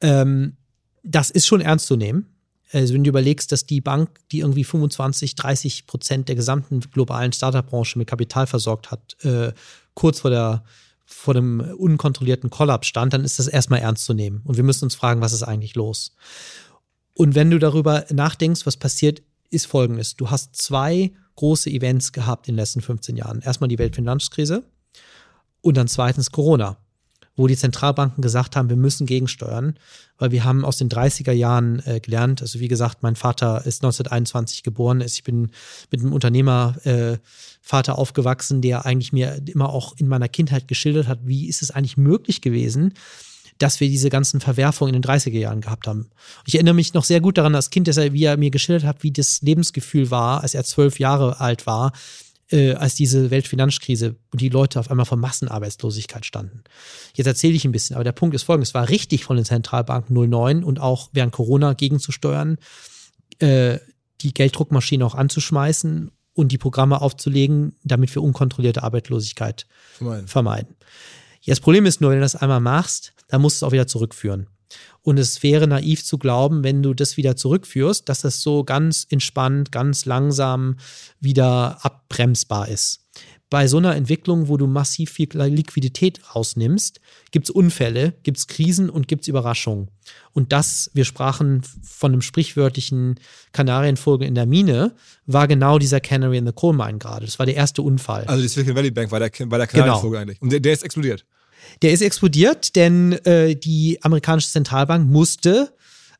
Ähm, 0.00 0.56
das 1.04 1.30
ist 1.30 1.46
schon 1.46 1.60
ernst 1.60 1.86
zu 1.86 1.96
nehmen. 1.96 2.26
Also 2.72 2.94
wenn 2.94 3.04
du 3.04 3.10
überlegst, 3.10 3.52
dass 3.52 3.66
die 3.66 3.80
Bank, 3.80 4.18
die 4.32 4.40
irgendwie 4.40 4.64
25, 4.64 5.36
30 5.36 5.86
Prozent 5.86 6.28
der 6.28 6.36
gesamten 6.36 6.80
globalen 6.80 7.32
Startup-Branche 7.32 7.98
mit 7.98 8.08
Kapital 8.08 8.48
versorgt 8.48 8.90
hat, 8.90 9.16
äh, 9.24 9.52
kurz 9.94 10.20
vor 10.20 10.30
der 10.30 10.64
vor 11.12 11.34
dem 11.34 11.60
unkontrollierten 11.60 12.50
Kollaps 12.50 12.86
stand, 12.86 13.12
dann 13.12 13.24
ist 13.24 13.38
das 13.38 13.48
erstmal 13.48 13.80
ernst 13.80 14.04
zu 14.04 14.14
nehmen. 14.14 14.40
Und 14.44 14.56
wir 14.56 14.64
müssen 14.64 14.84
uns 14.84 14.94
fragen, 14.94 15.20
was 15.20 15.32
ist 15.32 15.42
eigentlich 15.42 15.74
los? 15.74 16.14
Und 17.14 17.34
wenn 17.34 17.50
du 17.50 17.58
darüber 17.58 18.06
nachdenkst, 18.10 18.64
was 18.64 18.76
passiert, 18.76 19.22
ist 19.50 19.66
folgendes. 19.66 20.16
Du 20.16 20.30
hast 20.30 20.56
zwei 20.56 21.12
große 21.36 21.70
Events 21.70 22.12
gehabt 22.12 22.48
in 22.48 22.54
den 22.54 22.60
letzten 22.60 22.80
15 22.80 23.16
Jahren. 23.16 23.40
Erstmal 23.40 23.68
die 23.68 23.78
Weltfinanzkrise 23.78 24.64
und 25.60 25.76
dann 25.76 25.88
zweitens 25.88 26.30
Corona, 26.30 26.78
wo 27.36 27.46
die 27.46 27.56
Zentralbanken 27.56 28.22
gesagt 28.22 28.56
haben, 28.56 28.68
wir 28.68 28.76
müssen 28.76 29.06
gegensteuern, 29.06 29.78
weil 30.18 30.30
wir 30.30 30.44
haben 30.44 30.64
aus 30.64 30.76
den 30.76 30.88
30er 30.88 31.32
Jahren 31.32 31.82
äh, 31.86 32.00
gelernt, 32.00 32.42
also 32.42 32.60
wie 32.60 32.68
gesagt, 32.68 33.02
mein 33.02 33.16
Vater 33.16 33.66
ist 33.66 33.82
1921 33.82 34.62
geboren, 34.62 35.00
ich 35.00 35.24
bin 35.24 35.50
mit 35.90 36.00
einem 36.00 36.12
Unternehmervater 36.12 37.12
äh, 37.14 37.18
Vater 37.70 37.98
aufgewachsen, 37.98 38.62
der 38.62 38.84
eigentlich 38.84 39.12
mir 39.12 39.40
immer 39.46 39.68
auch 39.68 39.94
in 39.96 40.08
meiner 40.08 40.28
Kindheit 40.28 40.66
geschildert 40.66 41.06
hat, 41.06 41.20
wie 41.22 41.48
ist 41.48 41.62
es 41.62 41.70
eigentlich 41.70 41.96
möglich 41.96 42.40
gewesen, 42.40 42.94
dass 43.58 43.78
wir 43.78 43.88
diese 43.88 44.10
ganzen 44.10 44.40
Verwerfungen 44.40 44.92
in 44.92 45.00
den 45.00 45.08
30er 45.08 45.38
Jahren 45.38 45.60
gehabt 45.60 45.86
haben. 45.86 46.10
Ich 46.46 46.56
erinnere 46.56 46.74
mich 46.74 46.94
noch 46.94 47.04
sehr 47.04 47.20
gut 47.20 47.38
daran, 47.38 47.54
als 47.54 47.70
Kind, 47.70 47.86
dass 47.86 47.96
er, 47.96 48.12
wie 48.12 48.24
er 48.24 48.36
mir 48.36 48.50
geschildert 48.50 48.84
hat, 48.84 49.04
wie 49.04 49.12
das 49.12 49.40
Lebensgefühl 49.42 50.10
war, 50.10 50.42
als 50.42 50.54
er 50.54 50.64
zwölf 50.64 50.98
Jahre 50.98 51.38
alt 51.38 51.66
war, 51.66 51.92
äh, 52.50 52.72
als 52.72 52.96
diese 52.96 53.30
Weltfinanzkrise 53.30 54.16
und 54.32 54.40
die 54.40 54.48
Leute 54.48 54.80
auf 54.80 54.90
einmal 54.90 55.06
vor 55.06 55.18
Massenarbeitslosigkeit 55.18 56.26
standen. 56.26 56.64
Jetzt 57.14 57.28
erzähle 57.28 57.54
ich 57.54 57.64
ein 57.64 57.72
bisschen, 57.72 57.94
aber 57.94 58.04
der 58.04 58.12
Punkt 58.12 58.34
ist 58.34 58.42
folgendes: 58.42 58.70
Es 58.70 58.74
war 58.74 58.88
richtig 58.88 59.22
von 59.22 59.36
den 59.36 59.44
Zentralbanken 59.44 60.16
09 60.16 60.64
und 60.64 60.80
auch 60.80 61.10
während 61.12 61.32
Corona 61.32 61.74
gegenzusteuern, 61.74 62.58
äh, 63.38 63.78
die 64.22 64.34
Gelddruckmaschine 64.34 65.06
auch 65.06 65.14
anzuschmeißen 65.14 66.10
und 66.40 66.50
die 66.52 66.58
Programme 66.58 67.00
aufzulegen, 67.00 67.76
damit 67.84 68.14
wir 68.14 68.22
unkontrollierte 68.22 68.82
Arbeitslosigkeit 68.82 69.66
Vermeiden. 69.98 70.26
vermeiden. 70.26 70.76
Ja, 71.42 71.52
das 71.52 71.60
Problem 71.60 71.86
ist 71.86 72.00
nur, 72.00 72.10
wenn 72.10 72.18
du 72.18 72.22
das 72.24 72.36
einmal 72.36 72.60
machst, 72.60 73.12
dann 73.28 73.42
musst 73.42 73.60
du 73.60 73.66
es 73.66 73.68
auch 73.68 73.72
wieder 73.72 73.86
zurückführen. 73.86 74.46
Und 75.02 75.18
es 75.18 75.42
wäre 75.42 75.66
naiv 75.66 76.04
zu 76.04 76.18
glauben, 76.18 76.62
wenn 76.64 76.82
du 76.82 76.94
das 76.94 77.16
wieder 77.16 77.36
zurückführst, 77.36 78.08
dass 78.08 78.22
das 78.22 78.42
so 78.42 78.64
ganz 78.64 79.06
entspannt, 79.10 79.72
ganz 79.72 80.04
langsam 80.04 80.76
wieder 81.20 81.84
abbremsbar 81.84 82.68
ist. 82.68 83.00
Bei 83.50 83.66
so 83.66 83.78
einer 83.78 83.96
Entwicklung, 83.96 84.46
wo 84.46 84.56
du 84.56 84.68
massiv 84.68 85.10
viel 85.10 85.28
Liquidität 85.32 86.20
rausnimmst, 86.34 87.00
gibt 87.32 87.46
es 87.46 87.50
Unfälle, 87.50 88.14
gibt 88.22 88.38
es 88.38 88.46
Krisen 88.46 88.88
und 88.88 89.08
gibt 89.08 89.22
es 89.22 89.28
Überraschungen. 89.28 89.88
Und 90.32 90.52
das, 90.52 90.88
wir 90.94 91.04
sprachen 91.04 91.62
von 91.82 92.12
einem 92.12 92.22
sprichwörtlichen 92.22 93.18
Kanarienvogel 93.52 94.26
in 94.28 94.36
der 94.36 94.46
Mine, 94.46 94.94
war 95.26 95.48
genau 95.48 95.80
dieser 95.80 96.00
Canary 96.00 96.38
in 96.38 96.46
the 96.46 96.52
Coal 96.52 96.74
Mine 96.76 96.98
gerade. 96.98 97.26
Das 97.26 97.40
war 97.40 97.46
der 97.46 97.56
erste 97.56 97.82
Unfall. 97.82 98.24
Also 98.24 98.40
die 98.40 98.48
Silicon 98.48 98.76
Valley 98.76 98.92
Bank 98.92 99.10
war 99.10 99.18
der, 99.18 99.30
war 99.50 99.58
der 99.58 99.66
Kanarienvogel 99.66 100.10
Genau. 100.10 100.20
eigentlich. 100.22 100.40
Und 100.40 100.52
der, 100.52 100.60
der 100.60 100.72
ist 100.72 100.84
explodiert. 100.84 101.26
Der 101.82 101.90
ist 101.92 102.02
explodiert, 102.02 102.76
denn 102.76 103.12
äh, 103.24 103.56
die 103.56 103.98
amerikanische 104.02 104.48
Zentralbank 104.48 105.10
musste 105.10 105.74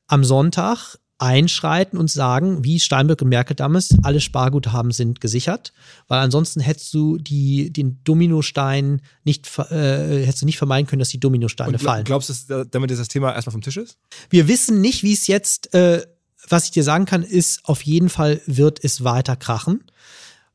am 0.09 0.25
Sonntag 0.25 0.97
einschreiten 1.21 1.99
und 1.99 2.11
sagen, 2.11 2.65
wie 2.65 2.81
Steinbrück 2.81 3.21
und 3.21 3.29
Merkel 3.29 3.55
damals, 3.55 3.95
alle 4.03 4.21
Sparguthaben 4.21 4.91
sind 4.91 5.21
gesichert, 5.21 5.73
weil 6.09 6.21
ansonsten 6.21 6.61
hättest 6.61 6.95
du 6.95 7.19
die, 7.19 7.71
den 7.73 8.01
Dominostein 8.05 9.03
nicht, 9.25 9.47
äh, 9.71 10.25
hättest 10.25 10.43
du 10.43 10.47
nicht 10.47 10.57
vermeiden 10.59 10.87
können, 10.87 11.01
dass 11.01 11.11
die 11.11 11.21
Dominosteine 11.21 11.73
Und 11.73 11.81
gl- 11.81 11.85
fallen. 11.85 12.05
glaubst 12.05 12.31
du, 12.31 12.35
da- 12.49 12.65
damit 12.65 12.91
das 12.91 13.09
Thema 13.09 13.35
erstmal 13.35 13.53
vom 13.53 13.61
Tisch 13.61 13.77
ist? 13.77 13.99
Wir 14.31 14.49
wissen 14.49 14.81
nicht, 14.81 15.03
wie 15.03 15.13
es 15.13 15.27
jetzt, 15.27 15.75
äh, 15.75 16.05
was 16.49 16.65
ich 16.65 16.71
dir 16.71 16.85
sagen 16.85 17.05
kann, 17.05 17.23
ist, 17.23 17.61
auf 17.65 17.83
jeden 17.83 18.09
Fall 18.09 18.41
wird 18.47 18.83
es 18.83 19.05
weiter 19.05 19.37
krachen. 19.37 19.85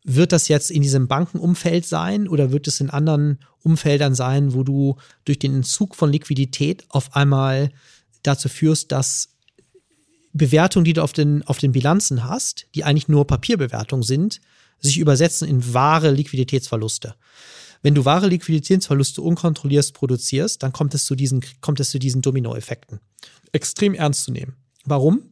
Wird 0.04 0.32
das 0.32 0.48
jetzt 0.48 0.72
in 0.72 0.82
diesem 0.82 1.08
Bankenumfeld 1.08 1.86
sein 1.86 2.28
oder 2.28 2.52
wird 2.52 2.68
es 2.68 2.80
in 2.80 2.90
anderen 2.90 3.40
Umfeldern 3.62 4.16
sein, 4.16 4.54
wo 4.54 4.64
du 4.64 4.98
durch 5.26 5.38
den 5.40 5.54
Entzug 5.56 5.96
von 5.96 6.12
Liquidität 6.12 6.86
auf 6.90 7.16
einmal 7.16 7.72
dazu 8.24 8.50
führst, 8.50 8.92
dass 8.92 9.30
Bewertungen, 10.38 10.84
die 10.86 10.94
du 10.94 11.02
auf 11.02 11.14
den, 11.14 11.44
auf 11.44 11.58
den 11.60 11.72
Bilanzen 11.72 12.26
hast, 12.26 12.68
die 12.76 12.84
eigentlich 12.84 13.08
nur 13.08 13.26
Papierbewertungen 13.26 14.04
sind, 14.04 14.42
sich 14.80 14.98
übersetzen 14.98 15.48
in 15.48 15.74
wahre 15.74 16.12
Liquiditätsverluste. 16.12 17.16
Wenn 17.82 17.96
du 17.96 18.04
wahre 18.04 18.28
Liquiditätsverluste 18.28 19.22
unkontrolliert 19.22 19.94
produzierst, 19.94 20.62
dann 20.62 20.74
kommt 20.74 20.94
es 20.94 21.06
zu 21.06 21.16
diesen, 21.16 21.42
kommt 21.62 21.80
es 21.80 21.90
zu 21.90 22.00
diesen 22.00 22.22
Dominoeffekten. 22.22 23.00
Extrem 23.54 23.94
ernst 23.94 24.26
zu 24.26 24.32
nehmen. 24.32 24.56
Warum? 24.84 25.32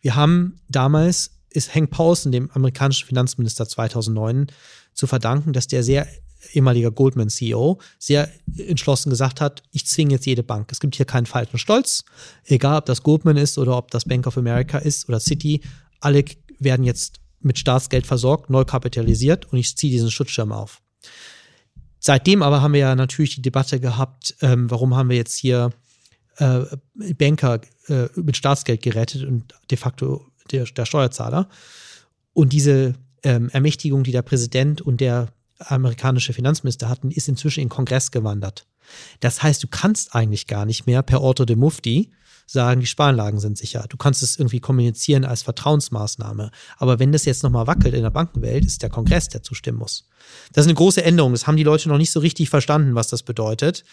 Wir 0.00 0.16
haben 0.16 0.60
damals, 0.68 1.30
ist 1.48 1.74
Hank 1.74 1.90
Paulson, 1.90 2.32
dem 2.32 2.50
amerikanischen 2.50 3.06
Finanzminister 3.06 3.66
2009, 3.66 4.48
zu 4.92 5.06
verdanken, 5.06 5.52
dass 5.52 5.66
der 5.66 5.82
sehr 5.82 6.06
ehemaliger 6.52 6.90
Goldman 6.90 7.28
CEO 7.28 7.78
sehr 7.98 8.30
entschlossen 8.56 9.10
gesagt 9.10 9.40
hat, 9.40 9.62
ich 9.72 9.86
zwinge 9.86 10.12
jetzt 10.12 10.26
jede 10.26 10.42
Bank. 10.42 10.70
Es 10.72 10.80
gibt 10.80 10.96
hier 10.96 11.06
keinen 11.06 11.26
falschen 11.26 11.58
Stolz, 11.58 12.04
egal 12.44 12.78
ob 12.78 12.86
das 12.86 13.02
Goldman 13.02 13.36
ist 13.36 13.58
oder 13.58 13.76
ob 13.76 13.90
das 13.90 14.04
Bank 14.04 14.26
of 14.26 14.38
America 14.38 14.78
ist 14.78 15.08
oder 15.08 15.20
Citi, 15.20 15.62
alle 16.00 16.24
werden 16.58 16.84
jetzt 16.84 17.20
mit 17.40 17.58
Staatsgeld 17.58 18.06
versorgt, 18.06 18.50
neu 18.50 18.64
kapitalisiert 18.64 19.46
und 19.52 19.58
ich 19.58 19.76
ziehe 19.76 19.92
diesen 19.92 20.10
Schutzschirm 20.10 20.52
auf. 20.52 20.80
Seitdem 21.98 22.42
aber 22.42 22.62
haben 22.62 22.72
wir 22.72 22.80
ja 22.80 22.94
natürlich 22.94 23.34
die 23.36 23.42
Debatte 23.42 23.80
gehabt, 23.80 24.36
ähm, 24.40 24.70
warum 24.70 24.94
haben 24.94 25.08
wir 25.08 25.16
jetzt 25.16 25.36
hier 25.36 25.72
äh, 26.36 26.64
Banker 27.14 27.60
äh, 27.88 28.08
mit 28.14 28.36
Staatsgeld 28.36 28.82
gerettet 28.82 29.24
und 29.24 29.54
de 29.70 29.78
facto 29.78 30.26
der, 30.50 30.64
der 30.64 30.86
Steuerzahler. 30.86 31.48
Und 32.32 32.52
diese 32.52 32.94
ähm, 33.22 33.48
Ermächtigung, 33.50 34.04
die 34.04 34.12
der 34.12 34.22
Präsident 34.22 34.80
und 34.80 35.00
der 35.00 35.28
amerikanische 35.58 36.32
Finanzminister 36.32 36.88
hatten, 36.88 37.10
ist 37.10 37.28
inzwischen 37.28 37.60
in 37.60 37.66
den 37.66 37.74
Kongress 37.74 38.10
gewandert. 38.10 38.66
Das 39.20 39.42
heißt, 39.42 39.62
du 39.62 39.68
kannst 39.68 40.14
eigentlich 40.14 40.46
gar 40.46 40.64
nicht 40.64 40.86
mehr 40.86 41.02
per 41.02 41.20
Orto 41.20 41.44
de 41.44 41.56
Mufti 41.56 42.12
sagen, 42.46 42.80
die 42.80 42.86
Sparanlagen 42.86 43.40
sind 43.40 43.58
sicher. 43.58 43.86
Du 43.88 43.96
kannst 43.96 44.22
es 44.22 44.38
irgendwie 44.38 44.60
kommunizieren 44.60 45.24
als 45.24 45.42
Vertrauensmaßnahme. 45.42 46.52
Aber 46.78 46.98
wenn 47.00 47.10
das 47.10 47.24
jetzt 47.24 47.42
nochmal 47.42 47.66
wackelt 47.66 47.94
in 47.94 48.02
der 48.02 48.10
Bankenwelt, 48.10 48.64
ist 48.64 48.82
der 48.82 48.90
Kongress, 48.90 49.28
der 49.28 49.42
zustimmen 49.42 49.78
muss. 49.78 50.08
Das 50.52 50.64
ist 50.64 50.68
eine 50.68 50.76
große 50.76 51.02
Änderung. 51.02 51.32
Das 51.32 51.46
haben 51.46 51.56
die 51.56 51.64
Leute 51.64 51.88
noch 51.88 51.98
nicht 51.98 52.12
so 52.12 52.20
richtig 52.20 52.48
verstanden, 52.48 52.94
was 52.94 53.08
das 53.08 53.24
bedeutet. 53.24 53.84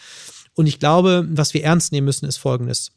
Und 0.54 0.66
ich 0.66 0.78
glaube, 0.78 1.26
was 1.30 1.52
wir 1.52 1.64
ernst 1.64 1.90
nehmen 1.90 2.04
müssen, 2.04 2.26
ist 2.26 2.36
Folgendes. 2.36 2.92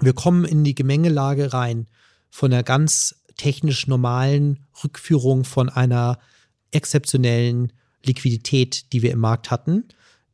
Wir 0.00 0.14
kommen 0.14 0.44
in 0.44 0.64
die 0.64 0.74
Gemengelage 0.74 1.52
rein 1.52 1.86
von 2.28 2.52
einer 2.52 2.64
ganz 2.64 3.22
technisch 3.36 3.86
normalen 3.86 4.66
Rückführung 4.82 5.44
von 5.44 5.68
einer 5.68 6.18
exzeptionellen 6.72 7.72
Liquidität, 8.04 8.92
die 8.92 9.02
wir 9.02 9.12
im 9.12 9.18
Markt 9.18 9.50
hatten, 9.50 9.84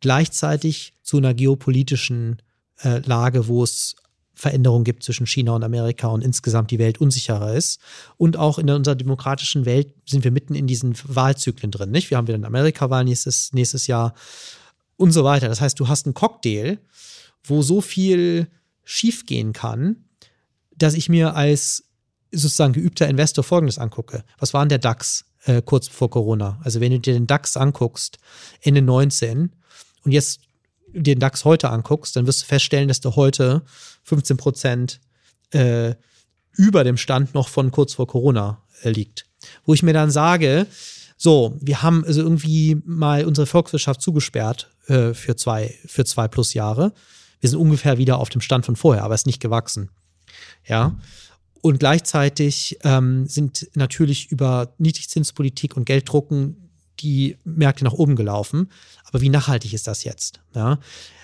gleichzeitig 0.00 0.94
zu 1.02 1.16
einer 1.16 1.34
geopolitischen 1.34 2.42
äh, 2.82 2.98
Lage, 3.00 3.48
wo 3.48 3.62
es 3.62 3.96
Veränderungen 4.34 4.84
gibt 4.84 5.04
zwischen 5.04 5.26
China 5.26 5.52
und 5.52 5.62
Amerika 5.62 6.08
und 6.08 6.22
insgesamt 6.22 6.70
die 6.70 6.78
Welt 6.78 7.00
unsicherer 7.00 7.54
ist. 7.54 7.80
Und 8.16 8.36
auch 8.36 8.58
in 8.58 8.68
unserer 8.68 8.96
demokratischen 8.96 9.64
Welt 9.64 9.94
sind 10.06 10.24
wir 10.24 10.32
mitten 10.32 10.54
in 10.54 10.66
diesen 10.66 10.94
Wahlzyklen 11.04 11.70
drin. 11.70 11.90
Nicht? 11.90 12.10
Wir 12.10 12.16
haben 12.16 12.26
wieder 12.26 12.36
eine 12.36 12.48
Amerika-Wahl 12.48 13.04
nächstes, 13.04 13.52
nächstes 13.52 13.86
Jahr 13.86 14.14
und 14.96 15.12
so 15.12 15.24
weiter. 15.24 15.48
Das 15.48 15.60
heißt, 15.60 15.78
du 15.78 15.88
hast 15.88 16.06
einen 16.06 16.14
Cocktail, 16.14 16.78
wo 17.44 17.62
so 17.62 17.80
viel 17.80 18.48
schiefgehen 18.82 19.52
kann, 19.52 20.04
dass 20.76 20.94
ich 20.94 21.08
mir 21.08 21.36
als 21.36 21.84
sozusagen 22.32 22.72
geübter 22.72 23.08
Investor 23.08 23.44
Folgendes 23.44 23.78
angucke. 23.78 24.24
Was 24.38 24.52
war 24.52 24.62
denn 24.62 24.70
der 24.70 24.78
DAX 24.78 25.24
äh, 25.44 25.62
kurz 25.62 25.88
vor 25.88 26.10
Corona? 26.10 26.60
Also 26.62 26.80
wenn 26.80 26.92
du 26.92 27.00
dir 27.00 27.14
den 27.14 27.26
DAX 27.26 27.56
anguckst, 27.56 28.18
Ende 28.60 28.82
19 28.82 29.50
und 30.04 30.12
jetzt 30.12 30.40
den 30.92 31.18
DAX 31.18 31.44
heute 31.44 31.70
anguckst, 31.70 32.16
dann 32.16 32.26
wirst 32.26 32.42
du 32.42 32.46
feststellen, 32.46 32.88
dass 32.88 33.00
der 33.00 33.16
heute 33.16 33.62
15 34.04 34.36
Prozent 34.36 35.00
äh, 35.50 35.94
über 36.52 36.84
dem 36.84 36.96
Stand 36.96 37.34
noch 37.34 37.48
von 37.48 37.70
kurz 37.70 37.94
vor 37.94 38.06
Corona 38.06 38.62
äh, 38.82 38.90
liegt. 38.90 39.26
Wo 39.64 39.74
ich 39.74 39.82
mir 39.82 39.92
dann 39.92 40.10
sage, 40.10 40.66
so, 41.16 41.56
wir 41.60 41.82
haben 41.82 42.04
also 42.04 42.22
irgendwie 42.22 42.80
mal 42.84 43.24
unsere 43.24 43.46
Volkswirtschaft 43.46 44.00
zugesperrt 44.00 44.70
äh, 44.86 45.14
für, 45.14 45.36
zwei, 45.36 45.74
für 45.86 46.04
zwei 46.04 46.28
plus 46.28 46.54
Jahre. 46.54 46.92
Wir 47.40 47.50
sind 47.50 47.58
ungefähr 47.58 47.98
wieder 47.98 48.18
auf 48.18 48.28
dem 48.28 48.40
Stand 48.40 48.66
von 48.66 48.76
vorher, 48.76 49.04
aber 49.04 49.14
es 49.14 49.22
ist 49.22 49.26
nicht 49.26 49.40
gewachsen. 49.40 49.90
Ja. 50.66 50.96
Und 51.64 51.78
gleichzeitig 51.78 52.76
ähm, 52.84 53.26
sind 53.26 53.70
natürlich 53.72 54.30
über 54.30 54.74
Niedrigzinspolitik 54.76 55.78
und 55.78 55.86
Gelddrucken 55.86 56.68
die 57.00 57.38
Märkte 57.44 57.84
nach 57.84 57.94
oben 57.94 58.16
gelaufen. 58.16 58.70
Aber 59.04 59.22
wie 59.22 59.30
nachhaltig 59.30 59.72
ist 59.72 59.86
das 59.86 60.04
jetzt? 60.04 60.40
Ja? 60.54 60.78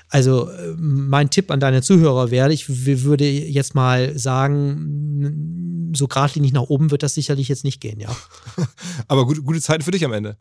Also 0.08 0.48
äh, 0.48 0.74
mein 0.78 1.28
Tipp 1.28 1.50
an 1.50 1.60
deine 1.60 1.82
Zuhörer 1.82 2.30
wäre, 2.30 2.54
ich 2.54 2.70
würde 2.86 3.28
jetzt 3.28 3.74
mal 3.74 4.18
sagen, 4.18 5.92
so 5.94 6.08
geradlinig 6.08 6.54
nach 6.54 6.70
oben 6.70 6.90
wird 6.90 7.02
das 7.02 7.12
sicherlich 7.12 7.48
jetzt 7.48 7.64
nicht 7.64 7.82
gehen, 7.82 8.00
ja. 8.00 8.16
Aber 9.08 9.26
gute, 9.26 9.42
gute 9.42 9.60
Zeiten 9.60 9.82
für 9.82 9.90
dich 9.90 10.06
am 10.06 10.14
Ende. 10.14 10.38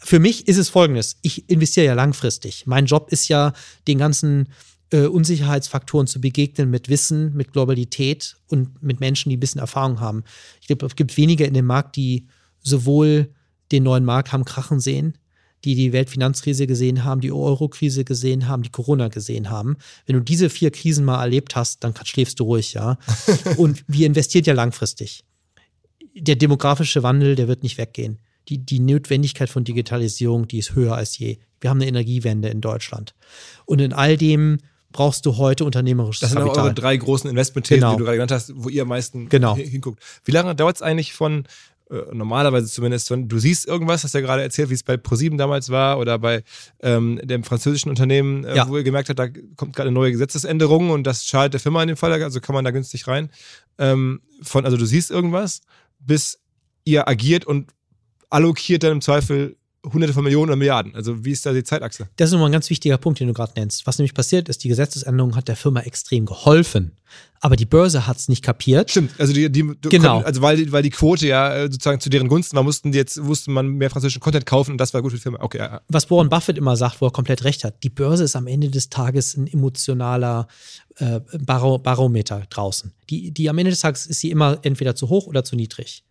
Für 0.00 0.20
mich 0.20 0.46
ist 0.46 0.58
es 0.58 0.68
folgendes, 0.68 1.16
ich 1.22 1.50
investiere 1.50 1.86
ja 1.86 1.94
langfristig. 1.94 2.68
Mein 2.68 2.86
Job 2.86 3.10
ist 3.10 3.26
ja, 3.26 3.52
den 3.88 3.98
ganzen 3.98 4.48
äh, 4.92 5.06
Unsicherheitsfaktoren 5.06 6.06
zu 6.06 6.20
begegnen 6.20 6.70
mit 6.70 6.88
Wissen, 6.88 7.34
mit 7.34 7.52
Globalität 7.52 8.36
und 8.48 8.82
mit 8.82 9.00
Menschen, 9.00 9.30
die 9.30 9.36
ein 9.36 9.40
bisschen 9.40 9.60
Erfahrung 9.60 10.00
haben. 10.00 10.24
Ich 10.60 10.66
glaube, 10.66 10.86
es 10.86 10.96
gibt 10.96 11.16
weniger 11.16 11.46
in 11.46 11.54
dem 11.54 11.66
Markt, 11.66 11.96
die 11.96 12.26
sowohl 12.60 13.32
den 13.72 13.84
neuen 13.84 14.04
Markt 14.04 14.32
haben 14.32 14.44
krachen 14.44 14.80
sehen, 14.80 15.16
die 15.64 15.74
die 15.74 15.92
Weltfinanzkrise 15.92 16.66
gesehen 16.66 17.04
haben, 17.04 17.20
die 17.20 17.32
Euro-Krise 17.32 18.04
gesehen 18.04 18.48
haben, 18.48 18.62
die 18.62 18.70
Corona 18.70 19.08
gesehen 19.08 19.50
haben. 19.50 19.76
Wenn 20.06 20.16
du 20.16 20.22
diese 20.22 20.50
vier 20.50 20.70
Krisen 20.70 21.04
mal 21.04 21.20
erlebt 21.20 21.54
hast, 21.54 21.84
dann 21.84 21.94
schläfst 22.04 22.40
du 22.40 22.44
ruhig, 22.44 22.74
ja. 22.74 22.98
Und 23.56 23.84
wir 23.86 24.06
investiert 24.06 24.46
ja 24.46 24.54
langfristig. 24.54 25.22
Der 26.14 26.36
demografische 26.36 27.02
Wandel, 27.02 27.36
der 27.36 27.46
wird 27.46 27.62
nicht 27.62 27.78
weggehen. 27.78 28.18
Die, 28.48 28.58
die 28.58 28.80
Notwendigkeit 28.80 29.50
von 29.50 29.64
Digitalisierung, 29.64 30.48
die 30.48 30.58
ist 30.58 30.74
höher 30.74 30.96
als 30.96 31.18
je. 31.18 31.38
Wir 31.60 31.70
haben 31.70 31.78
eine 31.78 31.88
Energiewende 31.88 32.48
in 32.48 32.60
Deutschland. 32.60 33.14
Und 33.66 33.80
in 33.80 33.92
all 33.92 34.16
dem 34.16 34.58
brauchst 34.92 35.24
du 35.26 35.36
heute 35.36 35.64
unternehmerisches 35.64 36.20
Das 36.20 36.30
sind 36.30 36.40
Kapital. 36.40 36.64
eure 36.66 36.74
drei 36.74 36.96
großen 36.96 37.28
Investmentthesen, 37.30 37.80
Genau. 37.80 37.92
die 37.92 37.98
du 37.98 38.04
gerade 38.04 38.16
genannt 38.16 38.32
hast, 38.32 38.52
wo 38.56 38.68
ihr 38.68 38.82
am 38.82 38.88
meisten 38.88 39.28
Genau. 39.28 39.56
hin- 39.56 39.68
hinguckt. 39.68 40.02
Wie 40.24 40.32
lange 40.32 40.54
dauert 40.54 40.76
es 40.76 40.82
eigentlich 40.82 41.12
von, 41.12 41.44
äh, 41.90 41.96
normalerweise 42.12 42.66
zumindest, 42.68 43.10
wenn 43.10 43.28
du 43.28 43.38
siehst 43.38 43.66
irgendwas, 43.66 44.04
hast 44.04 44.14
du 44.14 44.18
ja 44.18 44.24
gerade 44.24 44.42
erzählt, 44.42 44.70
wie 44.70 44.74
es 44.74 44.82
bei 44.82 44.96
ProSieben 44.96 45.38
damals 45.38 45.70
war 45.70 45.98
oder 45.98 46.18
bei 46.18 46.42
ähm, 46.80 47.20
dem 47.22 47.44
französischen 47.44 47.88
Unternehmen, 47.90 48.44
äh, 48.44 48.56
Ja. 48.56 48.68
wo 48.68 48.76
ihr 48.76 48.82
gemerkt 48.84 49.08
habt, 49.08 49.18
da 49.18 49.28
kommt 49.56 49.74
gerade 49.76 49.88
eine 49.88 49.92
neue 49.92 50.12
Gesetzesänderung 50.12 50.90
und 50.90 51.04
das 51.04 51.24
schadet 51.24 51.54
der 51.54 51.60
Firma 51.60 51.82
in 51.82 51.88
dem 51.88 51.96
Fall, 51.96 52.12
also 52.22 52.40
kann 52.40 52.54
man 52.54 52.64
da 52.64 52.70
günstig 52.70 53.06
rein. 53.06 53.30
Ähm, 53.78 54.20
von, 54.42 54.64
also 54.64 54.76
du 54.76 54.86
siehst 54.86 55.10
irgendwas, 55.10 55.60
bis 55.98 56.38
ihr 56.84 57.08
agiert 57.08 57.44
und 57.44 57.70
allokiert 58.28 58.82
dann 58.84 58.92
im 58.92 59.00
Zweifel 59.00 59.56
hunderte 59.92 60.12
von 60.12 60.22
Millionen 60.24 60.50
oder 60.50 60.56
Milliarden. 60.56 60.94
Also 60.94 61.24
wie 61.24 61.30
ist 61.30 61.46
da 61.46 61.52
die 61.54 61.64
Zeitachse? 61.64 62.08
Das 62.16 62.28
ist 62.28 62.32
nochmal 62.32 62.50
ein 62.50 62.52
ganz 62.52 62.68
wichtiger 62.68 62.98
Punkt, 62.98 63.18
den 63.20 63.28
du 63.28 63.32
gerade 63.32 63.52
nennst. 63.56 63.86
Was 63.86 63.96
nämlich 63.98 64.12
passiert 64.12 64.48
ist, 64.50 64.62
die 64.62 64.68
Gesetzesänderung 64.68 65.36
hat 65.36 65.48
der 65.48 65.56
Firma 65.56 65.80
extrem 65.80 66.26
geholfen. 66.26 66.92
Aber 67.40 67.56
die 67.56 67.64
Börse 67.64 68.06
hat 68.06 68.18
es 68.18 68.28
nicht 68.28 68.44
kapiert. 68.44 68.90
Stimmt, 68.90 69.18
also 69.18 69.32
die, 69.32 69.50
die 69.50 69.62
Genau. 69.88 70.14
konnten- 70.16 70.26
also 70.26 70.42
weil, 70.42 70.58
die- 70.58 70.70
weil 70.70 70.82
die 70.82 70.90
Quote 70.90 71.26
ja 71.26 71.54
äh, 71.54 71.62
sozusagen 71.72 71.98
zu 71.98 72.10
deren 72.10 72.28
Gunsten 72.28 72.54
war, 72.56 72.62
mussten 72.62 72.92
die 72.92 72.98
jetzt, 72.98 73.16
musste 73.16 73.50
man 73.50 73.68
mehr 73.68 73.88
französischen 73.88 74.20
Content 74.20 74.44
kaufen 74.44 74.72
und 74.72 74.78
das 74.78 74.92
war 74.92 75.00
gut 75.00 75.12
für 75.12 75.16
die 75.16 75.22
Firma. 75.22 75.38
Okay, 75.40 75.56
ja, 75.58 75.66
ja. 75.72 75.80
Was 75.88 76.10
Warren 76.10 76.28
Buffett 76.28 76.58
immer 76.58 76.76
sagt, 76.76 77.00
wo 77.00 77.06
er 77.06 77.10
komplett 77.12 77.44
recht 77.44 77.64
hat, 77.64 77.82
die 77.82 77.88
Börse 77.88 78.24
ist 78.24 78.36
am 78.36 78.46
Ende 78.46 78.68
des 78.68 78.90
Tages 78.90 79.34
ein 79.36 79.46
emotionaler 79.46 80.46
äh, 80.96 81.20
Baro 81.40 81.78
Barometer 81.78 82.42
draußen. 82.50 82.92
Die, 83.08 83.30
die 83.30 83.48
am 83.48 83.56
Ende 83.56 83.70
des 83.70 83.80
Tages 83.80 84.04
ist 84.06 84.20
sie 84.20 84.30
immer 84.30 84.58
entweder 84.62 84.94
zu 84.94 85.08
hoch 85.08 85.26
oder 85.26 85.42
zu 85.42 85.56
niedrig. 85.56 86.04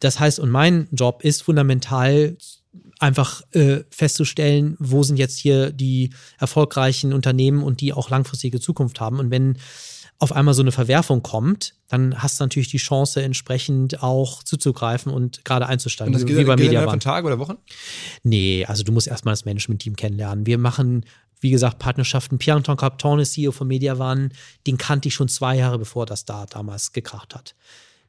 Das 0.00 0.20
heißt, 0.20 0.38
und 0.38 0.50
mein 0.50 0.88
Job 0.92 1.22
ist 1.24 1.42
fundamental 1.42 2.36
einfach 2.98 3.42
äh, 3.52 3.80
festzustellen, 3.90 4.76
wo 4.78 5.02
sind 5.02 5.18
jetzt 5.18 5.38
hier 5.38 5.70
die 5.72 6.10
erfolgreichen 6.38 7.12
Unternehmen 7.12 7.62
und 7.62 7.80
die 7.80 7.92
auch 7.92 8.10
langfristige 8.10 8.60
Zukunft 8.60 9.00
haben. 9.00 9.18
Und 9.18 9.30
wenn 9.30 9.56
auf 10.20 10.32
einmal 10.32 10.52
so 10.52 10.60
eine 10.60 10.70
Verwerfung 10.70 11.22
kommt, 11.22 11.74
dann 11.88 12.22
hast 12.22 12.38
du 12.38 12.44
natürlich 12.44 12.68
die 12.68 12.76
Chance, 12.76 13.22
entsprechend 13.22 14.02
auch 14.02 14.42
zuzugreifen 14.42 15.10
und 15.10 15.44
gerade 15.46 15.66
einzusteigen, 15.66 16.14
Und 16.14 16.20
das 16.20 16.28
wie, 16.28 16.34
geht, 16.34 16.42
wie 16.42 16.44
bei 16.46 16.56
geht 16.56 16.66
Mediawan. 16.66 16.90
von 16.90 17.00
Tagen 17.00 17.26
oder 17.26 17.38
Wochen? 17.38 17.56
Nee, 18.22 18.66
also 18.66 18.82
du 18.84 18.92
musst 18.92 19.08
erstmal 19.08 19.32
das 19.32 19.46
Management-Team 19.46 19.96
kennenlernen. 19.96 20.44
Wir 20.44 20.58
machen, 20.58 21.06
wie 21.40 21.50
gesagt, 21.50 21.78
Partnerschaften. 21.78 22.36
Pierre-Antoine 22.36 22.76
Capton 22.76 23.18
ist 23.18 23.32
CEO 23.32 23.50
von 23.50 23.66
Mediawan. 23.66 24.30
Den 24.66 24.76
kannte 24.76 25.08
ich 25.08 25.14
schon 25.14 25.28
zwei 25.28 25.56
Jahre, 25.56 25.78
bevor 25.78 26.04
das 26.04 26.26
da 26.26 26.44
damals 26.44 26.92
gekracht 26.92 27.34
hat. 27.34 27.54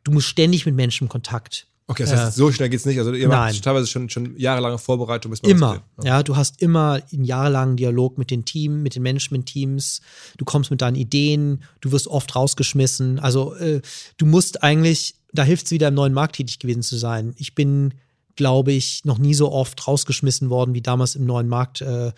Du 0.04 0.12
musst 0.12 0.28
ständig 0.28 0.66
mit 0.66 0.76
Menschen 0.76 1.06
in 1.06 1.10
Kontakt. 1.10 1.68
Okay, 1.92 2.04
das 2.04 2.12
heißt, 2.14 2.28
Äh, 2.30 2.38
so 2.38 2.52
schnell 2.52 2.70
geht's 2.70 2.86
nicht. 2.86 2.98
Also 3.00 3.14
ihr 3.14 3.28
nein. 3.28 3.54
macht 3.54 3.64
teilweise 3.64 3.88
schon, 3.88 4.10
schon 4.10 4.38
jahrelange 4.38 4.78
Vorbereitung, 4.78 5.30
bis 5.32 5.42
man 5.42 5.52
Immer. 5.52 5.74
will. 5.98 6.06
Ja, 6.06 6.24
du 6.24 6.36
hast 6.36 6.62
immer 6.62 7.02
einen 7.12 7.24
jahrelangen 7.24 7.76
Dialog 7.78 8.18
mit 8.18 8.32
den 8.32 8.46
Team, 8.46 8.82
mit 8.82 8.96
den 8.96 9.04
Management-Teams. 9.04 10.02
Du 10.38 10.46
kommst 10.46 10.72
mit 10.72 10.82
deinen 10.82 10.96
Ideen. 10.96 11.64
Du 11.82 11.92
wirst 11.92 12.08
oft 12.08 12.36
rausgeschmissen. 12.36 13.20
Also 13.20 13.56
äh, 13.56 13.82
du 14.18 14.26
musst 14.26 14.64
eigentlich, 14.64 15.16
da 15.34 15.44
hilft 15.44 15.66
es 15.66 15.72
wieder 15.72 15.90
im 15.90 15.94
neuen 15.96 16.14
Markt 16.14 16.38
tätig 16.38 16.60
gewesen 16.60 16.82
zu 16.82 16.98
sein. 16.98 17.34
Ich 17.38 17.56
bin, 17.56 17.94
glaube 18.36 18.72
ich, 18.72 19.04
noch 19.04 19.18
nie 19.18 19.34
so 19.34 19.52
oft 19.52 19.88
rausgeschmissen 19.88 20.50
worden 20.50 20.74
wie 20.74 20.82
damals 20.82 21.16
im 21.16 21.26
neuen 21.26 21.48
Markt, 21.50 21.82
äh, 21.82 22.12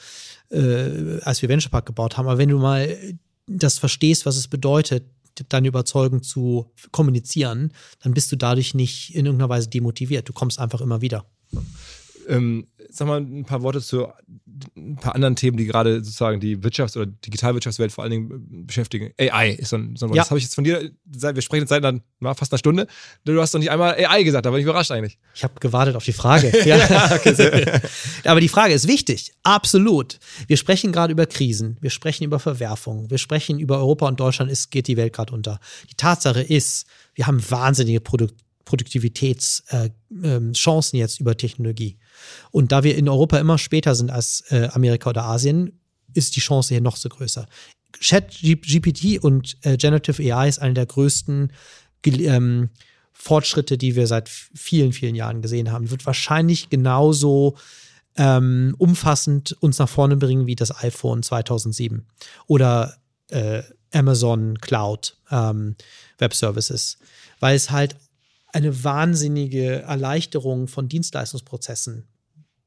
äh, 0.52 1.20
als 1.24 1.42
wir 1.42 1.50
Venture 1.50 1.72
Park 1.72 1.88
gebaut 1.88 2.18
haben. 2.18 2.28
Aber 2.28 2.38
wenn 2.38 2.50
du 2.50 2.60
mal 2.60 2.96
das 3.48 3.78
verstehst, 3.80 4.26
was 4.26 4.38
es 4.38 4.48
bedeutet, 4.48 5.04
deine 5.50 5.68
Überzeugung 5.68 6.24
zu 6.24 6.72
kommunizieren, 6.92 7.74
dann 8.02 8.14
bist 8.14 8.32
du 8.32 8.36
dadurch 8.36 8.74
nicht 8.74 9.16
in 9.16 9.26
irgendeiner 9.26 9.50
Weise 9.50 9.70
demotiviert. 9.70 10.30
Du 10.30 10.34
kommst 10.34 10.60
einfach 10.60 10.82
immer 10.82 11.02
wieder. 11.02 11.26
Ähm, 12.28 12.68
sag 12.90 13.08
mal 13.08 13.20
ein 13.20 13.46
paar 13.46 13.62
Worte 13.62 13.82
zu 13.82 14.08
ein 14.76 14.96
paar 14.98 15.16
anderen 15.16 15.36
Themen, 15.36 15.58
die 15.58 15.66
gerade 15.66 16.04
sozusagen 16.04 16.40
die 16.40 16.58
Wirtschafts- 16.58 16.96
oder 16.96 17.08
Digitalwirtschaftswelt 17.08 17.92
vor 17.92 18.04
allen 18.04 18.12
Dingen 18.12 18.32
äh, 18.32 18.64
beschäftigen. 18.66 19.12
AI 19.20 19.52
ist 19.52 19.70
so 19.70 19.78
ein, 19.78 19.96
so 19.96 20.06
ein 20.06 20.10
Wort. 20.10 20.18
Ja. 20.18 20.24
Das 20.24 20.30
habe 20.30 20.38
ich 20.38 20.44
jetzt 20.44 20.56
von 20.56 20.64
dir, 20.64 20.92
wir 21.06 21.42
sprechen 21.42 21.64
jetzt 21.64 21.70
seit 21.70 21.84
einer, 21.84 22.02
fast 22.36 22.52
einer 22.52 22.60
Stunde. 22.60 22.88
Du 23.26 23.40
hast 23.42 23.54
doch 23.54 23.60
nicht 23.60 23.72
einmal 23.72 23.96
AI 23.96 24.24
gesagt, 24.24 24.46
da 24.46 24.52
war 24.52 24.60
ich 24.60 24.64
überrascht 24.64 24.92
eigentlich. 24.92 25.18
Ich 25.34 25.44
habe 25.44 25.56
gewartet 25.60 25.96
auf 25.96 26.04
die 26.04 26.14
Frage. 26.14 26.52
ja. 26.66 26.78
Aber 28.26 28.40
die 28.40 28.50
Frage 28.50 28.74
ist 28.74 28.88
wichtig. 28.88 29.34
Absolut. 29.44 30.20
Wir 30.48 30.58
sprechen 30.58 30.92
gerade 30.92 31.14
über 31.14 31.26
Krisen. 31.26 31.78
Wir 31.82 31.90
sprechen 31.90 32.24
über 32.24 32.40
Verwerfungen. 32.40 33.10
Wir 33.10 33.18
sprechen 33.18 33.60
über 33.60 33.78
Europa 33.80 34.08
und 34.08 34.20
Deutschland. 34.20 34.52
Es 34.52 34.70
geht 34.70 34.88
die 34.88 34.98
Welt 34.98 35.14
gerade 35.14 35.34
unter. 35.34 35.60
Die 35.90 35.96
Tatsache 35.96 36.42
ist, 36.42 36.86
wir 37.16 37.28
haben 37.28 37.42
wahnsinnige 37.50 38.02
Produkt 38.02 38.36
Produktivitätschancen 38.66 39.94
äh, 40.24 40.38
ähm, 40.38 40.54
jetzt 40.94 41.20
über 41.20 41.38
Technologie. 41.38 41.98
Und 42.52 42.72
da 42.72 42.84
wir 42.84 42.96
in 42.98 43.10
Europa 43.10 43.38
immer 43.38 43.58
später 43.58 43.96
sind 43.96 44.12
als 44.12 44.44
äh, 44.50 44.70
Amerika 44.72 45.10
oder 45.10 45.24
Asien, 45.24 45.80
ist 46.14 46.36
die 46.36 46.40
Chance 46.42 46.74
hier 46.74 46.82
noch 46.82 46.96
so 46.96 47.10
größer. 47.10 47.48
Chat 48.00 48.40
GPT 48.42 49.24
und 49.24 49.58
äh, 49.62 49.78
Generative 49.78 50.22
AI 50.22 50.48
ist 50.50 50.60
eine 50.60 50.74
der 50.74 50.86
größten 50.86 51.52
ähm, 52.06 52.70
Fortschritte, 53.12 53.78
die 53.78 53.96
wir 53.96 54.08
seit 54.08 54.30
vielen, 54.30 54.94
vielen 54.94 55.16
Jahren 55.16 55.42
gesehen 55.42 55.72
haben. 55.72 55.92
Wird 55.92 56.06
wahrscheinlich 56.06 56.70
genauso 56.70 57.56
ähm, 58.18 58.76
umfassend 58.78 59.56
uns 59.62 59.80
nach 59.80 59.90
vorne 59.90 60.18
bringen 60.18 60.46
wie 60.46 60.56
das 60.56 60.76
iPhone 60.84 61.24
2007 61.24 62.06
oder 62.48 62.98
äh, 63.30 63.64
Amazon 63.92 64.58
Cloud 64.60 65.18
ähm, 65.32 65.76
Web 66.18 66.34
Services, 66.34 66.98
weil 67.40 67.56
es 67.56 67.72
halt 67.72 67.96
eine 68.54 68.84
wahnsinnige 68.84 69.82
Erleichterung 69.82 70.68
von 70.68 70.88
Dienstleistungsprozessen 70.88 72.08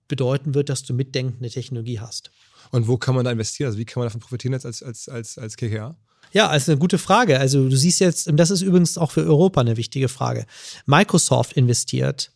bedeuten 0.09 0.55
wird, 0.55 0.69
dass 0.69 0.83
du 0.83 0.95
mitdenkende 0.95 1.51
Technologie 1.51 2.01
hast. 2.01 2.31
Und 2.71 2.89
wo 2.89 2.97
kann 2.97 3.15
man 3.15 3.25
da 3.25 3.31
investieren? 3.31 3.69
Also 3.69 3.79
wie 3.79 3.85
kann 3.85 4.01
man 4.01 4.07
davon 4.07 4.21
profitieren 4.21 4.53
jetzt 4.53 4.67
als, 4.67 4.83
als, 4.83 5.09
als, 5.09 5.39
als 5.39 5.57
KKA? 5.57 5.97
Ja, 6.33 6.49
also 6.49 6.73
eine 6.73 6.79
gute 6.79 6.99
Frage. 6.99 7.39
Also 7.39 7.69
du 7.69 7.77
siehst 7.77 8.01
jetzt, 8.01 8.29
und 8.29 8.37
das 8.37 8.51
ist 8.51 8.63
übrigens 8.63 8.99
auch 8.99 9.13
für 9.13 9.25
Europa 9.25 9.61
eine 9.61 9.77
wichtige 9.77 10.09
Frage. 10.09 10.47
Microsoft 10.85 11.53
investiert 11.53 12.33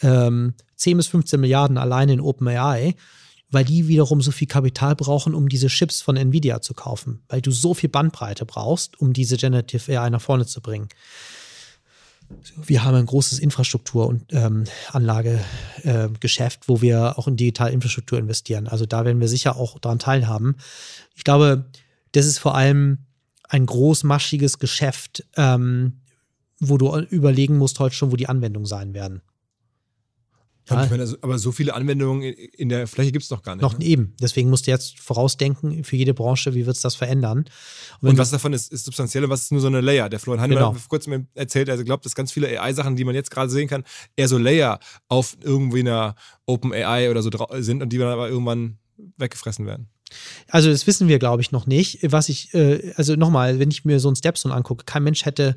ähm, 0.00 0.54
10 0.76 0.96
bis 0.96 1.08
15 1.08 1.40
Milliarden 1.40 1.78
allein 1.78 2.08
in 2.08 2.20
OpenAI, 2.20 2.94
weil 3.50 3.64
die 3.64 3.88
wiederum 3.88 4.22
so 4.22 4.30
viel 4.30 4.48
Kapital 4.48 4.96
brauchen, 4.96 5.34
um 5.34 5.48
diese 5.48 5.66
Chips 5.66 6.00
von 6.00 6.16
Nvidia 6.16 6.60
zu 6.62 6.72
kaufen, 6.72 7.22
weil 7.28 7.40
du 7.42 7.50
so 7.50 7.74
viel 7.74 7.90
Bandbreite 7.90 8.46
brauchst, 8.46 8.98
um 9.00 9.12
diese 9.12 9.36
Generative 9.36 10.00
AI 10.00 10.10
nach 10.10 10.22
vorne 10.22 10.46
zu 10.46 10.60
bringen. 10.62 10.88
Wir 12.64 12.84
haben 12.84 12.94
ein 12.94 13.06
großes 13.06 13.38
Infrastruktur- 13.38 14.06
und 14.06 14.32
ähm, 14.32 14.64
Anlagegeschäft, 14.90 16.64
äh, 16.64 16.68
wo 16.68 16.82
wir 16.82 17.18
auch 17.18 17.28
in 17.28 17.36
digitale 17.36 17.72
Infrastruktur 17.72 18.18
investieren. 18.18 18.68
Also 18.68 18.86
da 18.86 19.04
werden 19.04 19.20
wir 19.20 19.28
sicher 19.28 19.56
auch 19.56 19.78
daran 19.78 19.98
teilhaben. 19.98 20.56
Ich 21.14 21.24
glaube, 21.24 21.66
das 22.12 22.26
ist 22.26 22.38
vor 22.38 22.54
allem 22.54 22.98
ein 23.48 23.66
großmaschiges 23.66 24.58
Geschäft, 24.58 25.24
ähm, 25.36 26.00
wo 26.58 26.78
du 26.78 26.96
überlegen 27.10 27.58
musst 27.58 27.80
heute 27.80 27.94
schon, 27.94 28.12
wo 28.12 28.16
die 28.16 28.28
Anwendungen 28.28 28.66
sein 28.66 28.94
werden. 28.94 29.22
Ja, 30.70 30.86
meine, 30.86 31.02
also, 31.02 31.16
aber 31.22 31.38
so 31.38 31.50
viele 31.50 31.74
Anwendungen 31.74 32.22
in 32.22 32.68
der 32.68 32.86
Fläche 32.86 33.10
gibt 33.10 33.24
es 33.24 33.30
noch 33.30 33.42
gar 33.42 33.56
nicht. 33.56 33.62
Noch 33.62 33.78
ne? 33.78 33.84
eben. 33.84 34.14
Deswegen 34.20 34.48
musst 34.48 34.66
du 34.66 34.70
jetzt 34.70 35.00
vorausdenken 35.00 35.82
für 35.82 35.96
jede 35.96 36.14
Branche, 36.14 36.54
wie 36.54 36.66
wird 36.66 36.76
es 36.76 36.82
das 36.82 36.94
verändern. 36.94 37.46
Und, 38.00 38.10
und 38.10 38.18
was 38.18 38.30
davon 38.30 38.52
ist, 38.52 38.72
ist 38.72 38.84
substanziell 38.84 39.24
und 39.24 39.30
was 39.30 39.42
ist 39.42 39.52
nur 39.52 39.60
so 39.60 39.66
eine 39.66 39.80
Layer? 39.80 40.08
Der 40.08 40.20
Florian 40.20 40.40
Hannemann 40.40 40.62
genau. 40.62 40.74
hat 40.74 40.80
vor 40.80 40.88
kurzem 40.88 41.26
erzählt, 41.34 41.68
er 41.68 41.82
glaubt, 41.82 42.04
dass 42.04 42.14
ganz 42.14 42.30
viele 42.30 42.48
AI-Sachen, 42.60 42.94
die 42.94 43.04
man 43.04 43.14
jetzt 43.14 43.30
gerade 43.30 43.50
sehen 43.50 43.68
kann, 43.68 43.82
eher 44.14 44.28
so 44.28 44.38
Layer 44.38 44.78
auf 45.08 45.36
irgendwie 45.42 45.80
einer 45.80 46.14
Open 46.46 46.72
AI 46.72 47.10
oder 47.10 47.22
so 47.22 47.30
sind 47.58 47.82
und 47.82 47.92
die 47.92 47.98
dann 47.98 48.08
aber 48.08 48.28
irgendwann 48.28 48.78
weggefressen 49.16 49.66
werden. 49.66 49.88
Also 50.48 50.70
das 50.70 50.86
wissen 50.86 51.08
wir, 51.08 51.18
glaube 51.18 51.42
ich, 51.42 51.52
noch 51.52 51.66
nicht. 51.66 52.00
Was 52.02 52.28
ich, 52.28 52.52
äh, 52.54 52.92
also 52.96 53.16
nochmal, 53.16 53.58
wenn 53.58 53.70
ich 53.70 53.84
mir 53.84 53.98
so 53.98 54.10
ein 54.10 54.16
Stepstone 54.16 54.54
angucke, 54.54 54.84
kein 54.84 55.02
Mensch 55.02 55.24
hätte, 55.24 55.56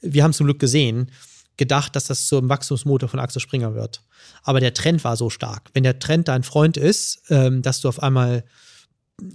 wir 0.00 0.22
haben 0.22 0.32
zum 0.32 0.46
Glück 0.46 0.60
gesehen, 0.60 1.10
gedacht, 1.58 1.94
dass 1.94 2.04
das 2.04 2.26
zum 2.26 2.48
Wachstumsmotor 2.48 3.08
von 3.08 3.20
Axel 3.20 3.42
Springer 3.42 3.74
wird. 3.74 4.02
Aber 4.42 4.60
der 4.60 4.72
Trend 4.72 5.04
war 5.04 5.16
so 5.16 5.28
stark. 5.28 5.70
Wenn 5.74 5.82
der 5.82 5.98
Trend 5.98 6.28
dein 6.28 6.44
Freund 6.44 6.78
ist, 6.78 7.22
ähm, 7.28 7.60
dass 7.60 7.82
du 7.82 7.88
auf 7.88 8.02
einmal 8.02 8.44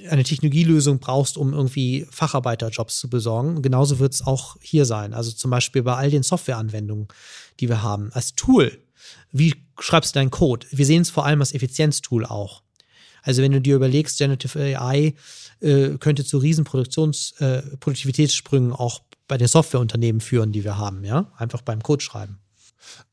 eine 0.09 0.23
Technologielösung 0.23 0.99
brauchst, 0.99 1.37
um 1.37 1.53
irgendwie 1.53 2.07
Facharbeiterjobs 2.09 2.99
zu 2.99 3.09
besorgen, 3.09 3.61
genauso 3.61 3.99
wird 3.99 4.13
es 4.13 4.25
auch 4.25 4.55
hier 4.61 4.85
sein. 4.85 5.13
Also 5.13 5.31
zum 5.31 5.51
Beispiel 5.51 5.83
bei 5.83 5.95
all 5.95 6.09
den 6.09 6.23
Softwareanwendungen, 6.23 7.09
die 7.59 7.67
wir 7.67 7.83
haben. 7.83 8.09
Als 8.13 8.33
Tool, 8.33 8.79
wie 9.31 9.53
schreibst 9.79 10.15
du 10.15 10.19
deinen 10.19 10.31
Code? 10.31 10.65
Wir 10.71 10.85
sehen 10.85 11.01
es 11.01 11.09
vor 11.09 11.25
allem 11.25 11.41
als 11.41 11.53
Effizienztool 11.53 12.25
auch. 12.25 12.63
Also 13.23 13.41
wenn 13.41 13.51
du 13.51 13.61
dir 13.61 13.75
überlegst, 13.75 14.17
Generative 14.17 14.59
AI 14.59 15.13
äh, 15.59 15.97
könnte 15.97 16.23
zu 16.23 16.37
riesen 16.37 16.63
Produktions, 16.63 17.33
äh, 17.39 17.61
Produktivitätssprüngen 17.77 18.71
auch 18.71 19.01
bei 19.27 19.37
den 19.37 19.47
Softwareunternehmen 19.47 20.21
führen, 20.21 20.51
die 20.51 20.63
wir 20.63 20.77
haben, 20.77 21.03
ja, 21.03 21.31
einfach 21.37 21.61
beim 21.61 21.81
Code 21.81 22.03
schreiben. 22.03 22.39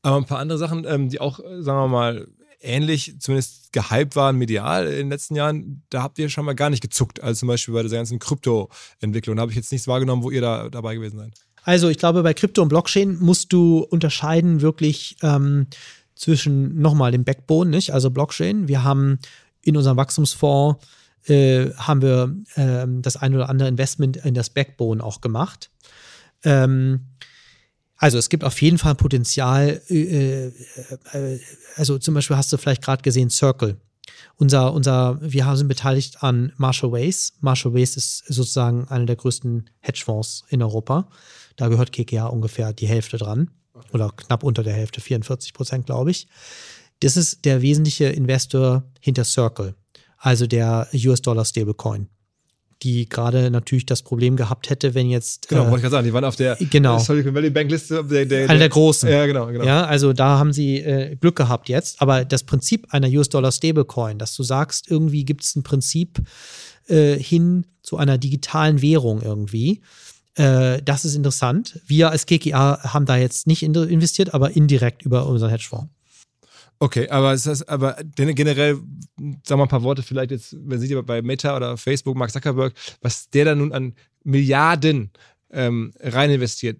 Aber 0.01 0.17
ein 0.17 0.25
paar 0.25 0.39
andere 0.39 0.57
Sachen, 0.57 0.85
ähm, 0.85 1.09
die 1.09 1.21
auch, 1.21 1.39
äh, 1.39 1.61
sagen 1.61 1.79
wir 1.79 1.87
mal, 1.87 2.27
ähnlich, 2.59 3.15
zumindest 3.19 3.73
gehypt 3.73 4.15
waren 4.15 4.37
medial 4.37 4.87
in 4.87 4.95
den 4.95 5.09
letzten 5.09 5.35
Jahren, 5.35 5.83
da 5.89 6.03
habt 6.03 6.19
ihr 6.19 6.29
schon 6.29 6.45
mal 6.45 6.53
gar 6.53 6.69
nicht 6.69 6.81
gezuckt, 6.81 7.21
also 7.21 7.39
zum 7.39 7.47
Beispiel 7.47 7.73
bei 7.73 7.83
dieser 7.83 7.97
ganzen 7.97 8.19
Krypto-Entwicklung. 8.19 9.35
Da 9.35 9.41
habe 9.41 9.51
ich 9.51 9.55
jetzt 9.55 9.71
nichts 9.71 9.87
wahrgenommen, 9.87 10.23
wo 10.23 10.29
ihr 10.29 10.41
da 10.41 10.69
dabei 10.69 10.95
gewesen 10.95 11.17
seid. 11.17 11.33
Also 11.63 11.89
ich 11.89 11.97
glaube, 11.97 12.23
bei 12.23 12.33
Krypto 12.33 12.61
und 12.61 12.69
Blockchain 12.69 13.17
musst 13.19 13.53
du 13.53 13.79
unterscheiden 13.79 14.61
wirklich 14.61 15.17
ähm, 15.21 15.67
zwischen 16.15 16.79
nochmal 16.81 17.11
dem 17.11 17.23
Backbone, 17.23 17.69
nicht? 17.69 17.93
Also 17.93 18.09
Blockchain. 18.09 18.67
Wir 18.67 18.83
haben 18.83 19.19
in 19.63 19.77
unserem 19.77 19.97
Wachstumsfonds 19.97 20.83
äh, 21.27 21.71
haben 21.75 22.01
wir 22.01 22.35
äh, 22.55 22.85
das 23.01 23.17
ein 23.17 23.35
oder 23.35 23.49
andere 23.49 23.67
Investment 23.69 24.17
in 24.17 24.33
das 24.33 24.49
Backbone 24.49 25.03
auch 25.03 25.21
gemacht. 25.21 25.69
Ähm, 26.43 27.07
also 27.97 28.17
es 28.17 28.29
gibt 28.29 28.43
auf 28.43 28.59
jeden 28.61 28.79
Fall 28.79 28.95
Potenzial. 28.95 29.81
Äh, 29.87 30.47
äh, 30.47 31.39
also 31.75 31.99
zum 31.99 32.15
Beispiel 32.15 32.35
hast 32.35 32.51
du 32.51 32.57
vielleicht 32.57 32.81
gerade 32.81 33.03
gesehen 33.03 33.29
Circle. 33.29 33.77
Unser, 34.37 34.73
unser, 34.73 35.19
wir 35.21 35.55
sind 35.55 35.67
beteiligt 35.67 36.23
an 36.23 36.51
Marshall 36.57 36.91
Wace. 36.91 37.33
Marshall 37.41 37.75
Wace 37.75 37.97
ist 37.97 38.25
sozusagen 38.27 38.87
einer 38.87 39.05
der 39.05 39.15
größten 39.15 39.69
Hedgefonds 39.81 40.45
in 40.49 40.63
Europa. 40.63 41.09
Da 41.57 41.67
gehört 41.67 41.91
KKA 41.91 42.25
ungefähr 42.25 42.73
die 42.73 42.87
Hälfte 42.87 43.17
dran. 43.17 43.51
Oder 43.93 44.11
knapp 44.15 44.43
unter 44.43 44.63
der 44.63 44.73
Hälfte, 44.73 44.99
44 44.99 45.53
Prozent, 45.53 45.85
glaube 45.85 46.09
ich. 46.11 46.27
Das 47.01 47.17
ist 47.17 47.45
der 47.45 47.61
wesentliche 47.61 48.05
Investor 48.05 48.83
hinter 48.99 49.25
Circle, 49.25 49.75
also 50.21 50.47
der 50.47 50.87
US-Dollar 50.93 51.45
Stablecoin 51.45 52.07
die 52.83 53.07
gerade 53.07 53.51
natürlich 53.51 53.85
das 53.85 54.01
Problem 54.01 54.35
gehabt 54.35 54.69
hätte, 54.69 54.95
wenn 54.95 55.09
jetzt. 55.09 55.47
Genau, 55.47 55.61
äh, 55.61 55.65
wollte 55.65 55.77
ich 55.77 55.81
gerade 55.83 55.91
sagen, 55.91 56.07
die 56.07 56.13
waren 56.13 56.23
auf 56.23 56.35
der 56.35 56.55
genau. 56.55 56.97
Silicon 56.97 57.35
Valley 57.35 57.49
Bank 57.49 57.69
Liste. 57.69 58.03
Der, 58.03 58.25
der, 58.25 58.49
Einer 58.49 58.59
der 58.59 58.69
großen. 58.69 59.07
Ja, 59.09 59.25
genau, 59.25 59.47
genau. 59.47 59.63
Ja, 59.63 59.85
also 59.85 60.13
da 60.13 60.39
haben 60.39 60.51
sie 60.51 60.77
äh, 60.77 61.15
Glück 61.15 61.35
gehabt 61.35 61.69
jetzt. 61.69 62.01
Aber 62.01 62.25
das 62.25 62.43
Prinzip 62.43 62.87
einer 62.89 63.07
US-Dollar 63.07 63.51
Stablecoin, 63.51 64.17
dass 64.17 64.35
du 64.35 64.43
sagst, 64.43 64.89
irgendwie 64.89 65.25
gibt 65.25 65.43
es 65.43 65.55
ein 65.55 65.63
Prinzip 65.63 66.21
äh, 66.87 67.17
hin 67.17 67.67
zu 67.83 67.97
einer 67.97 68.17
digitalen 68.17 68.81
Währung 68.81 69.21
irgendwie. 69.21 69.81
Äh, 70.35 70.81
das 70.83 71.05
ist 71.05 71.15
interessant. 71.15 71.79
Wir 71.85 72.09
als 72.09 72.25
KKA 72.25 72.93
haben 72.93 73.05
da 73.05 73.17
jetzt 73.17 73.45
nicht 73.45 73.61
investiert, 73.61 74.33
aber 74.33 74.55
indirekt 74.55 75.03
über 75.03 75.27
unseren 75.27 75.51
Hedgefonds. 75.51 75.89
Okay, 76.81 77.07
aber 77.09 77.31
ist 77.45 77.69
aber 77.69 77.95
generell, 78.15 78.79
wir 79.15 79.55
mal 79.55 79.65
ein 79.65 79.69
paar 79.69 79.83
Worte 79.83 80.01
vielleicht 80.01 80.31
jetzt, 80.31 80.57
wenn 80.59 80.79
Sie 80.79 80.87
bei 81.03 81.21
Meta 81.21 81.55
oder 81.55 81.77
Facebook, 81.77 82.17
Mark 82.17 82.31
Zuckerberg, 82.31 82.73
was 83.01 83.29
der 83.29 83.45
da 83.45 83.53
nun 83.53 83.71
an 83.71 83.93
Milliarden 84.23 85.11
ähm, 85.51 85.93
rein 85.99 86.31
investiert. 86.31 86.79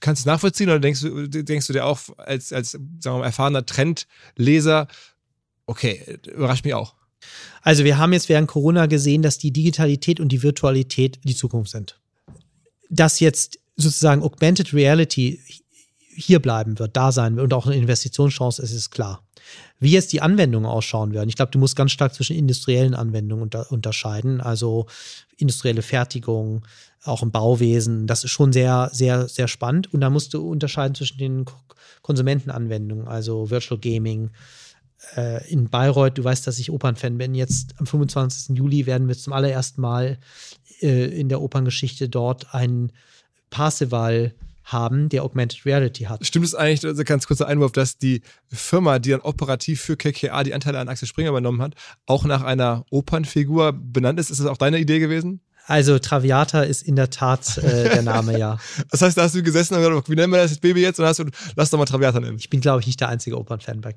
Kannst 0.00 0.24
du 0.24 0.28
nachvollziehen 0.28 0.70
oder 0.70 0.80
denkst 0.80 1.02
du, 1.02 1.28
denkst 1.28 1.68
du 1.68 1.72
dir 1.72 1.86
auch 1.86 2.00
als, 2.16 2.52
als 2.52 2.72
sagen 2.72 2.98
wir 3.04 3.18
mal, 3.18 3.26
erfahrener 3.26 3.64
Trendleser, 3.64 4.88
okay, 5.66 6.18
überrascht 6.34 6.64
mich 6.64 6.74
auch. 6.74 6.96
Also 7.62 7.84
wir 7.84 7.96
haben 7.96 8.12
jetzt 8.12 8.28
während 8.28 8.48
Corona 8.48 8.86
gesehen, 8.86 9.22
dass 9.22 9.38
die 9.38 9.52
Digitalität 9.52 10.18
und 10.18 10.30
die 10.30 10.42
Virtualität 10.42 11.20
die 11.22 11.36
Zukunft 11.36 11.70
sind. 11.70 12.00
Dass 12.90 13.20
jetzt 13.20 13.60
sozusagen 13.76 14.24
Augmented 14.24 14.74
Reality 14.74 15.40
hier 16.14 16.40
bleiben 16.40 16.78
wird, 16.78 16.96
da 16.96 17.12
sein 17.12 17.36
wird 17.36 17.44
und 17.44 17.54
auch 17.54 17.66
eine 17.66 17.76
Investitionschance 17.76 18.62
ist, 18.62 18.72
ist 18.72 18.90
klar. 18.90 19.22
Wie 19.78 19.90
jetzt 19.90 20.12
die 20.12 20.22
Anwendungen 20.22 20.68
ausschauen 20.68 21.12
werden, 21.12 21.28
ich 21.28 21.36
glaube, 21.36 21.50
du 21.50 21.58
musst 21.58 21.76
ganz 21.76 21.92
stark 21.92 22.14
zwischen 22.14 22.36
industriellen 22.36 22.94
Anwendungen 22.94 23.42
unter, 23.42 23.70
unterscheiden, 23.70 24.40
also 24.40 24.86
industrielle 25.36 25.82
Fertigung, 25.82 26.64
auch 27.04 27.22
im 27.22 27.30
Bauwesen, 27.30 28.06
das 28.06 28.24
ist 28.24 28.30
schon 28.30 28.52
sehr, 28.52 28.88
sehr, 28.92 29.28
sehr 29.28 29.48
spannend. 29.48 29.92
Und 29.92 30.00
da 30.00 30.08
musst 30.08 30.32
du 30.32 30.48
unterscheiden 30.48 30.94
zwischen 30.94 31.18
den 31.18 31.44
Konsumentenanwendungen, 32.02 33.08
also 33.08 33.50
Virtual 33.50 33.78
Gaming. 33.78 34.30
Äh, 35.16 35.46
in 35.50 35.68
Bayreuth, 35.68 36.16
du 36.16 36.24
weißt, 36.24 36.46
dass 36.46 36.58
ich 36.58 36.70
Opernfan 36.70 37.18
bin. 37.18 37.34
Jetzt 37.34 37.74
am 37.78 37.86
25. 37.86 38.56
Juli 38.56 38.86
werden 38.86 39.06
wir 39.06 39.16
zum 39.16 39.34
allerersten 39.34 39.80
Mal 39.82 40.18
äh, 40.80 41.20
in 41.20 41.28
der 41.28 41.42
Operngeschichte 41.42 42.08
dort 42.08 42.54
ein 42.54 42.90
Parseval 43.50 44.34
haben, 44.64 45.08
der 45.08 45.22
Augmented 45.22 45.64
Reality 45.66 46.04
hat. 46.04 46.24
Stimmt 46.26 46.46
es 46.46 46.54
eigentlich, 46.54 46.84
also 46.84 47.04
ganz 47.04 47.26
kurzer 47.26 47.46
Einwurf, 47.46 47.72
dass 47.72 47.98
die 47.98 48.22
Firma, 48.48 48.98
die 48.98 49.10
dann 49.10 49.20
operativ 49.20 49.80
für 49.80 49.96
KKA 49.96 50.42
die 50.42 50.54
Anteile 50.54 50.78
an 50.78 50.88
Axel 50.88 51.06
Springer 51.06 51.30
übernommen 51.30 51.62
hat, 51.62 51.74
auch 52.06 52.24
nach 52.24 52.42
einer 52.42 52.84
Opernfigur 52.90 53.72
benannt 53.72 54.18
ist? 54.18 54.30
Ist 54.30 54.40
das 54.40 54.46
auch 54.46 54.56
deine 54.56 54.78
Idee 54.78 54.98
gewesen? 54.98 55.40
Also 55.66 55.98
Traviata 55.98 56.62
ist 56.62 56.82
in 56.82 56.96
der 56.96 57.08
Tat 57.08 57.56
äh, 57.58 57.88
der 57.88 58.02
Name, 58.02 58.38
ja. 58.38 58.58
Das 58.90 59.00
heißt, 59.00 59.16
da 59.16 59.22
hast 59.22 59.34
du 59.34 59.42
gesessen 59.42 59.74
und 59.74 59.80
gesagt, 59.80 60.10
wie 60.10 60.14
nennen 60.14 60.32
wir 60.32 60.42
das 60.42 60.58
Baby 60.58 60.82
jetzt? 60.82 61.00
Und 61.00 61.06
hast 61.06 61.20
du, 61.20 61.24
lass 61.56 61.70
doch 61.70 61.78
mal 61.78 61.86
Traviata 61.86 62.20
nennen. 62.20 62.36
Ich 62.38 62.50
bin, 62.50 62.60
glaube 62.60 62.80
ich, 62.80 62.86
nicht 62.86 63.00
der 63.00 63.08
einzige 63.08 63.38
Opernfan 63.38 63.80
bei 63.80 63.94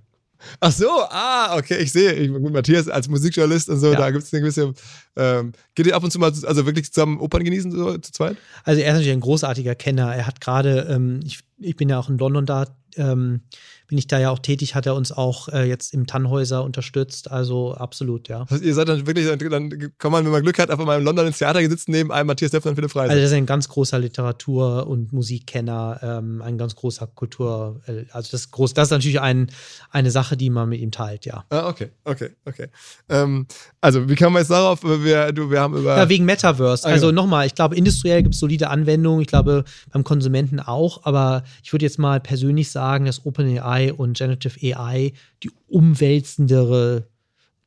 Ach 0.59 0.71
so, 0.71 0.87
ah, 1.09 1.57
okay, 1.57 1.77
ich 1.77 1.91
sehe. 1.91 2.13
Ich, 2.13 2.31
gut, 2.31 2.53
Matthias 2.53 2.87
als 2.87 3.07
Musikjournalist 3.07 3.69
und 3.69 3.79
so, 3.79 3.91
ja. 3.91 3.97
da 3.97 4.11
gibt 4.11 4.23
es 4.23 4.33
eine 4.33 4.41
gewisse. 4.41 4.73
Ähm, 5.15 5.53
geht 5.75 5.87
ihr 5.87 5.95
ab 5.95 6.03
und 6.03 6.11
zu 6.11 6.19
mal, 6.19 6.31
also 6.31 6.65
wirklich 6.65 6.91
zusammen 6.91 7.19
Opern 7.19 7.43
genießen, 7.43 7.71
so 7.71 7.97
zu 7.97 8.11
zweit? 8.11 8.37
Also, 8.63 8.81
er 8.81 8.87
ist 8.87 8.93
natürlich 8.93 9.13
ein 9.13 9.21
großartiger 9.21 9.75
Kenner. 9.75 10.15
Er 10.15 10.27
hat 10.27 10.41
gerade, 10.41 10.87
ähm, 10.89 11.19
ich, 11.23 11.39
ich 11.59 11.75
bin 11.75 11.89
ja 11.89 11.99
auch 11.99 12.09
in 12.09 12.17
London 12.17 12.45
da, 12.45 12.65
ähm, 12.97 13.41
bin 13.87 13.97
ich 13.97 14.07
da 14.07 14.19
ja 14.19 14.31
auch 14.31 14.39
tätig, 14.39 14.75
hat 14.75 14.85
er 14.85 14.95
uns 14.95 15.13
auch 15.13 15.47
äh, 15.47 15.63
jetzt 15.63 15.93
im 15.93 16.07
Tannhäuser 16.07 16.63
unterstützt. 16.63 17.31
Also 17.31 17.73
absolut, 17.73 18.27
ja. 18.27 18.45
Also 18.49 18.63
ihr 18.63 18.73
seid 18.73 18.89
dann 18.89 19.07
wirklich, 19.07 19.27
dann 19.27 19.93
kann 19.97 20.11
man, 20.11 20.25
wenn 20.25 20.31
man 20.31 20.43
Glück 20.43 20.59
hat, 20.59 20.69
einfach 20.69 20.85
mal 20.85 20.99
in 20.99 21.05
London 21.05 21.27
ins 21.27 21.37
Theater 21.37 21.61
sitzen 21.67 21.91
neben 21.91 22.11
einem 22.11 22.27
Matthias 22.27 22.51
Deffner 22.51 22.71
und 22.71 22.75
Philipp 22.75 22.91
Freise. 22.91 23.11
Also 23.11 23.21
das 23.21 23.31
ist 23.31 23.37
ein 23.37 23.45
ganz 23.45 23.69
großer 23.69 23.97
Literatur- 23.97 24.87
und 24.87 25.13
Musikkenner, 25.13 25.99
ähm, 26.01 26.41
ein 26.41 26.57
ganz 26.57 26.75
großer 26.75 27.07
Kultur, 27.07 27.81
äh, 27.87 28.05
also 28.11 28.31
das 28.31 28.41
ist 28.41 28.51
groß, 28.51 28.73
das 28.73 28.89
ist 28.89 28.91
natürlich 28.91 29.21
ein, 29.21 29.49
eine 29.89 30.11
Sache, 30.11 30.35
die 30.35 30.49
man 30.49 30.67
mit 30.67 30.81
ihm 30.81 30.91
teilt, 30.91 31.25
ja. 31.25 31.45
Ah, 31.49 31.67
okay, 31.69 31.89
okay, 32.03 32.31
okay. 32.43 32.67
Ähm, 33.07 33.47
also 33.79 34.09
wie 34.09 34.15
kann 34.15 34.33
man 34.33 34.41
jetzt 34.41 34.51
darauf, 34.51 34.83
wir, 34.83 35.31
du, 35.31 35.49
wir 35.49 35.61
haben 35.61 35.77
über... 35.77 35.97
Ja, 35.97 36.09
wegen 36.09 36.25
Metaverse. 36.25 36.85
Ah, 36.85 36.91
also 36.91 37.11
nochmal, 37.11 37.47
ich 37.47 37.55
glaube, 37.55 37.75
industriell 37.75 38.21
gibt 38.21 38.35
es 38.35 38.41
solide 38.41 38.69
Anwendungen, 38.69 39.21
ich 39.21 39.27
glaube 39.27 39.63
beim 39.93 40.03
Konsumenten 40.03 40.59
auch, 40.59 41.05
aber 41.05 41.43
ich 41.63 41.71
würde 41.71 41.85
jetzt 41.85 41.99
mal 41.99 42.19
persönlich 42.19 42.69
sagen, 42.69 43.05
dass 43.05 43.25
OpenAI 43.25 43.76
AI 43.77 43.93
und 43.93 44.17
Generative 44.17 44.75
AI 44.75 45.13
die 45.43 45.51
umwälzendere 45.67 47.07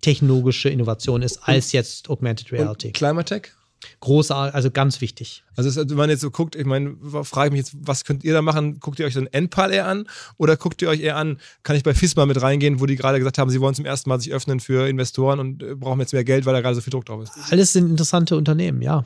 technologische 0.01 0.69
Innovation 0.69 1.23
ist 1.23 1.39
als 1.43 1.73
jetzt 1.73 2.09
Augmented 2.09 2.53
Reality. 2.53 2.89
Und 2.89 2.95
Climatech? 2.95 3.53
Großartig, 4.01 4.55
also 4.55 4.71
ganz 4.71 5.01
wichtig. 5.01 5.43
Also, 5.57 5.89
wenn 5.89 5.97
man 5.97 6.11
jetzt 6.11 6.21
so 6.21 6.31
guckt, 6.31 6.55
ich 6.55 6.67
meine, 6.67 6.97
frage 7.23 7.49
ich 7.49 7.53
mich 7.53 7.59
jetzt, 7.61 7.77
was 7.81 8.05
könnt 8.05 8.25
ihr 8.25 8.35
da 8.35 8.43
machen? 8.43 8.79
Guckt 8.79 8.99
ihr 8.99 9.07
euch 9.07 9.15
dann 9.15 9.27
Endpal 9.29 9.73
eher 9.73 9.87
an 9.87 10.07
oder 10.37 10.57
guckt 10.57 10.83
ihr 10.83 10.89
euch 10.89 11.01
eher 11.01 11.17
an, 11.17 11.39
kann 11.63 11.77
ich 11.77 11.83
bei 11.83 11.95
FISMA 11.95 12.27
mit 12.27 12.41
reingehen, 12.43 12.81
wo 12.81 12.87
die 12.87 12.97
gerade 12.97 13.19
gesagt 13.19 13.39
haben, 13.39 13.51
sie 13.51 13.61
wollen 13.61 13.75
zum 13.75 13.87
ersten 13.87 14.11
Mal 14.11 14.21
sich 14.21 14.33
öffnen 14.33 14.61
für 14.61 14.87
Investoren 14.87 15.41
und 15.41 15.63
äh, 15.63 15.75
brauchen 15.75 16.01
jetzt 16.01 16.13
mehr 16.13 16.25
Geld, 16.25 16.45
weil 16.45 16.53
da 16.53 16.61
gerade 16.61 16.75
so 16.75 16.83
viel 16.83 16.91
Druck 16.91 17.07
drauf 17.07 17.23
ist? 17.23 17.33
Alles 17.51 17.73
sind 17.73 17.89
interessante 17.89 18.37
Unternehmen, 18.37 18.83
ja. 18.83 19.05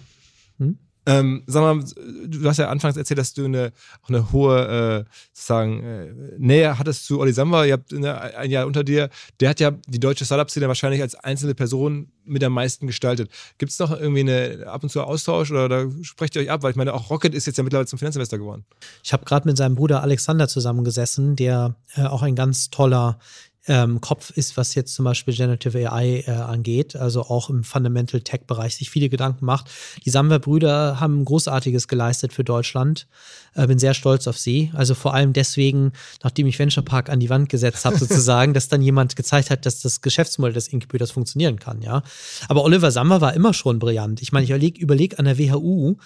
Hm? 0.58 0.78
Ähm, 1.06 1.42
sag 1.46 1.60
mal, 1.60 1.84
du 2.26 2.48
hast 2.48 2.58
ja 2.58 2.68
anfangs 2.68 2.96
erzählt, 2.96 3.18
dass 3.18 3.34
du 3.34 3.44
eine, 3.44 3.72
auch 4.02 4.08
eine 4.08 4.32
hohe 4.32 5.04
äh, 5.06 5.10
sozusagen, 5.32 5.82
äh, 5.82 6.12
Nähe 6.38 6.78
hattest 6.78 7.06
zu 7.06 7.20
Oli 7.20 7.32
Samba. 7.32 7.64
Ihr 7.64 7.74
habt 7.74 7.92
eine, 7.92 8.20
ein 8.20 8.50
Jahr 8.50 8.66
unter 8.66 8.84
dir. 8.84 9.10
Der 9.40 9.50
hat 9.50 9.60
ja 9.60 9.72
die 9.86 10.00
deutsche 10.00 10.24
Startup-Szene 10.24 10.68
wahrscheinlich 10.68 11.02
als 11.02 11.14
einzelne 11.14 11.54
Person 11.54 12.10
mit 12.24 12.42
am 12.42 12.52
meisten 12.52 12.86
gestaltet. 12.86 13.30
Gibt 13.58 13.72
es 13.72 13.78
noch 13.78 13.90
irgendwie 13.90 14.20
eine 14.20 14.66
ab 14.66 14.82
und 14.82 14.88
zu 14.88 15.02
Austausch 15.02 15.50
oder, 15.50 15.66
oder 15.66 15.90
sprecht 16.02 16.36
ihr 16.36 16.42
euch 16.42 16.50
ab? 16.50 16.62
Weil 16.62 16.70
ich 16.70 16.76
meine, 16.76 16.94
auch 16.94 17.10
Rocket 17.10 17.34
ist 17.34 17.46
jetzt 17.46 17.58
ja 17.58 17.64
mittlerweile 17.64 17.86
zum 17.86 17.98
Finanzinvestor 17.98 18.38
geworden. 18.38 18.64
Ich 19.02 19.12
habe 19.12 19.24
gerade 19.24 19.46
mit 19.46 19.56
seinem 19.56 19.74
Bruder 19.74 20.02
Alexander 20.02 20.48
zusammengesessen, 20.48 21.36
der 21.36 21.76
äh, 21.96 22.04
auch 22.04 22.22
ein 22.22 22.34
ganz 22.34 22.70
toller 22.70 23.18
ähm, 23.66 24.00
Kopf 24.00 24.30
ist, 24.30 24.56
was 24.56 24.74
jetzt 24.74 24.94
zum 24.94 25.04
Beispiel 25.04 25.34
Generative 25.34 25.90
AI 25.90 26.24
äh, 26.26 26.30
angeht, 26.30 26.96
also 26.96 27.22
auch 27.22 27.48
im 27.48 27.64
Fundamental 27.64 28.20
Tech-Bereich 28.20 28.76
sich 28.76 28.90
viele 28.90 29.08
Gedanken 29.08 29.46
macht. 29.46 29.70
Die 30.04 30.10
Samwer-Brüder 30.10 31.00
haben 31.00 31.24
Großartiges 31.24 31.88
geleistet 31.88 32.32
für 32.32 32.44
Deutschland. 32.44 33.06
Äh, 33.54 33.66
bin 33.66 33.78
sehr 33.78 33.94
stolz 33.94 34.26
auf 34.26 34.36
sie. 34.36 34.70
Also 34.74 34.94
vor 34.94 35.14
allem 35.14 35.32
deswegen, 35.32 35.92
nachdem 36.22 36.46
ich 36.46 36.58
Venture 36.58 36.84
Park 36.84 37.08
an 37.08 37.20
die 37.20 37.30
Wand 37.30 37.48
gesetzt 37.48 37.84
habe, 37.86 37.96
sozusagen, 37.96 38.52
dass 38.54 38.68
dann 38.68 38.82
jemand 38.82 39.16
gezeigt 39.16 39.50
hat, 39.50 39.64
dass 39.64 39.80
das 39.80 40.02
Geschäftsmodell 40.02 40.52
des 40.52 40.68
Incubators 40.68 41.10
funktionieren 41.10 41.58
kann, 41.58 41.80
ja. 41.80 42.02
Aber 42.48 42.64
Oliver 42.64 42.90
Samwer 42.90 43.20
war 43.20 43.32
immer 43.32 43.54
schon 43.54 43.78
brillant. 43.78 44.20
Ich 44.20 44.32
meine, 44.32 44.44
ich 44.44 44.50
überlege 44.50 44.80
überleg 44.80 45.18
an 45.18 45.24
der 45.24 45.38
WHU, 45.38 45.96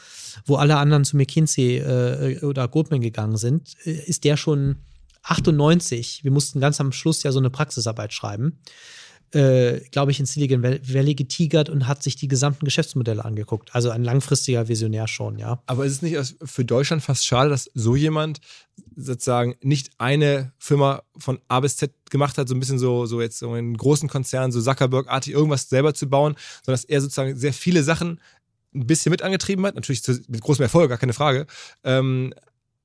wo 0.46 0.56
alle 0.56 0.76
anderen 0.76 1.04
zu 1.04 1.16
McKinsey 1.16 1.78
äh, 1.78 2.44
oder 2.44 2.68
Goldman 2.68 3.00
gegangen 3.00 3.36
sind, 3.36 3.74
äh, 3.84 3.92
ist 3.92 4.24
der 4.24 4.36
schon 4.36 4.76
98, 5.22 6.24
wir 6.24 6.30
mussten 6.30 6.60
ganz 6.60 6.80
am 6.80 6.92
Schluss 6.92 7.22
ja 7.22 7.32
so 7.32 7.38
eine 7.38 7.50
Praxisarbeit 7.50 8.12
schreiben, 8.12 8.58
äh, 9.32 9.80
glaube 9.90 10.10
ich, 10.10 10.20
in 10.20 10.26
Silicon 10.26 10.62
Valley 10.62 11.14
getigert 11.14 11.68
und 11.68 11.86
hat 11.86 12.02
sich 12.02 12.16
die 12.16 12.28
gesamten 12.28 12.64
Geschäftsmodelle 12.64 13.24
angeguckt. 13.24 13.74
Also 13.74 13.90
ein 13.90 14.02
langfristiger 14.02 14.68
Visionär 14.68 15.06
schon, 15.06 15.38
ja. 15.38 15.62
Aber 15.66 15.84
ist 15.84 15.92
es 15.92 16.02
nicht 16.02 16.36
für 16.44 16.64
Deutschland 16.64 17.02
fast 17.02 17.26
schade, 17.26 17.50
dass 17.50 17.70
so 17.74 17.94
jemand 17.94 18.40
sozusagen 18.96 19.54
nicht 19.60 19.90
eine 19.98 20.52
Firma 20.58 21.02
von 21.18 21.40
A 21.48 21.60
bis 21.60 21.76
Z 21.76 21.92
gemacht 22.10 22.38
hat, 22.38 22.48
so 22.48 22.54
ein 22.54 22.60
bisschen 22.60 22.78
so, 22.78 23.04
so 23.04 23.20
jetzt 23.20 23.38
so 23.38 23.52
einen 23.52 23.76
großen 23.76 24.08
Konzern, 24.08 24.50
so 24.50 24.62
Zuckerberg-artig 24.62 25.34
irgendwas 25.34 25.68
selber 25.68 25.92
zu 25.92 26.08
bauen, 26.08 26.34
sondern 26.64 26.80
dass 26.80 26.84
er 26.84 27.00
sozusagen 27.02 27.36
sehr 27.36 27.52
viele 27.52 27.82
Sachen 27.82 28.20
ein 28.74 28.86
bisschen 28.86 29.10
mit 29.10 29.22
angetrieben 29.22 29.66
hat, 29.66 29.74
natürlich 29.74 30.06
mit 30.28 30.40
großem 30.40 30.62
Erfolg, 30.62 30.88
gar 30.88 30.98
keine 30.98 31.12
Frage, 31.14 31.46
ähm, 31.84 32.32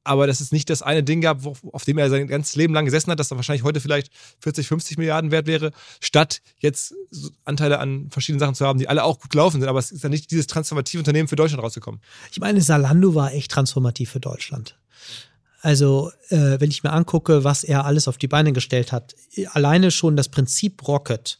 aber 0.04 0.28
dass 0.28 0.42
es 0.42 0.52
nicht 0.52 0.70
das 0.70 0.82
eine 0.82 1.04
Ding 1.04 1.22
gab, 1.22 1.46
auf 1.46 1.86
dem 1.86 1.98
er 1.98 2.10
sein 2.10 2.28
ganzes 2.28 2.56
Leben 2.56 2.74
lang 2.74 2.86
gesessen 2.86 3.12
hat, 3.12 3.20
das 3.20 3.30
dann 3.30 3.38
wahrscheinlich 3.38 3.64
heute 3.64 3.80
vielleicht 3.80 4.12
40, 4.40 4.68
50 4.68 4.98
Milliarden 4.98 5.32
wert 5.32 5.48
wäre, 5.48 5.72
statt 6.00 6.42
jetzt 6.58 6.94
Anteile 7.46 7.80
an 7.80 8.10
verschiedenen 8.10 8.40
Sachen 8.40 8.56
zu 8.56 8.66
haben, 8.66 8.80
die 8.80 8.90
alle 8.90 9.04
auch 9.04 9.20
gut 9.20 9.32
gelaufen 9.32 9.62
sind. 9.62 9.70
Aber 9.70 9.80
es 9.80 9.92
ist 9.92 10.04
ja 10.04 10.10
nicht 10.10 10.32
dieses 10.32 10.48
transformative 10.48 11.00
Unternehmen 11.00 11.28
für 11.28 11.36
Deutschland 11.36 11.64
rausgekommen. 11.64 12.02
Ich 12.32 12.40
meine, 12.40 12.62
Salando 12.62 13.16
war 13.16 13.34
echt 13.34 13.52
transformativ 13.52 14.12
für 14.12 14.20
Deutschland. 14.20 14.78
Also, 15.62 16.12
äh, 16.30 16.60
wenn 16.60 16.70
ich 16.70 16.84
mir 16.84 16.92
angucke, 16.92 17.46
was 17.46 17.64
er 17.64 17.86
alles 17.86 18.10
auf 18.10 18.18
die 18.18 18.28
Beine 18.28 18.52
gestellt 18.52 18.92
hat, 18.92 19.16
alleine 19.52 19.92
schon 19.92 20.18
das 20.18 20.28
Prinzip 20.28 20.86
Rocket 20.86 21.40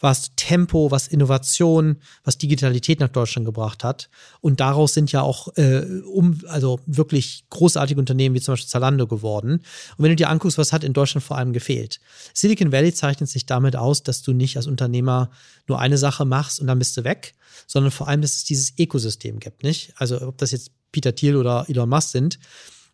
was 0.00 0.32
Tempo, 0.34 0.90
was 0.90 1.06
Innovation, 1.08 1.98
was 2.24 2.38
Digitalität 2.38 3.00
nach 3.00 3.08
Deutschland 3.08 3.44
gebracht 3.46 3.84
hat. 3.84 4.08
Und 4.40 4.60
daraus 4.60 4.94
sind 4.94 5.12
ja 5.12 5.20
auch 5.20 5.54
äh, 5.56 5.84
um, 6.06 6.40
also 6.48 6.80
wirklich 6.86 7.44
großartige 7.50 8.00
Unternehmen 8.00 8.34
wie 8.34 8.40
zum 8.40 8.52
Beispiel 8.52 8.68
Zalando 8.68 9.06
geworden. 9.06 9.52
Und 9.52 9.98
wenn 9.98 10.10
du 10.10 10.16
dir 10.16 10.30
anguckst, 10.30 10.58
was 10.58 10.72
hat 10.72 10.84
in 10.84 10.94
Deutschland 10.94 11.22
vor 11.22 11.36
allem 11.36 11.52
gefehlt? 11.52 12.00
Silicon 12.32 12.72
Valley 12.72 12.94
zeichnet 12.94 13.28
sich 13.28 13.46
damit 13.46 13.76
aus, 13.76 14.02
dass 14.02 14.22
du 14.22 14.32
nicht 14.32 14.56
als 14.56 14.66
Unternehmer 14.66 15.30
nur 15.68 15.78
eine 15.78 15.98
Sache 15.98 16.24
machst 16.24 16.60
und 16.60 16.66
dann 16.66 16.78
bist 16.78 16.96
du 16.96 17.04
weg, 17.04 17.34
sondern 17.66 17.92
vor 17.92 18.08
allem, 18.08 18.22
dass 18.22 18.36
es 18.36 18.44
dieses 18.44 18.72
Ökosystem 18.78 19.38
gibt, 19.38 19.62
nicht? 19.62 19.92
Also 19.96 20.20
ob 20.22 20.38
das 20.38 20.50
jetzt 20.50 20.70
Peter 20.92 21.14
Thiel 21.14 21.36
oder 21.36 21.66
Elon 21.68 21.88
Musk 21.88 22.08
sind 22.08 22.38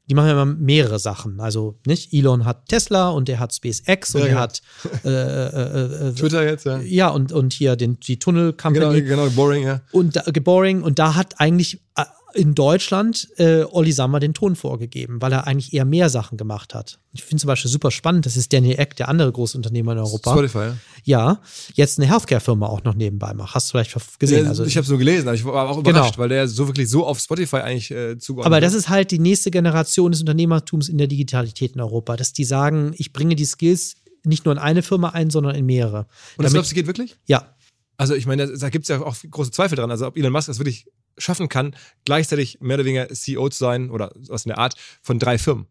die 0.09 0.15
machen 0.15 0.27
ja 0.28 0.33
immer 0.33 0.45
mehrere 0.45 0.99
Sachen. 0.99 1.41
Also 1.41 1.78
nicht 1.87 2.12
Elon 2.12 2.45
hat 2.45 2.69
Tesla 2.69 3.11
und 3.11 3.28
der 3.28 3.41
hat 3.41 3.55
SpaceX 3.55 4.15
und 4.15 4.20
ja, 4.23 4.27
er 4.27 4.33
ja. 4.33 4.41
hat 4.41 4.62
äh, 5.05 5.09
äh, 5.09 6.09
äh, 6.09 6.12
Twitter 6.12 6.45
jetzt, 6.45 6.65
ja. 6.65 6.78
Ja, 6.81 7.09
und, 7.09 7.33
und 7.33 7.53
hier 7.53 7.77
den, 7.77 7.99
die 8.01 8.19
Tunnel 8.19 8.53
Company. 8.53 9.03
Genau, 9.03 9.24
genau, 9.24 9.35
Boring, 9.35 9.65
ja. 9.65 9.81
Und 9.93 10.16
da, 10.16 10.23
Boring, 10.43 10.83
und 10.83 10.99
da 10.99 11.16
hat 11.16 11.41
eigentlich 11.41 11.83
äh, 11.97 12.05
in 12.35 12.55
Deutschland 12.55 13.28
äh, 13.36 13.62
Olli 13.62 13.93
Sammer 13.93 14.20
den 14.20 14.35
Ton 14.35 14.57
vorgegeben, 14.57 15.23
weil 15.23 15.32
er 15.32 15.47
eigentlich 15.47 15.73
eher 15.73 15.85
mehr 15.85 16.11
Sachen 16.11 16.36
gemacht 16.36 16.74
hat. 16.74 16.98
Ich 17.12 17.24
finde 17.24 17.40
zum 17.40 17.48
Beispiel 17.48 17.70
super 17.70 17.90
spannend, 17.90 18.27
das 18.27 18.36
ist 18.36 18.53
Daniel 18.53 18.78
Eck, 18.78 18.97
der 18.97 19.09
andere 19.09 19.32
große 19.32 19.57
Unternehmer 19.57 19.93
in 19.93 19.98
Europa. 19.98 20.32
Spotify, 20.32 20.59
ja. 20.59 20.77
Ja, 21.05 21.40
jetzt 21.74 21.98
eine 21.98 22.09
Healthcare-Firma 22.09 22.66
auch 22.66 22.85
noch 22.85 22.94
nebenbei 22.94 23.32
macht. 23.32 23.55
Hast 23.55 23.69
du 23.69 23.70
vielleicht 23.73 23.97
gesehen? 24.19 24.44
Ja, 24.44 24.51
also, 24.51 24.65
ich 24.65 24.77
habe 24.77 24.82
es 24.82 24.89
nur 24.89 24.98
gelesen, 24.98 25.28
aber 25.28 25.35
ich 25.35 25.44
war 25.44 25.69
auch 25.69 25.78
überrascht, 25.78 26.15
genau. 26.15 26.23
weil 26.23 26.28
der 26.28 26.48
so 26.48 26.66
wirklich 26.69 26.90
so 26.90 27.07
auf 27.07 27.19
Spotify 27.19 27.57
eigentlich 27.57 27.90
äh, 27.90 28.19
zugeordnet 28.19 28.47
Aber 28.47 28.61
das 28.61 28.74
ist 28.74 28.89
halt 28.89 29.11
die 29.11 29.19
nächste 29.19 29.51
Generation 29.51 30.12
des 30.12 30.20
Unternehmertums 30.20 30.89
in 30.89 30.98
der 30.98 31.07
Digitalität 31.07 31.74
in 31.74 31.81
Europa, 31.81 32.16
dass 32.16 32.32
die 32.32 32.44
sagen, 32.44 32.93
ich 32.97 33.12
bringe 33.12 33.36
die 33.36 33.44
Skills 33.44 33.97
nicht 34.24 34.44
nur 34.44 34.53
in 34.53 34.59
eine 34.59 34.82
Firma 34.82 35.11
ein, 35.11 35.31
sondern 35.31 35.55
in 35.55 35.65
mehrere. 35.65 36.01
Und 36.01 36.07
das 36.09 36.36
Damit, 36.36 36.53
glaubst 36.53 36.70
du, 36.73 36.74
geht 36.74 36.86
wirklich? 36.86 37.16
Ja. 37.27 37.55
Also 37.97 38.15
ich 38.15 38.27
meine, 38.27 38.47
da, 38.47 38.57
da 38.57 38.69
gibt 38.69 38.85
es 38.85 38.89
ja 38.89 39.01
auch 39.01 39.16
große 39.31 39.53
Zweifel 39.53 39.77
dran. 39.77 39.90
Also 39.90 40.07
ob 40.07 40.16
Elon 40.16 40.32
Musk 40.32 40.48
das 40.48 40.59
wirklich 40.59 40.86
schaffen 41.19 41.49
kann, 41.49 41.75
gleichzeitig 42.05 42.61
mehr 42.61 42.77
oder 42.77 42.85
weniger 42.85 43.09
CEO 43.09 43.49
zu 43.49 43.59
sein 43.59 43.91
oder 43.91 44.13
was 44.15 44.45
in 44.45 44.51
der 44.51 44.59
Art 44.59 44.75
von 45.03 45.19
drei 45.19 45.39
Firmen. 45.39 45.67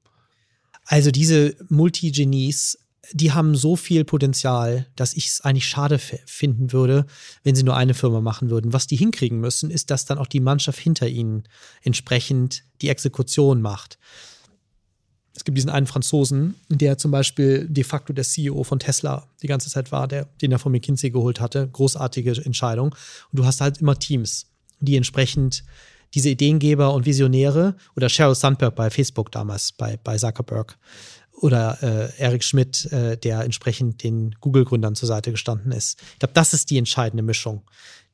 Also 0.86 1.12
diese 1.12 1.56
Multigenies, 1.70 2.78
die 3.12 3.32
haben 3.32 3.56
so 3.56 3.76
viel 3.76 4.04
Potenzial, 4.04 4.88
dass 4.96 5.14
ich 5.14 5.28
es 5.28 5.42
eigentlich 5.42 5.68
schade 5.68 6.00
finden 6.00 6.72
würde, 6.72 7.06
wenn 7.44 7.56
sie 7.56 7.64
nur 7.64 7.76
eine 7.76 7.94
Firma 7.94 8.22
machen 8.22 8.50
würden. 8.50 8.74
Was 8.74 8.88
die 8.88 8.96
hinkriegen 8.96 9.40
müssen, 9.40 9.72
ist, 9.72 9.92
dass 9.92 10.06
dann 10.06 10.18
auch 10.18 10.28
die 10.28 10.40
Mannschaft 10.40 10.80
hinter 10.80 11.08
ihnen 11.08 11.44
entsprechend 11.84 12.64
die 12.82 12.90
Exekution 12.90 13.62
macht. 13.62 13.98
Es 15.36 15.44
gibt 15.44 15.58
diesen 15.58 15.70
einen 15.70 15.86
Franzosen, 15.86 16.56
der 16.70 16.98
zum 16.98 17.12
Beispiel 17.12 17.68
de 17.68 17.84
facto 17.84 18.14
der 18.14 18.24
CEO 18.24 18.64
von 18.64 18.80
Tesla 18.80 19.28
die 19.42 19.48
ganze 19.48 19.70
Zeit 19.70 19.92
war, 19.92 20.08
der, 20.08 20.26
den 20.42 20.52
er 20.52 20.60
von 20.60 20.72
McKinsey 20.72 21.12
geholt 21.12 21.42
hatte. 21.42 21.68
Großartige 21.68 22.46
Entscheidung. 22.46 22.96
Und 23.32 23.40
du 23.40 23.46
hast 23.46 23.60
halt 23.60 23.80
immer 23.80 24.00
Teams 24.00 24.48
die 24.86 24.96
entsprechend 24.96 25.64
diese 26.14 26.30
Ideengeber 26.30 26.94
und 26.94 27.06
Visionäre 27.06 27.76
oder 27.96 28.10
Sheryl 28.10 28.36
Sandberg 28.36 28.76
bei 28.76 28.90
Facebook 28.90 29.32
damals, 29.32 29.74
bei, 29.74 29.98
bei 30.04 30.18
Zuckerberg 30.18 30.78
oder 31.42 31.78
äh, 31.84 32.22
Eric 32.22 32.44
Schmidt, 32.44 32.86
äh, 32.92 33.18
der 33.18 33.42
entsprechend 33.42 34.04
den 34.04 34.34
Google-Gründern 34.40 34.96
zur 34.96 35.08
Seite 35.08 35.32
gestanden 35.32 35.72
ist. 35.72 36.00
Ich 36.14 36.20
glaube, 36.20 36.34
das 36.34 36.54
ist 36.54 36.70
die 36.70 36.78
entscheidende 36.78 37.24
Mischung. 37.24 37.64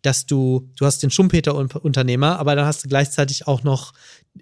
Dass 0.02 0.26
du, 0.26 0.68
du 0.78 0.88
hast 0.88 1.04
den 1.04 1.12
Schumpeter-Unternehmer, 1.12 2.40
aber 2.40 2.56
dann 2.56 2.66
hast 2.66 2.84
du 2.84 2.90
gleichzeitig 2.90 3.46
auch 3.46 3.62
noch 3.62 3.94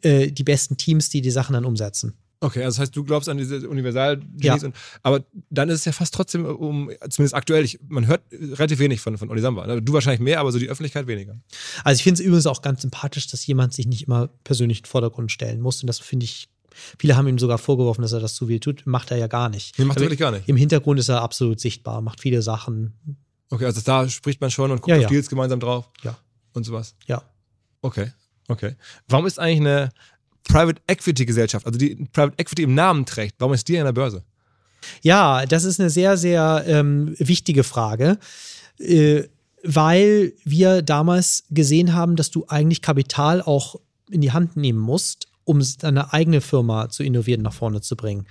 äh, 0.03 0.31
die 0.31 0.45
besten 0.45 0.77
Teams, 0.77 1.09
die 1.09 1.19
die 1.19 1.31
Sachen 1.31 1.51
dann 1.51 1.65
umsetzen. 1.65 2.13
Okay, 2.41 2.63
also 2.63 2.77
das 2.77 2.79
heißt, 2.79 2.95
du 2.95 3.03
glaubst 3.03 3.27
an 3.27 3.37
diese 3.37 3.67
universal 3.67 4.21
ja. 4.41 4.55
und, 4.55 4.73
aber 5.03 5.25
dann 5.49 5.67
ist 5.67 5.79
es 5.79 5.85
ja 5.85 5.91
fast 5.91 6.13
trotzdem 6.13 6.45
um, 6.45 6.89
zumindest 7.09 7.33
aktuell, 7.33 7.65
ich, 7.65 7.79
man 7.89 8.07
hört 8.07 8.21
relativ 8.31 8.79
wenig 8.79 9.01
von, 9.01 9.17
von 9.17 9.29
Oli 9.29 9.41
Samba. 9.41 9.67
Ne? 9.67 9.81
Du 9.81 9.91
wahrscheinlich 9.91 10.21
mehr, 10.21 10.39
aber 10.39 10.53
so 10.53 10.57
die 10.57 10.69
Öffentlichkeit 10.69 11.05
weniger. 11.07 11.37
Also 11.83 11.97
ich 11.97 12.03
finde 12.03 12.21
es 12.21 12.25
übrigens 12.25 12.45
auch 12.45 12.61
ganz 12.61 12.81
sympathisch, 12.81 13.27
dass 13.27 13.45
jemand 13.45 13.73
sich 13.73 13.87
nicht 13.87 14.07
immer 14.07 14.29
persönlich 14.45 14.79
in 14.79 14.83
den 14.83 14.89
Vordergrund 14.89 15.33
stellen 15.33 15.59
muss. 15.59 15.83
Und 15.83 15.87
das 15.87 15.99
finde 15.99 16.23
ich, 16.23 16.47
viele 16.97 17.17
haben 17.17 17.27
ihm 17.27 17.39
sogar 17.39 17.57
vorgeworfen, 17.57 18.03
dass 18.03 18.13
er 18.13 18.21
das 18.21 18.35
zu 18.35 18.47
viel 18.47 18.61
tut. 18.61 18.85
Macht 18.85 19.11
er 19.11 19.17
ja 19.17 19.27
gar 19.27 19.49
nicht. 19.49 19.77
Nee, 19.77 19.83
macht 19.83 19.97
er 19.97 20.03
wirklich 20.03 20.19
gar 20.19 20.31
nicht. 20.31 20.47
Im 20.47 20.55
Hintergrund 20.55 20.97
ist 20.97 21.09
er 21.09 21.21
absolut 21.21 21.59
sichtbar, 21.59 21.99
macht 21.99 22.21
viele 22.21 22.41
Sachen. 22.41 22.93
Okay, 23.49 23.65
also 23.65 23.81
da 23.81 24.07
spricht 24.07 24.39
man 24.39 24.49
schon 24.49 24.71
und 24.71 24.77
guckt 24.77 24.89
ja, 24.89 24.95
auf 24.95 25.01
ja. 25.01 25.09
Deals 25.09 25.27
gemeinsam 25.27 25.59
drauf. 25.59 25.89
Ja. 26.03 26.17
Und 26.53 26.63
sowas. 26.63 26.95
Ja. 27.05 27.21
Okay, 27.81 28.13
okay. 28.47 28.75
Warum 29.09 29.25
ist 29.25 29.39
eigentlich 29.39 29.59
eine 29.59 29.89
Private 30.49 30.81
Equity 30.87 31.25
Gesellschaft, 31.25 31.65
also 31.65 31.77
die 31.77 31.95
Private 32.11 32.33
Equity 32.37 32.63
im 32.63 32.73
Namen 32.73 33.05
trägt, 33.05 33.35
warum 33.39 33.53
ist 33.53 33.67
die 33.67 33.77
an 33.77 33.85
der 33.85 33.93
Börse? 33.93 34.23
Ja, 35.01 35.45
das 35.45 35.63
ist 35.63 35.79
eine 35.79 35.89
sehr, 35.89 36.17
sehr 36.17 36.63
ähm, 36.67 37.15
wichtige 37.19 37.63
Frage, 37.63 38.17
äh, 38.79 39.23
weil 39.63 40.33
wir 40.43 40.81
damals 40.81 41.43
gesehen 41.51 41.93
haben, 41.93 42.15
dass 42.15 42.31
du 42.31 42.45
eigentlich 42.47 42.81
Kapital 42.81 43.41
auch 43.41 43.75
in 44.09 44.21
die 44.21 44.31
Hand 44.31 44.57
nehmen 44.57 44.79
musst, 44.79 45.27
um 45.43 45.61
deine 45.79 46.13
eigene 46.13 46.41
Firma 46.41 46.89
zu 46.89 47.03
innovieren, 47.03 47.41
nach 47.41 47.53
vorne 47.53 47.81
zu 47.81 47.95
bringen. 47.95 48.25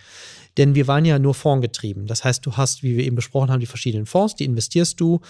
Denn 0.57 0.75
wir 0.75 0.89
waren 0.89 1.05
ja 1.05 1.19
nur 1.19 1.35
fondgetrieben. 1.35 2.07
Das 2.07 2.25
heißt, 2.25 2.45
du 2.45 2.57
hast, 2.57 2.83
wie 2.83 2.97
wir 2.97 3.05
eben 3.05 3.17
besprochen 3.17 3.51
haben, 3.51 3.61
die 3.61 3.67
verschiedenen 3.67 4.07
Fonds, 4.07 4.35
die 4.35 4.45
investierst 4.45 4.99
du, 5.01 5.21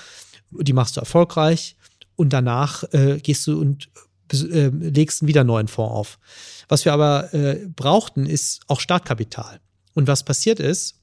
die 0.51 0.73
machst 0.73 0.97
du 0.97 1.01
erfolgreich 1.01 1.77
und 2.16 2.32
danach 2.32 2.85
äh, 2.93 3.19
gehst 3.23 3.47
du 3.47 3.60
und 3.60 3.90
äh, 4.33 4.69
legst 4.69 5.27
wieder 5.27 5.41
einen 5.41 5.49
neuen 5.49 5.69
Fonds 5.69 5.95
auf. 5.95 6.19
Was 6.69 6.85
wir 6.85 6.93
aber 6.93 7.33
äh, 7.33 7.67
brauchten, 7.75 8.27
ist 8.27 8.61
auch 8.67 8.81
Startkapital. 8.81 9.61
Und 9.95 10.07
was 10.07 10.23
passiert 10.23 10.61
ist, 10.61 10.97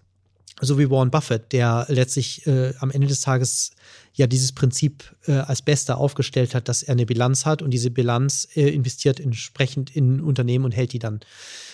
so 0.62 0.80
wie 0.80 0.90
Warren 0.90 1.12
Buffett, 1.12 1.52
der 1.52 1.86
letztlich 1.90 2.48
äh, 2.48 2.74
am 2.80 2.92
Ende 2.92 3.08
des 3.08 3.22
Tages 3.22 3.72
ja 4.14 4.28
dieses 4.28 4.54
Prinzip 4.54 5.16
äh, 5.28 5.34
als 5.34 5.62
Bester 5.62 5.98
aufgestellt 5.98 6.56
hat, 6.56 6.70
dass 6.70 6.84
er 6.84 6.94
eine 6.94 7.06
Bilanz 7.06 7.46
hat 7.46 7.62
und 7.62 7.72
diese 7.72 7.92
Bilanz 7.92 8.48
äh, 8.56 8.70
investiert 8.70 9.20
entsprechend 9.20 9.94
in 9.94 10.22
Unternehmen 10.22 10.64
und 10.64 10.72
hält 10.72 10.94
die 10.94 11.00
dann. 11.00 11.20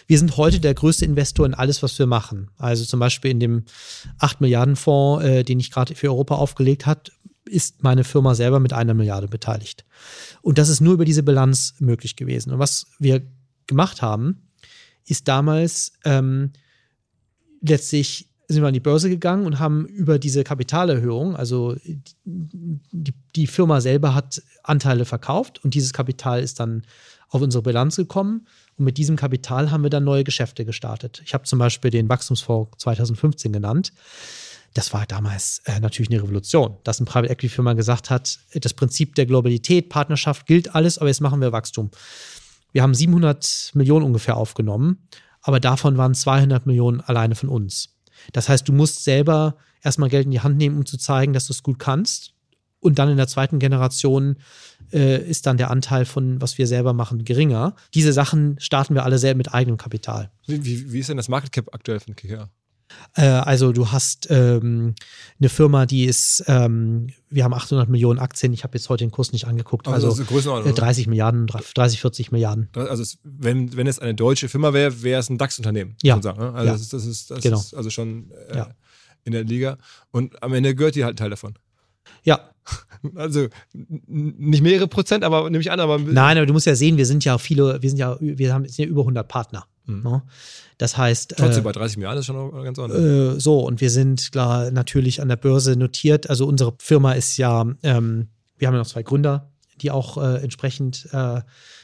Wir 0.07 0.17
sind 0.17 0.35
heute 0.37 0.59
der 0.59 0.73
größte 0.73 1.05
Investor 1.05 1.45
in 1.45 1.53
alles, 1.53 1.83
was 1.83 1.99
wir 1.99 2.07
machen. 2.07 2.49
Also 2.57 2.83
zum 2.83 2.99
Beispiel 2.99 3.29
in 3.29 3.39
dem 3.39 3.65
8 4.17 4.41
Milliarden 4.41 4.75
Fonds, 4.75 5.23
äh, 5.23 5.43
den 5.43 5.59
ich 5.59 5.69
gerade 5.69 5.93
für 5.93 6.07
Europa 6.07 6.35
aufgelegt 6.35 6.87
hat, 6.87 7.11
ist 7.45 7.83
meine 7.83 8.03
Firma 8.03 8.35
selber 8.35 8.59
mit 8.59 8.73
einer 8.73 8.93
Milliarde 8.93 9.27
beteiligt. 9.27 9.85
Und 10.41 10.57
das 10.57 10.69
ist 10.69 10.81
nur 10.81 10.93
über 10.93 11.05
diese 11.05 11.23
Bilanz 11.23 11.75
möglich 11.79 12.15
gewesen. 12.15 12.51
Und 12.53 12.59
was 12.59 12.87
wir 12.99 13.21
gemacht 13.67 14.01
haben, 14.01 14.47
ist 15.05 15.27
damals 15.27 15.93
ähm, 16.05 16.51
letztlich 17.61 18.27
sind 18.47 18.63
wir 18.63 18.67
an 18.67 18.73
die 18.73 18.79
Börse 18.79 19.09
gegangen 19.09 19.45
und 19.45 19.59
haben 19.59 19.85
über 19.85 20.19
diese 20.19 20.43
Kapitalerhöhung, 20.43 21.35
also 21.35 21.75
die, 22.25 23.13
die, 23.35 23.47
Firma 23.47 23.79
selber 23.79 24.13
hat 24.13 24.41
Anteile 24.63 25.05
verkauft 25.05 25.63
und 25.63 25.73
dieses 25.73 25.93
Kapital 25.93 26.41
ist 26.41 26.59
dann 26.59 26.83
auf 27.29 27.41
unsere 27.41 27.63
Bilanz 27.63 27.95
gekommen. 27.95 28.45
Und 28.77 28.85
mit 28.85 28.97
diesem 28.97 29.15
Kapital 29.15 29.71
haben 29.71 29.83
wir 29.83 29.89
dann 29.89 30.03
neue 30.03 30.25
Geschäfte 30.25 30.65
gestartet. 30.65 31.21
Ich 31.25 31.33
habe 31.33 31.45
zum 31.45 31.59
Beispiel 31.59 31.91
den 31.91 32.09
Wachstumsfonds 32.09 32.77
2015 32.79 33.53
genannt. 33.53 33.93
Das 34.73 34.93
war 34.93 35.05
damals 35.05 35.61
äh, 35.65 35.79
natürlich 35.79 36.09
eine 36.11 36.23
Revolution, 36.23 36.77
dass 36.83 36.99
eine 36.99 37.05
Private 37.05 37.31
Equity 37.31 37.49
Firma 37.49 37.73
gesagt 37.73 38.09
hat, 38.09 38.39
das 38.53 38.73
Prinzip 38.73 39.15
der 39.15 39.25
Globalität, 39.25 39.89
Partnerschaft 39.89 40.45
gilt 40.45 40.75
alles, 40.75 40.97
aber 40.97 41.07
jetzt 41.07 41.21
machen 41.21 41.41
wir 41.41 41.51
Wachstum. 41.51 41.91
Wir 42.71 42.83
haben 42.83 42.93
700 42.93 43.71
Millionen 43.73 44.05
ungefähr 44.05 44.37
aufgenommen, 44.37 45.07
aber 45.41 45.59
davon 45.59 45.97
waren 45.97 46.13
200 46.13 46.65
Millionen 46.65 47.01
alleine 47.01 47.35
von 47.35 47.49
uns. 47.49 47.89
Das 48.31 48.47
heißt, 48.49 48.67
du 48.67 48.73
musst 48.73 49.03
selber 49.03 49.57
erstmal 49.83 50.09
Geld 50.09 50.25
in 50.25 50.31
die 50.31 50.39
Hand 50.39 50.57
nehmen, 50.57 50.77
um 50.77 50.85
zu 50.85 50.97
zeigen, 50.97 51.33
dass 51.33 51.47
du 51.47 51.53
es 51.53 51.63
gut 51.63 51.79
kannst. 51.79 52.33
Und 52.79 52.97
dann 52.97 53.09
in 53.09 53.17
der 53.17 53.27
zweiten 53.27 53.59
Generation 53.59 54.37
äh, 54.91 55.21
ist 55.21 55.45
dann 55.45 55.57
der 55.57 55.69
Anteil 55.69 56.05
von, 56.05 56.41
was 56.41 56.57
wir 56.57 56.65
selber 56.65 56.93
machen, 56.93 57.25
geringer. 57.25 57.75
Diese 57.93 58.11
Sachen 58.11 58.59
starten 58.59 58.95
wir 58.95 59.03
alle 59.03 59.19
selber 59.19 59.37
mit 59.37 59.53
eigenem 59.53 59.77
Kapital. 59.77 60.31
Wie, 60.47 60.91
wie 60.91 60.99
ist 60.99 61.09
denn 61.09 61.17
das 61.17 61.29
Market 61.29 61.51
Cap 61.51 61.73
aktuell 61.73 61.99
von 61.99 62.15
KKR? 62.15 62.49
Äh, 63.15 63.23
also 63.25 63.71
du 63.71 63.91
hast 63.91 64.27
ähm, 64.29 64.95
eine 65.39 65.49
Firma, 65.49 65.85
die 65.85 66.05
ist, 66.05 66.43
ähm, 66.47 67.07
wir 67.29 67.43
haben 67.43 67.53
800 67.53 67.89
Millionen 67.89 68.19
Aktien. 68.19 68.53
Ich 68.53 68.63
habe 68.63 68.77
jetzt 68.77 68.89
heute 68.89 69.03
den 69.03 69.11
Kurs 69.11 69.31
nicht 69.31 69.47
angeguckt. 69.47 69.87
Also, 69.87 70.09
also 70.09 70.71
30 70.73 71.07
Milliarden, 71.07 71.47
30, 71.47 71.99
40 71.99 72.31
Milliarden. 72.31 72.69
Also 72.75 73.03
es, 73.03 73.19
wenn, 73.23 73.75
wenn 73.75 73.87
es 73.87 73.99
eine 73.99 74.15
deutsche 74.15 74.49
Firma 74.49 74.73
wäre, 74.73 75.03
wäre 75.03 75.19
es 75.19 75.29
ein 75.29 75.37
DAX-Unternehmen. 75.37 75.95
Ja. 76.03 76.21
Sagen, 76.21 76.39
ne? 76.39 76.53
Also 76.53 76.65
ja. 76.65 76.71
das 76.73 76.81
ist, 76.81 76.93
das 76.93 77.05
ist, 77.05 77.31
das 77.31 77.41
genau. 77.41 77.57
ist 77.57 77.73
also 77.73 77.89
schon 77.89 78.31
äh, 78.49 78.57
ja. 78.57 78.69
in 79.23 79.33
der 79.33 79.43
Liga. 79.43 79.77
Und 80.11 80.41
am 80.41 80.53
Ende 80.53 80.75
gehört 80.75 80.95
die 80.95 81.03
halt 81.03 81.15
ein 81.15 81.17
Teil 81.17 81.29
davon. 81.29 81.55
Ja, 82.23 82.50
also 83.15 83.47
nicht 83.77 84.61
mehrere 84.61 84.87
Prozent, 84.87 85.23
aber 85.23 85.49
nehme 85.49 85.61
ich 85.61 85.71
an, 85.71 85.79
aber. 85.79 85.99
Nein, 85.99 86.37
aber 86.37 86.45
du 86.45 86.53
musst 86.53 86.67
ja 86.67 86.75
sehen, 86.75 86.97
wir 86.97 87.05
sind 87.05 87.25
ja 87.25 87.37
viele, 87.37 87.81
wir 87.81 87.89
sind 87.89 87.97
ja, 87.97 88.17
wir 88.19 88.53
haben, 88.53 88.67
sind 88.67 88.85
ja 88.85 88.89
über 88.89 89.01
100 89.01 89.27
Partner. 89.27 89.65
Mhm. 89.85 90.03
Ne? 90.03 90.23
Das 90.77 90.97
heißt. 90.97 91.35
Trotzdem 91.37 91.61
äh, 91.61 91.65
bei 91.65 91.71
30 91.71 91.97
Milliarden 91.97 92.19
ist 92.19 92.25
schon 92.25 92.63
ganz 92.63 92.79
ordentlich. 92.79 93.37
Äh, 93.37 93.39
so, 93.39 93.59
und 93.59 93.81
wir 93.81 93.89
sind 93.89 94.31
klar 94.31 94.71
natürlich 94.71 95.21
an 95.21 95.29
der 95.29 95.35
Börse 95.35 95.75
notiert. 95.75 96.29
Also 96.29 96.47
unsere 96.47 96.73
Firma 96.79 97.13
ist 97.13 97.37
ja, 97.37 97.65
ähm, 97.83 98.27
wir 98.57 98.67
haben 98.67 98.75
ja 98.75 98.79
noch 98.79 98.87
zwei 98.87 99.03
Gründer, 99.03 99.51
die 99.81 99.91
auch 99.91 100.17
äh, 100.17 100.41
entsprechend 100.41 101.07
äh, 101.11 101.41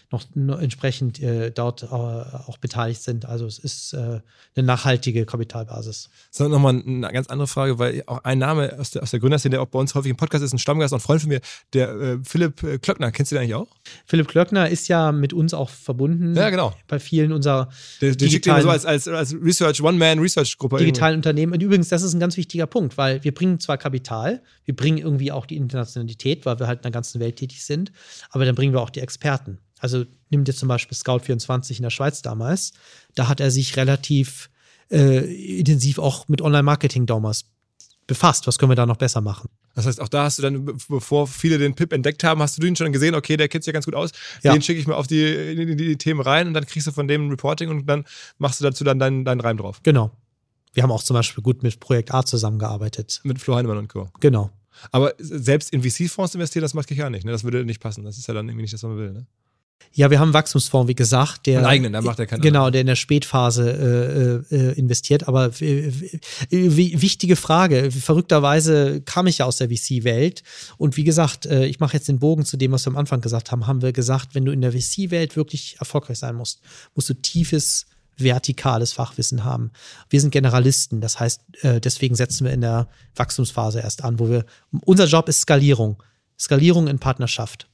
noch 0.10 0.60
entsprechend 0.60 1.22
äh, 1.22 1.52
dort 1.52 1.84
äh, 1.84 1.88
auch 1.88 2.58
beteiligt 2.60 3.02
sind. 3.04 3.26
Also 3.26 3.46
es 3.46 3.60
ist 3.60 3.94
äh, 3.94 4.22
eine 4.56 4.66
nachhaltige 4.66 5.26
Kapitalbasis. 5.26 6.10
So, 6.32 6.48
nochmal 6.48 6.82
eine 6.86 7.12
ganz 7.12 7.28
andere 7.28 7.48
Frage, 7.48 7.78
weil 7.78 8.04
auch 8.06 8.24
ein 8.24 8.40
Name 8.40 8.78
aus 8.80 8.92
der, 8.92 9.04
aus 9.04 9.12
der 9.12 9.20
Gründerszene, 9.20 9.52
der 9.52 9.62
auch 9.62 9.68
bei 9.68 9.80
uns 9.80 9.96
häufig 9.96 10.10
im 10.10 10.16
Podcast 10.16 10.44
ist, 10.44 10.54
ein 10.54 10.60
Stammgast 10.60 10.94
und 10.94 11.02
Freund 11.02 11.22
von 11.22 11.30
mir, 11.30 11.42
der 11.74 11.90
äh, 11.90 12.18
Philipp 12.24 12.64
äh, 12.64 12.78
Klöckner. 12.78 13.12
Kennst 13.12 13.32
du 13.32 13.36
den 13.36 13.44
eigentlich 13.44 13.56
auch? 13.56 13.68
Philipp 14.06 14.30
Klöckner 14.30 14.70
ist 14.70 14.88
ja 14.88 15.12
mit 15.12 15.34
uns 15.34 15.54
auch 15.54 15.70
verbunden. 15.70 16.36
Ja, 16.36 16.50
genau. 16.50 16.74
Bei 16.88 17.00
vielen 17.00 17.34
unserer 17.34 17.70
der, 18.00 18.16
der 18.16 18.28
digitalen, 18.30 18.64
so 18.64 18.70
als, 18.70 18.86
als, 18.86 19.08
als 19.10 19.34
Research, 19.34 19.82
One-Man-Research-Gruppe. 19.82 20.78
Digitalen 20.78 21.16
irgendwie. 21.16 21.30
Unternehmen. 21.30 21.54
Und 21.54 21.64
übrigens, 21.64 21.90
das 21.90 22.04
ist 22.04 22.14
ein 22.14 22.20
ganz 22.22 22.38
wichtiger 22.38 22.68
Punkt, 22.68 22.98
weil 22.98 23.24
wir 23.26 23.34
bringen 23.34 23.60
zwar 23.60 23.78
Kapital, 23.78 24.42
wir 24.64 24.76
bringen 24.76 25.00
irgendwie 25.00 25.34
auch 25.34 25.46
die 25.46 25.58
Internationalität, 25.58 26.46
weil 26.46 26.60
wir 26.60 26.68
halt 26.68 26.80
in 26.80 26.84
der 26.84 26.92
ganzen 26.92 27.20
Welt 27.20 27.36
tätig 27.36 27.66
sind, 27.66 27.92
aber 28.30 28.46
dann 28.46 28.56
bringen 28.56 28.74
wir 28.74 28.82
auch 28.82 28.90
die 28.90 29.02
Experten. 29.02 29.60
Also 29.80 30.06
nimm 30.30 30.44
dir 30.44 30.54
zum 30.54 30.68
Beispiel 30.68 30.98
Scout24 30.98 31.78
in 31.78 31.84
der 31.84 31.90
Schweiz 31.90 32.22
damals. 32.22 32.74
Da 33.16 33.28
hat 33.28 33.40
er 33.40 33.52
sich 33.52 33.78
relativ 33.78 34.50
äh, 34.90 35.60
intensiv 35.60 36.00
auch 36.00 36.28
mit 36.28 36.42
Online-Marketing 36.42 37.06
damals 37.06 37.46
befasst. 38.08 38.48
Was 38.48 38.58
können 38.58 38.72
wir 38.72 38.76
da 38.76 38.86
noch 38.86 38.98
besser 38.98 39.22
machen? 39.22 39.50
Das 39.76 39.86
heißt, 39.86 40.02
auch 40.02 40.08
da 40.08 40.24
hast 40.24 40.40
du 40.40 40.42
dann, 40.42 40.66
bevor 40.90 41.28
viele 41.28 41.60
den 41.60 41.76
PIP 41.76 41.94
entdeckt 41.94 42.24
haben, 42.24 42.42
hast 42.42 42.62
du 42.62 42.66
ihn 42.66 42.76
schon 42.76 42.92
gesehen, 42.92 43.14
okay, 43.14 43.38
der 43.38 43.48
kennt 43.48 43.64
sich 43.64 43.72
ja 43.72 43.74
ganz 43.74 43.86
gut 43.86 43.94
aus. 43.94 44.10
Ja. 44.42 44.54
Den 44.54 44.62
schicke 44.64 44.80
ich 44.80 44.88
mal 44.88 44.96
auf 44.96 45.06
die, 45.06 45.56
die, 45.56 45.76
die, 45.76 45.98
Themen 45.98 46.22
rein 46.22 46.48
und 46.48 46.56
dann 46.56 46.66
kriegst 46.66 46.88
du 46.88 46.92
von 46.92 47.08
dem 47.08 47.28
ein 47.28 47.30
Reporting 47.30 47.70
und 47.70 47.86
dann 47.86 48.06
machst 48.40 48.60
du 48.60 48.64
dazu 48.64 48.84
dann 48.84 48.98
deinen, 48.98 49.24
deinen 49.24 49.40
Reim 49.40 49.58
drauf. 49.58 49.82
Genau. 49.84 50.12
Wir 50.74 50.82
haben 50.82 50.92
auch 50.92 51.04
zum 51.04 51.14
Beispiel 51.14 51.44
gut 51.44 51.62
mit 51.62 51.80
Projekt 51.80 52.12
A 52.12 52.26
zusammengearbeitet. 52.26 53.20
Mit 53.24 53.40
Flo 53.40 53.56
Heinemann 53.56 53.78
und 53.78 53.90
Co. 53.90 54.10
Genau. 54.20 54.52
Aber 54.92 55.14
selbst 55.20 55.72
in 55.72 55.84
VC-Fonds 55.84 56.34
investieren, 56.36 56.62
das 56.62 56.74
macht 56.74 56.90
ja 56.92 57.10
nicht. 57.10 57.26
Ne? 57.26 57.32
Das 57.32 57.44
würde 57.44 57.66
nicht 57.66 57.80
passen. 57.80 58.04
Das 58.04 58.18
ist 58.18 58.28
ja 58.28 58.34
dann 58.34 58.48
irgendwie 58.48 58.64
nicht 58.64 58.74
das, 58.74 58.84
was 58.84 58.90
man 58.90 58.98
will. 58.98 59.12
Ne? 59.12 59.28
Ja, 59.98 60.12
wir 60.12 60.20
haben 60.20 60.28
einen 60.28 60.34
Wachstumsfonds, 60.36 60.88
wie 60.88 60.94
gesagt, 60.94 61.48
der. 61.48 61.58
Einen 61.58 61.68
eigenen, 61.68 61.94
da 61.94 62.02
macht 62.02 62.20
er 62.20 62.28
keinen. 62.28 62.42
Genau, 62.42 62.70
der 62.70 62.82
in 62.82 62.88
der 62.88 62.96
Spätphase 62.96 64.46
äh, 64.52 64.56
äh, 64.56 64.74
investiert. 64.74 65.28
Aber 65.28 65.48
äh, 65.60 65.92
wichtige 66.52 67.36
Frage. 67.36 67.90
Verrückterweise 67.90 69.02
kam 69.02 69.26
ich 69.26 69.40
ja 69.40 69.46
aus 69.46 69.58
der 69.58 69.70
VC-Welt. 69.70 70.44
Und 70.78 70.98
wie 70.98 71.04
gesagt, 71.04 71.48
äh, 71.48 71.66
ich 71.66 71.80
mache 71.80 71.94
jetzt 71.94 72.08
den 72.08 72.20
Bogen 72.20 72.46
zu 72.46 72.58
dem, 72.58 72.74
was 72.74 72.86
wir 72.86 72.92
am 72.92 72.98
Anfang 72.98 73.22
gesagt 73.22 73.52
haben. 73.52 73.66
Haben 73.66 73.82
wir 73.82 73.92
gesagt, 73.92 74.36
wenn 74.36 74.46
du 74.46 74.52
in 74.52 74.62
der 74.62 74.72
VC-Welt 74.72 75.36
wirklich 75.36 75.78
erfolgreich 75.80 76.20
sein 76.20 76.36
musst, 76.36 76.62
musst 76.94 77.10
du 77.10 77.16
tiefes 77.16 77.88
vertikales 78.18 78.94
Fachwissen 78.94 79.44
haben. 79.44 79.72
Wir 80.10 80.22
sind 80.22 80.32
Generalisten, 80.32 81.02
das 81.02 81.20
heißt, 81.20 81.42
äh, 81.62 81.82
deswegen 81.82 82.16
setzen 82.16 82.46
wir 82.46 82.54
in 82.54 82.62
der 82.62 82.88
Wachstumsphase 83.16 83.80
erst 83.80 84.04
an, 84.04 84.20
wo 84.20 84.30
wir, 84.30 84.46
unser 84.86 85.06
Job 85.06 85.30
ist 85.30 85.42
Skalierung. 85.42 86.02
Skalierung 86.38 86.88
in 86.88 87.00
Partnerschaft. 87.00 87.68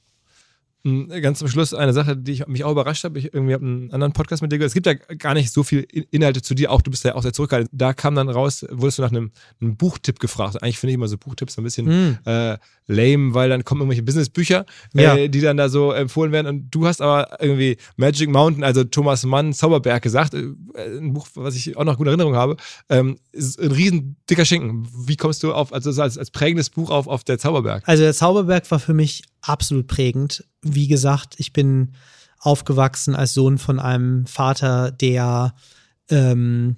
Hm, 0.86 1.08
ganz 1.22 1.38
zum 1.38 1.48
Schluss 1.48 1.72
eine 1.72 1.94
Sache, 1.94 2.14
die 2.14 2.32
ich, 2.32 2.46
mich 2.46 2.62
auch 2.62 2.72
überrascht 2.72 3.04
habe. 3.04 3.18
Ich 3.18 3.32
irgendwie 3.32 3.54
habe 3.54 3.64
einen 3.64 3.90
anderen 3.90 4.12
Podcast 4.12 4.42
mit 4.42 4.52
dir 4.52 4.58
gehört. 4.58 4.68
Es 4.68 4.74
gibt 4.74 4.84
ja 4.84 4.92
gar 4.92 5.32
nicht 5.32 5.50
so 5.50 5.62
viel 5.62 5.86
Inhalte 6.10 6.42
zu 6.42 6.54
dir. 6.54 6.70
Auch 6.70 6.82
du 6.82 6.90
bist 6.90 7.04
ja 7.04 7.14
auch 7.14 7.22
sehr 7.22 7.32
zurückhaltend. 7.32 7.70
Da 7.72 7.94
kam 7.94 8.14
dann 8.14 8.28
raus, 8.28 8.66
wurdest 8.70 8.98
du 8.98 9.02
nach 9.02 9.10
einem, 9.10 9.30
einem 9.62 9.76
Buchtipp 9.78 10.20
gefragt. 10.20 10.62
Eigentlich 10.62 10.78
finde 10.78 10.90
ich 10.90 10.96
immer 10.96 11.08
so 11.08 11.16
Buchtipps 11.16 11.54
so 11.54 11.62
ein 11.62 11.64
bisschen 11.64 11.86
mm. 11.86 12.18
äh, 12.26 12.58
lame, 12.86 13.32
weil 13.32 13.48
dann 13.48 13.64
kommen 13.64 13.80
irgendwelche 13.80 14.02
Businessbücher, 14.02 14.66
äh, 14.94 15.02
ja. 15.02 15.28
die 15.28 15.40
dann 15.40 15.56
da 15.56 15.70
so 15.70 15.90
empfohlen 15.90 16.32
werden. 16.32 16.48
Und 16.48 16.70
du 16.70 16.86
hast 16.86 17.00
aber 17.00 17.40
irgendwie 17.40 17.78
Magic 17.96 18.28
Mountain, 18.28 18.62
also 18.62 18.84
Thomas 18.84 19.24
Mann, 19.24 19.54
Zauberberg 19.54 20.02
gesagt. 20.02 20.34
Äh, 20.34 20.52
ein 20.76 21.14
Buch, 21.14 21.28
was 21.34 21.56
ich 21.56 21.78
auch 21.78 21.84
noch 21.84 21.96
gute 21.96 22.10
Erinnerung 22.10 22.34
habe. 22.34 22.56
Ähm, 22.90 23.16
ist 23.32 23.58
ein 23.58 23.72
riesen 23.72 24.16
dicker 24.28 24.44
Schinken. 24.44 24.86
Wie 25.06 25.16
kommst 25.16 25.42
du 25.42 25.54
auf, 25.54 25.72
also 25.72 25.98
als, 26.02 26.18
als 26.18 26.30
prägendes 26.30 26.68
Buch 26.68 26.90
auf, 26.90 27.06
auf 27.06 27.24
der 27.24 27.38
Zauberberg? 27.38 27.82
Also 27.86 28.02
der 28.02 28.12
Zauberberg 28.12 28.70
war 28.70 28.78
für 28.78 28.92
mich 28.92 29.22
absolut 29.48 29.86
prägend. 29.86 30.44
Wie 30.62 30.88
gesagt, 30.88 31.34
ich 31.38 31.52
bin 31.52 31.92
aufgewachsen 32.38 33.14
als 33.14 33.34
Sohn 33.34 33.58
von 33.58 33.78
einem 33.78 34.26
Vater, 34.26 34.90
der 34.90 35.54
ähm, 36.10 36.76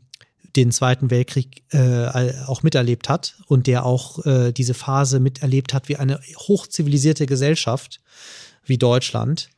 den 0.54 0.70
Zweiten 0.70 1.10
Weltkrieg 1.10 1.64
äh, 1.72 2.32
auch 2.46 2.62
miterlebt 2.62 3.08
hat 3.08 3.36
und 3.46 3.66
der 3.66 3.84
auch 3.84 4.24
äh, 4.24 4.52
diese 4.52 4.74
Phase 4.74 5.20
miterlebt 5.20 5.74
hat, 5.74 5.88
wie 5.88 5.96
eine 5.96 6.20
hochzivilisierte 6.36 7.26
Gesellschaft 7.26 8.00
wie 8.64 8.78
Deutschland 8.78 9.50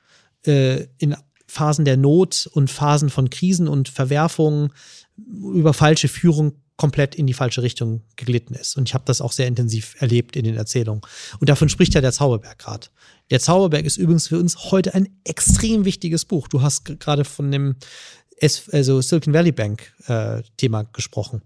äh, 0.45 0.87
in 0.99 1.17
Phasen 1.47 1.85
der 1.85 1.97
Not 1.97 2.49
und 2.53 2.71
Phasen 2.71 3.11
von 3.11 3.31
Krisen 3.31 3.69
und 3.69 3.89
Verwerfungen 3.89 4.73
über 5.17 5.73
falsche 5.73 6.09
Führung 6.09 6.55
komplett 6.79 7.17
in 7.17 7.27
die 7.27 7.35
falsche 7.35 7.63
Richtung 7.63 8.03
geglitten 8.17 8.55
ist. 8.55 8.77
Und 8.77 8.89
ich 8.89 8.95
habe 8.95 9.05
das 9.05 9.21
auch 9.21 9.33
sehr 9.33 9.49
intensiv 9.49 9.97
erlebt 9.99 10.37
in 10.37 10.45
den 10.45 10.57
Erzählungen. 10.57 11.03
Und 11.41 11.51
davon 11.51 11.69
spricht 11.69 11.93
ja 11.93 12.01
der 12.01 12.13
Zauberberg 12.13 12.59
gerade. 12.59 12.87
Der 13.31 13.41
Zauberberg 13.41 13.85
ist 13.85 13.99
übrigens 13.99 14.29
für 14.29 14.39
uns 14.39 14.71
heute 14.71 14.95
ein 14.95 15.09
extrem 15.25 15.85
wichtiges 15.85 16.25
Buch. 16.25 16.49
Du 16.49 16.63
hast 16.63 16.85
gerade 17.01 17.25
von 17.25 17.51
dem 17.51 17.77
also 18.73 19.01
Silicon 19.01 19.35
Valley 19.35 19.51
Bank 19.51 19.93
äh, 20.07 20.43
Thema 20.57 20.85
gesprochen. 20.85 21.43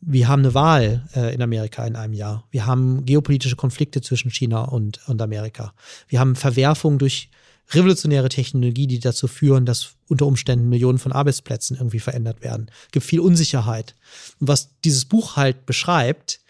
Wir 0.00 0.26
haben 0.26 0.40
eine 0.40 0.54
Wahl 0.54 1.08
äh, 1.14 1.32
in 1.32 1.40
Amerika 1.40 1.86
in 1.86 1.94
einem 1.94 2.12
Jahr. 2.12 2.44
Wir 2.50 2.66
haben 2.66 3.06
geopolitische 3.06 3.56
Konflikte 3.56 4.02
zwischen 4.02 4.32
China 4.32 4.64
und, 4.64 5.00
und 5.06 5.22
Amerika. 5.22 5.72
Wir 6.08 6.18
haben 6.18 6.34
Verwerfungen 6.34 6.98
durch 6.98 7.30
revolutionäre 7.70 8.28
Technologie, 8.28 8.86
die 8.86 9.00
dazu 9.00 9.26
führen, 9.26 9.66
dass 9.66 9.94
unter 10.08 10.26
Umständen 10.26 10.68
Millionen 10.68 10.98
von 10.98 11.12
Arbeitsplätzen 11.12 11.76
irgendwie 11.76 12.00
verändert 12.00 12.42
werden. 12.42 12.70
Es 12.86 12.92
gibt 12.92 13.06
viel 13.06 13.20
Unsicherheit. 13.20 13.94
Und 14.38 14.48
was 14.48 14.70
dieses 14.84 15.06
Buch 15.06 15.36
halt 15.36 15.66
beschreibt, 15.66 16.40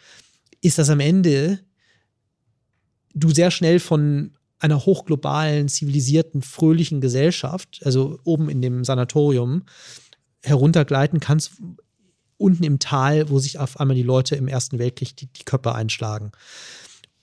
ist, 0.60 0.78
dass 0.78 0.90
am 0.90 1.00
Ende 1.00 1.60
du 3.14 3.30
sehr 3.30 3.50
schnell 3.50 3.78
von 3.78 4.32
einer 4.58 4.84
hochglobalen, 4.86 5.68
zivilisierten, 5.68 6.42
fröhlichen 6.42 7.00
Gesellschaft, 7.00 7.80
also 7.84 8.18
oben 8.24 8.48
in 8.48 8.62
dem 8.62 8.84
Sanatorium, 8.84 9.64
heruntergleiten 10.42 11.20
kannst 11.20 11.52
unten 12.36 12.64
im 12.64 12.78
Tal, 12.78 13.28
wo 13.30 13.38
sich 13.38 13.58
auf 13.58 13.78
einmal 13.78 13.96
die 13.96 14.02
Leute 14.02 14.36
im 14.36 14.48
Ersten 14.48 14.78
Weltkrieg 14.78 15.16
die, 15.16 15.26
die 15.26 15.44
Köpfe 15.44 15.74
einschlagen. 15.74 16.32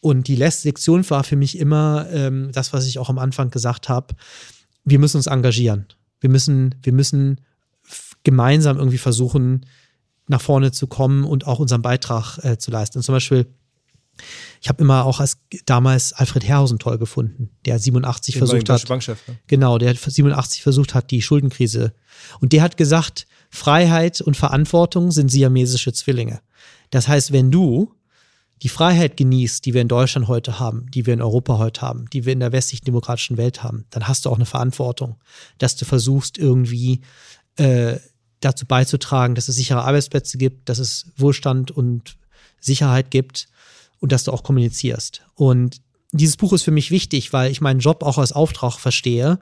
Und 0.02 0.28
die 0.28 0.36
letzte 0.36 0.68
Lektion 0.68 1.08
war 1.10 1.24
für 1.24 1.36
mich 1.36 1.58
immer 1.58 2.08
ähm, 2.12 2.52
das, 2.52 2.74
was 2.74 2.88
ich 2.88 3.00
auch 3.00 3.10
am 3.10 3.20
Anfang 3.20 3.52
gesagt 3.52 3.88
habe. 3.88 4.16
Wir 4.84 5.00
müssen 5.00 5.18
uns 5.18 5.28
engagieren. 5.28 5.86
Wir 6.20 6.30
müssen, 6.30 6.76
wir 6.82 6.92
müssen 6.92 7.42
gemeinsam 8.24 8.78
irgendwie 8.78 8.98
versuchen, 8.98 9.66
nach 10.28 10.42
vorne 10.42 10.72
zu 10.72 10.88
kommen 10.88 11.24
und 11.24 11.46
auch 11.46 11.60
unseren 11.60 11.82
Beitrag 11.82 12.38
äh, 12.44 12.58
zu 12.58 12.72
leisten. 12.72 12.98
Und 12.98 13.04
zum 13.04 13.14
Beispiel, 13.14 13.46
ich 14.60 14.70
habe 14.70 14.82
immer 14.82 15.06
auch 15.06 15.20
als 15.20 15.38
damals 15.66 16.14
Alfred 16.14 16.44
Herrhausen 16.44 16.80
toll 16.80 16.98
gefunden, 16.98 17.50
der 17.66 17.80
87 17.80 18.34
Den 18.34 18.40
versucht 18.40 18.70
hat. 18.70 18.88
Bankchef, 18.88 19.28
ne? 19.28 19.38
Genau, 19.48 19.78
der 19.78 19.96
87 19.96 20.64
versucht 20.64 20.94
hat, 20.94 21.12
die 21.12 21.22
Schuldenkrise. 21.22 21.94
Und 22.40 22.54
der 22.54 22.64
hat 22.64 22.78
gesagt, 22.78 23.28
Freiheit 23.50 24.22
und 24.22 24.38
Verantwortung 24.38 25.12
sind 25.12 25.30
siamesische 25.30 25.94
Zwillinge. 25.94 26.42
Das 26.90 27.08
heißt, 27.08 27.32
wenn 27.32 27.52
du 27.52 27.94
die 28.62 28.70
Freiheit 28.70 29.18
genießt, 29.18 29.66
die 29.66 29.74
wir 29.74 29.82
in 29.82 29.88
Deutschland 29.88 30.28
heute 30.28 30.60
haben, 30.60 30.86
die 30.92 31.06
wir 31.06 31.14
in 31.14 31.22
Europa 31.22 31.58
heute 31.58 31.82
haben, 31.82 32.10
die 32.12 32.26
wir 32.26 32.34
in 32.34 32.40
der 32.40 32.52
westlichen 32.52 32.86
demokratischen 32.86 33.38
Welt 33.38 33.64
haben, 33.64 33.86
dann 33.90 34.08
hast 34.08 34.26
du 34.26 34.30
auch 34.30 34.36
eine 34.36 34.46
Verantwortung, 34.46 35.16
dass 35.58 35.76
du 35.76 35.86
versuchst 35.86 36.38
irgendwie 36.38 37.02
äh, 37.56 37.98
dazu 38.40 38.66
beizutragen, 38.66 39.36
dass 39.36 39.48
es 39.48 39.56
sichere 39.56 39.84
Arbeitsplätze 39.84 40.38
gibt, 40.38 40.70
dass 40.70 40.80
es 40.80 41.08
Wohlstand 41.18 41.72
und 41.72 42.18
Sicherheit 42.60 43.10
gibt 43.10 43.48
und 44.00 44.12
dass 44.12 44.24
du 44.24 44.32
auch 44.32 44.44
kommunizierst. 44.44 45.24
Und 45.36 45.82
dieses 46.12 46.38
Buch 46.38 46.54
ist 46.54 46.64
für 46.64 46.72
mich 46.72 46.92
wichtig, 46.92 47.34
weil 47.34 47.52
ich 47.52 47.62
meinen 47.62 47.80
Job 47.80 48.04
auch 48.04 48.18
als 48.18 48.32
Auftrag 48.32 48.78
verstehe, 48.78 49.40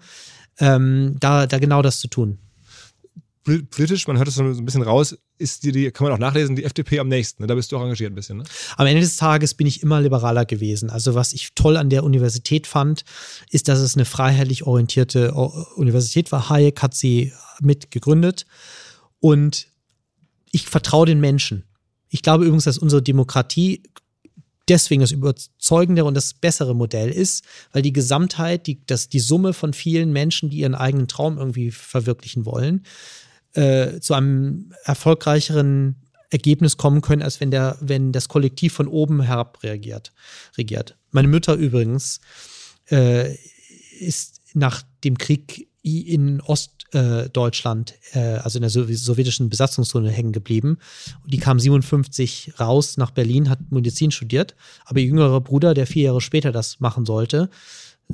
ähm, 0.60 1.16
da, 1.20 1.48
da 1.48 1.60
genau 1.60 1.82
das 1.82 2.00
zu 2.00 2.08
tun 2.08 2.40
politisch, 3.44 4.08
man 4.08 4.18
hört 4.18 4.28
es 4.28 4.36
so 4.36 4.44
ein 4.44 4.66
bisschen 4.66 4.82
raus, 4.82 5.18
ist 5.38 5.64
die, 5.64 5.72
die, 5.72 5.92
kann 5.92 6.06
man 6.06 6.14
auch 6.14 6.20
nachlesen, 6.20 6.56
die 6.56 6.66
FDP 6.66 7.00
am 7.00 7.08
nächsten. 7.08 7.44
Ne? 7.44 7.48
Da 7.48 7.56
bist 7.56 7.72
du 7.72 7.78
auch 7.78 7.82
engagiert 7.82 8.12
ein 8.12 8.16
bisschen. 8.16 8.38
Ne? 8.40 8.44
Am 8.78 8.86
Ende 8.86 9.02
des 9.02 9.16
Tages 9.16 9.54
bin 9.54 9.66
ich 9.66 9.82
immer 9.82 10.02
liberaler 10.02 10.46
gewesen. 10.46 10.90
Also 10.90 11.16
was 11.16 11.34
ich 11.34 11.54
toll 11.56 11.78
an 11.78 11.90
der 11.90 12.04
Universität 12.04 12.68
fand, 12.68 13.06
ist, 13.50 13.68
dass 13.68 13.80
es 13.80 13.96
eine 13.96 14.06
freiheitlich 14.06 14.64
orientierte 14.64 15.34
Universität 15.34 16.32
war. 16.32 16.50
Hayek 16.50 16.82
hat 16.82 16.94
sie 16.94 17.34
mit 17.62 17.92
gegründet 17.92 18.46
und 19.20 19.68
ich 20.52 20.68
vertraue 20.68 21.06
den 21.06 21.20
Menschen. 21.20 21.66
Ich 22.10 22.22
glaube 22.22 22.46
übrigens, 22.46 22.66
dass 22.66 22.78
unsere 22.78 23.02
Demokratie 23.02 23.84
deswegen 24.68 25.02
das 25.02 25.12
überzeugendere 25.12 26.06
und 26.06 26.14
das 26.14 26.34
bessere 26.34 26.76
Modell 26.76 27.10
ist, 27.10 27.44
weil 27.72 27.82
die 27.82 27.94
Gesamtheit, 27.94 28.68
die, 28.68 28.86
das, 28.86 29.10
die 29.10 29.20
Summe 29.20 29.54
von 29.54 29.74
vielen 29.74 30.12
Menschen, 30.12 30.50
die 30.50 30.58
ihren 30.58 30.76
eigenen 30.76 31.08
Traum 31.08 31.38
irgendwie 31.38 31.72
verwirklichen 31.72 32.46
wollen, 32.46 32.84
äh, 33.54 34.00
zu 34.00 34.14
einem 34.14 34.74
erfolgreicheren 34.84 35.96
Ergebnis 36.30 36.78
kommen 36.78 37.02
können, 37.02 37.22
als 37.22 37.40
wenn 37.40 37.52
der, 37.52 37.78
wenn 37.82 38.12
das 38.12 38.30
Kollektiv 38.30 38.74
von 38.74 38.88
oben 38.88 39.22
herab 39.22 39.64
reagiert, 39.64 40.14
regiert. 40.58 40.96
Meine 41.12 41.28
Mutter 41.28 41.56
übrigens 41.56 42.22
äh, 42.92 43.36
ist 44.00 44.42
nach 44.54 44.84
dem 45.04 45.18
Krieg 45.18 45.68
in 45.82 46.42
Ostdeutschland, 46.42 47.96
äh, 48.12 48.20
also 48.20 48.58
in 48.58 48.62
der 48.62 48.70
sowjetischen 48.70 49.50
Besatzungszone 49.50 50.12
hängen 50.12 50.34
geblieben. 50.34 50.78
Die 51.26 51.38
kam 51.38 51.60
57 51.60 52.60
raus 52.60 52.98
nach 52.98 53.12
Berlin, 53.12 53.50
hat 53.50 53.60
Medizin 53.72 54.12
studiert, 54.12 54.56
aber 54.86 55.00
ihr 55.00 55.08
jüngerer 55.08 55.42
Bruder, 55.42 55.74
der 55.74 55.88
vier 55.88 56.04
Jahre 56.04 56.22
später 56.22 56.52
das 56.52 56.80
machen 56.80 57.06
sollte, 57.06 57.50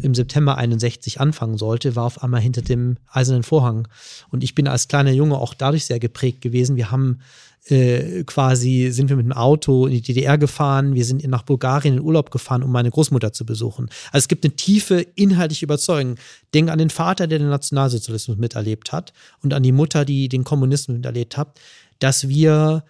im 0.01 0.13
September 0.13 0.57
61 0.57 1.21
anfangen 1.21 1.57
sollte, 1.57 1.95
war 1.95 2.05
auf 2.05 2.21
einmal 2.21 2.41
hinter 2.41 2.61
dem 2.61 2.97
eisernen 3.09 3.43
Vorhang. 3.43 3.87
Und 4.29 4.43
ich 4.43 4.53
bin 4.53 4.67
als 4.67 4.87
kleiner 4.87 5.11
Junge 5.11 5.37
auch 5.37 5.53
dadurch 5.53 5.85
sehr 5.85 5.99
geprägt 5.99 6.41
gewesen. 6.41 6.75
Wir 6.75 6.91
haben 6.91 7.19
äh, 7.67 8.23
quasi, 8.25 8.89
sind 8.91 9.09
wir 9.09 9.15
mit 9.15 9.25
dem 9.25 9.33
Auto 9.33 9.87
in 9.87 9.93
die 9.93 10.01
DDR 10.01 10.37
gefahren, 10.37 10.93
wir 10.93 11.05
sind 11.05 11.25
nach 11.27 11.43
Bulgarien 11.43 11.95
in 11.95 12.01
Urlaub 12.01 12.29
gefahren, 12.29 12.61
um 12.61 12.71
meine 12.71 12.91
Großmutter 12.91 13.33
zu 13.33 13.45
besuchen. 13.45 13.89
Also 14.11 14.25
es 14.25 14.27
gibt 14.27 14.43
eine 14.43 14.55
tiefe 14.55 14.99
inhaltliche 15.15 15.65
Überzeugung. 15.65 16.15
Denk 16.53 16.69
an 16.69 16.77
den 16.77 16.89
Vater, 16.89 17.25
der 17.27 17.39
den 17.39 17.49
Nationalsozialismus 17.49 18.37
miterlebt 18.37 18.91
hat 18.91 19.13
und 19.41 19.53
an 19.53 19.63
die 19.63 19.71
Mutter, 19.71 20.05
die 20.05 20.29
den 20.29 20.43
Kommunismus 20.43 20.97
miterlebt 20.97 21.37
hat, 21.37 21.59
dass 21.99 22.27
wir 22.27 22.83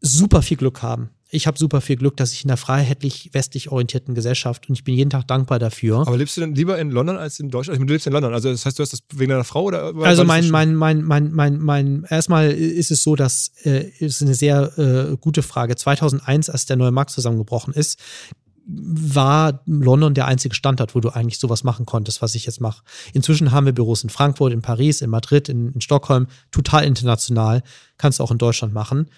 super 0.00 0.42
viel 0.42 0.56
Glück 0.56 0.82
haben 0.82 1.10
ich 1.34 1.46
habe 1.46 1.58
super 1.58 1.80
viel 1.80 1.96
Glück, 1.96 2.18
dass 2.18 2.34
ich 2.34 2.44
in 2.44 2.50
einer 2.50 2.58
freiheitlich 2.58 3.30
westlich 3.32 3.72
orientierten 3.72 4.14
Gesellschaft 4.14 4.68
und 4.68 4.74
ich 4.74 4.84
bin 4.84 4.94
jeden 4.94 5.08
Tag 5.08 5.26
dankbar 5.26 5.58
dafür. 5.58 6.00
Aber 6.06 6.18
lebst 6.18 6.36
du 6.36 6.42
denn 6.42 6.54
lieber 6.54 6.78
in 6.78 6.90
London 6.90 7.16
als 7.16 7.40
in 7.40 7.48
Deutschland? 7.48 7.76
Ich 7.76 7.80
meine, 7.80 7.86
du 7.86 7.94
lebst 7.94 8.06
in 8.06 8.12
London, 8.12 8.34
also 8.34 8.50
das 8.50 8.66
heißt, 8.66 8.78
du 8.78 8.82
hast 8.82 8.92
das 8.92 9.00
wegen 9.14 9.30
deiner 9.30 9.42
Frau 9.42 9.64
oder? 9.64 9.94
Also 10.02 10.24
mein, 10.24 10.50
mein, 10.50 10.74
mein, 10.74 11.02
mein, 11.02 11.32
mein, 11.32 11.58
mein, 11.58 12.06
erstmal 12.10 12.50
ist 12.50 12.90
es 12.90 13.02
so, 13.02 13.16
dass 13.16 13.50
äh, 13.64 13.88
ist 13.98 14.20
eine 14.20 14.34
sehr 14.34 14.78
äh, 14.78 15.16
gute 15.16 15.42
Frage. 15.42 15.74
2001, 15.74 16.50
als 16.50 16.66
der 16.66 16.76
neue 16.76 16.90
Markt 16.90 17.10
zusammengebrochen 17.10 17.72
ist, 17.72 17.98
war 18.66 19.62
London 19.64 20.12
der 20.12 20.26
einzige 20.26 20.54
Standort, 20.54 20.94
wo 20.94 21.00
du 21.00 21.08
eigentlich 21.08 21.38
sowas 21.38 21.64
machen 21.64 21.86
konntest, 21.86 22.20
was 22.20 22.34
ich 22.34 22.44
jetzt 22.44 22.60
mache. 22.60 22.82
Inzwischen 23.14 23.52
haben 23.52 23.64
wir 23.66 23.72
Büros 23.72 24.04
in 24.04 24.10
Frankfurt, 24.10 24.52
in 24.52 24.60
Paris, 24.60 25.00
in 25.00 25.08
Madrid, 25.08 25.48
in, 25.48 25.72
in 25.72 25.80
Stockholm, 25.80 26.26
total 26.50 26.84
international. 26.84 27.62
Kannst 27.96 28.18
du 28.18 28.22
auch 28.22 28.30
in 28.30 28.38
Deutschland 28.38 28.74
machen. 28.74 29.08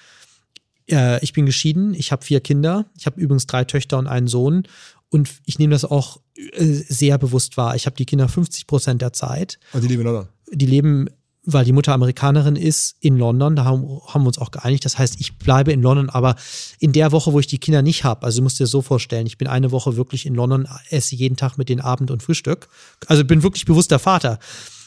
Äh, 0.91 1.23
ich 1.25 1.33
bin 1.33 1.47
geschieden, 1.47 1.95
ich 1.95 2.13
habe 2.13 2.25
vier 2.25 2.41
Kinder, 2.41 2.87
ich 2.99 3.07
habe 3.07 3.21
übrigens 3.21 3.47
drei 3.47 3.65
Töchter 3.65 3.99
und 3.99 4.07
einen 4.07 4.29
Sohn 4.29 4.67
und 5.15 5.31
ich 5.45 5.59
nehme 5.59 5.73
das 5.73 5.85
auch 5.85 6.21
äh, 6.37 6.65
sehr 6.65 7.19
bewusst 7.19 7.57
wahr. 7.57 7.77
Ich 7.77 7.87
habe 7.87 7.97
die 7.97 8.05
Kinder 8.05 8.29
50 8.29 8.67
Prozent 8.67 9.01
der 9.01 9.13
Zeit. 9.13 9.59
Und 9.73 9.85
die 9.85 9.89
leben 9.89 10.01
in 10.01 10.07
London? 10.07 10.29
Die 10.51 10.67
leben, 10.67 11.09
weil 11.45 11.65
die 11.65 11.73
Mutter 11.73 11.93
Amerikanerin 11.93 12.57
ist, 12.57 12.97
in 13.01 13.17
London. 13.17 13.55
Da 13.55 13.65
haben, 13.65 14.01
haben 14.09 14.23
wir 14.23 14.27
uns 14.27 14.39
auch 14.39 14.51
geeinigt. 14.51 14.85
Das 14.85 14.99
heißt, 14.99 15.21
ich 15.21 15.39
bleibe 15.39 15.73
in 15.73 15.83
London, 15.83 16.11
aber 16.11 16.35
in 16.81 16.93
der 16.93 17.13
Woche, 17.13 17.33
wo 17.33 17.39
ich 17.39 17.47
die 17.47 17.59
Kinder 17.59 17.83
nicht 17.83 18.03
habe, 18.03 18.25
also 18.25 18.39
du 18.39 18.43
musst 18.43 18.59
dir 18.59 18.67
so 18.67 18.83
vorstellen, 18.83 19.27
ich 19.27 19.39
bin 19.39 19.47
eine 19.47 19.71
Woche 19.71 19.97
wirklich 19.97 20.27
in 20.27 20.35
London, 20.35 20.67
esse 20.91 21.15
jeden 21.15 21.37
Tag 21.37 21.59
mit 21.59 21.69
den 21.69 21.81
Abend 21.81 22.11
und 22.11 22.23
Frühstück. 22.23 22.69
Also 23.07 23.25
bin 23.25 23.43
wirklich 23.45 23.67
bewusster 23.67 24.01
Vater. 24.01 24.41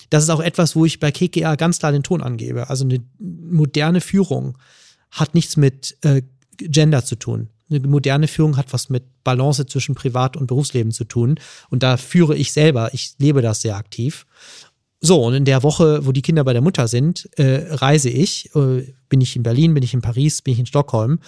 Das 0.09 0.23
ist 0.23 0.29
auch 0.29 0.41
etwas, 0.41 0.75
wo 0.75 0.85
ich 0.85 0.99
bei 0.99 1.11
KKA 1.11 1.55
ganz 1.55 1.79
klar 1.79 1.93
den 1.93 2.03
Ton 2.03 2.21
angebe. 2.21 2.69
Also 2.69 2.83
eine 2.83 2.99
moderne 3.19 4.01
Führung 4.01 4.57
hat 5.11 5.33
nichts 5.33 5.57
mit 5.57 5.97
äh, 6.01 6.21
Gender 6.57 7.03
zu 7.03 7.15
tun. 7.15 7.49
Eine 7.69 7.81
moderne 7.81 8.27
Führung 8.27 8.57
hat 8.57 8.71
was 8.71 8.89
mit 8.89 9.03
Balance 9.23 9.65
zwischen 9.65 9.95
Privat- 9.95 10.37
und 10.37 10.47
Berufsleben 10.47 10.91
zu 10.91 11.03
tun. 11.03 11.35
Und 11.69 11.83
da 11.83 11.97
führe 11.97 12.35
ich 12.35 12.53
selber, 12.53 12.93
ich 12.93 13.15
lebe 13.19 13.41
das 13.41 13.61
sehr 13.61 13.75
aktiv. 13.75 14.25
So, 14.99 15.23
und 15.23 15.33
in 15.35 15.45
der 15.45 15.61
Woche, 15.63 16.05
wo 16.05 16.11
die 16.11 16.21
Kinder 16.21 16.43
bei 16.43 16.53
der 16.53 16.61
Mutter 16.61 16.87
sind, 16.87 17.29
äh, 17.37 17.67
reise 17.75 18.09
ich. 18.09 18.53
Äh, 18.55 18.93
bin 19.09 19.21
ich 19.21 19.35
in 19.35 19.43
Berlin, 19.43 19.73
bin 19.73 19.83
ich 19.83 19.93
in 19.93 20.01
Paris, 20.01 20.41
bin 20.41 20.53
ich 20.53 20.59
in 20.59 20.65
Stockholm. 20.65 21.19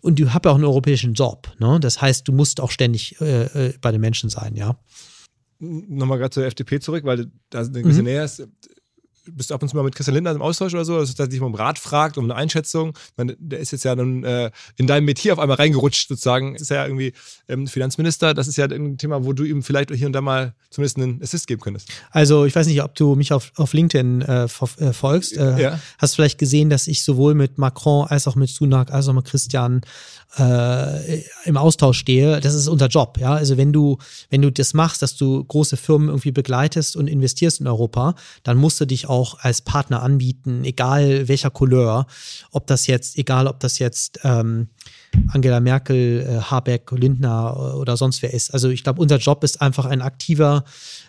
Und 0.00 0.18
du 0.18 0.32
hast 0.32 0.44
ja 0.44 0.50
auch 0.50 0.54
einen 0.54 0.64
europäischen 0.64 1.14
Job. 1.14 1.52
Ne? 1.58 1.78
Das 1.80 2.00
heißt, 2.00 2.26
du 2.26 2.32
musst 2.32 2.60
auch 2.60 2.70
ständig 2.70 3.20
äh, 3.20 3.68
äh 3.68 3.74
bei 3.80 3.92
den 3.92 4.00
Menschen 4.00 4.30
sein, 4.30 4.54
ja. 4.56 4.78
Nochmal 5.60 6.18
gerade 6.18 6.30
zur 6.30 6.44
FDP 6.44 6.78
zurück, 6.78 7.04
weil 7.04 7.30
da 7.50 7.60
eine 7.60 7.82
gewisse 7.82 8.00
mhm. 8.00 8.06
Nähe 8.06 8.24
ist 8.24 8.46
bist 9.32 9.50
du 9.50 9.54
ab 9.54 9.62
und 9.62 9.68
zu 9.68 9.76
mal 9.76 9.82
mit 9.82 9.94
Christian 9.94 10.14
Lindner 10.14 10.32
im 10.32 10.42
Austausch 10.42 10.74
oder 10.74 10.84
so, 10.84 10.98
dass 10.98 11.18
er 11.18 11.28
dich 11.28 11.40
mal 11.40 11.46
um 11.46 11.54
Rat 11.54 11.78
fragt, 11.78 12.18
um 12.18 12.24
eine 12.24 12.34
Einschätzung. 12.34 12.96
Meine, 13.16 13.36
der 13.38 13.58
ist 13.58 13.70
jetzt 13.70 13.84
ja 13.84 13.94
dann 13.94 14.24
äh, 14.24 14.50
in 14.76 14.86
deinem 14.86 15.04
Metier 15.04 15.32
auf 15.32 15.38
einmal 15.38 15.56
reingerutscht, 15.56 16.08
sozusagen. 16.08 16.54
Ist 16.54 16.70
ja 16.70 16.84
irgendwie 16.84 17.12
ähm, 17.48 17.66
Finanzminister. 17.66 18.34
Das 18.34 18.48
ist 18.48 18.56
ja 18.56 18.66
ein 18.66 18.98
Thema, 18.98 19.24
wo 19.24 19.32
du 19.32 19.44
ihm 19.44 19.62
vielleicht 19.62 19.90
hier 19.90 20.06
und 20.06 20.12
da 20.12 20.20
mal 20.20 20.54
zumindest 20.70 20.98
einen 20.98 21.22
Assist 21.22 21.46
geben 21.46 21.60
könntest. 21.60 21.88
Also, 22.10 22.44
ich 22.44 22.54
weiß 22.54 22.66
nicht, 22.66 22.82
ob 22.82 22.94
du 22.94 23.14
mich 23.14 23.32
auf, 23.32 23.52
auf 23.56 23.72
LinkedIn 23.72 24.22
äh, 24.22 24.44
äh 24.44 24.92
folgst. 24.92 25.36
Äh, 25.36 25.60
ja. 25.60 25.80
Hast 25.98 26.14
vielleicht 26.14 26.38
gesehen, 26.38 26.70
dass 26.70 26.86
ich 26.86 27.04
sowohl 27.04 27.34
mit 27.34 27.58
Macron 27.58 28.06
als 28.06 28.26
auch 28.26 28.34
mit 28.34 28.50
Sunak 28.50 28.92
als 28.92 29.08
auch 29.08 29.12
mit 29.12 29.24
Christian 29.24 29.82
äh, 30.36 31.22
im 31.44 31.56
Austausch 31.56 31.98
stehe, 31.98 32.40
das 32.40 32.54
ist 32.54 32.68
unser 32.68 32.88
Job. 32.88 33.18
Ja? 33.18 33.34
Also 33.34 33.56
wenn 33.56 33.72
du, 33.72 33.98
wenn 34.30 34.42
du 34.42 34.52
das 34.52 34.74
machst, 34.74 35.02
dass 35.02 35.16
du 35.16 35.42
große 35.44 35.76
Firmen 35.76 36.08
irgendwie 36.08 36.32
begleitest 36.32 36.96
und 36.96 37.08
investierst 37.08 37.60
in 37.60 37.66
Europa, 37.66 38.14
dann 38.42 38.58
musst 38.58 38.80
du 38.80 38.84
dich 38.84 39.08
auch 39.08 39.17
als 39.40 39.62
Partner 39.62 40.02
anbieten, 40.02 40.64
egal 40.64 41.28
welcher 41.28 41.50
Couleur, 41.50 42.06
ob 42.50 42.66
das 42.66 42.86
jetzt, 42.86 43.18
egal 43.18 43.46
ob 43.46 43.60
das 43.60 43.78
jetzt 43.78 44.20
ähm, 44.24 44.68
Angela 45.28 45.60
Merkel, 45.60 46.26
äh, 46.28 46.40
Habeck, 46.40 46.90
Lindner 46.92 47.76
oder 47.76 47.96
sonst 47.96 48.22
wer 48.22 48.32
ist. 48.32 48.52
Also 48.52 48.68
ich 48.68 48.84
glaube, 48.84 49.00
unser 49.00 49.18
Job 49.18 49.44
ist 49.44 49.60
einfach 49.60 49.86
ein 49.86 50.02
aktiver 50.02 50.64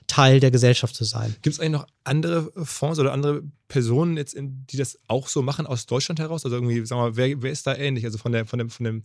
Teil 0.07 0.40
der 0.40 0.52
Gesellschaft 0.52 0.95
zu 0.95 1.03
sein. 1.03 1.36
Gibt 1.41 1.56
es 1.56 1.60
eigentlich 1.60 1.81
noch 1.81 1.88
andere 2.03 2.52
Fonds 2.65 2.99
oder 2.99 3.14
andere 3.14 3.44
Personen, 3.68 4.18
jetzt, 4.18 4.36
die 4.38 4.77
das 4.77 4.98
auch 5.07 5.27
so 5.27 5.41
machen 5.41 5.68
aus 5.68 5.86
Deutschland 5.86 6.19
heraus? 6.19 6.45
Also 6.45 6.57
irgendwie, 6.57 6.90
wir 6.90 6.98
mal, 6.98 7.15
wer, 7.15 7.41
wer 7.41 7.52
ist 7.52 7.68
da 7.68 7.76
ähnlich? 7.76 8.06
Also 8.06 8.18
von, 8.18 8.31
der, 8.31 8.45
von, 8.45 8.60
dem, 8.60 8.69
von 8.69 8.84
dem 8.84 9.03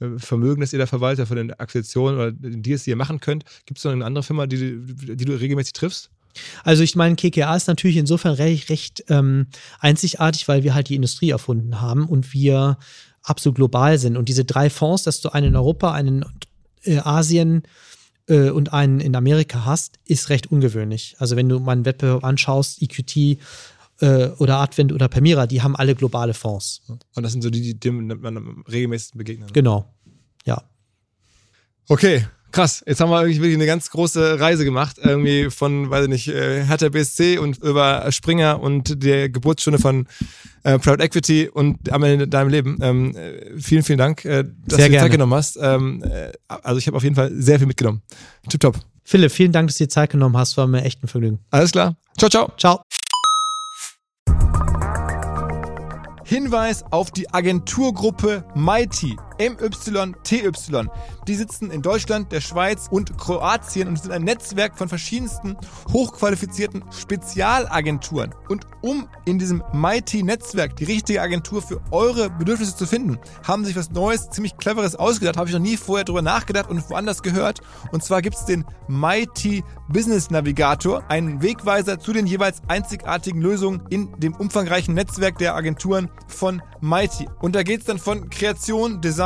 äh, 0.00 0.18
Vermögen, 0.18 0.60
das 0.60 0.72
ihr 0.72 0.78
da 0.78 0.86
verwaltet, 0.86 1.28
von 1.28 1.36
den 1.36 1.52
Akquisitionen 1.52 2.16
oder 2.16 2.32
den 2.32 2.62
Deals, 2.62 2.84
die 2.84 2.90
ihr 2.90 2.96
machen 2.96 3.20
könnt. 3.20 3.44
Gibt 3.66 3.78
es 3.78 3.84
noch 3.84 3.92
eine 3.92 4.04
andere 4.04 4.22
Firma, 4.22 4.46
die, 4.46 4.78
die 4.78 5.24
du 5.24 5.34
regelmäßig 5.34 5.74
triffst? 5.74 6.10
Also 6.64 6.82
ich 6.82 6.96
meine, 6.96 7.16
KKA 7.16 7.56
ist 7.56 7.68
natürlich 7.68 7.96
insofern 7.96 8.34
recht, 8.34 8.70
recht 8.70 9.04
ähm, 9.08 9.46
einzigartig, 9.80 10.48
weil 10.48 10.62
wir 10.62 10.74
halt 10.74 10.88
die 10.88 10.94
Industrie 10.94 11.30
erfunden 11.30 11.80
haben 11.80 12.06
und 12.06 12.32
wir 12.32 12.78
absolut 13.22 13.56
global 13.56 13.98
sind. 13.98 14.16
Und 14.16 14.28
diese 14.28 14.44
drei 14.44 14.70
Fonds, 14.70 15.02
dass 15.02 15.20
du 15.20 15.30
einen 15.30 15.48
in 15.48 15.56
Europa, 15.56 15.92
einen 15.92 16.24
in 16.82 16.96
äh, 16.96 17.00
Asien 17.00 17.62
äh, 18.28 18.50
und 18.50 18.72
einen 18.72 19.00
in 19.00 19.14
Amerika 19.16 19.64
hast, 19.64 19.98
ist 20.04 20.30
recht 20.30 20.50
ungewöhnlich. 20.50 21.16
Also 21.18 21.36
wenn 21.36 21.48
du 21.48 21.58
mal 21.58 21.72
einen 21.72 21.84
Wettbewerb 21.84 22.24
anschaust, 22.24 22.80
EQT 22.82 23.38
äh, 24.00 24.28
oder 24.38 24.58
Advent 24.58 24.92
oder 24.92 25.08
Permira, 25.08 25.46
die 25.46 25.62
haben 25.62 25.76
alle 25.76 25.94
globale 25.94 26.34
Fonds. 26.34 26.82
Und 26.88 27.22
das 27.22 27.32
sind 27.32 27.42
so 27.42 27.50
die, 27.50 27.74
die 27.78 27.90
man 27.90 28.36
am 28.36 28.64
regelmäßigsten 28.70 29.18
begegnet. 29.18 29.54
Genau. 29.54 29.92
Ja. 30.44 30.62
Okay, 31.88 32.26
krass. 32.56 32.82
Jetzt 32.86 33.00
haben 33.00 33.10
wir 33.10 33.20
wirklich 33.20 33.40
wirklich 33.40 33.54
eine 33.54 33.66
ganz 33.66 33.90
große 33.90 34.40
Reise 34.40 34.64
gemacht. 34.64 34.96
Irgendwie 35.00 35.50
von, 35.50 35.90
weiß 35.90 36.04
ich 36.04 36.08
nicht, 36.08 36.28
äh, 36.28 36.64
Hertha 36.64 36.88
BSC 36.88 37.38
und 37.38 37.58
über 37.58 38.10
Springer 38.10 38.60
und 38.60 39.02
der 39.04 39.28
Geburtsstunde 39.28 39.78
von 39.78 40.06
äh, 40.64 40.78
Proud 40.78 41.00
Equity 41.00 41.50
und 41.52 41.92
am 41.92 42.02
Ende 42.02 42.26
deinem 42.26 42.48
Leben. 42.48 42.78
Ähm, 42.80 43.14
äh, 43.14 43.60
vielen, 43.60 43.82
vielen 43.82 43.98
Dank, 43.98 44.24
äh, 44.24 44.44
dass 44.66 44.78
Sehr 44.78 44.86
du 44.86 44.92
dir 44.94 45.00
Zeit 45.00 45.12
genommen 45.12 45.34
hast. 45.34 45.58
Ähm, 45.60 46.02
äh, 46.02 46.32
also 46.48 46.78
ich 46.78 46.86
habe 46.86 46.96
auf 46.96 47.02
jeden 47.02 47.14
Fall 47.14 47.30
sehr 47.34 47.58
viel 47.58 47.66
mitgenommen. 47.66 48.00
Tipptopp. 48.48 48.80
Philipp, 49.04 49.30
vielen 49.30 49.52
Dank, 49.52 49.68
dass 49.68 49.76
du 49.76 49.84
dir 49.84 49.90
Zeit 49.90 50.10
genommen 50.10 50.36
hast. 50.36 50.56
War 50.56 50.66
mir 50.66 50.82
echt 50.82 51.04
ein 51.04 51.08
Vergnügen. 51.08 51.40
Alles 51.50 51.72
klar. 51.72 51.94
Ciao, 52.16 52.30
ciao. 52.30 52.50
Ciao. 52.56 52.80
Hinweis 56.24 56.84
auf 56.90 57.12
die 57.12 57.32
Agenturgruppe 57.32 58.44
Mighty, 58.56 59.14
MYTY. 59.38 60.88
Die 61.26 61.34
sitzen 61.34 61.70
in 61.70 61.82
Deutschland, 61.82 62.32
der 62.32 62.40
Schweiz 62.40 62.88
und 62.90 63.16
Kroatien 63.18 63.88
und 63.88 64.00
sind 64.00 64.12
ein 64.12 64.22
Netzwerk 64.22 64.76
von 64.78 64.88
verschiedensten 64.88 65.56
hochqualifizierten 65.92 66.84
Spezialagenturen. 66.90 68.34
Und 68.48 68.66
um 68.82 69.08
in 69.24 69.38
diesem 69.38 69.62
Mighty-Netzwerk 69.72 70.76
die 70.76 70.84
richtige 70.84 71.20
Agentur 71.20 71.62
für 71.62 71.80
eure 71.90 72.30
Bedürfnisse 72.30 72.76
zu 72.76 72.86
finden, 72.86 73.18
haben 73.46 73.64
sich 73.64 73.76
was 73.76 73.90
Neues, 73.90 74.30
ziemlich 74.30 74.56
Cleveres 74.56 74.96
ausgedacht. 74.96 75.36
Habe 75.36 75.48
ich 75.48 75.54
noch 75.54 75.60
nie 75.60 75.76
vorher 75.76 76.04
drüber 76.04 76.22
nachgedacht 76.22 76.70
und 76.70 76.88
woanders 76.90 77.22
gehört. 77.22 77.60
Und 77.92 78.04
zwar 78.04 78.22
gibt 78.22 78.36
es 78.36 78.44
den 78.44 78.64
Mighty 78.88 79.64
Business 79.88 80.30
Navigator, 80.30 81.04
einen 81.08 81.42
Wegweiser 81.42 81.98
zu 81.98 82.12
den 82.12 82.26
jeweils 82.26 82.62
einzigartigen 82.68 83.40
Lösungen 83.40 83.82
in 83.90 84.12
dem 84.18 84.34
umfangreichen 84.34 84.94
Netzwerk 84.94 85.38
der 85.38 85.54
Agenturen 85.54 86.10
von 86.28 86.62
Mighty. 86.80 87.28
Und 87.40 87.54
da 87.54 87.62
geht 87.62 87.80
es 87.80 87.86
dann 87.86 87.98
von 87.98 88.30
Kreation, 88.30 89.00
Design, 89.00 89.25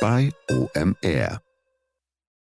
bei 0.00 0.30
OMR. 0.50 1.40